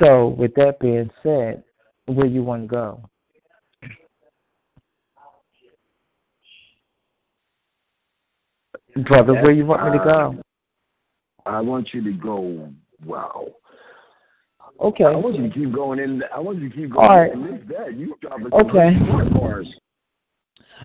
So, 0.01 0.29
with 0.29 0.53
that 0.55 0.79
being 0.79 1.09
said, 1.23 1.63
where 2.05 2.25
you 2.27 2.43
want 2.43 2.63
to 2.63 2.67
go? 2.67 3.09
Brother, 9.03 9.33
where 9.33 9.51
do 9.51 9.57
you 9.57 9.65
want 9.65 9.91
me 9.91 9.97
to 9.97 10.03
go? 10.03 10.43
I 11.45 11.61
want 11.61 11.93
you 11.93 12.03
to 12.03 12.11
go. 12.11 12.69
Wow. 13.05 13.47
Okay. 14.79 15.05
I 15.05 15.15
want 15.15 15.35
you 15.35 15.47
to 15.47 15.53
keep 15.53 15.71
going 15.71 15.99
in. 15.99 16.23
I 16.33 16.39
want 16.39 16.59
you 16.59 16.69
to 16.69 16.75
keep 16.75 16.91
going. 16.91 17.09
All 17.09 17.17
right. 17.17 17.31
In 17.31 17.67
that. 17.69 17.95
You 17.95 18.15
okay. 18.53 18.97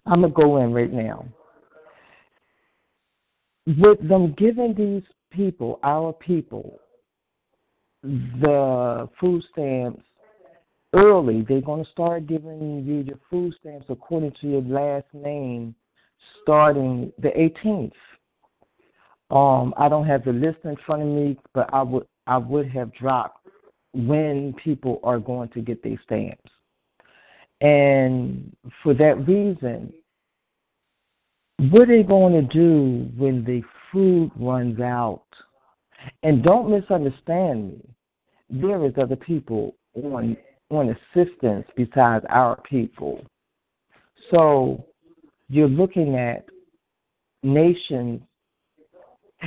I'm 0.06 0.22
gonna 0.22 0.32
go 0.32 0.58
in 0.58 0.72
right 0.72 0.92
now. 0.92 1.26
With 3.66 4.06
them 4.08 4.34
giving 4.36 4.74
these 4.74 5.02
people, 5.30 5.78
our 5.82 6.12
people, 6.12 6.80
the 8.02 9.08
food 9.20 9.44
stamps 9.52 10.02
early, 10.92 11.42
they're 11.42 11.60
gonna 11.60 11.84
start 11.84 12.26
giving 12.26 12.84
you 12.84 13.02
your 13.02 13.18
food 13.30 13.54
stamps 13.60 13.86
according 13.88 14.32
to 14.40 14.48
your 14.48 14.62
last 14.62 15.06
name 15.12 15.74
starting 16.42 17.12
the 17.18 17.28
18th. 17.30 17.92
Um, 19.30 19.72
I 19.76 19.88
don't 19.88 20.06
have 20.06 20.24
the 20.24 20.32
list 20.32 20.58
in 20.64 20.76
front 20.84 21.02
of 21.02 21.08
me, 21.08 21.38
but 21.54 21.72
I 21.72 21.82
would 21.82 22.06
I 22.26 22.38
would 22.38 22.68
have 22.68 22.94
dropped 22.94 23.46
when 23.94 24.54
people 24.54 25.00
are 25.02 25.18
going 25.18 25.48
to 25.50 25.60
get 25.60 25.82
their 25.82 26.00
stamps. 26.04 26.50
And 27.60 28.54
for 28.82 28.94
that 28.94 29.26
reason, 29.26 29.92
what 31.70 31.82
are 31.82 31.86
they 31.86 32.02
going 32.02 32.32
to 32.34 32.42
do 32.42 33.08
when 33.16 33.44
the 33.44 33.62
food 33.90 34.30
runs 34.36 34.80
out? 34.80 35.24
And 36.22 36.42
don't 36.42 36.70
misunderstand 36.70 37.68
me. 37.72 37.80
There 38.50 38.84
is 38.84 38.92
other 38.98 39.16
people 39.16 39.74
on 39.94 40.36
on 40.72 40.96
assistance 41.14 41.66
besides 41.76 42.24
our 42.30 42.60
people. 42.62 43.24
So 44.32 44.84
you're 45.48 45.68
looking 45.68 46.16
at 46.16 46.46
nations, 47.42 48.22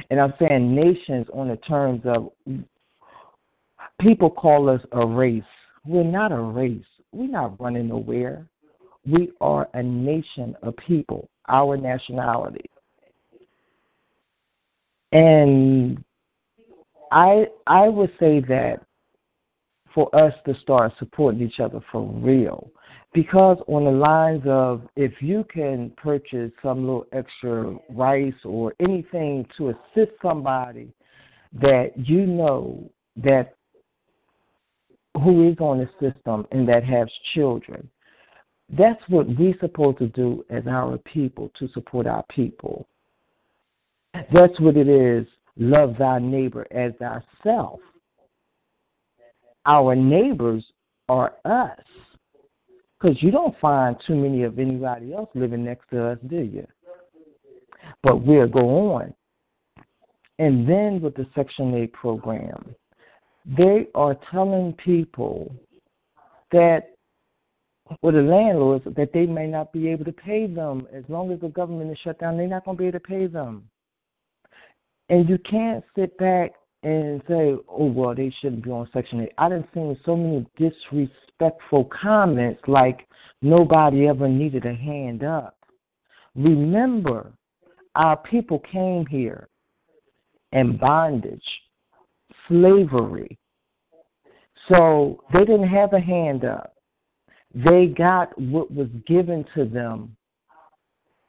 and 0.09 0.19
I'm 0.19 0.33
saying 0.39 0.75
nations 0.75 1.27
on 1.33 1.47
the 1.47 1.57
terms 1.57 2.01
of 2.05 2.31
people 3.99 4.29
call 4.29 4.69
us 4.69 4.81
a 4.91 5.05
race. 5.05 5.43
We're 5.85 6.03
not 6.03 6.31
a 6.31 6.39
race. 6.39 6.85
We're 7.11 7.29
not 7.29 7.59
running 7.59 7.87
nowhere. 7.87 8.45
We 9.07 9.31
are 9.39 9.69
a 9.73 9.83
nation 9.83 10.55
of 10.63 10.75
people, 10.77 11.29
our 11.47 11.77
nationality. 11.77 12.69
And 15.11 16.03
I 17.15 17.47
I 17.65 17.87
would 17.87 18.11
say 18.19 18.41
that 18.41 18.85
for 19.93 20.13
us 20.13 20.33
to 20.45 20.53
start 20.55 20.91
supporting 20.99 21.41
each 21.41 21.61
other 21.61 21.79
for 21.91 22.03
real. 22.03 22.69
Because 23.13 23.57
on 23.67 23.85
the 23.85 23.91
lines 23.91 24.43
of 24.45 24.81
if 24.97 25.21
you 25.21 25.45
can 25.45 25.91
purchase 25.91 26.51
some 26.61 26.81
little 26.81 27.07
extra 27.13 27.77
rice 27.89 28.33
or 28.43 28.73
anything 28.81 29.47
to 29.55 29.69
assist 29.69 30.11
somebody 30.21 30.93
that 31.53 31.97
you 31.97 32.25
know 32.25 32.91
that 33.15 33.55
who 35.23 35.49
is 35.49 35.55
on 35.59 35.77
the 35.77 35.89
system 36.01 36.45
and 36.51 36.67
that 36.67 36.83
has 36.83 37.09
children, 37.33 37.89
that's 38.71 39.01
what 39.07 39.27
we're 39.37 39.57
supposed 39.61 39.99
to 39.99 40.07
do 40.07 40.43
as 40.49 40.67
our 40.67 40.97
people 40.97 41.49
to 41.57 41.69
support 41.69 42.05
our 42.05 42.25
people. 42.27 42.85
That's 44.33 44.59
what 44.59 44.75
it 44.75 44.89
is. 44.89 45.25
Love 45.57 45.97
thy 45.97 46.19
neighbor 46.19 46.67
as 46.71 46.93
thyself 46.99 47.79
our 49.65 49.95
neighbors 49.95 50.71
are 51.09 51.33
us. 51.45 51.79
Because 52.99 53.21
you 53.21 53.31
don't 53.31 53.57
find 53.59 53.97
too 54.05 54.15
many 54.15 54.43
of 54.43 54.57
anybody 54.57 55.13
else 55.13 55.29
living 55.35 55.65
next 55.65 55.89
to 55.89 56.05
us, 56.07 56.17
do 56.27 56.37
you? 56.37 56.65
But 58.03 58.23
we'll 58.23 58.47
go 58.47 58.93
on. 58.93 59.13
And 60.39 60.67
then 60.67 61.01
with 61.01 61.15
the 61.15 61.27
Section 61.35 61.73
8 61.73 61.93
program, 61.93 62.75
they 63.45 63.87
are 63.95 64.17
telling 64.31 64.73
people 64.73 65.53
that, 66.51 66.95
or 68.01 68.11
the 68.11 68.21
landlords, 68.21 68.85
that 68.95 69.13
they 69.13 69.25
may 69.25 69.47
not 69.47 69.71
be 69.71 69.87
able 69.89 70.05
to 70.05 70.11
pay 70.11 70.47
them. 70.47 70.87
As 70.91 71.03
long 71.09 71.31
as 71.31 71.39
the 71.39 71.49
government 71.49 71.91
is 71.91 71.99
shut 71.99 72.19
down, 72.19 72.37
they're 72.37 72.47
not 72.47 72.65
going 72.65 72.77
to 72.77 72.81
be 72.81 72.87
able 72.87 72.99
to 72.99 73.05
pay 73.05 73.27
them. 73.27 73.69
And 75.09 75.29
you 75.29 75.37
can't 75.37 75.83
sit 75.95 76.17
back 76.17 76.53
and 76.83 77.21
say, 77.27 77.55
oh, 77.67 77.85
well, 77.85 78.15
they 78.15 78.29
shouldn't 78.39 78.63
be 78.63 78.71
on 78.71 78.87
Section 78.93 79.21
8. 79.21 79.31
I 79.37 79.49
done 79.49 79.67
seen 79.73 79.97
so 80.05 80.15
many 80.15 80.45
disrespectful 80.57 81.85
comments 81.85 82.61
like 82.67 83.07
nobody 83.41 84.07
ever 84.07 84.27
needed 84.27 84.65
a 84.65 84.73
hand 84.73 85.23
up. 85.23 85.57
Remember, 86.35 87.33
our 87.95 88.17
people 88.17 88.59
came 88.59 89.05
here 89.05 89.47
in 90.51 90.77
bondage, 90.77 91.61
slavery. 92.47 93.37
So 94.67 95.23
they 95.33 95.39
didn't 95.39 95.67
have 95.67 95.93
a 95.93 95.99
hand 95.99 96.45
up. 96.45 96.73
They 97.53 97.87
got 97.87 98.37
what 98.39 98.73
was 98.73 98.89
given 99.05 99.45
to 99.55 99.65
them 99.65 100.15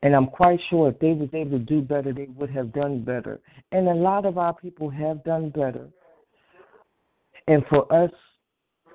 and 0.06 0.14
I'm 0.14 0.28
quite 0.28 0.60
sure 0.70 0.88
if 0.88 1.00
they 1.00 1.14
was 1.14 1.28
able 1.32 1.58
to 1.58 1.64
do 1.64 1.82
better, 1.82 2.12
they 2.12 2.28
would 2.36 2.50
have 2.50 2.72
done 2.72 3.02
better. 3.02 3.40
And 3.72 3.88
a 3.88 3.92
lot 3.92 4.24
of 4.24 4.38
our 4.38 4.54
people 4.54 4.88
have 4.88 5.24
done 5.24 5.50
better. 5.50 5.88
And 7.48 7.66
for 7.66 7.92
us 7.92 8.12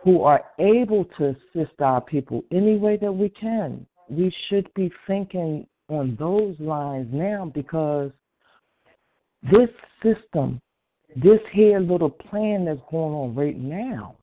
who 0.03 0.21
are 0.21 0.45
able 0.57 1.03
to 1.17 1.35
assist 1.35 1.81
our 1.81 1.99
people 1.99 2.45
any 2.49 2.77
way 2.77 2.95
that 2.95 3.11
we 3.11 3.27
can, 3.27 3.85
we 4.07 4.33
should 4.47 4.73
be 4.73 4.89
thinking 5.05 5.67
on 5.89 6.15
those 6.17 6.55
lines 6.61 7.09
now 7.11 7.51
because 7.53 8.11
this 9.51 9.69
system, 10.01 10.61
this 11.17 11.41
here 11.51 11.81
little 11.81 12.09
plan 12.09 12.63
that's 12.63 12.79
going 12.89 13.13
on 13.13 13.35
right 13.35 13.57
now, 13.57 14.15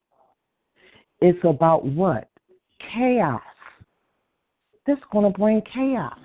it's 1.20 1.44
about 1.44 1.84
what? 1.84 2.30
Chaos. 2.78 3.42
This 4.86 4.98
going 5.12 5.30
to 5.30 5.38
bring 5.38 5.60
chaos 5.60 6.18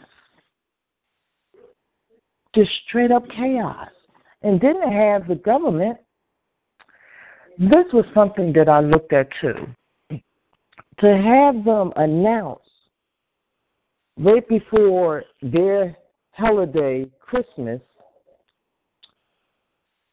just 2.53 2.71
straight 2.87 3.11
up 3.11 3.27
chaos. 3.29 3.89
And 4.45 4.59
didn't 4.59 4.91
have 4.91 5.27
the 5.27 5.35
government. 5.35 5.97
This 7.57 7.85
was 7.93 8.05
something 8.13 8.51
that 8.53 8.67
I 8.67 8.81
looked 8.81 9.13
at 9.13 9.29
too. 9.39 9.55
To 10.09 11.17
have 11.17 11.63
them 11.63 11.93
announce 11.95 12.67
right 14.17 14.45
before 14.49 15.23
their 15.41 15.95
holiday, 16.31 17.09
Christmas, 17.19 17.79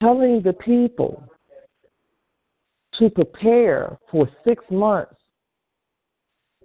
telling 0.01 0.43
the 0.43 0.53
people 0.53 1.25
to 2.95 3.11
prepare 3.11 3.99
for 4.13 4.29
six 4.47 4.65
months, 4.71 5.17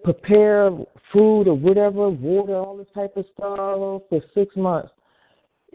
prepare 0.04 0.70
food 1.12 1.48
or 1.48 1.56
whatever, 1.56 2.10
water, 2.10 2.56
all 2.56 2.78
this 2.78 2.88
type 2.94 3.18
of 3.18 3.26
stuff 3.34 4.04
for 4.08 4.22
six 4.36 4.56
months. 4.56 4.92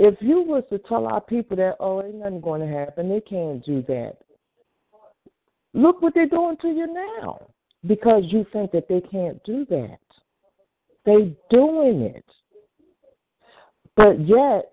If 0.02 0.14
you 0.22 0.40
was 0.40 0.64
to 0.70 0.78
tell 0.78 1.06
our 1.06 1.20
people 1.20 1.58
that, 1.58 1.76
oh, 1.78 2.02
ain't 2.02 2.14
nothing 2.14 2.40
going 2.40 2.62
to 2.62 2.66
happen, 2.66 3.10
they 3.10 3.20
can't 3.20 3.62
do 3.62 3.82
that. 3.82 4.16
Look 5.74 6.00
what 6.00 6.14
they're 6.14 6.24
doing 6.24 6.56
to 6.62 6.68
you 6.68 6.86
now 6.86 7.50
because 7.86 8.24
you 8.28 8.46
think 8.50 8.72
that 8.72 8.88
they 8.88 9.02
can't 9.02 9.44
do 9.44 9.66
that. 9.68 10.00
They 11.04 11.36
doing 11.50 12.00
it. 12.00 12.24
But 13.94 14.26
yet, 14.26 14.70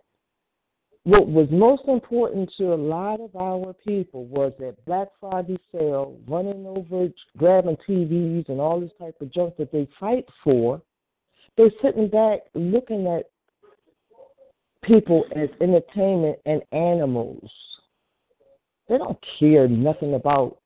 what 1.03 1.27
was 1.27 1.49
most 1.51 1.83
important 1.89 2.49
to 2.57 2.73
a 2.73 2.75
lot 2.75 3.19
of 3.19 3.35
our 3.35 3.73
people 3.85 4.27
was 4.27 4.53
that 4.59 4.77
Black 4.85 5.09
Friday 5.19 5.57
sale, 5.77 6.17
running 6.25 6.65
over, 6.65 7.09
grabbing 7.35 7.75
TVs 7.85 8.47
and 8.47 8.61
all 8.61 8.79
this 8.79 8.93
type 8.97 9.17
of 9.19 9.29
junk 9.33 9.57
that 9.57 9.73
they 9.73 9.89
fight 9.99 10.23
for. 10.41 10.81
They're 11.57 11.69
sitting 11.81 12.07
back 12.07 12.43
looking 12.53 13.07
at 13.07 13.25
people 14.81 15.25
as 15.35 15.49
entertainment 15.61 16.39
and 16.45 16.61
animals. 16.71 17.51
They 18.87 18.97
don't 18.97 19.23
care 19.39 19.67
nothing 19.67 20.13
about 20.13 20.59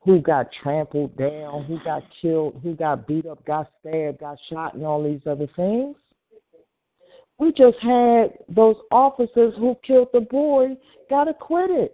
who 0.00 0.20
got 0.20 0.52
trampled 0.52 1.16
down, 1.16 1.64
who 1.64 1.82
got 1.82 2.04
killed, 2.22 2.60
who 2.62 2.74
got 2.74 3.06
beat 3.06 3.26
up, 3.26 3.44
got 3.44 3.68
stabbed, 3.80 4.20
got 4.20 4.38
shot, 4.48 4.74
and 4.74 4.84
all 4.84 5.02
these 5.02 5.20
other 5.26 5.48
things. 5.56 5.96
We 7.38 7.52
just 7.52 7.78
had 7.78 8.38
those 8.48 8.76
officers 8.90 9.54
who 9.56 9.76
killed 9.82 10.08
the 10.14 10.22
boy 10.22 10.76
got 11.10 11.28
acquitted. 11.28 11.90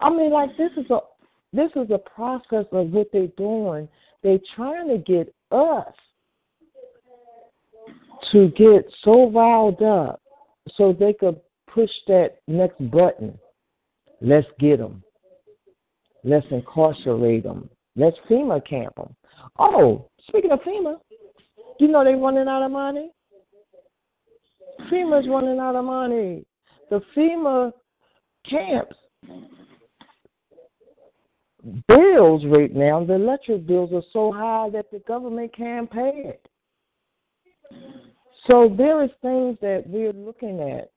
I 0.00 0.10
mean, 0.10 0.32
like 0.32 0.56
this 0.56 0.72
is 0.76 0.90
a 0.90 1.00
this 1.52 1.70
is 1.76 1.90
a 1.90 1.98
process 1.98 2.64
of 2.72 2.90
what 2.90 3.12
they're 3.12 3.26
doing. 3.36 3.86
They're 4.22 4.40
trying 4.56 4.88
to 4.88 4.98
get 4.98 5.32
us 5.50 5.94
to 8.32 8.48
get 8.48 8.90
so 9.02 9.30
riled 9.30 9.82
up 9.82 10.21
so 10.68 10.92
they 10.92 11.12
could 11.12 11.40
push 11.66 11.90
that 12.06 12.38
next 12.46 12.78
button. 12.90 13.38
Let's 14.20 14.48
get 14.58 14.78
them. 14.78 15.02
Let's 16.24 16.46
incarcerate 16.50 17.42
them. 17.42 17.68
Let's 17.96 18.18
FEMA 18.30 18.64
camp 18.64 18.94
them. 18.96 19.14
Oh, 19.58 20.08
speaking 20.28 20.52
of 20.52 20.60
FEMA, 20.60 20.98
you 21.78 21.88
know 21.88 22.04
they're 22.04 22.16
running 22.16 22.48
out 22.48 22.62
of 22.62 22.70
money? 22.70 23.10
FEMA's 24.90 25.28
running 25.28 25.58
out 25.58 25.74
of 25.74 25.84
money. 25.84 26.44
The 26.90 27.02
FEMA 27.16 27.72
camps 28.48 28.96
bills 31.88 32.44
right 32.46 32.74
now, 32.74 33.04
the 33.04 33.14
electric 33.14 33.66
bills 33.66 33.92
are 33.92 34.02
so 34.12 34.32
high 34.32 34.68
that 34.70 34.90
the 34.90 34.98
government 35.00 35.54
can't 35.54 35.90
pay 35.90 36.34
it. 36.34 36.48
So 38.46 38.74
there 38.76 39.02
is 39.04 39.10
things 39.20 39.56
that 39.60 39.84
we're 39.86 40.12
looking 40.12 40.60
at 40.60 40.90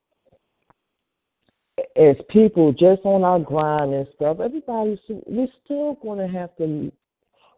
as 1.95 2.15
people 2.29 2.71
just 2.71 3.01
on 3.03 3.23
our 3.23 3.39
grind 3.39 3.93
and 3.93 4.07
stuff. 4.15 4.39
Everybody's 4.39 4.99
we're 5.07 5.47
still 5.63 5.95
going 6.01 6.19
to 6.19 6.27
have 6.27 6.55
to 6.57 6.91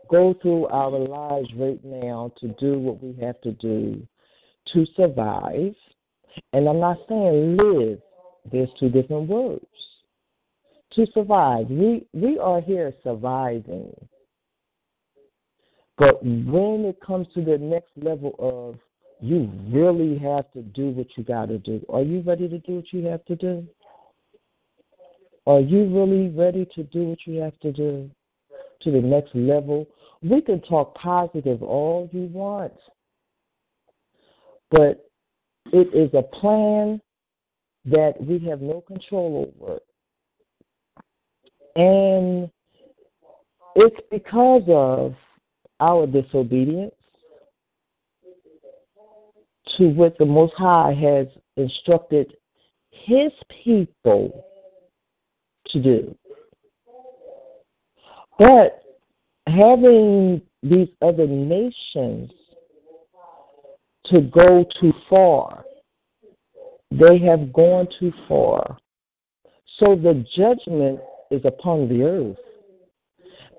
go 0.09 0.33
through 0.41 0.67
our 0.67 0.89
lives 0.89 1.49
right 1.55 1.83
now 1.83 2.31
to 2.37 2.49
do 2.49 2.77
what 2.79 3.01
we 3.01 3.13
have 3.23 3.39
to 3.41 3.51
do 3.53 4.05
to 4.73 4.85
survive. 4.95 5.75
And 6.53 6.67
I'm 6.67 6.79
not 6.79 6.97
saying 7.07 7.57
live. 7.57 7.99
There's 8.51 8.71
two 8.79 8.89
different 8.89 9.29
words. 9.29 9.65
To 10.91 11.05
survive. 11.13 11.69
We 11.69 12.07
we 12.13 12.39
are 12.39 12.61
here 12.61 12.93
surviving. 13.03 13.93
But 15.97 16.23
when 16.23 16.85
it 16.85 16.99
comes 17.01 17.27
to 17.33 17.41
the 17.41 17.57
next 17.57 17.91
level 17.97 18.35
of 18.39 18.79
you 19.19 19.51
really 19.69 20.17
have 20.17 20.51
to 20.51 20.61
do 20.61 20.89
what 20.89 21.17
you 21.17 21.23
got 21.23 21.47
to 21.47 21.57
do. 21.57 21.83
Are 21.89 22.01
you 22.01 22.21
ready 22.21 22.47
to 22.47 22.59
do 22.59 22.75
what 22.75 22.93
you 22.93 23.05
have 23.05 23.25
to 23.25 23.35
do? 23.35 23.67
Are 25.47 25.59
you 25.59 25.85
really 25.85 26.29
ready 26.29 26.65
to 26.75 26.83
do 26.83 27.05
what 27.05 27.25
you 27.25 27.41
have 27.41 27.57
to 27.59 27.71
do 27.71 28.09
to 28.81 28.91
the 28.91 29.01
next 29.01 29.33
level? 29.33 29.87
We 30.21 30.41
can 30.41 30.61
talk 30.61 30.93
positive 30.95 31.63
all 31.63 32.09
you 32.11 32.25
want, 32.25 32.73
but 34.69 35.09
it 35.71 35.93
is 35.93 36.13
a 36.13 36.23
plan 36.23 37.01
that 37.85 38.19
we 38.19 38.39
have 38.49 38.61
no 38.61 38.81
control 38.81 39.53
over. 39.57 39.79
And 41.75 42.51
it's 43.75 44.01
because 44.11 44.63
of 44.67 45.15
our 45.79 46.07
disobedience 46.07 46.93
to 49.77 49.89
what 49.89 50.17
the 50.17 50.25
Most 50.25 50.53
High 50.53 50.93
has 50.93 51.27
instructed 51.55 52.35
His 52.91 53.31
people 53.49 54.45
to 55.67 55.81
do. 55.81 56.15
But 58.39 58.81
having 59.47 60.41
these 60.61 60.89
other 61.01 61.27
nations 61.27 62.31
to 64.05 64.21
go 64.21 64.65
too 64.79 64.93
far, 65.09 65.65
they 66.91 67.17
have 67.19 67.51
gone 67.51 67.87
too 67.99 68.13
far. 68.27 68.77
So 69.65 69.95
the 69.95 70.25
judgment 70.33 70.99
is 71.29 71.41
upon 71.43 71.89
the 71.89 72.03
earth. 72.03 72.37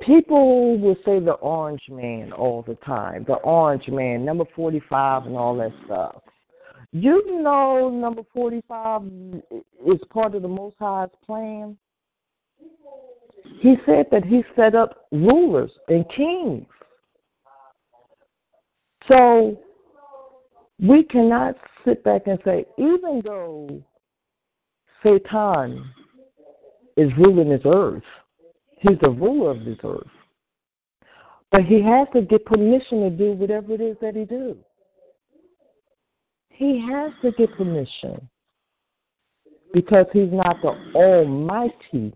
People 0.01 0.79
will 0.79 0.97
say 1.05 1.19
the 1.19 1.35
orange 1.35 1.89
man 1.91 2.33
all 2.33 2.63
the 2.63 2.77
time, 2.77 3.25
the 3.27 3.37
orange 3.37 3.89
man, 3.89 4.25
number 4.25 4.45
45, 4.55 5.27
and 5.27 5.37
all 5.37 5.57
that 5.57 5.73
stuff. 5.85 6.23
You 6.93 7.43
know, 7.43 7.91
number 7.91 8.23
45 8.35 9.03
is 9.87 10.01
part 10.11 10.35
of 10.35 10.43
the 10.43 10.49
Most 10.49 10.77
High's 10.79 11.11
plan. 11.27 11.77
He 13.61 13.77
said 13.85 14.07
that 14.11 14.25
he 14.25 14.45
set 14.57 14.75
up 14.75 15.07
rulers 15.13 15.73
and 15.89 16.09
kings. 16.09 16.67
So 19.07 19.59
we 20.79 21.03
cannot 21.03 21.57
sit 21.85 22.05
back 22.05 22.27
and 22.27 22.39
say, 22.45 22.65
even 22.79 23.21
though 23.25 23.83
Satan 25.05 25.85
is 26.97 27.11
ruling 27.17 27.49
this 27.51 27.63
earth, 27.65 28.03
he's 28.81 28.99
the 29.01 29.11
ruler 29.11 29.51
of 29.51 29.65
this 29.65 29.79
earth. 29.85 30.07
But 31.51 31.65
he 31.65 31.81
has 31.83 32.09
to 32.15 32.23
get 32.23 32.45
permission 32.45 33.01
to 33.03 33.11
do 33.11 33.33
whatever 33.33 33.73
it 33.75 33.81
is 33.81 33.97
that 34.01 34.15
he 34.15 34.25
do. 34.25 34.57
He 36.51 36.79
has 36.89 37.13
to 37.23 37.33
get 37.33 37.53
permission 37.57 38.29
because 39.73 40.07
he's 40.13 40.33
not 40.33 40.61
the 40.61 40.77
almighty 40.95 42.13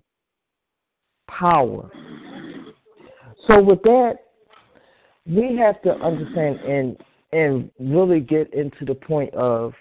power. 1.29 1.91
So 3.49 3.63
with 3.63 3.83
that, 3.83 4.17
we 5.27 5.57
have 5.57 5.81
to 5.83 5.95
understand 5.97 6.59
and 6.61 6.97
and 7.33 7.71
really 7.79 8.21
get 8.21 8.53
into 8.53 8.85
the 8.85 8.95
point 8.95 9.33
of 9.35 9.73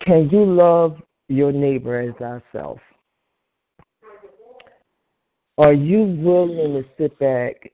can 0.00 0.30
you 0.30 0.44
love 0.44 1.02
your 1.28 1.52
neighbor 1.52 2.00
as 2.00 2.14
thyself? 2.14 2.78
Are 5.58 5.72
you 5.72 6.02
willing 6.20 6.74
to 6.74 6.84
sit 6.98 7.18
back 7.18 7.72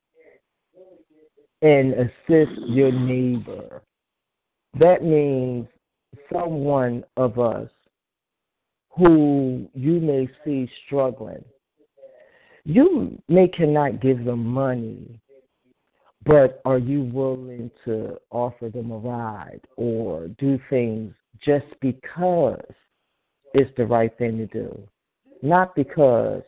and 1.63 1.95
assist 1.95 2.53
your 2.69 2.93
neighbor? 2.93 3.83
That 4.79 5.03
means 5.03 5.67
someone 6.33 7.05
of 7.17 7.39
us 7.41 7.69
who 8.91 9.69
you 9.75 10.01
may 10.01 10.29
see 10.45 10.71
struggling. 10.87 11.45
You 12.65 13.21
may 13.29 13.49
cannot 13.49 14.01
give 14.01 14.25
them 14.25 14.45
money, 14.47 15.21
but 16.25 16.61
are 16.65 16.79
you 16.79 17.03
willing 17.03 17.71
to 17.85 18.17
offer 18.31 18.69
them 18.69 18.93
a 18.93 18.99
ride 18.99 19.63
or 19.77 20.29
do 20.39 20.61
things 20.71 21.15
just 21.41 21.67
because 21.81 22.65
it's 23.55 23.73
the 23.77 23.87
right 23.87 24.17
thing 24.19 24.39
to 24.39 24.47
do? 24.47 24.89
Not 25.43 25.75
because 25.75 26.43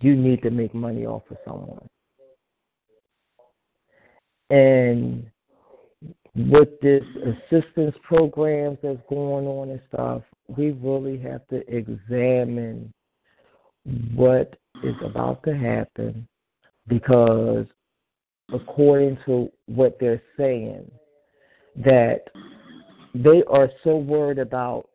you 0.00 0.16
need 0.16 0.42
to 0.42 0.50
make 0.50 0.74
money 0.74 1.06
off 1.06 1.22
of 1.30 1.36
someone. 1.44 1.86
And 4.50 5.30
with 6.34 6.80
this 6.80 7.04
assistance 7.24 7.96
programs 8.02 8.78
that's 8.82 9.00
going 9.08 9.46
on 9.46 9.70
and 9.70 9.80
stuff, 9.92 10.22
we 10.48 10.72
really 10.72 11.18
have 11.18 11.46
to 11.48 11.62
examine 11.74 12.92
what 14.14 14.56
is 14.82 14.96
about 15.02 15.42
to 15.44 15.56
happen 15.56 16.26
because 16.88 17.66
according 18.52 19.16
to 19.24 19.50
what 19.66 19.96
they're 20.00 20.22
saying 20.36 20.90
that 21.76 22.24
they 23.14 23.42
are 23.44 23.70
so 23.84 23.96
worried 23.96 24.38
about 24.38 24.88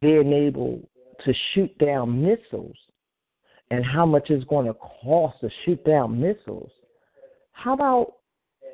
being 0.00 0.32
able 0.32 0.80
to 1.24 1.34
shoot 1.52 1.76
down 1.78 2.22
missiles 2.22 2.76
and 3.70 3.84
how 3.84 4.06
much 4.06 4.30
it's 4.30 4.44
going 4.44 4.66
to 4.66 4.74
cost 4.74 5.40
to 5.40 5.50
shoot 5.64 5.84
down 5.84 6.20
missiles. 6.20 6.70
How 7.52 7.74
about 7.74 8.14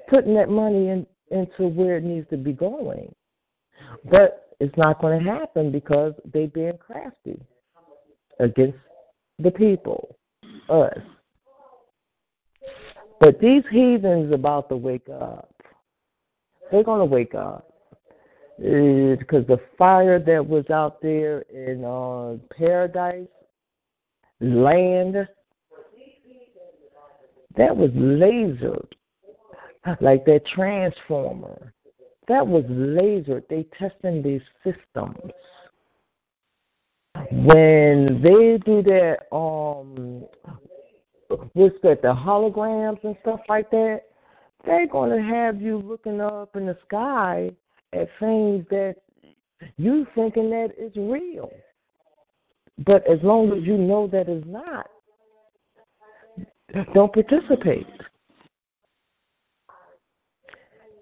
putting 0.08 0.34
that 0.34 0.48
money 0.48 0.88
in, 0.88 1.06
into 1.30 1.68
where 1.68 1.96
it 1.96 2.04
needs 2.04 2.28
to 2.30 2.36
be 2.36 2.52
going? 2.52 3.14
But 4.10 4.54
it's 4.60 4.76
not 4.76 5.00
going 5.00 5.22
to 5.22 5.30
happen 5.30 5.72
because 5.72 6.14
they're 6.32 6.48
being 6.48 6.78
crafty 6.78 7.40
against 8.38 8.78
the 9.38 9.50
people, 9.50 10.16
us. 10.68 10.98
But 13.20 13.40
these 13.40 13.62
heathens 13.70 14.32
about 14.32 14.68
to 14.68 14.76
wake 14.76 15.08
up. 15.08 15.54
They're 16.70 16.82
going 16.82 17.00
to 17.00 17.04
wake 17.04 17.34
up. 17.34 17.72
because 18.58 19.46
the 19.46 19.60
fire 19.78 20.18
that 20.18 20.46
was 20.46 20.68
out 20.70 21.00
there 21.00 21.40
in 21.42 21.84
uh, 21.84 22.36
paradise, 22.56 23.28
land, 24.42 25.28
that 27.56 27.76
was 27.76 27.90
lasered, 27.90 28.92
like 30.00 30.24
that 30.26 30.46
transformer. 30.46 31.72
That 32.28 32.46
was 32.46 32.64
lasered. 32.64 33.44
They 33.48 33.64
testing 33.78 34.22
these 34.22 34.42
systems. 34.64 35.32
When 37.30 38.22
they 38.22 38.58
do 38.64 38.82
that, 38.82 39.26
um, 39.32 40.24
what's 41.52 41.76
that, 41.82 42.02
the 42.02 42.14
holograms 42.14 43.02
and 43.04 43.16
stuff 43.22 43.40
like 43.48 43.70
that, 43.70 44.02
they're 44.64 44.86
to 45.10 45.22
have 45.22 45.60
you 45.60 45.78
looking 45.78 46.20
up 46.20 46.54
in 46.56 46.66
the 46.66 46.78
sky 46.86 47.50
at 47.92 48.08
things 48.20 48.64
that 48.70 48.96
you 49.76 50.06
thinking 50.14 50.50
that 50.50 50.72
is 50.78 50.94
real. 50.96 51.50
But 52.78 53.06
as 53.08 53.18
long 53.22 53.52
as 53.52 53.64
you 53.64 53.76
know 53.76 54.06
that 54.08 54.28
it's 54.28 54.46
not, 54.46 54.86
don't 56.94 57.12
participate. 57.12 57.86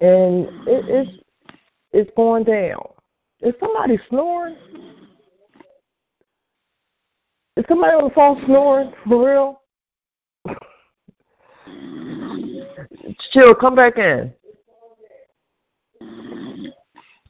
And 0.00 0.46
it, 0.66 0.84
it's 0.88 1.10
it's 1.92 2.10
going 2.16 2.44
down. 2.44 2.82
Is 3.40 3.54
somebody 3.60 3.98
snoring? 4.08 4.56
Is 7.56 7.64
somebody 7.68 7.94
on 7.94 8.04
the 8.04 8.10
phone 8.14 8.42
snoring 8.46 8.92
for 9.06 9.26
real? 9.26 9.60
Chill, 13.32 13.54
come 13.54 13.74
back 13.74 13.98
in. 13.98 14.32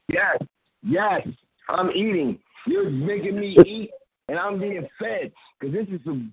Yes, 0.08 0.38
yes, 0.82 1.26
I'm 1.68 1.90
eating. 1.90 2.38
You're 2.66 2.90
making 2.90 3.38
me 3.38 3.56
eat, 3.64 3.90
and 4.30 4.38
I'm 4.38 4.60
being 4.60 4.88
fed. 4.98 5.32
Cause 5.60 5.72
this 5.72 5.88
is 5.88 6.00
some 6.04 6.32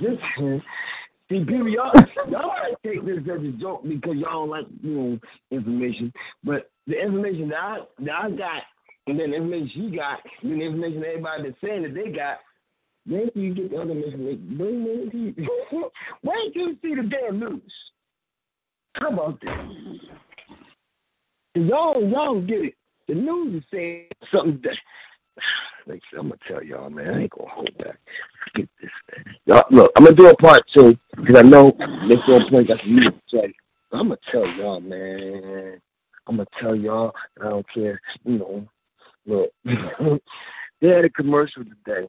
this. 0.00 0.18
See, 1.30 1.42
people, 1.42 1.68
y'all, 1.70 1.90
y'all 2.28 2.48
might 2.48 2.74
take 2.84 3.04
this 3.06 3.18
as 3.20 3.42
a 3.42 3.52
joke 3.52 3.82
because 3.88 4.16
y'all 4.16 4.46
don't 4.46 4.50
like 4.50 4.66
you 4.82 4.90
know 4.90 5.18
information, 5.50 6.12
but 6.44 6.70
the 6.86 7.02
information 7.02 7.48
that 7.48 7.58
I 7.62 7.78
that 8.00 8.24
I 8.24 8.30
got, 8.30 8.62
and 9.06 9.18
then 9.18 9.30
the 9.30 9.38
information 9.38 9.70
she 9.74 9.96
got, 9.96 10.20
and 10.42 10.60
the 10.60 10.66
information 10.66 11.02
everybody 11.02 11.44
that's 11.44 11.60
saying 11.62 11.82
that 11.84 11.94
they 11.94 12.10
got. 12.12 12.40
Then 13.06 13.30
you 13.34 13.54
get 13.54 13.70
the 13.70 13.78
other 13.78 13.92
information. 13.92 14.58
Wait, 14.58 15.34
wait, 15.34 15.50
wait 16.22 16.54
till 16.54 16.68
you 16.68 16.78
see 16.82 16.94
the 16.94 17.02
damn 17.02 17.40
news. 17.40 17.72
How 18.94 19.08
about 19.08 19.40
that? 19.46 19.66
Y'all, 21.54 22.02
y'all 22.08 22.40
get 22.42 22.64
it. 22.64 22.74
The 23.08 23.14
news 23.14 23.62
is 23.62 23.64
saying 23.72 24.08
something 24.32 24.60
that. 24.64 24.78
Like 25.86 26.02
I'm 26.16 26.28
gonna 26.28 26.36
tell 26.46 26.62
y'all, 26.62 26.90
man, 26.90 27.14
I 27.14 27.22
ain't 27.22 27.30
gonna 27.30 27.50
hold 27.50 27.76
back. 27.78 27.98
Get 28.54 28.68
this. 28.80 28.90
Y'all, 29.46 29.64
look, 29.70 29.92
I'm 29.96 30.04
gonna 30.04 30.16
do 30.16 30.28
a 30.28 30.36
part 30.36 30.62
two 30.72 30.96
because 31.16 31.36
I 31.36 31.42
know 31.42 31.72
Mr. 31.72 32.28
On 32.40 32.48
Point 32.50 32.68
got 32.68 32.80
some 32.80 32.96
to 32.96 33.14
say. 33.28 33.52
I'm 33.92 34.08
gonna 34.08 34.18
tell 34.30 34.46
y'all, 34.46 34.80
man. 34.80 35.80
I'm 36.26 36.36
gonna 36.36 36.48
tell 36.58 36.74
y'all, 36.74 37.14
and 37.36 37.46
I 37.46 37.50
don't 37.50 37.68
care. 37.68 38.00
You 38.24 38.38
know, 38.38 38.68
look, 39.26 39.50
they 40.80 40.88
had 40.88 41.04
a 41.04 41.10
commercial 41.10 41.64
today, 41.64 42.08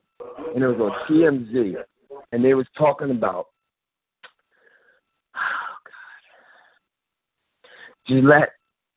and 0.54 0.64
it 0.64 0.68
was 0.68 0.80
on 0.80 1.08
TMZ, 1.08 1.76
and 2.32 2.46
they 2.46 2.54
was 2.54 2.68
talking 2.78 3.12
about 3.12 3.48
oh 5.36 5.76
Gillette, 8.08 8.52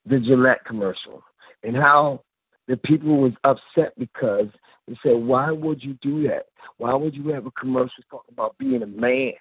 the 0.06 0.20
Gillette 0.20 0.64
commercial, 0.64 1.22
and 1.62 1.74
how 1.74 2.22
the 2.69 2.77
people 2.77 3.16
was 3.16 3.32
upset 3.45 3.95
because 3.99 4.49
they 4.86 4.97
said, 5.03 5.16
"Why 5.16 5.51
would 5.51 5.82
you 5.82 5.95
do 5.95 6.23
that? 6.28 6.47
Why 6.77 6.95
would 6.95 7.16
you 7.16 7.28
have 7.28 7.47
a 7.47 7.51
commercial 7.53 8.05
talking 8.11 8.32
about 8.32 8.57
being 8.59 8.82
a 8.82 8.86
man?" 8.86 9.32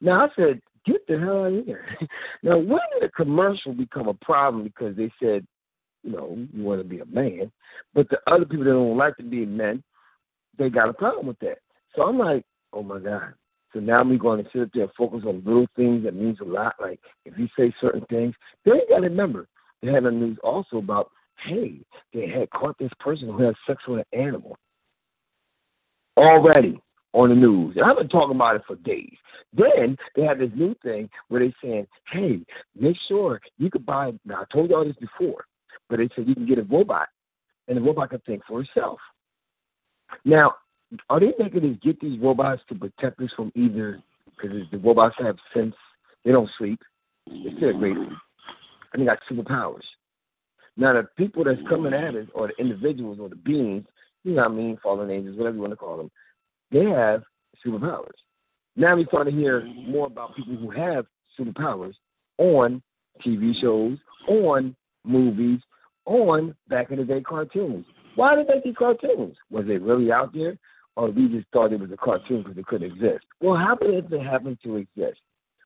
Now 0.00 0.24
I 0.24 0.28
said, 0.34 0.60
"Get 0.84 1.06
the 1.06 1.20
hell 1.20 1.44
out 1.44 1.52
of 1.52 1.66
here!" 1.66 1.86
now 2.42 2.56
when 2.58 2.80
did 2.94 3.04
a 3.04 3.10
commercial 3.10 3.72
become 3.74 4.08
a 4.08 4.14
problem 4.14 4.64
because 4.64 4.96
they 4.96 5.12
said, 5.20 5.46
you 6.02 6.12
know, 6.12 6.36
you 6.52 6.62
want 6.64 6.80
to 6.80 6.88
be 6.88 7.00
a 7.00 7.06
man, 7.06 7.52
but 7.94 8.08
the 8.08 8.20
other 8.26 8.44
people 8.44 8.64
that 8.64 8.72
don't 8.72 8.96
like 8.96 9.16
to 9.18 9.22
be 9.22 9.46
men, 9.46 9.82
they 10.58 10.68
got 10.70 10.88
a 10.88 10.92
problem 10.92 11.26
with 11.26 11.38
that. 11.40 11.58
So 11.94 12.02
I'm 12.02 12.18
like, 12.18 12.44
oh 12.72 12.82
my 12.82 12.98
god. 12.98 13.34
So 13.72 13.80
now 13.80 14.04
we're 14.04 14.18
going 14.18 14.42
to 14.42 14.50
sit 14.50 14.62
up 14.62 14.68
there 14.72 14.84
and 14.84 14.92
focus 14.92 15.24
on 15.26 15.42
little 15.44 15.66
things 15.74 16.04
that 16.04 16.14
means 16.14 16.40
a 16.40 16.44
lot. 16.44 16.76
Like 16.80 17.00
if 17.24 17.36
you 17.38 17.48
say 17.58 17.74
certain 17.80 18.04
things, 18.06 18.34
then 18.64 18.76
you 18.76 18.86
got 18.88 19.00
to 19.00 19.08
remember 19.08 19.48
they 19.82 19.90
had 19.92 20.04
a 20.04 20.10
news 20.10 20.38
also 20.42 20.78
about 20.78 21.10
hey, 21.36 21.80
they 22.12 22.28
had 22.28 22.50
caught 22.50 22.78
this 22.78 22.92
person 23.00 23.28
who 23.28 23.42
had 23.42 23.54
sex 23.66 23.86
with 23.86 24.00
an 24.00 24.18
animal 24.18 24.56
already 26.16 26.80
on 27.12 27.28
the 27.28 27.34
news. 27.34 27.76
And 27.76 27.84
I've 27.84 27.96
been 27.96 28.08
talking 28.08 28.34
about 28.34 28.56
it 28.56 28.62
for 28.66 28.76
days. 28.76 29.16
Then 29.52 29.96
they 30.16 30.22
have 30.22 30.38
this 30.38 30.50
new 30.54 30.74
thing 30.82 31.08
where 31.28 31.40
they're 31.40 31.52
saying, 31.62 31.86
hey, 32.08 32.40
make 32.78 32.96
sure 33.08 33.40
you 33.58 33.70
could 33.70 33.86
buy. 33.86 34.12
Now, 34.24 34.42
I 34.42 34.44
told 34.52 34.70
y'all 34.70 34.84
this 34.84 34.96
before, 34.96 35.44
but 35.88 35.98
they 35.98 36.08
said 36.14 36.28
you 36.28 36.34
can 36.34 36.46
get 36.46 36.58
a 36.58 36.64
robot, 36.64 37.08
and 37.68 37.76
the 37.76 37.82
robot 37.82 38.10
can 38.10 38.20
think 38.20 38.44
for 38.46 38.60
itself. 38.60 38.98
Now, 40.24 40.56
are 41.08 41.20
they 41.20 41.34
making 41.38 41.70
us 41.70 41.78
get 41.82 42.00
these 42.00 42.18
robots 42.18 42.62
to 42.68 42.74
protect 42.74 43.20
us 43.20 43.32
from 43.34 43.52
either, 43.54 44.00
because 44.36 44.68
the 44.70 44.78
robots 44.78 45.16
have 45.18 45.36
sense, 45.52 45.74
they 46.24 46.32
don't 46.32 46.50
sleep, 46.58 46.80
they're 47.26 47.56
still 47.56 47.78
great, 47.78 47.96
and 47.96 48.16
they 48.96 49.04
got 49.04 49.18
superpowers. 49.30 49.84
Now, 50.76 50.92
the 50.92 51.04
people 51.16 51.44
that's 51.44 51.60
coming 51.68 51.94
at 51.94 52.14
us, 52.14 52.26
or 52.34 52.48
the 52.48 52.54
individuals, 52.60 53.18
or 53.20 53.28
the 53.28 53.36
beings, 53.36 53.84
you 54.24 54.32
know 54.32 54.42
what 54.42 54.50
I 54.50 54.54
mean, 54.54 54.78
fallen 54.82 55.10
angels, 55.10 55.36
whatever 55.36 55.56
you 55.56 55.62
want 55.62 55.72
to 55.72 55.76
call 55.76 55.96
them, 55.96 56.10
they 56.70 56.84
have 56.86 57.22
superpowers. 57.64 58.18
Now 58.76 58.96
we're 58.96 59.06
starting 59.06 59.36
to 59.36 59.40
hear 59.40 59.62
more 59.64 60.08
about 60.08 60.34
people 60.34 60.56
who 60.56 60.70
have 60.70 61.06
superpowers 61.38 61.94
on 62.38 62.82
TV 63.24 63.54
shows, 63.60 63.98
on 64.26 64.74
movies, 65.04 65.60
on 66.06 66.54
back 66.68 66.90
in 66.90 66.98
the 66.98 67.04
day 67.04 67.20
cartoons. 67.20 67.86
Why 68.16 68.34
did 68.34 68.48
they 68.48 68.60
make 68.64 68.76
cartoons? 68.76 69.36
Was 69.50 69.66
it 69.68 69.82
really 69.82 70.10
out 70.10 70.32
there? 70.34 70.58
Or 70.96 71.10
we 71.10 71.28
just 71.28 71.46
thought 71.52 71.72
it 71.72 71.80
was 71.80 71.90
a 71.92 71.96
cartoon 71.96 72.42
because 72.42 72.56
it 72.56 72.66
couldn't 72.66 72.92
exist? 72.92 73.24
Well, 73.40 73.56
how 73.56 73.76
could 73.76 74.12
it 74.12 74.22
happen 74.22 74.58
to 74.62 74.76
exist? 74.76 75.20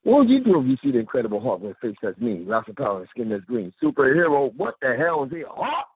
What 0.05 0.19
would 0.19 0.31
you 0.31 0.43
do 0.43 0.61
if 0.61 0.66
you 0.66 0.77
see 0.83 0.93
the 0.93 1.01
Incredible 1.01 1.41
Hulk 1.41 1.61
with 1.61 1.73
a 1.73 1.87
face 1.87 1.97
that's 2.03 2.19
mean, 2.19 2.47
lots 2.47 2.69
of 2.69 2.77
power, 2.77 3.01
and 3.01 3.09
skin 3.09 3.29
that's 3.29 3.45
green? 3.45 3.73
Superhero, 3.83 4.55
what 4.55 4.77
the 4.81 4.97
hell 4.97 5.25
is 5.25 5.31
he, 5.31 5.43
Hulk? 5.47 5.87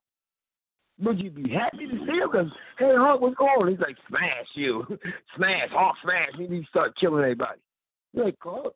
Would 1.01 1.21
you 1.21 1.31
be 1.31 1.51
happy 1.51 1.87
to 1.87 1.99
see 2.07 2.19
him? 2.19 2.31
Because, 2.31 2.53
hey, 2.79 2.95
Hulk, 2.95 3.21
what's 3.21 3.37
going 3.37 3.51
on? 3.51 3.69
He's 3.69 3.81
like, 3.81 3.97
smash 4.09 4.47
you. 4.55 4.87
smash, 5.37 5.71
Hulk, 5.71 5.97
smash. 6.03 6.31
Maybe 6.39 6.61
he 6.61 6.65
start 6.67 6.97
killing 6.97 7.23
everybody. 7.23 7.61
You're 8.13 8.27
like, 8.27 8.37
Hulk, 8.41 8.75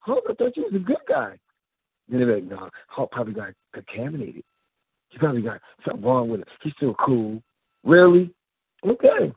Hulk, 0.00 0.24
I 0.28 0.34
thought 0.34 0.56
you 0.56 0.64
was 0.64 0.74
a 0.74 0.78
good 0.78 0.96
guy. 1.08 1.38
And 2.10 2.20
they're 2.20 2.34
like, 2.36 2.44
no, 2.44 2.70
Hulk 2.88 3.10
probably 3.10 3.34
got 3.34 3.52
contaminated. 3.72 4.44
He 5.10 5.18
probably 5.18 5.42
got 5.42 5.60
something 5.84 6.04
wrong 6.04 6.28
with 6.28 6.40
him. 6.40 6.46
He's 6.62 6.72
still 6.74 6.94
cool. 6.94 7.42
Really? 7.84 8.32
Okay. 8.86 9.32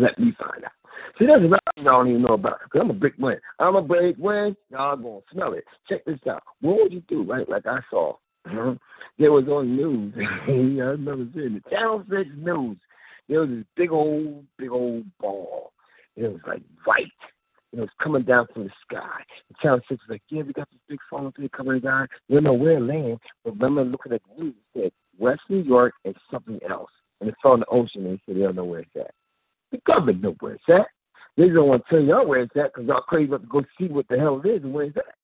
Let 0.00 0.18
me 0.18 0.32
find 0.38 0.64
out. 0.64 0.72
See, 1.18 1.26
that's 1.26 1.44
about 1.44 1.60
I 1.76 1.82
don't 1.82 2.08
even 2.08 2.22
know 2.22 2.34
about. 2.34 2.58
Cause 2.70 2.80
I'm 2.80 2.90
a 2.90 2.94
big 2.94 3.12
win. 3.18 3.38
I'm 3.58 3.76
a 3.76 3.82
big 3.82 4.16
win. 4.16 4.56
Y'all 4.70 4.96
gonna 4.96 5.20
smell 5.30 5.52
it. 5.52 5.64
Check 5.86 6.06
this 6.06 6.18
out. 6.26 6.42
What 6.62 6.76
would 6.76 6.92
you 6.92 7.02
do, 7.06 7.22
right? 7.22 7.46
Like 7.48 7.66
I 7.66 7.80
saw. 7.90 8.14
Uh-huh. 8.46 8.74
There 9.18 9.30
was 9.30 9.46
on 9.48 9.76
news. 9.76 10.14
I 10.16 10.50
remember 10.50 11.28
seeing 11.34 11.54
the 11.54 11.70
Channel 11.70 12.02
Six 12.08 12.30
News. 12.34 12.78
There 13.28 13.40
was 13.40 13.50
this 13.50 13.64
big 13.76 13.92
old, 13.92 14.46
big 14.56 14.70
old 14.70 15.04
ball. 15.18 15.72
It 16.16 16.32
was 16.32 16.40
like 16.46 16.62
white. 16.84 17.12
It 17.74 17.80
was 17.80 17.90
coming 18.02 18.22
down 18.22 18.46
from 18.54 18.64
the 18.64 18.72
sky. 18.80 19.22
The 19.50 19.56
Channel 19.60 19.80
Six 19.86 20.00
was 20.08 20.08
like, 20.08 20.22
"Yeah, 20.30 20.42
we 20.42 20.54
got 20.54 20.70
this 20.70 20.80
big 20.88 21.00
falling 21.10 21.32
thing 21.32 21.50
coming 21.50 21.80
down. 21.80 22.08
We 22.30 22.36
don't 22.36 22.44
know 22.44 22.54
where 22.54 22.78
it 22.78 22.80
land, 22.80 23.18
but 23.44 23.52
remember 23.52 23.84
looking 23.84 24.14
at 24.14 24.22
the 24.24 24.44
news, 24.44 24.54
it 24.74 24.80
said 24.80 24.92
West 25.18 25.42
New 25.50 25.60
York 25.60 25.92
and 26.06 26.16
something 26.30 26.58
else, 26.68 26.90
and 27.20 27.28
it 27.28 27.36
fell 27.42 27.52
in 27.52 27.60
the 27.60 27.66
ocean. 27.66 28.06
And 28.06 28.14
they 28.14 28.22
said 28.24 28.36
they 28.36 28.44
don't 28.44 28.56
know 28.56 28.64
where 28.64 28.80
it's 28.80 28.96
at. 28.96 29.12
The 29.70 29.78
government 29.86 30.22
knows 30.22 30.36
where 30.40 30.54
it's 30.54 30.68
at. 30.68 30.88
They 31.36 31.48
don't 31.48 31.68
want 31.68 31.84
to 31.86 31.90
tell 31.90 32.04
y'all 32.04 32.26
where 32.26 32.40
it's 32.40 32.56
at 32.56 32.72
because 32.74 32.88
y'all 32.88 33.02
crazy 33.02 33.28
about 33.28 33.42
to 33.42 33.46
go 33.46 33.64
see 33.78 33.86
what 33.86 34.08
the 34.08 34.18
hell 34.18 34.40
it 34.44 34.48
is 34.48 34.62
and 34.62 34.72
where 34.72 34.86
it's 34.86 34.96
at. 34.96 35.14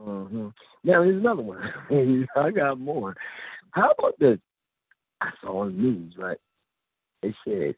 Mm-hmm. 0.00 0.48
Now 0.84 1.02
here's 1.02 1.20
another 1.20 1.42
one. 1.42 1.62
I 2.36 2.50
got 2.50 2.78
more. 2.80 3.16
How 3.72 3.90
about 3.90 4.18
this? 4.18 4.38
I 5.20 5.30
saw 5.40 5.60
on 5.60 5.76
the 5.76 5.82
news, 5.82 6.14
right? 6.16 6.38
They 7.22 7.34
said 7.44 7.76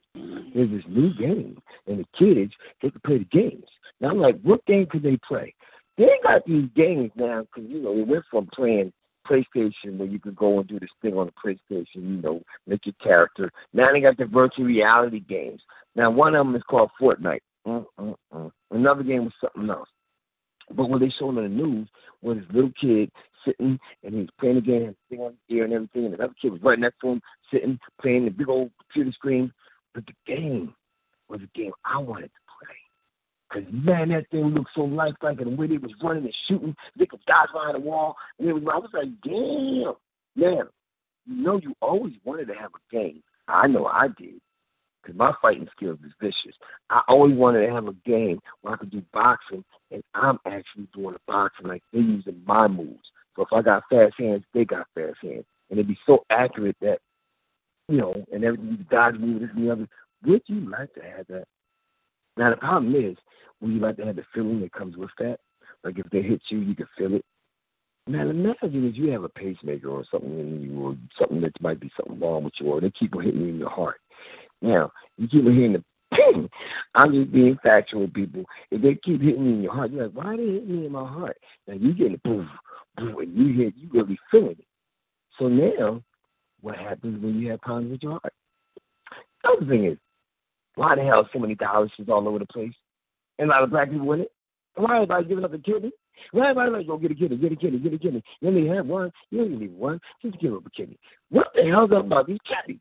there's 0.54 0.70
this 0.70 0.84
new 0.88 1.12
game, 1.14 1.60
and 1.86 1.98
the 1.98 2.06
kids 2.18 2.52
they 2.80 2.90
can 2.90 3.00
play 3.04 3.18
the 3.18 3.24
games. 3.24 3.68
Now 4.00 4.10
I'm 4.10 4.18
like, 4.18 4.40
what 4.42 4.64
game 4.64 4.86
could 4.86 5.02
they 5.02 5.18
play? 5.18 5.54
They 5.98 6.18
got 6.22 6.46
these 6.46 6.68
games 6.74 7.10
now 7.14 7.42
because 7.42 7.70
you 7.70 7.80
know 7.80 7.94
they 7.94 8.02
went 8.02 8.24
from 8.30 8.46
playing 8.46 8.92
PlayStation 9.28 9.96
where 9.96 10.08
you 10.08 10.18
could 10.18 10.36
go 10.36 10.58
and 10.58 10.68
do 10.68 10.78
this 10.78 10.90
thing 11.02 11.16
on 11.16 11.26
the 11.26 11.32
PlayStation, 11.32 11.96
you 11.96 12.22
know, 12.22 12.42
make 12.66 12.86
your 12.86 12.94
character. 13.00 13.50
Now 13.72 13.92
they 13.92 14.00
got 14.00 14.16
the 14.16 14.26
virtual 14.26 14.66
reality 14.66 15.20
games. 15.20 15.62
Now 15.94 16.10
one 16.10 16.34
of 16.34 16.46
them 16.46 16.54
is 16.54 16.62
called 16.64 16.90
Fortnite. 17.00 17.40
Mm-mm-mm. 17.66 18.52
Another 18.70 19.02
game 19.02 19.24
was 19.24 19.34
something 19.40 19.70
else. 19.70 19.88
But 20.70 20.88
what 20.88 21.00
they 21.00 21.10
showed 21.10 21.36
on 21.36 21.42
the 21.42 21.48
news 21.48 21.88
was 22.22 22.38
this 22.38 22.46
little 22.50 22.72
kid 22.80 23.10
sitting 23.44 23.78
and 24.02 24.14
he 24.14 24.20
was 24.20 24.30
playing 24.38 24.56
the 24.56 24.60
game, 24.62 24.96
thing 25.10 25.20
on 25.20 25.32
his 25.32 25.56
ear 25.56 25.64
and 25.64 25.72
everything, 25.72 26.06
and 26.06 26.14
another 26.14 26.34
kid 26.40 26.52
was 26.52 26.62
right 26.62 26.78
next 26.78 27.00
to 27.00 27.08
him, 27.08 27.22
sitting, 27.50 27.78
playing 28.00 28.24
the 28.24 28.30
big 28.30 28.48
old 28.48 28.70
computer 28.80 29.12
screen. 29.12 29.52
But 29.92 30.06
the 30.06 30.14
game 30.26 30.74
was 31.28 31.40
a 31.42 31.58
game 31.58 31.72
I 31.84 31.98
wanted 31.98 32.30
to. 32.30 32.43
Cause 33.52 33.64
man, 33.70 34.08
that 34.08 34.28
thing 34.30 34.46
looked 34.46 34.70
so 34.74 34.82
lifelike, 34.82 35.40
and 35.40 35.52
the 35.52 35.56
way 35.56 35.66
they 35.68 35.78
was 35.78 35.94
running 36.02 36.24
and 36.24 36.36
shooting, 36.46 36.74
they 36.98 37.06
could 37.06 37.24
dodge 37.26 37.52
behind 37.52 37.74
the 37.76 37.80
wall, 37.80 38.16
and 38.38 38.48
it 38.48 38.52
was. 38.52 38.64
I 38.72 38.78
was 38.78 38.90
like, 38.92 39.08
damn. 39.22 39.94
Now, 40.36 40.68
you 41.26 41.42
know, 41.42 41.58
you 41.58 41.74
always 41.80 42.14
wanted 42.24 42.48
to 42.48 42.54
have 42.54 42.70
a 42.74 42.94
game. 42.94 43.22
I 43.46 43.66
know 43.68 43.86
I 43.86 44.08
did, 44.08 44.40
because 45.02 45.16
my 45.16 45.32
fighting 45.40 45.68
skills 45.76 45.98
is 46.04 46.12
vicious. 46.20 46.56
I 46.90 47.02
always 47.06 47.36
wanted 47.36 47.66
to 47.66 47.72
have 47.72 47.86
a 47.86 47.92
game 48.04 48.40
where 48.62 48.74
I 48.74 48.76
could 48.76 48.90
do 48.90 49.02
boxing, 49.12 49.64
and 49.92 50.02
I'm 50.14 50.38
actually 50.46 50.88
doing 50.92 51.12
the 51.12 51.20
boxing 51.28 51.66
like 51.66 51.82
they're 51.92 52.02
using 52.02 52.42
my 52.46 52.66
moves. 52.66 53.12
So 53.36 53.42
if 53.42 53.52
I 53.52 53.62
got 53.62 53.84
fast 53.90 54.14
hands, 54.18 54.42
they 54.52 54.64
got 54.64 54.88
fast 54.94 55.18
hands, 55.22 55.44
and 55.70 55.78
it'd 55.78 55.86
be 55.86 55.98
so 56.06 56.24
accurate 56.30 56.76
that, 56.80 56.98
you 57.88 57.98
know, 57.98 58.14
and 58.32 58.42
everything 58.42 58.70
you 58.78 58.84
dodge 58.90 59.16
move 59.16 59.42
this 59.42 59.50
and 59.54 59.66
the 59.66 59.72
other. 59.72 59.88
Would 60.24 60.42
you 60.46 60.68
like 60.68 60.92
to 60.94 61.02
have 61.02 61.26
that? 61.28 61.44
Now 62.36 62.50
the 62.50 62.56
problem 62.56 62.94
is, 62.94 63.16
you 63.60 63.80
like 63.80 63.96
to 63.96 64.06
have 64.06 64.16
the 64.16 64.24
feeling 64.34 64.60
that 64.60 64.72
comes 64.72 64.96
with 64.96 65.10
that? 65.18 65.40
Like 65.82 65.98
if 65.98 66.08
they 66.10 66.22
hit 66.22 66.42
you, 66.48 66.58
you 66.58 66.74
can 66.74 66.86
feel 66.96 67.14
it. 67.14 67.24
Now 68.06 68.28
imagine 68.28 68.86
if 68.88 68.96
you 68.96 69.10
have 69.10 69.24
a 69.24 69.28
pacemaker 69.28 69.88
or 69.88 70.04
something 70.10 70.38
in 70.38 70.62
you, 70.62 70.80
or 70.82 70.96
something 71.18 71.40
that 71.40 71.60
might 71.60 71.80
be 71.80 71.90
something 71.96 72.20
wrong 72.20 72.44
with 72.44 72.54
you, 72.60 72.66
or 72.66 72.80
they 72.80 72.90
keep 72.90 73.16
on 73.16 73.22
hitting 73.22 73.40
you 73.40 73.48
in 73.48 73.58
your 73.58 73.70
heart. 73.70 74.00
Now 74.60 74.92
you 75.16 75.26
keep 75.28 75.44
on 75.46 75.54
hearing 75.54 75.72
the 75.74 75.84
ping. 76.12 76.48
I'm 76.94 77.12
just 77.12 77.32
being 77.32 77.58
factual, 77.62 78.08
people. 78.08 78.44
If 78.70 78.82
they 78.82 78.94
keep 78.94 79.22
hitting 79.22 79.44
you 79.44 79.54
in 79.54 79.62
your 79.62 79.72
heart, 79.72 79.90
you're 79.90 80.04
like, 80.04 80.16
why 80.16 80.34
are 80.34 80.36
they 80.36 80.44
hitting 80.46 80.80
me 80.80 80.86
in 80.86 80.92
my 80.92 81.06
heart? 81.06 81.38
Now 81.66 81.74
you 81.74 81.94
getting 81.94 82.20
boom, 82.24 82.50
boom, 82.96 83.18
and 83.18 83.36
you 83.36 83.54
hit, 83.54 83.74
you 83.76 83.88
really 83.92 84.18
feeling 84.30 84.50
it. 84.50 84.66
So 85.38 85.48
now, 85.48 86.02
what 86.60 86.76
happens 86.76 87.22
when 87.22 87.38
you 87.40 87.50
have 87.50 87.62
problems 87.62 87.92
with 87.92 88.02
your 88.02 88.12
heart? 88.12 88.32
The 89.42 89.50
other 89.50 89.66
thing 89.66 89.84
is, 89.86 89.98
why 90.76 90.94
the 90.94 91.02
hell 91.02 91.28
so 91.32 91.38
many 91.38 91.54
dialysis 91.54 92.08
all 92.08 92.26
over 92.28 92.38
the 92.38 92.46
place? 92.46 92.74
And 93.38 93.48
a 93.48 93.50
lot 93.50 93.62
of 93.62 93.70
black 93.70 93.90
people 93.90 94.12
in 94.12 94.20
it. 94.22 94.32
Why 94.76 94.96
everybody 94.96 95.26
giving 95.26 95.44
up 95.44 95.54
a 95.54 95.58
kidney? 95.58 95.92
Why 96.32 96.50
everybody 96.50 96.70
like 96.70 96.86
go 96.86 96.96
get 96.96 97.10
a 97.10 97.14
kidney, 97.14 97.36
get 97.36 97.52
a 97.52 97.56
kidney, 97.56 97.78
get 97.78 97.94
a 97.94 97.98
kidney? 97.98 98.22
You 98.40 98.48
only 98.48 98.66
have 98.68 98.86
one, 98.86 99.12
you 99.30 99.42
only 99.42 99.56
need 99.56 99.72
one, 99.72 100.00
just 100.22 100.38
give 100.38 100.54
up 100.54 100.66
a 100.66 100.70
kidney. 100.70 100.98
What 101.30 101.48
the 101.54 101.64
hell's 101.64 101.92
up 101.92 102.06
about 102.06 102.26
these 102.26 102.38
kidneys? 102.44 102.80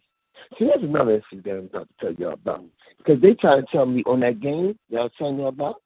See, 0.57 0.65
that's 0.65 0.83
another 0.83 1.11
issue 1.17 1.41
that 1.43 1.51
I'm 1.51 1.65
about 1.65 1.87
to 1.87 2.05
tell 2.05 2.13
y'all 2.13 2.33
about. 2.33 2.63
Because 2.97 3.21
they 3.21 3.33
try 3.35 3.55
to 3.59 3.65
tell 3.71 3.85
me 3.85 4.03
on 4.05 4.19
that 4.21 4.39
game 4.39 4.77
that 4.89 4.99
I 4.99 5.03
was 5.03 5.11
telling 5.17 5.37
you 5.37 5.45
about, 5.45 5.81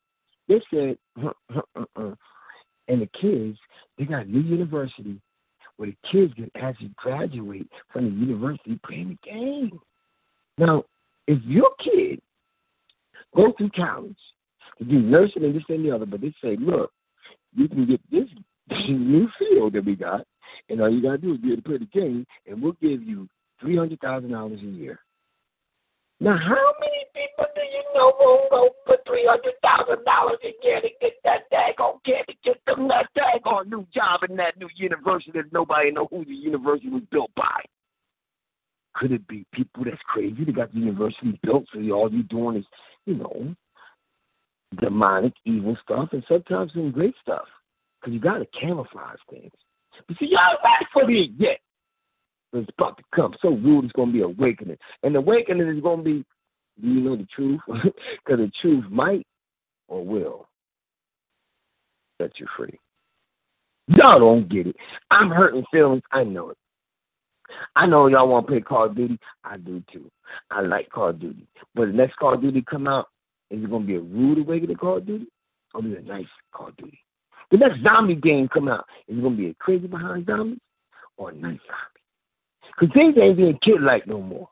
they 0.48 0.62
said, 0.72 0.98
uh, 1.22 1.62
uh. 1.96 2.16
and 2.88 3.02
the 3.02 3.08
kids, 3.08 3.60
they 3.98 4.06
got 4.06 4.26
a 4.26 4.32
new 4.32 4.40
university 4.40 5.20
where 5.76 5.90
the 5.90 6.10
kids 6.10 6.34
can 6.34 6.50
actually 6.56 6.92
graduate 6.96 7.70
from 7.92 8.06
the 8.06 8.26
university 8.26 8.80
playing 8.86 9.10
the 9.10 9.30
game. 9.30 9.80
Now, 10.58 10.86
if 11.28 11.44
your 11.44 11.72
kid 11.80 12.22
go 13.36 13.54
through 13.58 13.70
college 13.72 14.18
to 14.78 14.86
do 14.86 15.00
nursing 15.00 15.44
and 15.44 15.56
this 15.56 15.64
and 15.70 15.86
the 15.86 15.92
other, 15.92 16.06
but 16.06 16.22
they 16.22 16.34
say, 16.42 16.56
look, 16.58 16.92
you 17.54 17.68
can 17.68 17.86
get 17.86 18.02
this 18.10 18.30
new 18.90 19.30
field 19.38 19.74
that 19.74 19.86
we 19.86 19.96
got, 19.96 20.26
and 20.70 20.82
all 20.82 20.90
you 20.90 21.02
got 21.02 21.12
to 21.12 21.18
do 21.18 21.34
is 21.34 21.40
be 21.40 21.54
able 21.54 21.62
to 21.62 21.70
play 21.70 21.78
the 21.78 21.86
game, 21.86 22.26
and 22.46 22.62
we'll 22.62 22.74
give 22.74 23.04
you 23.04 23.28
$300,000 23.64 24.54
a 24.54 24.66
year. 24.66 25.00
Now, 26.20 26.36
how 26.36 26.74
many 26.80 27.06
people 27.14 27.46
do 27.54 27.62
you 27.62 27.84
know 27.94 28.14
won't 28.20 28.50
go 28.50 28.70
for 28.88 28.98
three 29.06 29.28
hundred 29.28 29.54
thousand 29.64 30.04
dollars 30.04 30.40
a 30.44 30.54
year 30.66 30.82
to 30.82 30.90
get 31.00 31.14
that 31.24 31.44
daggone 31.52 32.04
kid 32.04 32.26
to 32.28 32.34
get 32.44 32.60
them 32.66 32.88
that 32.88 33.08
daggone 33.16 33.68
new 33.68 33.86
job 33.94 34.24
in 34.28 34.36
that 34.38 34.58
new 34.58 34.68
university 34.76 35.32
that 35.34 35.54
nobody 35.54 35.92
know 35.92 36.08
who 36.10 36.26
the 36.26 36.34
university 36.34 36.90
was 36.90 37.04
built 37.12 37.30
by? 37.36 37.62
Could 38.98 39.12
it 39.12 39.28
be 39.28 39.46
people 39.52 39.84
that's 39.84 40.02
crazy 40.08 40.44
They 40.44 40.52
got 40.52 40.74
the 40.74 40.80
university 40.80 41.40
built 41.44 41.66
so 41.72 41.80
all 41.92 42.12
you're 42.12 42.24
doing 42.24 42.58
is, 42.58 42.66
you 43.06 43.14
know, 43.14 43.56
demonic, 44.82 45.34
evil 45.46 45.78
stuff, 45.84 46.10
and 46.14 46.26
sometimes 46.28 46.74
some 46.74 46.92
great 46.92 47.14
stuff? 47.22 47.46
Because 48.02 48.14
you 48.16 48.20
got 48.20 48.40
to 48.40 48.46
camouflage 48.48 49.20
things. 49.30 49.52
But 50.08 50.18
see, 50.18 50.32
y'all 50.32 50.58
ready 50.64 50.88
for 50.92 51.10
it 51.10 51.32
yet. 51.38 51.60
But 52.52 52.60
it's 52.60 52.72
about 52.78 52.98
to 52.98 53.04
come. 53.14 53.36
So 53.40 53.50
rude, 53.50 53.86
it's 53.86 53.94
going 53.94 54.10
to 54.10 54.14
be 54.14 54.22
awakening. 54.24 54.78
And 55.04 55.16
awakening 55.16 55.68
is 55.68 55.82
going 55.82 56.00
to 56.00 56.04
be, 56.04 56.26
do 56.82 56.88
you 56.88 57.02
know 57.02 57.16
the 57.16 57.28
truth? 57.28 57.62
Because 57.68 58.40
the 58.40 58.52
truth 58.62 58.86
might 58.90 59.28
or 59.88 60.04
will 60.04 60.50
set 62.20 62.40
you 62.40 62.48
free. 62.58 62.80
Y'all 63.90 64.20
don't 64.20 64.50
get 64.50 64.68
it. 64.68 64.76
I'm 65.12 65.30
hurting 65.30 65.66
feelings. 65.72 66.04
I 66.12 66.24
know 66.24 66.50
it. 66.50 66.58
I 67.76 67.86
know 67.86 68.08
y'all 68.08 68.28
want 68.28 68.46
to 68.48 68.52
play 68.52 68.62
Call 68.62 68.86
of 68.86 68.96
Duty. 68.96 69.20
I 69.44 69.58
do 69.58 69.84
too. 69.92 70.10
I 70.52 70.62
like 70.62 70.90
Call 70.90 71.10
of 71.10 71.20
Duty. 71.20 71.48
But 71.76 71.88
the 71.88 71.94
next 71.94 72.18
Call 72.18 72.34
of 72.34 72.42
Duty 72.42 72.62
come 72.62 72.88
out, 72.88 73.08
is 73.50 73.64
it 73.64 73.70
going 73.70 73.84
to 73.84 73.88
be 73.88 73.96
a 73.96 74.02
rude 74.02 74.40
awakening 74.40 74.76
Call 74.76 74.98
of 74.98 75.06
Duty? 75.06 75.28
Or 75.74 75.86
it 75.86 76.00
a 76.00 76.02
nice 76.02 76.28
Call 76.52 76.68
of 76.68 76.78
Duty? 76.78 77.00
The 77.52 77.58
next 77.58 77.82
zombie 77.82 78.16
game 78.16 78.48
come 78.48 78.68
out, 78.68 78.86
is 79.08 79.18
it 79.18 79.22
going 79.22 79.38
to 79.38 79.42
be 79.42 79.50
a 79.50 79.54
crazy 79.56 79.88
behind 79.88 80.26
zombies 80.26 80.60
or 81.18 81.30
a 81.30 81.34
nice 81.34 81.60
zombie? 81.66 81.98
Because 82.78 82.94
things 82.94 83.16
ain't 83.18 83.38
being 83.38 83.58
kid 83.60 83.82
like 83.82 84.08
no 84.08 84.22
more. 84.22 84.50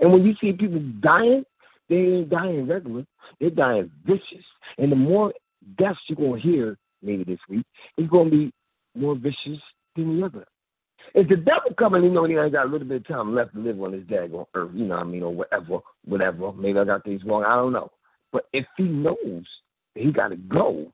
And 0.00 0.12
when 0.12 0.24
you 0.24 0.34
see 0.40 0.52
people 0.52 0.80
dying, 1.00 1.44
they 1.88 1.96
ain't 1.96 2.30
dying 2.30 2.66
regular. 2.66 3.04
They're 3.40 3.50
dying 3.50 3.90
vicious. 4.04 4.44
And 4.78 4.90
the 4.90 4.96
more 4.96 5.32
deaths 5.76 6.00
you're 6.06 6.16
going 6.16 6.40
to 6.40 6.48
hear 6.48 6.78
maybe 7.02 7.24
this 7.24 7.40
week, 7.48 7.66
it's 7.96 8.08
going 8.08 8.30
to 8.30 8.36
be 8.36 8.52
more 8.96 9.14
vicious 9.14 9.60
than 9.96 10.18
the 10.18 10.26
other. 10.26 10.44
If 11.14 11.28
the 11.28 11.36
devil 11.36 11.74
coming, 11.76 12.04
you 12.04 12.10
know, 12.10 12.24
he 12.24 12.36
ain't 12.36 12.52
got 12.52 12.66
a 12.66 12.68
little 12.68 12.86
bit 12.86 13.02
of 13.02 13.06
time 13.06 13.34
left 13.34 13.54
to 13.54 13.60
live 13.60 13.80
on 13.80 13.92
this 13.92 14.02
daggone 14.02 14.46
earth, 14.54 14.70
you 14.74 14.86
know 14.86 14.96
what 14.96 15.06
I 15.06 15.08
mean, 15.08 15.22
or 15.22 15.34
whatever, 15.34 15.78
whatever. 16.04 16.52
Maybe 16.52 16.78
I 16.78 16.84
got 16.84 17.04
things 17.04 17.24
wrong. 17.24 17.44
I 17.44 17.56
don't 17.56 17.72
know. 17.72 17.90
But 18.32 18.46
if 18.52 18.66
he 18.76 18.84
knows 18.84 19.46
he 19.94 20.10
got 20.10 20.28
to 20.28 20.36
go, 20.36 20.92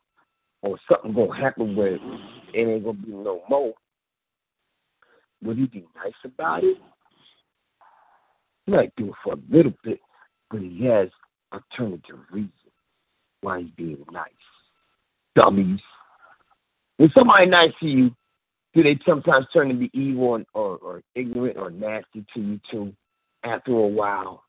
or 0.63 0.77
something 0.91 1.13
gonna 1.13 1.35
happen 1.35 1.77
where 1.77 1.95
it 1.95 2.01
ain't 2.55 2.85
gonna 2.85 2.99
be 2.99 3.13
no 3.13 3.43
more, 3.49 3.73
would 5.43 5.57
he 5.57 5.67
be 5.67 5.87
nice 5.95 6.13
about 6.25 6.65
it? 6.65 6.79
He 8.67 8.73
might 8.73 8.95
do 8.97 9.09
it 9.09 9.15
for 9.23 9.35
a 9.35 9.39
little 9.49 9.73
bit, 9.85 10.01
but 10.51 10.61
he 10.61 10.85
has 10.87 11.09
alternative 11.53 12.19
reasons 12.31 12.53
why 13.41 13.63
he's 13.63 13.71
being 13.77 14.05
nice. 14.11 14.29
Dummies. 15.37 15.81
When 16.97 17.11
somebody 17.11 17.47
nice 17.47 17.73
to 17.81 17.87
you, 17.87 18.15
do 18.75 18.83
they 18.83 18.99
sometimes 19.07 19.47
turn 19.53 19.69
to 19.69 19.75
be 19.75 19.91
evil 19.93 20.35
and, 20.35 20.47
or, 20.55 20.77
or 20.79 21.03
ignorant 21.15 21.57
or 21.57 21.71
nasty 21.71 22.25
to 22.35 22.41
you 22.41 22.61
too 22.71 22.93
after 23.43 23.73
a 23.73 23.87
while? 23.87 24.45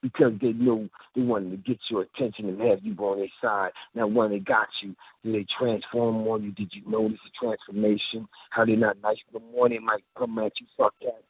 Because 0.00 0.32
they 0.40 0.52
know 0.52 0.88
they 1.16 1.22
wanted 1.22 1.50
to 1.50 1.56
get 1.56 1.78
your 1.88 2.02
attention 2.02 2.48
and 2.48 2.60
have 2.60 2.84
you 2.84 2.94
on 2.98 3.18
their 3.18 3.28
side. 3.42 3.72
Now, 3.94 4.06
when 4.06 4.30
they 4.30 4.38
got 4.38 4.68
you, 4.80 4.94
do 5.24 5.32
they 5.32 5.44
transform 5.58 6.28
on 6.28 6.44
you? 6.44 6.52
Did 6.52 6.72
you 6.72 6.82
notice 6.86 7.18
the 7.24 7.30
transformation? 7.36 8.28
How 8.50 8.64
they're 8.64 8.76
not 8.76 9.00
nice 9.02 9.18
in 9.32 9.40
the 9.40 9.52
morning, 9.52 9.84
might 9.84 10.04
come 10.16 10.38
at 10.38 10.52
you 10.60 10.66
sarcastic. 10.76 11.24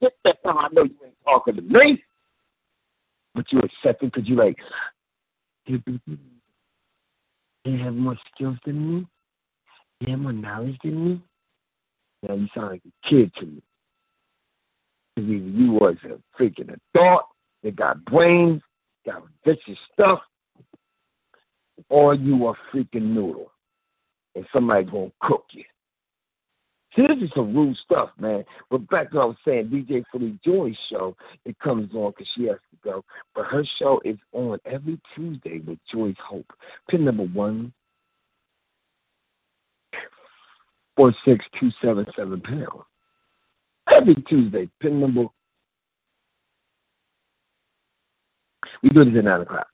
Get 0.00 0.14
that 0.24 0.42
time, 0.42 0.58
I 0.58 0.68
know 0.72 0.84
you 0.84 0.96
ain't 1.04 1.14
talking 1.24 1.56
to 1.56 1.62
me. 1.62 2.02
But 3.34 3.52
you 3.52 3.58
accept 3.58 4.02
it 4.02 4.12
because 4.12 4.28
you 4.28 4.36
like, 4.36 4.56
they 7.64 7.76
have 7.76 7.94
more 7.94 8.16
skills 8.32 8.56
than 8.64 8.96
me. 8.96 9.06
They 10.00 10.12
have 10.12 10.20
more 10.20 10.32
knowledge 10.32 10.78
than 10.82 11.04
me. 11.04 11.22
Now 12.22 12.34
you 12.34 12.48
sound 12.54 12.68
like 12.70 12.82
a 12.86 13.08
kid 13.08 13.34
to 13.36 13.46
me. 13.46 13.62
Because 15.14 15.30
either 15.30 15.48
you 15.48 15.72
was 15.72 15.96
a 16.04 16.40
freaking 16.40 16.76
adult 16.94 17.24
that 17.62 17.76
got 17.76 18.04
brains, 18.04 18.62
got 19.04 19.24
vicious 19.44 19.78
stuff, 19.92 20.20
or 21.88 22.14
you 22.14 22.48
a 22.48 22.54
freaking 22.72 23.10
noodle. 23.14 23.50
And 24.34 24.46
somebody 24.52 24.84
gonna 24.84 25.10
cook 25.20 25.46
you. 25.50 25.64
See, 26.94 27.06
this 27.06 27.18
is 27.18 27.30
some 27.34 27.54
rude 27.54 27.76
stuff, 27.76 28.10
man. 28.18 28.44
But 28.70 28.88
back 28.88 29.10
to 29.10 29.16
what 29.16 29.22
I 29.22 29.26
was 29.26 29.36
saying, 29.44 29.68
DJ 29.68 30.04
Philly 30.10 30.38
Joy's 30.44 30.78
show, 30.88 31.16
it 31.44 31.58
comes 31.58 31.94
on 31.94 32.12
because 32.12 32.30
she 32.34 32.44
has 32.44 32.56
to 32.70 32.76
go. 32.82 33.04
But 33.34 33.46
her 33.46 33.64
show 33.78 34.00
is 34.04 34.16
on 34.32 34.58
every 34.64 34.98
Tuesday 35.14 35.58
with 35.60 35.78
Joyce 35.92 36.16
Hope. 36.18 36.50
Pin 36.88 37.04
number 37.04 37.24
one 37.24 37.72
four 40.98 41.14
six 41.24 41.46
two 41.58 41.70
seven 41.80 42.04
seven 42.16 42.40
pound. 42.40 42.82
Every 43.90 44.16
Tuesday, 44.16 44.68
pin 44.80 45.00
number. 45.00 45.26
We 48.82 48.90
do 48.90 49.04
this 49.04 49.16
at 49.16 49.24
nine 49.24 49.42
o'clock. 49.42 49.68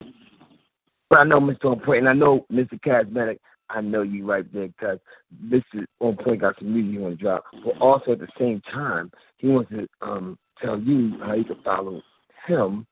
But 1.08 1.20
I 1.20 1.24
know 1.24 1.40
Mr. 1.40 1.64
On 1.64 1.80
Point, 1.80 2.00
and 2.00 2.08
I 2.08 2.12
know 2.12 2.46
Mr. 2.52 2.80
Cosmetic. 2.82 3.40
I 3.70 3.80
know 3.80 4.02
you 4.02 4.26
right 4.26 4.44
there 4.52 4.68
because 4.68 4.98
Mr. 5.42 5.86
On 6.00 6.14
Point 6.14 6.42
got 6.42 6.58
some 6.58 6.72
music 6.72 6.92
he 6.92 6.98
want 6.98 7.18
to 7.18 7.24
drop. 7.24 7.44
But 7.64 7.78
also 7.78 8.12
at 8.12 8.18
the 8.18 8.28
same 8.38 8.60
time, 8.60 9.10
he 9.38 9.48
wants 9.48 9.70
to 9.70 9.88
um, 10.02 10.38
tell 10.60 10.78
you 10.78 11.18
how 11.20 11.32
you 11.32 11.44
can 11.44 11.62
follow 11.64 12.02
him 12.46 12.86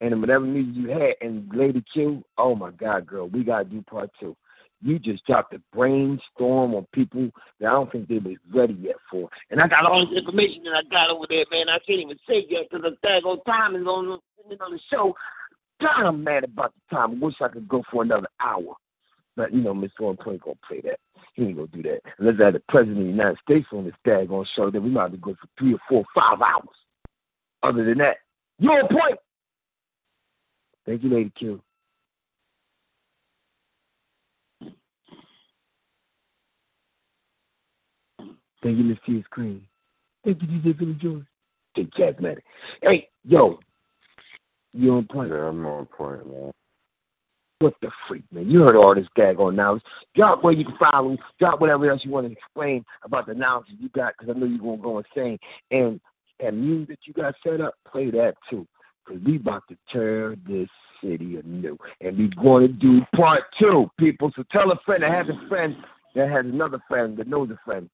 and 0.00 0.20
whatever 0.20 0.44
music 0.44 0.74
you 0.76 0.88
had, 0.88 1.14
and 1.20 1.48
Lady 1.54 1.82
Q, 1.92 2.24
oh 2.38 2.54
my 2.54 2.70
God, 2.72 3.06
girl, 3.06 3.28
we 3.28 3.44
gotta 3.44 3.64
do 3.64 3.82
part 3.82 4.10
two. 4.18 4.36
You 4.82 4.98
just 4.98 5.24
dropped 5.26 5.54
a 5.54 5.60
brainstorm 5.72 6.74
on 6.74 6.86
people 6.92 7.30
that 7.60 7.68
I 7.68 7.72
don't 7.72 7.90
think 7.90 8.08
they 8.08 8.18
was 8.18 8.36
ready 8.52 8.74
yet 8.74 8.96
for. 9.10 9.28
And 9.50 9.60
I 9.60 9.68
got 9.68 9.86
all 9.86 10.04
this 10.06 10.18
information 10.18 10.64
that 10.64 10.74
I 10.74 10.82
got 10.90 11.10
over 11.10 11.26
there, 11.28 11.44
man. 11.50 11.68
I 11.68 11.78
can't 11.78 12.00
even 12.00 12.18
say 12.28 12.44
yet 12.48 12.68
because 12.68 12.82
the 12.82 13.08
daggone 13.08 13.44
time 13.44 13.76
is 13.76 13.86
on, 13.86 14.08
on 14.08 14.20
the 14.72 14.80
show. 14.90 15.14
God, 15.80 16.06
I'm 16.06 16.24
mad 16.24 16.44
about 16.44 16.72
the 16.74 16.96
time. 16.96 17.12
I 17.12 17.24
wish 17.24 17.34
I 17.40 17.48
could 17.48 17.68
go 17.68 17.84
for 17.90 18.02
another 18.02 18.28
hour. 18.40 18.74
But, 19.36 19.52
you 19.52 19.62
know, 19.62 19.72
Mr. 19.72 20.00
One 20.00 20.18
ain't 20.26 20.42
going 20.42 20.56
to 20.56 20.66
play 20.66 20.80
that. 20.82 20.98
He 21.34 21.44
ain't 21.44 21.56
going 21.56 21.68
to 21.68 21.76
do 21.76 21.82
that. 21.84 22.00
Unless 22.18 22.40
I 22.40 22.44
had 22.46 22.54
the 22.54 22.62
President 22.68 22.98
of 22.98 23.04
the 23.04 23.10
United 23.10 23.38
States 23.38 23.66
on 23.72 23.84
this 23.84 23.94
daggone 24.06 24.46
show, 24.54 24.70
then 24.70 24.82
we 24.82 24.90
might 24.90 25.02
have 25.02 25.12
to 25.12 25.16
go 25.18 25.34
for 25.34 25.48
three 25.58 25.74
or 25.74 25.80
four, 25.88 26.04
five 26.14 26.40
hours. 26.40 26.76
Other 27.62 27.84
than 27.84 27.98
that, 27.98 28.18
you're 28.58 28.82
on 28.82 28.88
point. 28.88 29.18
Thank 30.84 31.04
you, 31.04 31.10
Lady 31.10 31.30
Q. 31.30 31.62
Thank 38.62 38.78
you, 38.78 38.84
Miss 38.84 38.98
T. 39.04 39.24
Cream. 39.30 39.66
Thank 40.24 40.40
you, 40.42 40.48
DJ 40.48 40.78
Billy 40.78 40.94
George. 40.94 41.24
Take 41.74 41.90
Jazzmatic. 41.92 42.42
Hey, 42.82 43.08
yo, 43.24 43.58
you 44.72 44.94
on 44.94 45.06
point? 45.06 45.30
Yeah, 45.30 45.48
I'm 45.48 45.64
on 45.66 45.86
point, 45.86 46.26
man. 46.26 46.52
What 47.60 47.74
the 47.80 47.90
freak, 48.08 48.24
man? 48.32 48.50
You 48.50 48.62
heard 48.62 48.76
all 48.76 48.94
this 48.94 49.06
gag 49.14 49.38
on 49.38 49.56
now. 49.56 49.80
Drop 50.14 50.42
where 50.42 50.52
you 50.52 50.64
can 50.64 50.76
follow. 50.76 51.16
Drop 51.38 51.60
whatever 51.60 51.90
else 51.90 52.04
you 52.04 52.10
want 52.10 52.26
to 52.26 52.32
explain 52.32 52.84
about 53.04 53.26
the 53.26 53.32
announcements 53.32 53.82
you 53.82 53.88
got, 53.90 54.14
because 54.18 54.34
I 54.34 54.38
know 54.38 54.46
you're 54.46 54.58
going 54.58 54.78
to 54.78 54.82
go 54.82 54.98
insane. 54.98 55.38
And 55.70 56.00
that 56.40 56.54
music 56.54 56.88
that 56.88 56.98
you 57.04 57.12
got 57.12 57.34
set 57.44 57.60
up, 57.60 57.74
play 57.86 58.10
that 58.10 58.34
too. 58.50 58.66
Because 59.04 59.22
we 59.24 59.36
about 59.36 59.62
to 59.68 59.76
tear 59.90 60.36
this 60.46 60.68
city 61.02 61.36
anew. 61.36 61.78
And 62.00 62.18
we 62.18 62.28
going 62.28 62.66
to 62.66 62.72
do 62.72 63.02
part 63.14 63.44
two, 63.58 63.90
people. 63.98 64.32
So 64.34 64.44
tell 64.50 64.70
a 64.72 64.78
friend 64.84 65.02
that 65.02 65.10
has 65.10 65.28
a 65.28 65.48
friend 65.48 65.76
that 66.14 66.28
has 66.30 66.44
another 66.44 66.80
friend 66.88 67.16
that 67.16 67.28
knows 67.28 67.50
a 67.50 67.58
friend. 67.64 67.88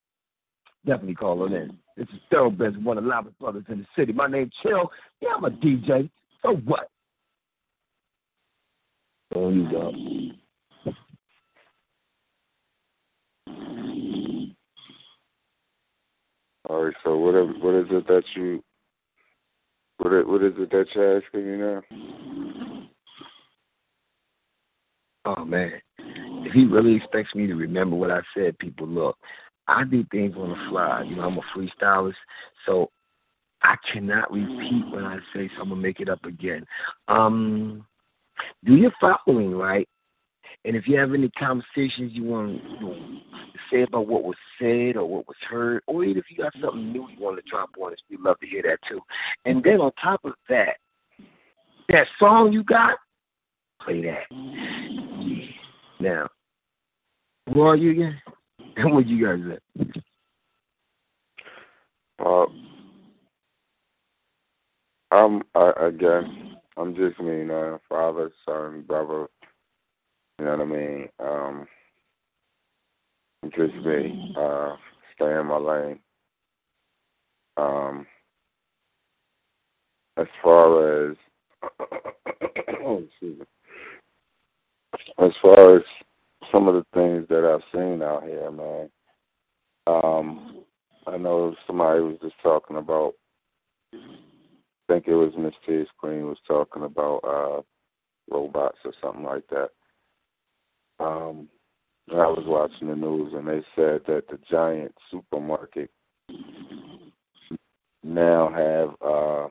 Definitely 0.86 1.14
call 1.14 1.46
her 1.46 1.56
in. 1.56 1.76
This 1.96 2.08
is 2.08 2.20
Thoroughbreds, 2.30 2.78
one 2.78 2.96
of 2.98 3.04
the 3.04 3.10
loudest 3.10 3.38
brothers 3.38 3.64
in 3.68 3.78
the 3.78 3.86
city. 3.96 4.12
My 4.12 4.26
name's 4.26 4.52
Chill. 4.62 4.90
Yeah, 5.20 5.30
I'm 5.36 5.44
a 5.44 5.50
DJ. 5.50 6.08
So 6.42 6.56
what? 6.56 6.90
Oh, 9.34 9.50
you 9.50 9.68
go. 9.70 9.92
All 16.68 16.84
right. 16.84 16.94
So 17.02 17.16
what 17.16 17.34
what 17.62 17.74
is 17.74 17.86
it 17.90 18.06
that 18.06 18.24
you 18.34 18.62
what 19.98 20.12
is, 20.12 20.26
what 20.26 20.42
is 20.42 20.52
it 20.56 20.70
that 20.70 20.86
you're 20.94 21.18
asking 21.18 21.50
me 21.50 21.56
now? 21.56 21.82
Oh 25.24 25.44
man, 25.44 25.72
if 25.98 26.52
he 26.52 26.64
really 26.64 26.94
expects 26.94 27.34
me 27.34 27.46
to 27.46 27.54
remember 27.54 27.96
what 27.96 28.10
I 28.10 28.20
said, 28.34 28.58
people 28.58 28.86
look. 28.86 29.18
I 29.68 29.84
do 29.84 30.04
things 30.10 30.34
on 30.36 30.50
the 30.50 30.68
fly. 30.68 31.04
You 31.04 31.16
know, 31.16 31.28
I'm 31.28 31.38
a 31.38 31.42
freestylist, 31.54 32.14
so 32.66 32.90
I 33.62 33.76
cannot 33.92 34.32
repeat 34.32 34.86
what 34.88 35.04
I 35.04 35.18
say, 35.34 35.48
so 35.54 35.62
I'm 35.62 35.68
gonna 35.68 35.76
make 35.80 36.00
it 36.00 36.08
up 36.08 36.24
again. 36.24 36.66
Um, 37.08 37.86
do 38.64 38.76
your 38.76 38.92
following 39.00 39.54
right, 39.54 39.88
and 40.64 40.74
if 40.74 40.88
you 40.88 40.98
have 40.98 41.12
any 41.12 41.28
conversations 41.30 42.12
you 42.14 42.24
want 42.24 42.62
to 42.80 42.96
say 43.70 43.82
about 43.82 44.06
what 44.06 44.24
was 44.24 44.36
said 44.58 44.96
or 44.96 45.06
what 45.08 45.28
was 45.28 45.36
heard, 45.48 45.82
or 45.86 46.04
even 46.04 46.18
if 46.18 46.30
you 46.30 46.36
got 46.36 46.52
something 46.60 46.92
new 46.92 47.08
you 47.08 47.20
want 47.20 47.36
to 47.36 47.50
drop 47.50 47.70
on 47.78 47.92
us, 47.92 47.98
we'd 48.10 48.20
love 48.20 48.38
to 48.40 48.46
hear 48.46 48.62
that 48.62 48.78
too. 48.88 49.00
And 49.44 49.62
then 49.62 49.80
on 49.80 49.92
top 50.00 50.24
of 50.24 50.34
that, 50.48 50.76
that 51.90 52.06
song 52.18 52.52
you 52.52 52.62
got, 52.62 52.98
play 53.80 54.02
that. 54.02 54.24
Yeah. 54.30 55.46
Now, 56.00 56.28
who 57.52 57.62
are 57.62 57.76
you 57.76 57.90
again? 57.90 58.20
What 58.84 59.08
you 59.08 59.26
guys 59.26 59.58
at? 59.80 60.04
Uh, 62.24 62.46
I'm 65.10 65.42
I, 65.56 65.72
again. 65.80 66.56
I'm 66.76 66.94
just 66.94 67.18
me, 67.18 67.42
know, 67.42 67.80
father, 67.88 68.30
son, 68.46 68.84
brother. 68.86 69.26
You 70.38 70.44
know 70.44 70.50
what 70.52 70.60
I 70.60 70.64
mean? 70.64 71.08
Um, 71.18 71.66
just 73.50 73.74
me. 73.84 74.32
Uh, 74.38 74.76
stay 75.16 75.36
in 75.40 75.46
my 75.46 75.56
lane. 75.56 75.98
Um, 77.56 78.06
as 80.16 80.28
far 80.42 81.08
as. 81.10 81.16
As 85.18 85.32
far 85.42 85.76
as 85.76 85.82
some 86.52 86.68
of 86.68 86.74
the 86.74 86.86
things 86.94 87.26
that 87.28 87.44
I've 87.44 87.64
seen 87.72 88.02
out 88.02 88.24
here, 88.24 88.50
man. 88.50 88.90
Um, 89.86 90.64
I 91.06 91.16
know 91.16 91.54
somebody 91.66 92.00
was 92.00 92.18
just 92.20 92.34
talking 92.42 92.76
about 92.76 93.14
I 94.88 94.94
think 94.94 95.08
it 95.08 95.14
was 95.14 95.32
Miss 95.36 95.54
T 95.66 95.84
Queen 95.98 96.26
was 96.26 96.38
talking 96.46 96.82
about 96.82 97.18
uh 97.18 97.62
robots 98.30 98.78
or 98.84 98.92
something 99.00 99.24
like 99.24 99.44
that. 99.48 99.70
Um 100.98 101.48
I 102.10 102.26
was 102.26 102.44
watching 102.46 102.88
the 102.88 102.96
news 102.96 103.34
and 103.34 103.46
they 103.46 103.62
said 103.74 104.02
that 104.06 104.28
the 104.28 104.38
giant 104.50 104.94
supermarket 105.10 105.90
now 108.02 108.50
have 108.50 108.94
uh 109.06 109.48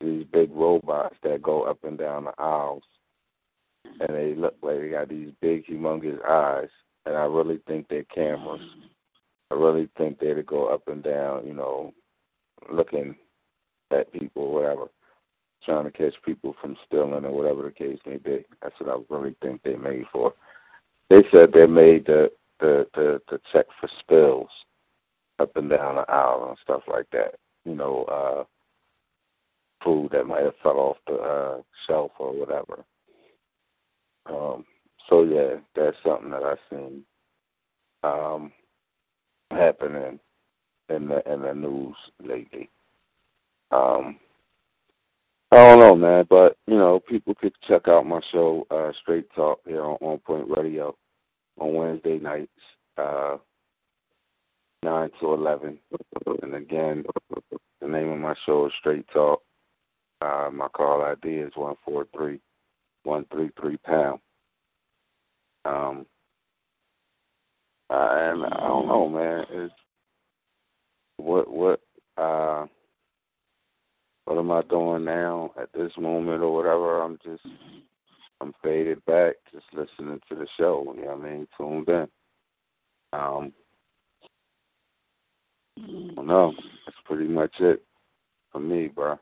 these 0.00 0.24
big 0.32 0.50
robots 0.52 1.16
that 1.22 1.42
go 1.42 1.62
up 1.62 1.78
and 1.84 1.98
down 1.98 2.24
the 2.24 2.34
aisles 2.38 2.84
and 4.00 4.16
they 4.16 4.34
look 4.34 4.56
like 4.62 4.80
they 4.80 4.88
got 4.88 5.08
these 5.08 5.30
big 5.40 5.66
humongous 5.66 6.24
eyes 6.24 6.68
and 7.06 7.16
I 7.16 7.24
really 7.24 7.60
think 7.66 7.88
they're 7.88 8.04
cameras. 8.04 8.62
I 9.50 9.54
really 9.54 9.88
think 9.98 10.18
they're 10.18 10.34
to 10.34 10.42
go 10.42 10.66
up 10.66 10.88
and 10.88 11.02
down, 11.02 11.46
you 11.46 11.54
know, 11.54 11.92
looking 12.70 13.16
at 13.90 14.12
people 14.12 14.44
or 14.44 14.54
whatever, 14.54 14.86
trying 15.64 15.84
to 15.84 15.90
catch 15.90 16.14
people 16.24 16.54
from 16.60 16.76
stealing 16.86 17.24
or 17.24 17.32
whatever 17.32 17.62
the 17.64 17.70
case 17.70 17.98
may 18.06 18.16
be. 18.16 18.44
That's 18.62 18.78
what 18.80 18.90
I 18.90 19.14
really 19.14 19.36
think 19.42 19.62
they're 19.62 19.78
made 19.78 20.06
for. 20.12 20.32
They 21.10 21.22
said 21.30 21.52
they 21.52 21.66
made 21.66 22.06
the 22.06 22.32
the 22.60 22.86
the, 22.94 23.20
the 23.28 23.40
check 23.52 23.66
for 23.80 23.88
spills 23.98 24.50
up 25.38 25.56
and 25.56 25.68
down 25.68 25.96
the 25.96 26.10
aisle 26.10 26.46
and 26.48 26.58
stuff 26.62 26.82
like 26.88 27.06
that. 27.12 27.34
You 27.64 27.74
know, 27.74 28.04
uh 28.04 28.44
food 29.84 30.12
that 30.12 30.26
might 30.26 30.44
have 30.44 30.54
fell 30.62 30.78
off 30.78 30.96
the 31.06 31.14
uh 31.14 31.62
shelf 31.86 32.12
or 32.18 32.32
whatever. 32.32 32.84
Um 34.26 34.64
so 35.08 35.24
yeah, 35.24 35.56
that's 35.74 35.96
something 36.04 36.30
that 36.30 36.42
I've 36.44 36.58
seen 36.70 37.04
um 38.02 38.52
happening 39.50 40.18
in 40.88 41.08
the 41.08 41.32
in 41.32 41.42
the 41.42 41.54
news 41.54 41.96
lately. 42.22 42.70
Um, 43.70 44.18
I 45.50 45.56
don't 45.56 45.78
know, 45.78 45.94
man, 45.94 46.26
but 46.28 46.56
you 46.66 46.76
know, 46.76 47.00
people 47.00 47.34
could 47.34 47.54
check 47.66 47.88
out 47.88 48.06
my 48.06 48.20
show, 48.30 48.66
uh, 48.70 48.92
Straight 49.00 49.32
Talk, 49.34 49.60
here 49.66 49.82
on 49.84 49.96
On 50.00 50.18
Point 50.18 50.46
Radio 50.56 50.96
on 51.58 51.74
Wednesday 51.74 52.18
nights, 52.18 52.50
uh, 52.98 53.36
nine 54.82 55.10
to 55.20 55.32
eleven. 55.34 55.78
And 56.42 56.54
again, 56.54 57.04
the 57.80 57.88
name 57.88 58.10
of 58.10 58.18
my 58.18 58.34
show 58.44 58.66
is 58.66 58.72
Straight 58.78 59.06
Talk. 59.12 59.42
Uh, 60.20 60.50
my 60.52 60.68
call 60.68 61.02
ID 61.02 61.28
is 61.28 61.56
one 61.56 61.76
four 61.84 62.06
three 62.14 62.40
one 63.04 63.26
three 63.32 63.50
three 63.60 63.76
pound. 63.78 64.20
Um, 65.64 66.06
uh, 67.90 68.16
and 68.18 68.44
I 68.46 68.66
don't 68.66 68.88
know, 68.88 69.08
man. 69.08 69.44
It's 69.50 69.74
what 71.18 71.50
what 71.50 71.80
uh 72.16 72.66
what 74.24 74.38
am 74.38 74.50
I 74.50 74.62
doing 74.62 75.04
now 75.04 75.52
at 75.60 75.72
this 75.72 75.92
moment 75.98 76.42
or 76.42 76.54
whatever? 76.54 77.02
I'm 77.02 77.18
just 77.24 77.44
I'm 78.40 78.52
faded 78.62 79.04
back, 79.04 79.34
just 79.52 79.66
listening 79.72 80.20
to 80.28 80.34
the 80.34 80.46
show. 80.56 80.92
You 80.96 81.04
know 81.04 81.16
what 81.16 81.26
I 81.26 81.30
mean? 81.30 81.48
Tuned 81.56 81.88
in. 81.88 82.08
Um, 83.12 83.52
I 85.78 86.14
don't 86.16 86.26
know. 86.26 86.54
That's 86.86 86.98
pretty 87.04 87.28
much 87.28 87.54
it 87.60 87.82
for 88.50 88.60
me, 88.60 88.88
bro. 88.88 89.18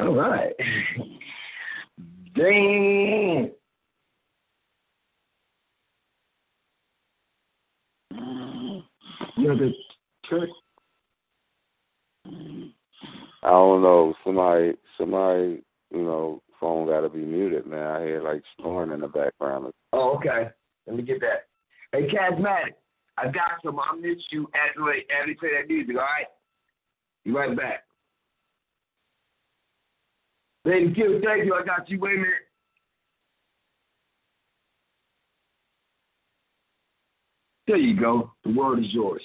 All 0.00 0.14
right. 0.14 0.54
Damn. 2.34 3.50
You 9.36 9.48
know 9.48 9.58
the 9.58 9.74
church. 10.24 10.48
I 12.26 13.50
don't 13.50 13.82
know. 13.82 14.14
Somebody, 14.24 14.72
somebody, 14.96 15.62
you 15.90 16.02
know, 16.02 16.42
phone 16.58 16.86
got 16.86 17.02
to 17.02 17.10
be 17.10 17.18
muted, 17.18 17.66
man. 17.66 17.86
I 17.86 18.04
hear 18.06 18.22
like 18.22 18.42
snoring 18.58 18.92
in 18.92 19.00
the 19.00 19.08
background. 19.08 19.70
Oh, 19.92 20.16
okay. 20.16 20.48
Let 20.86 20.96
me 20.96 21.02
get 21.02 21.20
that. 21.20 21.46
Hey, 21.92 22.08
Charismatic, 22.08 22.72
I 23.18 23.24
got 23.30 23.60
some. 23.62 23.78
I'll 23.78 23.96
miss 23.96 24.24
you 24.30 24.48
after 24.54 24.90
after 24.90 25.26
they 25.26 25.34
play 25.34 25.50
that 25.58 25.68
music, 25.68 25.96
all 25.96 26.02
right? 26.02 26.26
You 27.24 27.36
right 27.36 27.54
back. 27.54 27.84
Lady 30.64 30.92
Q, 30.92 31.20
thank 31.24 31.44
you. 31.44 31.54
I 31.54 31.64
got 31.64 31.88
you. 31.88 31.98
Wait 31.98 32.14
a 32.14 32.18
minute. 32.18 32.34
There 37.66 37.76
you 37.76 37.98
go. 37.98 38.32
The 38.44 38.52
world 38.52 38.80
is 38.80 38.92
yours. 38.92 39.22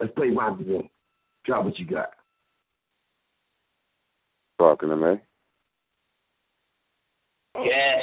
Let's 0.00 0.12
play 0.14 0.30
round 0.30 0.66
one. 0.66 0.88
Drop 1.44 1.64
what 1.64 1.78
you 1.78 1.86
got. 1.86 2.10
Talking 4.58 4.88
to 4.88 4.96
me. 4.96 5.20
Yeah. 7.56 8.02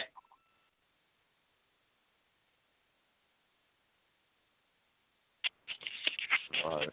All 6.63 6.77
right. 6.77 6.89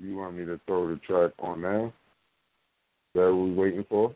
You 0.00 0.16
want 0.16 0.36
me 0.36 0.46
to 0.46 0.58
throw 0.66 0.88
the 0.88 0.96
track 0.96 1.32
on 1.40 1.60
now? 1.60 1.92
That 3.14 3.26
what 3.26 3.34
we 3.34 3.52
waiting 3.52 3.84
for? 3.88 4.14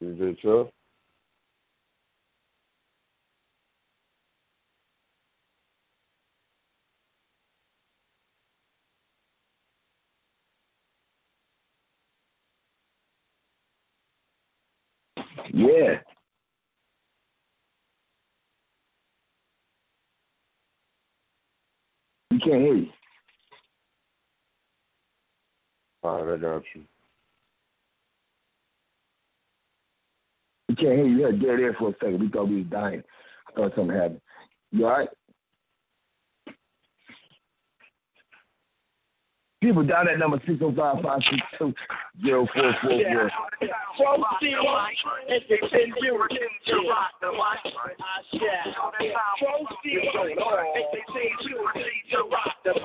It 0.00 0.38
sure? 0.40 0.68
Yeah. 15.52 16.00
You 22.30 22.40
can't 22.40 22.62
hear 22.62 22.74
you. 22.74 22.88
All 26.12 26.24
right, 26.24 26.44
I 26.44 26.60
you. 26.74 26.82
You 30.68 30.76
can't 30.76 30.96
hear 30.96 31.06
you. 31.06 31.16
You 31.16 31.24
had 31.24 31.40
dead 31.40 31.58
air 31.58 31.74
for 31.78 31.88
a 31.88 31.94
second. 31.94 32.20
We 32.20 32.28
thought 32.28 32.48
we 32.48 32.56
was 32.56 32.66
dying. 32.66 33.02
I 33.48 33.52
thought 33.52 33.74
something 33.74 33.96
happened. 33.96 34.20
You 34.72 34.84
all 34.84 34.90
right? 34.90 35.08
People 39.62 39.84
down 39.84 40.06
at 40.08 40.18
number 40.18 40.36
605-562-0444. 40.40 43.30
Proceed 43.96 44.56
and 45.28 45.42
continue 45.48 46.18
to 46.66 46.74
rock 52.28 52.61
the 52.64 52.74
mic. 52.74 52.82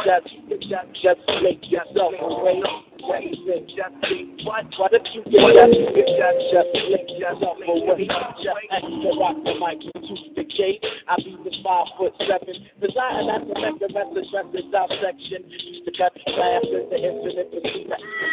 Just, 0.05 0.27
just, 0.69 0.89
just 1.03 1.21
make 1.43 1.71
yourself 1.71 2.15
away. 2.21 2.63
Just 3.01 3.95
think, 4.09 4.41
what, 4.45 4.65
what 4.79 4.93
if 4.93 5.03
you 5.15 5.23
get 5.25 5.41
just, 5.41 6.41
just, 6.53 6.69
just 6.75 6.91
make 6.91 7.11
yourself 7.19 7.59
away. 7.67 8.07
Just 8.07 8.59
ask 8.71 8.85
to 8.85 9.11
rock 9.21 9.37
the 9.45 9.55
mic 9.61 9.81
to 9.81 10.15
the 10.35 10.45
gate. 10.45 10.85
I 11.09 11.17
be 11.17 11.37
the 11.45 11.53
five 11.63 11.87
foot 11.97 12.15
seven, 12.27 12.55
designed 12.81 13.31
as 13.31 13.43
a 13.43 13.55
make 13.61 13.79
the 13.81 13.89
rest 13.95 14.17
of 14.35 14.53
the 14.53 14.63
South 14.73 14.91
section. 15.01 15.45
Used 15.71 15.85
to 15.85 15.93
cut 15.93 16.13
class 16.27 16.65
in 16.65 16.91
the 16.91 16.99
infinite 16.99 17.47
pursuit. 17.53 17.89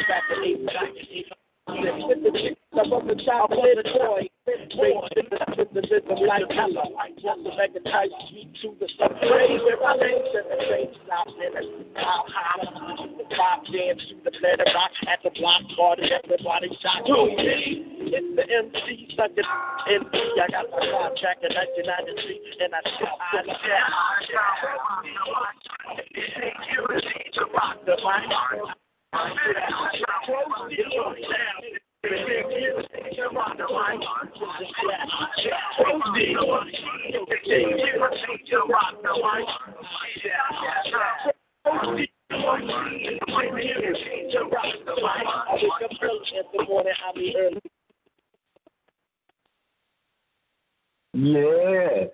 Back 0.07 0.23
in 0.35 0.43
eight, 0.43 0.57
with 2.07 2.23
the 2.23 2.31
chicks 2.34 2.59
up 2.73 2.91
on 2.91 3.05
the 3.05 3.14
Raised 5.89 6.07
the 6.07 6.15
like 6.15 6.49
color. 6.49 6.84
Just 7.15 7.43
to 7.43 7.51
a 7.76 7.80
tight 7.89 8.11
to 8.61 8.76
the 8.80 8.88
stuff. 8.95 9.11
Praise 9.22 9.61
where 9.64 9.84
I 9.84 9.95
live, 9.95 10.26
and 10.35 10.51
the 10.51 10.57
train 10.68 10.89
stops 11.05 11.34
in 11.39 11.55
a 11.55 11.61
how 11.99 12.26
high. 12.27 12.65
The 13.18 13.23
pop 13.35 13.64
dance 13.72 14.03
to 14.09 14.15
the 14.23 14.31
planet 14.31 14.68
rock 14.76 14.91
at 15.07 15.23
the 15.23 15.31
block 15.39 15.64
party. 15.77 16.11
Everybody 16.11 16.77
shot. 16.81 17.07
Who 17.07 17.27
me? 17.27 17.88
It's 18.03 18.35
the 18.35 18.43
MC 18.43 19.07
stuck 19.14 19.31
in 19.31 19.43
NC. 19.88 20.11
I 20.43 20.47
got 20.51 20.69
my 20.72 20.80
contract 20.91 21.43
in 21.43 21.55
1993, 21.55 22.68
and 22.68 22.76
I 22.76 22.81
still 22.95 23.07
I 23.07 23.47
shall. 23.64 23.88
To 27.34 27.45
rock 27.53 27.77
the 27.85 27.95
mic. 28.03 28.31
Yeah. 51.13 52.05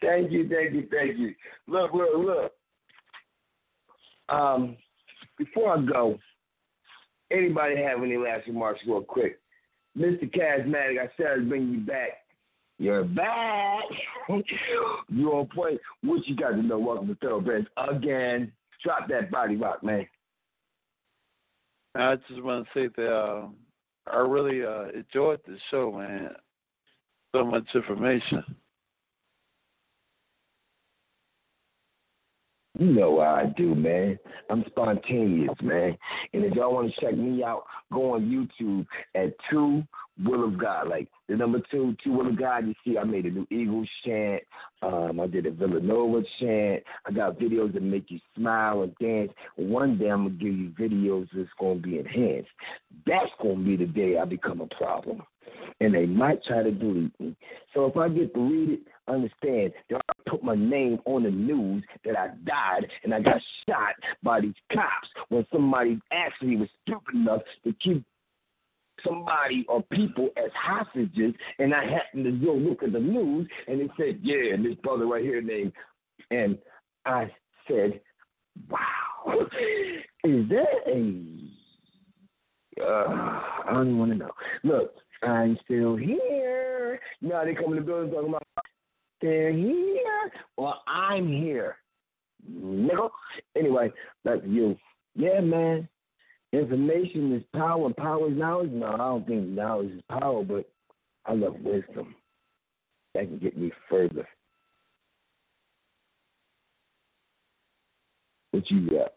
Thank 0.00 0.32
you, 0.32 0.48
thank 0.48 0.72
you, 0.74 0.88
thank 0.90 1.16
you. 1.16 1.34
Look, 1.68 1.94
look, 1.94 2.10
look. 2.16 2.52
Um, 4.28 4.76
before 5.38 5.76
I 5.76 5.80
go, 5.80 6.18
anybody 7.32 7.76
have 7.82 8.02
any 8.02 8.16
last 8.16 8.46
remarks 8.46 8.80
real 8.86 9.02
quick? 9.02 9.40
Mr. 9.96 10.30
Charismatic, 10.32 11.00
I 11.00 11.10
said 11.16 11.26
I'd 11.26 11.48
bring 11.48 11.68
you 11.68 11.80
back. 11.80 12.22
You're 12.78 13.04
back. 13.04 13.84
you 15.08 15.32
on 15.32 15.46
point. 15.54 15.80
What 16.02 16.26
you 16.26 16.34
got 16.34 16.50
to 16.50 16.62
know? 16.62 16.78
Welcome 16.78 17.08
to 17.08 17.14
Thoroughbreds 17.16 17.68
again. 17.76 18.52
Drop 18.82 19.08
that 19.08 19.30
body 19.30 19.56
rock, 19.56 19.84
man. 19.84 20.06
I 21.94 22.16
just 22.28 22.42
want 22.42 22.66
to 22.66 22.70
say 22.72 22.88
that 22.96 23.14
uh, 23.14 23.46
I 24.10 24.18
really 24.18 24.64
uh, 24.64 24.86
enjoyed 24.94 25.40
the 25.46 25.58
show, 25.70 25.92
man. 25.92 26.30
So 27.34 27.44
much 27.44 27.66
information. 27.74 28.44
You 32.78 32.86
know 32.86 33.20
how 33.20 33.34
I 33.34 33.46
do, 33.54 33.74
man. 33.74 34.18
I'm 34.48 34.64
spontaneous, 34.66 35.54
man. 35.60 35.96
And 36.32 36.44
if 36.44 36.54
y'all 36.54 36.72
want 36.72 36.92
to 36.92 37.00
check 37.00 37.14
me 37.14 37.44
out, 37.44 37.64
go 37.92 38.14
on 38.14 38.22
YouTube 38.22 38.86
at 39.14 39.34
Two 39.50 39.82
Will 40.24 40.44
of 40.44 40.58
God. 40.58 40.88
Like 40.88 41.08
the 41.28 41.36
number 41.36 41.60
two, 41.70 41.94
Two 42.02 42.12
Will 42.12 42.28
of 42.28 42.38
God. 42.38 42.66
You 42.66 42.74
see, 42.82 42.96
I 42.96 43.04
made 43.04 43.26
a 43.26 43.30
new 43.30 43.46
Eagles 43.50 43.88
chant. 44.04 44.42
Um, 44.80 45.20
I 45.20 45.26
did 45.26 45.44
a 45.44 45.50
Villanova 45.50 46.22
chant. 46.40 46.82
I 47.06 47.12
got 47.12 47.38
videos 47.38 47.74
that 47.74 47.82
make 47.82 48.10
you 48.10 48.18
smile 48.34 48.82
and 48.82 48.96
dance. 48.96 49.32
One 49.56 49.98
day 49.98 50.08
I'm 50.08 50.28
gonna 50.28 50.30
give 50.30 50.56
you 50.56 50.70
videos 50.70 51.28
that's 51.34 51.50
gonna 51.60 51.78
be 51.78 51.98
enhanced. 51.98 52.50
That's 53.06 53.30
gonna 53.42 53.62
be 53.62 53.76
the 53.76 53.86
day 53.86 54.16
I 54.16 54.24
become 54.24 54.62
a 54.62 54.66
problem. 54.66 55.22
And 55.80 55.94
they 55.94 56.06
might 56.06 56.42
try 56.44 56.62
to 56.62 56.70
delete 56.70 57.18
me. 57.20 57.36
So 57.74 57.84
if 57.84 57.96
I 57.98 58.08
get 58.08 58.30
it, 58.34 58.80
understand 59.08 59.72
that 59.90 60.00
I 60.08 60.30
put 60.30 60.42
my 60.42 60.54
name 60.54 60.98
on 61.04 61.24
the 61.24 61.30
news 61.30 61.84
that 62.04 62.18
I 62.18 62.30
died 62.44 62.88
and 63.04 63.14
I 63.14 63.20
got 63.20 63.40
shot 63.68 63.94
by 64.22 64.40
these 64.40 64.54
cops 64.72 65.08
when 65.28 65.46
somebody 65.52 66.00
actually 66.10 66.56
was 66.56 66.68
stupid 66.86 67.14
enough 67.14 67.42
to 67.64 67.72
keep 67.74 68.04
somebody 69.04 69.64
or 69.68 69.82
people 69.84 70.30
as 70.36 70.50
hostages, 70.54 71.34
and 71.58 71.74
I 71.74 71.84
happened 71.84 72.24
to 72.24 72.32
go 72.32 72.52
look 72.54 72.82
at 72.82 72.92
the 72.92 73.00
news, 73.00 73.48
and 73.66 73.80
it 73.80 73.90
said, 73.96 74.20
yeah, 74.22 74.56
this 74.56 74.74
brother 74.76 75.06
right 75.06 75.24
here 75.24 75.42
named, 75.42 75.72
and 76.30 76.58
I 77.04 77.30
said, 77.66 78.00
wow, 78.68 78.78
is 80.24 80.48
that 80.48 80.82
a 80.86 81.42
uh, 82.80 83.42
I 83.66 83.74
don't 83.74 83.88
even 83.88 83.98
want 83.98 84.12
to 84.12 84.18
know. 84.18 84.30
Look, 84.64 84.94
I'm 85.22 85.58
still 85.64 85.94
here. 85.94 87.00
Now 87.20 87.44
they 87.44 87.54
come 87.54 87.72
in 87.72 87.76
the 87.76 87.82
building 87.82 88.10
talking 88.10 88.30
about 88.30 88.42
they're 89.22 89.52
here. 89.52 90.32
Well, 90.58 90.82
I'm 90.86 91.28
here. 91.28 91.76
Nigga. 92.50 93.10
Anyway, 93.56 93.92
that's 94.24 94.42
you. 94.44 94.76
Yeah, 95.14 95.40
man. 95.40 95.88
Information 96.52 97.32
is 97.34 97.42
power 97.54 97.92
power 97.94 98.28
is 98.30 98.36
knowledge. 98.36 98.70
No, 98.72 98.88
I 98.88 98.96
don't 98.98 99.26
think 99.26 99.48
knowledge 99.48 99.92
is 99.92 100.02
power, 100.08 100.44
but 100.44 100.70
I 101.26 101.32
love 101.34 101.56
wisdom. 101.60 102.14
That 103.14 103.26
can 103.26 103.38
get 103.38 103.56
me 103.56 103.72
further. 103.88 104.28
What 108.52 108.70
you 108.70 108.88
got? 108.88 109.12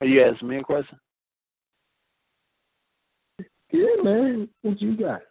Are 0.00 0.06
you 0.06 0.22
asking 0.22 0.48
me 0.48 0.56
a 0.58 0.62
question? 0.62 0.98
Yeah, 3.72 4.02
man. 4.02 4.48
What 4.62 4.80
you 4.80 4.96
got? 4.96 5.22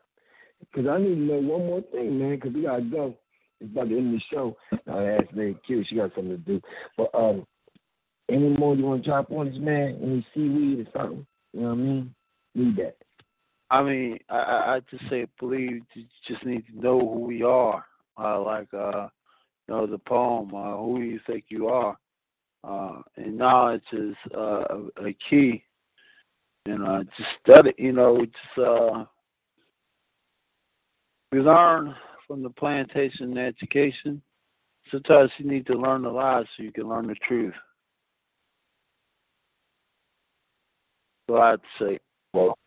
Because 0.60 0.88
I 0.90 0.98
need 0.98 1.16
to 1.16 1.22
know 1.22 1.40
one 1.40 1.66
more 1.68 1.82
thing, 1.92 2.20
man, 2.20 2.36
because 2.36 2.54
we 2.54 2.64
got 2.64 2.78
to 2.78 2.82
go. 2.84 3.16
It's 3.60 3.72
about 3.72 3.90
the 3.90 3.98
end 3.98 4.16
of 4.16 4.20
the 4.20 4.36
show. 4.36 4.58
I 4.92 5.04
asked 5.04 5.34
Lady 5.36 5.58
Q. 5.66 5.84
She 5.86 5.96
got 5.96 6.12
something 6.16 6.32
to 6.32 6.38
do. 6.38 6.62
But 6.98 7.14
um, 7.14 7.46
any 8.30 8.50
more 8.58 8.76
you 8.76 8.84
want 8.84 9.04
to 9.04 9.10
drop 9.10 9.32
on 9.32 9.48
this, 9.50 9.60
man? 9.60 10.00
Any 10.02 10.26
seaweed 10.34 10.88
or 10.88 10.92
something? 11.00 11.28
You 11.54 11.62
know 11.62 11.68
what 11.68 11.74
I 11.74 11.78
mean? 11.78 12.16
Need 12.56 12.76
that. 12.78 12.96
I 13.70 13.84
mean, 13.84 14.20
I, 14.30 14.36
I 14.38 14.82
just 14.90 15.08
say 15.10 15.28
believe 15.40 15.84
just 16.28 16.46
need 16.46 16.66
to 16.68 16.80
know 16.80 17.00
who 17.00 17.20
we 17.20 17.44
are. 17.44 17.86
Uh, 18.18 18.42
like 18.42 18.74
uh, 18.74 19.08
you 19.68 19.76
know 19.76 19.88
the 19.88 19.98
poem, 19.98 20.54
uh, 20.54 20.76
who 20.78 21.02
you 21.02 21.20
think 21.28 21.46
you 21.50 21.68
are. 21.68 21.98
Uh, 22.64 23.02
and 23.16 23.38
knowledge 23.38 23.84
is 23.92 24.16
uh, 24.36 24.66
a 24.98 25.14
key. 25.30 25.64
And 26.66 26.88
uh, 26.88 27.04
just 27.18 27.30
study, 27.44 27.74
you 27.78 27.92
know, 27.92 28.24
just 28.24 28.68
uh, 28.68 29.06
we 31.32 31.40
learn 31.40 31.96
from 32.28 32.44
the 32.44 32.50
plantation 32.50 33.38
education. 33.38 34.22
Sometimes 34.92 35.32
you 35.38 35.50
need 35.50 35.66
to 35.68 35.74
learn 35.74 36.04
the 36.04 36.10
lies 36.10 36.46
so 36.56 36.64
you 36.64 36.72
can 36.72 36.88
learn 36.88 37.08
the 37.08 37.16
truth. 37.16 37.54
So 41.30 41.38
I'd 41.38 41.60
say. 41.80 42.00
Well, 42.34 42.58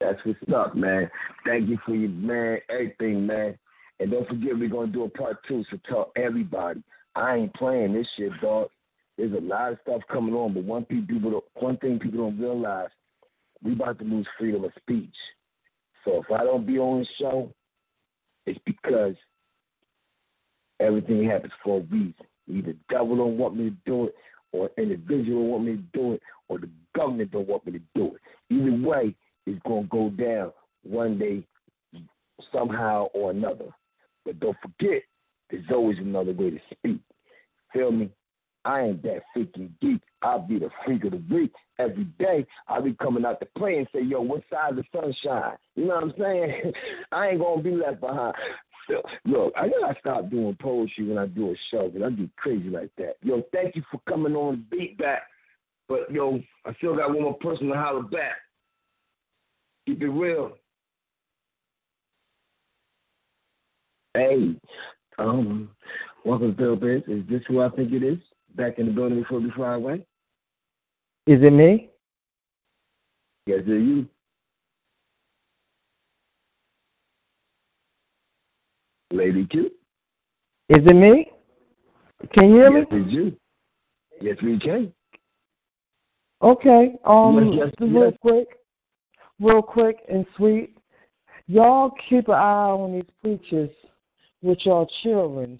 that's 0.00 0.22
what's 0.24 0.38
up, 0.54 0.74
man. 0.74 1.10
Thank 1.44 1.68
you 1.68 1.78
for 1.84 1.94
your 1.94 2.10
man, 2.10 2.58
everything, 2.68 3.26
man. 3.26 3.56
And 4.00 4.10
don't 4.10 4.28
forget 4.28 4.58
we're 4.58 4.68
gonna 4.68 4.88
do 4.88 5.04
a 5.04 5.08
part 5.08 5.38
two, 5.46 5.64
so 5.70 5.78
tell 5.88 6.12
everybody. 6.16 6.82
I 7.14 7.36
ain't 7.36 7.54
playing 7.54 7.94
this 7.94 8.08
shit, 8.16 8.32
dog. 8.40 8.68
There's 9.16 9.32
a 9.32 9.40
lot 9.40 9.72
of 9.72 9.78
stuff 9.82 10.02
coming 10.10 10.34
on, 10.34 10.54
but 10.54 10.64
one 10.64 10.84
people 10.84 11.42
one 11.54 11.78
thing 11.78 11.98
people 11.98 12.18
don't 12.18 12.38
realize, 12.38 12.90
we 13.62 13.72
about 13.72 13.98
to 13.98 14.04
lose 14.04 14.26
freedom 14.38 14.64
of 14.64 14.72
speech. 14.76 15.14
So 16.04 16.22
if 16.22 16.30
I 16.30 16.44
don't 16.44 16.66
be 16.66 16.78
on 16.78 17.00
the 17.00 17.06
show, 17.18 17.52
it's 18.44 18.60
because 18.64 19.14
everything 20.80 21.24
happens 21.28 21.52
for 21.64 21.80
a 21.80 21.84
reason. 21.84 22.14
Either 22.48 22.72
the 22.72 22.78
devil 22.88 23.16
don't 23.16 23.38
want 23.38 23.56
me 23.56 23.70
to 23.70 23.76
do 23.86 24.06
it, 24.06 24.14
or 24.52 24.70
individual 24.78 25.42
don't 25.42 25.50
want 25.50 25.64
me 25.64 25.72
to 25.72 25.98
do 25.98 26.12
it, 26.12 26.22
or 26.48 26.58
the 26.58 26.68
government 26.94 27.30
don't 27.32 27.48
want 27.48 27.66
me 27.66 27.72
to 27.72 27.80
do 27.94 28.14
it. 28.14 28.54
Either 28.54 28.86
way, 28.86 29.14
it's 29.46 29.60
gonna 29.66 29.86
go 29.90 30.10
down 30.10 30.52
one 30.84 31.18
day, 31.18 31.42
somehow 32.52 33.04
or 33.14 33.30
another. 33.30 33.66
But 34.24 34.38
don't 34.40 34.56
forget, 34.60 35.02
there's 35.50 35.64
always 35.70 35.98
another 35.98 36.32
way 36.32 36.50
to 36.50 36.60
speak. 36.70 37.00
Feel 37.72 37.90
me? 37.90 38.10
I 38.66 38.82
ain't 38.82 39.02
that 39.04 39.22
freaking 39.34 39.70
geek. 39.80 40.02
I'll 40.22 40.40
be 40.40 40.58
the 40.58 40.70
freak 40.84 41.04
of 41.04 41.12
the 41.12 41.22
week 41.32 41.52
every 41.78 42.04
day. 42.18 42.44
I'll 42.66 42.82
be 42.82 42.94
coming 42.94 43.24
out 43.24 43.38
to 43.38 43.46
play 43.56 43.78
and 43.78 43.86
say, 43.94 44.02
yo, 44.02 44.20
what 44.20 44.42
side 44.50 44.76
of 44.76 44.76
the 44.76 44.84
sunshine? 44.92 45.56
You 45.76 45.86
know 45.86 45.94
what 45.94 46.02
I'm 46.02 46.14
saying? 46.18 46.72
I 47.12 47.28
ain't 47.28 47.38
going 47.38 47.62
to 47.62 47.70
be 47.70 47.76
left 47.76 48.00
behind. 48.00 48.34
So, 48.90 49.02
look, 49.24 49.52
I 49.56 49.68
gotta 49.68 49.96
stop 50.00 50.30
doing 50.30 50.56
poetry 50.60 51.06
when 51.06 51.18
I 51.18 51.26
do 51.26 51.50
a 51.50 51.54
show 51.70 51.88
because 51.88 52.06
I 52.06 52.10
do 52.10 52.28
crazy 52.36 52.68
like 52.68 52.90
that. 52.98 53.16
Yo, 53.22 53.42
thank 53.52 53.74
you 53.74 53.82
for 53.90 54.00
coming 54.08 54.36
on 54.36 54.64
Beat 54.70 54.98
Back. 54.98 55.22
But, 55.88 56.10
yo, 56.10 56.40
I 56.64 56.74
still 56.74 56.96
got 56.96 57.10
one 57.10 57.22
more 57.22 57.38
person 57.38 57.68
to 57.68 57.74
holler 57.74 58.02
back. 58.02 58.36
Keep 59.86 60.02
it 60.02 60.08
real. 60.08 60.56
Hey, 64.14 64.56
um, 65.18 65.70
welcome 66.24 66.52
to 66.52 66.56
Bill 66.56 66.76
Biz. 66.76 67.02
Is 67.06 67.24
this 67.28 67.42
who 67.46 67.60
I 67.60 67.68
think 67.70 67.92
it 67.92 68.02
is? 68.02 68.18
Back 68.56 68.78
in 68.78 68.86
the 68.86 68.92
building 68.92 69.20
before 69.20 69.40
before 69.40 69.66
I 69.66 69.76
went? 69.76 70.00
Is 71.26 71.42
it 71.42 71.52
me? 71.52 71.90
Yes, 73.46 73.60
it 73.66 73.68
you. 73.68 74.06
Lady 79.12 79.46
Q. 79.46 79.70
Is 80.68 80.86
it 80.86 80.96
me? 80.96 81.30
Can 82.32 82.48
you 82.48 82.56
hear 82.56 82.70
me? 82.70 82.80
Yes, 82.80 82.88
it's 82.90 83.12
you. 83.12 83.36
Yes, 84.20 84.36
we 84.42 84.58
can. 84.58 84.92
Okay. 86.42 86.94
Um, 87.04 87.52
Yes, 87.52 87.54
yes, 87.56 87.70
just 87.78 87.92
real 87.92 88.04
yes. 88.06 88.14
quick, 88.20 88.48
real 89.38 89.62
quick 89.62 89.98
and 90.08 90.26
sweet. 90.36 90.76
Y'all 91.46 91.92
keep 92.08 92.28
an 92.28 92.34
eye 92.34 92.70
on 92.70 92.94
these 92.94 93.10
preachers 93.22 93.70
with 94.42 94.64
y'all 94.64 94.88
children 95.02 95.58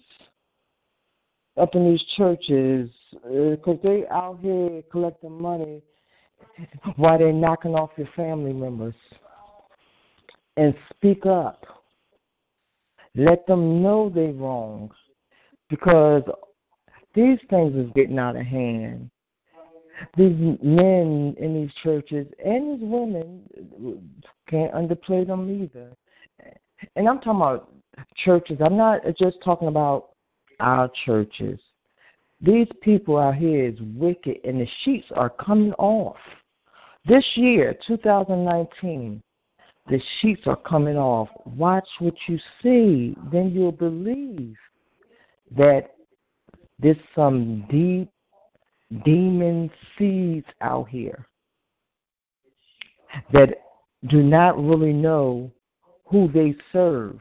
up 1.57 1.75
in 1.75 1.89
these 1.89 2.03
churches 2.15 2.89
uh, 3.25 3.51
because 3.51 3.79
they 3.83 4.07
out 4.09 4.39
here 4.41 4.81
collecting 4.91 5.41
money 5.41 5.81
while 6.95 7.17
they're 7.17 7.33
knocking 7.33 7.75
off 7.75 7.91
your 7.97 8.09
family 8.15 8.53
members. 8.53 8.95
And 10.55 10.75
speak 10.89 11.25
up. 11.25 11.65
Let 13.15 13.45
them 13.47 13.81
know 13.81 14.11
they're 14.13 14.31
wrong 14.31 14.91
because 15.69 16.23
these 17.13 17.39
things 17.49 17.75
is 17.75 17.91
getting 17.95 18.19
out 18.19 18.35
of 18.35 18.45
hand. 18.45 19.09
These 20.15 20.57
men 20.61 21.35
in 21.39 21.53
these 21.55 21.73
churches 21.81 22.27
and 22.43 22.79
these 22.79 22.87
women 22.87 24.01
can't 24.47 24.71
underplay 24.73 25.25
them 25.25 25.49
either. 25.63 25.89
And 26.95 27.09
I'm 27.09 27.19
talking 27.19 27.41
about 27.41 27.73
churches. 28.15 28.59
I'm 28.63 28.77
not 28.77 29.01
just 29.17 29.37
talking 29.43 29.67
about 29.67 30.09
our 30.59 30.89
churches. 31.05 31.59
These 32.41 32.67
people 32.81 33.17
out 33.17 33.35
here 33.35 33.65
is 33.65 33.79
wicked, 33.81 34.37
and 34.43 34.61
the 34.61 34.67
sheets 34.83 35.07
are 35.15 35.29
coming 35.29 35.73
off. 35.73 36.17
This 37.05 37.25
year, 37.35 37.75
2019, 37.87 39.21
the 39.89 40.01
sheets 40.19 40.41
are 40.45 40.57
coming 40.57 40.97
off. 40.97 41.29
Watch 41.45 41.87
what 41.99 42.15
you 42.27 42.37
see, 42.61 43.15
then 43.31 43.51
you'll 43.51 43.71
believe 43.71 44.55
that 45.55 45.95
there's 46.79 46.97
some 47.15 47.65
deep 47.69 48.09
demon 49.03 49.71
seeds 49.97 50.47
out 50.61 50.87
here 50.89 51.27
that 53.31 53.61
do 54.07 54.21
not 54.21 54.61
really 54.61 54.93
know 54.93 55.51
who 56.05 56.27
they 56.31 56.55
serve. 56.71 57.19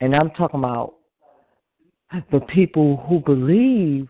And 0.00 0.14
I'm 0.14 0.30
talking 0.30 0.60
about 0.60 0.94
the 2.30 2.40
people 2.40 2.96
who 3.08 3.20
believe 3.20 4.08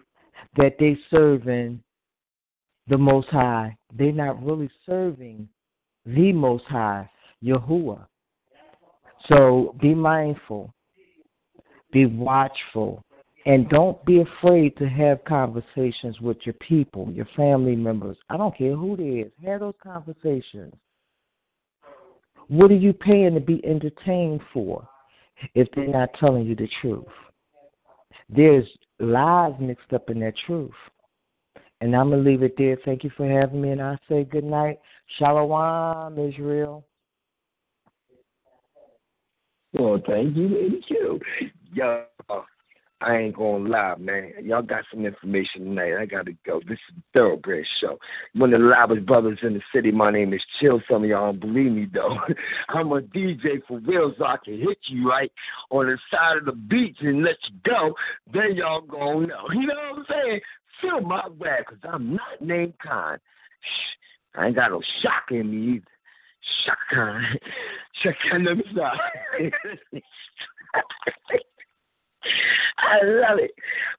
that 0.56 0.76
they're 0.78 0.96
serving 1.10 1.82
the 2.86 2.98
Most 2.98 3.28
High. 3.28 3.76
They're 3.94 4.12
not 4.12 4.42
really 4.42 4.70
serving 4.86 5.48
the 6.06 6.32
Most 6.32 6.64
High, 6.64 7.08
Yahuwah. 7.44 8.06
So 9.26 9.74
be 9.80 9.94
mindful, 9.94 10.72
be 11.92 12.06
watchful, 12.06 13.04
and 13.46 13.68
don't 13.68 14.02
be 14.04 14.20
afraid 14.20 14.76
to 14.76 14.88
have 14.88 15.24
conversations 15.24 16.20
with 16.20 16.38
your 16.44 16.54
people, 16.54 17.10
your 17.10 17.28
family 17.36 17.76
members. 17.76 18.16
I 18.28 18.36
don't 18.36 18.56
care 18.56 18.76
who 18.76 18.94
it 18.94 19.02
is. 19.02 19.32
Have 19.44 19.60
those 19.60 19.74
conversations. 19.82 20.74
What 22.48 22.70
are 22.70 22.76
you 22.76 22.92
paying 22.92 23.34
to 23.34 23.40
be 23.40 23.64
entertained 23.66 24.40
for 24.52 24.88
if 25.54 25.68
they're 25.72 25.86
not 25.86 26.14
telling 26.14 26.46
you 26.46 26.54
the 26.54 26.68
truth? 26.80 27.04
There's 28.28 28.68
lies 28.98 29.54
mixed 29.58 29.92
up 29.92 30.10
in 30.10 30.20
that 30.20 30.36
truth. 30.46 30.70
And 31.80 31.94
I'm 31.94 32.10
going 32.10 32.24
to 32.24 32.30
leave 32.30 32.42
it 32.42 32.56
there. 32.56 32.76
Thank 32.84 33.04
you 33.04 33.10
for 33.16 33.28
having 33.28 33.60
me, 33.60 33.70
and 33.70 33.80
I 33.80 33.96
say 34.08 34.24
good 34.24 34.44
night. 34.44 34.80
Shalom, 35.18 36.18
Israel. 36.18 36.84
Well, 39.74 40.02
thank 40.06 40.36
you, 40.36 40.48
Lady 40.48 40.80
Q. 40.80 41.20
Yo, 41.72 42.04
I 43.00 43.16
ain't 43.16 43.36
gonna 43.36 43.68
lie, 43.68 43.94
man. 43.98 44.32
Y'all 44.42 44.60
got 44.60 44.84
some 44.90 45.06
information 45.06 45.64
tonight. 45.64 45.96
I 45.96 46.04
gotta 46.04 46.32
go. 46.44 46.60
This 46.66 46.80
is 46.88 46.96
a 46.96 47.02
thoroughbred 47.18 47.64
show. 47.80 47.96
One 48.34 48.52
of 48.52 48.60
the 48.60 48.66
loudest 48.66 49.06
brothers 49.06 49.38
in 49.42 49.54
the 49.54 49.62
city. 49.72 49.92
My 49.92 50.10
name 50.10 50.34
is 50.34 50.44
Chill. 50.58 50.82
Some 50.90 51.04
of 51.04 51.08
y'all 51.08 51.32
don't 51.32 51.40
believe 51.40 51.70
me 51.70 51.86
though. 51.92 52.18
I'm 52.68 52.90
a 52.90 53.00
DJ 53.00 53.62
for 53.68 53.78
real, 53.78 54.12
so 54.18 54.24
I 54.24 54.36
can 54.44 54.58
hit 54.58 54.78
you 54.86 55.08
right 55.08 55.30
on 55.70 55.86
the 55.86 55.98
side 56.10 56.38
of 56.38 56.46
the 56.46 56.52
beach 56.52 56.96
and 57.00 57.22
let 57.22 57.36
you 57.48 57.56
go. 57.62 57.94
Then 58.32 58.56
y'all 58.56 58.80
gonna 58.80 59.26
know. 59.26 59.46
You 59.52 59.66
know 59.68 59.74
what 59.74 59.98
I'm 59.98 60.04
saying? 60.08 60.40
Feel 60.80 61.00
my 61.00 61.24
rap, 61.38 61.66
cause 61.66 61.78
I'm 61.84 62.14
not 62.14 62.40
named 62.40 62.74
Khan. 62.78 63.18
I 64.34 64.46
ain't 64.46 64.56
got 64.56 64.70
no 64.70 64.80
shock 65.02 65.30
in 65.30 65.50
me 65.50 65.74
either. 65.74 65.84
Shock 66.64 66.78
Khan. 66.90 67.24
Shock 68.02 68.14
Khan, 68.28 68.44
let 68.44 68.56
me 68.56 68.64
stop. 68.72 68.98
I 72.78 73.00
love 73.02 73.38
it. 73.38 73.52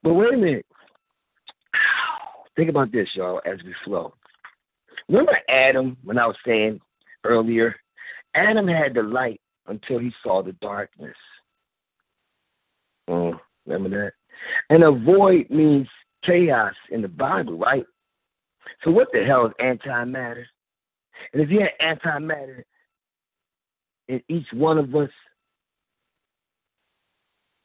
But 0.04 0.14
wait 0.14 0.34
a 0.34 0.38
minute. 0.38 0.66
Think 2.56 2.70
about 2.70 2.92
this, 2.92 3.10
y'all, 3.14 3.42
as 3.46 3.64
we 3.64 3.74
flow. 3.84 4.14
Remember 5.08 5.38
Adam, 5.48 5.98
when 6.04 6.18
I 6.18 6.28
was 6.28 6.38
saying 6.46 6.80
earlier, 7.24 7.76
Adam 8.36 8.68
had 8.68 8.94
the 8.94 9.04
light 9.04 9.42
until 9.68 10.00
he 10.00 10.12
saw 10.22 10.44
the 10.44 10.54
darkness. 10.54 11.16
Oh, 13.08 13.40
remember 13.66 13.90
that? 13.90 14.14
And 14.70 14.84
a 14.84 14.92
void 14.92 15.50
means 15.50 15.88
chaos 16.24 16.74
in 16.92 17.02
the 17.02 17.08
Bible, 17.08 17.58
right? 17.58 17.86
So 18.84 18.92
what 18.92 19.12
the 19.12 19.24
hell 19.24 19.48
is 19.48 19.54
antimatter? 19.60 20.46
And 21.34 21.42
if 21.42 21.50
you 21.50 21.62
had 21.62 22.00
antimatter 22.00 22.64
in 24.08 24.22
each 24.28 24.52
one 24.54 24.78
of 24.78 24.94
us, 24.96 25.10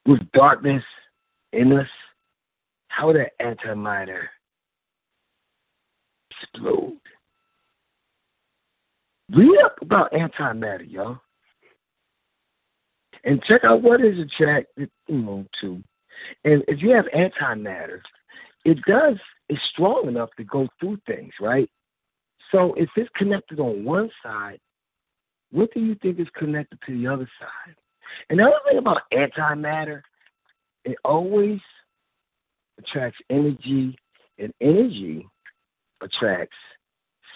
with 0.06 0.30
darkness 0.32 0.84
in 1.52 1.72
us, 1.72 1.88
how 2.88 3.08
would 3.08 3.16
that 3.16 3.38
antimatter 3.40 4.24
explode? 6.30 6.98
Read 9.30 9.58
up 9.64 9.76
about 9.80 10.12
antimatter, 10.12 10.90
y'all. 10.90 11.18
And 13.24 13.42
check 13.42 13.64
out 13.64 13.82
what 13.82 14.02
is 14.02 14.18
attracted, 14.18 14.90
you 15.08 15.18
know, 15.18 15.46
to. 15.60 15.82
And 16.44 16.62
if 16.68 16.82
you 16.82 16.90
have 16.90 17.06
antimatter, 17.06 18.00
it 18.64 18.80
does 18.86 19.18
it's 19.48 19.62
strong 19.70 20.08
enough 20.08 20.30
to 20.36 20.44
go 20.44 20.68
through 20.78 20.98
things, 21.06 21.32
right? 21.40 21.68
So 22.50 22.74
if 22.74 22.88
it's 22.96 23.10
connected 23.16 23.60
on 23.60 23.84
one 23.84 24.10
side, 24.22 24.58
what 25.50 25.72
do 25.72 25.80
you 25.80 25.94
think 25.96 26.18
is 26.18 26.28
connected 26.34 26.78
to 26.86 26.92
the 26.92 27.06
other 27.06 27.28
side? 27.38 27.76
And 28.30 28.38
the 28.38 28.44
other 28.44 28.56
thing 28.68 28.78
about 28.78 29.02
antimatter, 29.12 30.02
it 30.84 30.96
always 31.04 31.60
attracts 32.78 33.20
energy, 33.30 33.96
and 34.38 34.52
energy 34.60 35.26
attracts 36.00 36.56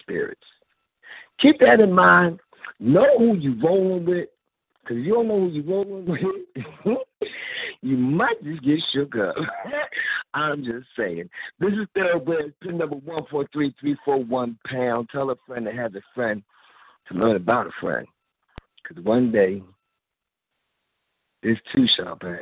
spirits. 0.00 0.44
Keep 1.38 1.60
that 1.60 1.80
in 1.80 1.92
mind. 1.92 2.40
Know 2.80 3.18
who 3.18 3.36
you're 3.36 3.60
rolling 3.62 4.04
with, 4.04 4.28
because 4.82 5.04
you 5.04 5.14
don't 5.14 5.28
know 5.28 5.40
who 5.40 5.48
you're 5.48 5.64
rolling 5.64 6.06
with. 6.06 6.98
you 7.82 7.96
might 7.96 8.42
just 8.42 8.62
get 8.62 8.80
shook 8.92 9.16
up. 9.16 9.36
I'm 10.34 10.64
just 10.64 10.86
saying. 10.96 11.28
This 11.58 11.72
is 11.72 11.86
Thoroughbred, 11.94 12.54
pin 12.60 12.78
number 12.78 12.96
143341 12.96 14.58
pound. 14.66 15.08
Tell 15.10 15.30
a 15.30 15.36
friend 15.46 15.66
that 15.66 15.74
has 15.74 15.94
a 15.94 16.02
friend 16.14 16.42
to 17.08 17.14
learn 17.14 17.36
about 17.36 17.66
a 17.66 17.72
friend. 17.80 18.06
Because 18.82 19.02
one 19.04 19.30
day, 19.30 19.62
this 21.42 21.58
too 21.74 21.86
shall 21.96 22.16
pass. 22.16 22.38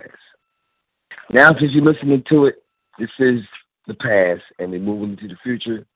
Now, 1.30 1.52
since 1.58 1.72
you're 1.72 1.84
listening 1.84 2.22
to 2.28 2.46
it, 2.46 2.62
this 2.98 3.10
is 3.18 3.42
the 3.86 3.94
past, 3.94 4.42
and 4.58 4.70
we're 4.70 4.80
moving 4.80 5.10
into 5.10 5.28
the 5.28 5.36
future. 5.42 5.86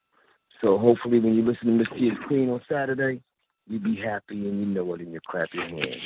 So 0.60 0.76
hopefully, 0.76 1.20
when 1.20 1.34
you 1.34 1.42
listen 1.42 1.66
to 1.68 1.72
Miss 1.72 1.88
T 1.88 2.12
Queen 2.26 2.50
on 2.50 2.60
Saturday, 2.68 3.22
you'll 3.66 3.82
be 3.82 3.96
happy 3.96 4.48
and 4.48 4.60
you 4.60 4.66
know 4.66 4.94
it, 4.94 5.22
clap 5.26 5.48
your 5.54 5.66
hands. 5.66 5.96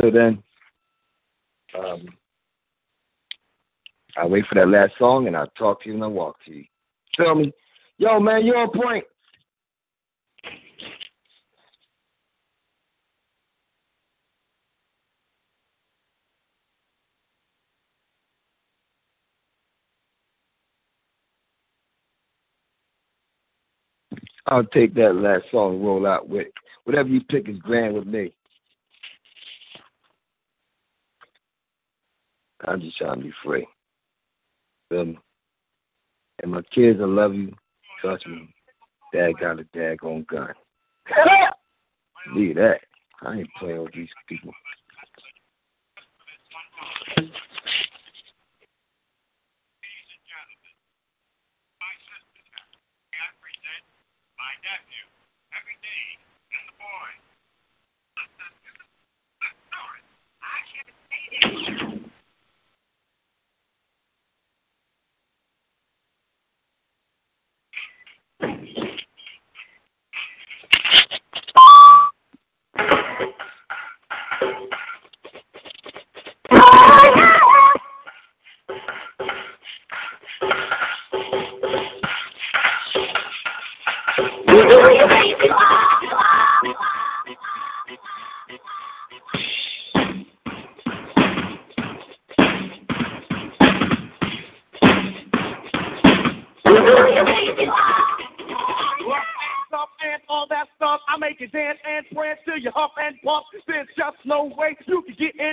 So 0.00 0.10
then, 0.10 0.42
um, 1.78 2.06
I'll 4.16 4.30
wait 4.30 4.46
for 4.46 4.54
that 4.54 4.68
last 4.68 4.92
song, 4.98 5.26
and 5.26 5.36
I'll 5.36 5.50
talk 5.58 5.82
to 5.82 5.88
you 5.88 5.94
and 5.94 6.04
I'll 6.04 6.10
walk 6.10 6.36
to 6.44 6.52
you. 6.52 6.64
Tell 7.14 7.34
me, 7.34 7.52
yo, 7.98 8.20
man, 8.20 8.44
you're 8.44 8.56
on 8.56 8.70
point. 8.70 9.04
I'll 24.50 24.64
take 24.64 24.94
that 24.94 25.14
last 25.14 25.44
song 25.52 25.76
and 25.76 25.84
roll 25.86 26.06
out 26.06 26.28
with 26.28 26.48
whatever 26.84 27.08
you 27.08 27.22
pick 27.22 27.48
is 27.48 27.58
grand 27.58 27.94
with 27.94 28.06
me. 28.06 28.32
I'm 32.66 32.80
just 32.80 32.98
trying 32.98 33.18
to 33.18 33.24
be 33.24 33.32
free. 33.44 33.66
Um, 34.90 35.18
and 36.42 36.50
my 36.50 36.62
kids, 36.62 36.98
I 37.00 37.04
love 37.04 37.34
you. 37.34 37.54
Trust 38.00 38.26
me. 38.26 38.52
Dad 39.12 39.32
got 39.40 39.60
a 39.60 39.64
daggone 39.64 40.26
gun. 40.26 40.52
Leave 42.34 42.56
that. 42.56 42.80
I 43.22 43.38
ain't 43.38 43.50
playing 43.56 43.82
with 43.82 43.92
these 43.92 44.10
people. 44.28 44.52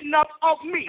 Enough 0.07 0.27
of 0.41 0.57
me. 0.63 0.87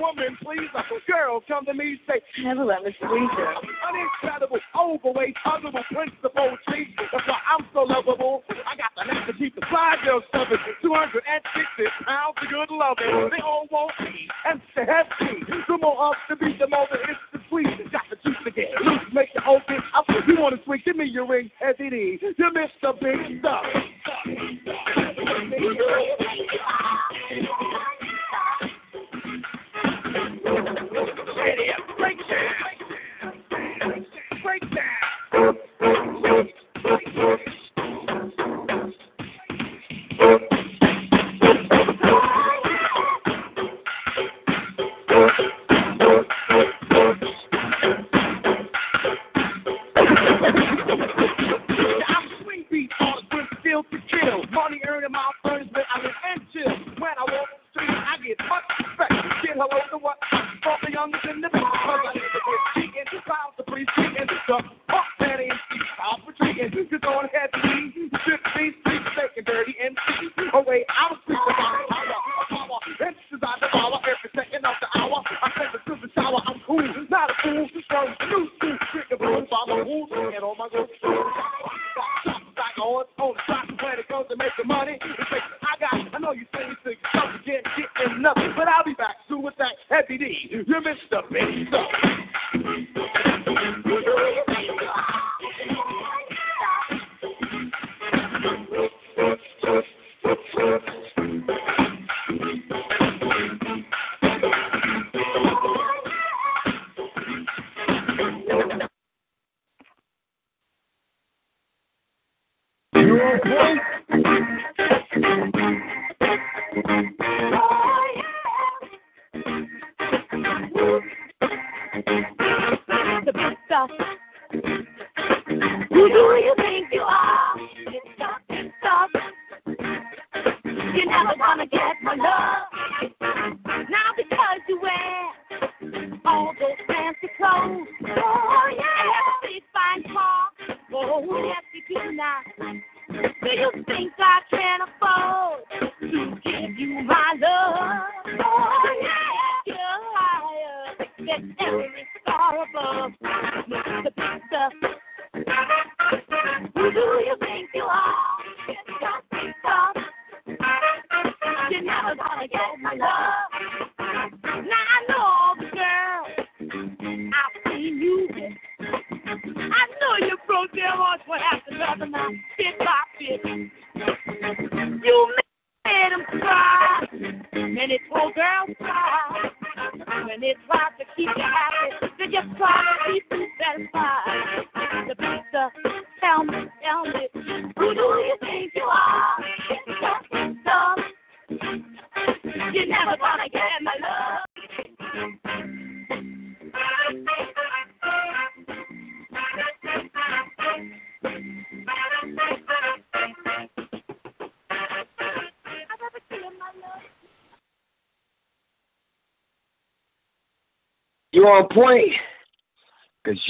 woman, 0.00 0.36
please, 0.42 0.68
like 0.74 0.86
a 0.90 1.10
girl, 1.10 1.42
come 1.46 1.64
to 1.66 1.74
me 1.74 1.98
and 1.98 2.00
say, 2.08 2.42
Never 2.42 2.64
let 2.64 2.82
me 2.84 2.94
squeeze 3.02 3.30
her. 3.30 3.54
Unincredible, 3.84 4.58
overweight, 4.78 5.36
otherable, 5.44 5.84
principle, 5.92 6.56
cheesy. 6.68 6.94
That's 7.12 7.26
why 7.26 7.38
I'm 7.46 7.66
so 7.72 7.82
lovable. 7.82 8.44
I 8.50 8.76
got 8.76 8.92
the 8.96 9.04
knack 9.12 9.26
to 9.26 9.32
keep 9.32 9.54
the 9.54 9.66
side 9.70 9.98
girl 10.04 10.22
stubborn. 10.28 10.58
260 10.82 11.84
pounds 12.06 12.34
of 12.42 12.48
good 12.48 12.70
loving. 12.70 13.30
They 13.30 13.42
all 13.42 13.66
want 13.70 13.92
me, 14.00 14.28
and 14.44 14.60
that's 14.74 14.88
have 14.88 15.06
hefty. 15.18 15.44
The 15.68 15.78
more 15.78 16.10
ups 16.10 16.18
to 16.28 16.36
beat, 16.36 16.58
the 16.58 16.68
more 16.68 16.86
the 16.90 16.98
it's 17.02 17.20
the 17.32 17.40
sweet. 17.48 17.66
Got 17.92 18.02
the 18.10 18.16
juice 18.24 18.36
again. 18.46 18.68
Make 19.12 19.32
the 19.34 19.44
open 19.46 19.78
up. 19.94 20.06
You 20.26 20.40
want 20.40 20.56
to 20.56 20.64
swing, 20.64 20.82
give 20.84 20.96
me 20.96 21.06
your 21.06 21.26
ring 21.26 21.50
as 21.60 21.76
it 21.78 21.92
is. 21.92 22.20
You 22.36 22.52
missed 22.52 22.74
the 22.82 22.92
big 23.00 23.40
stuff. 23.40 23.64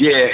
Yeah, 0.05 0.29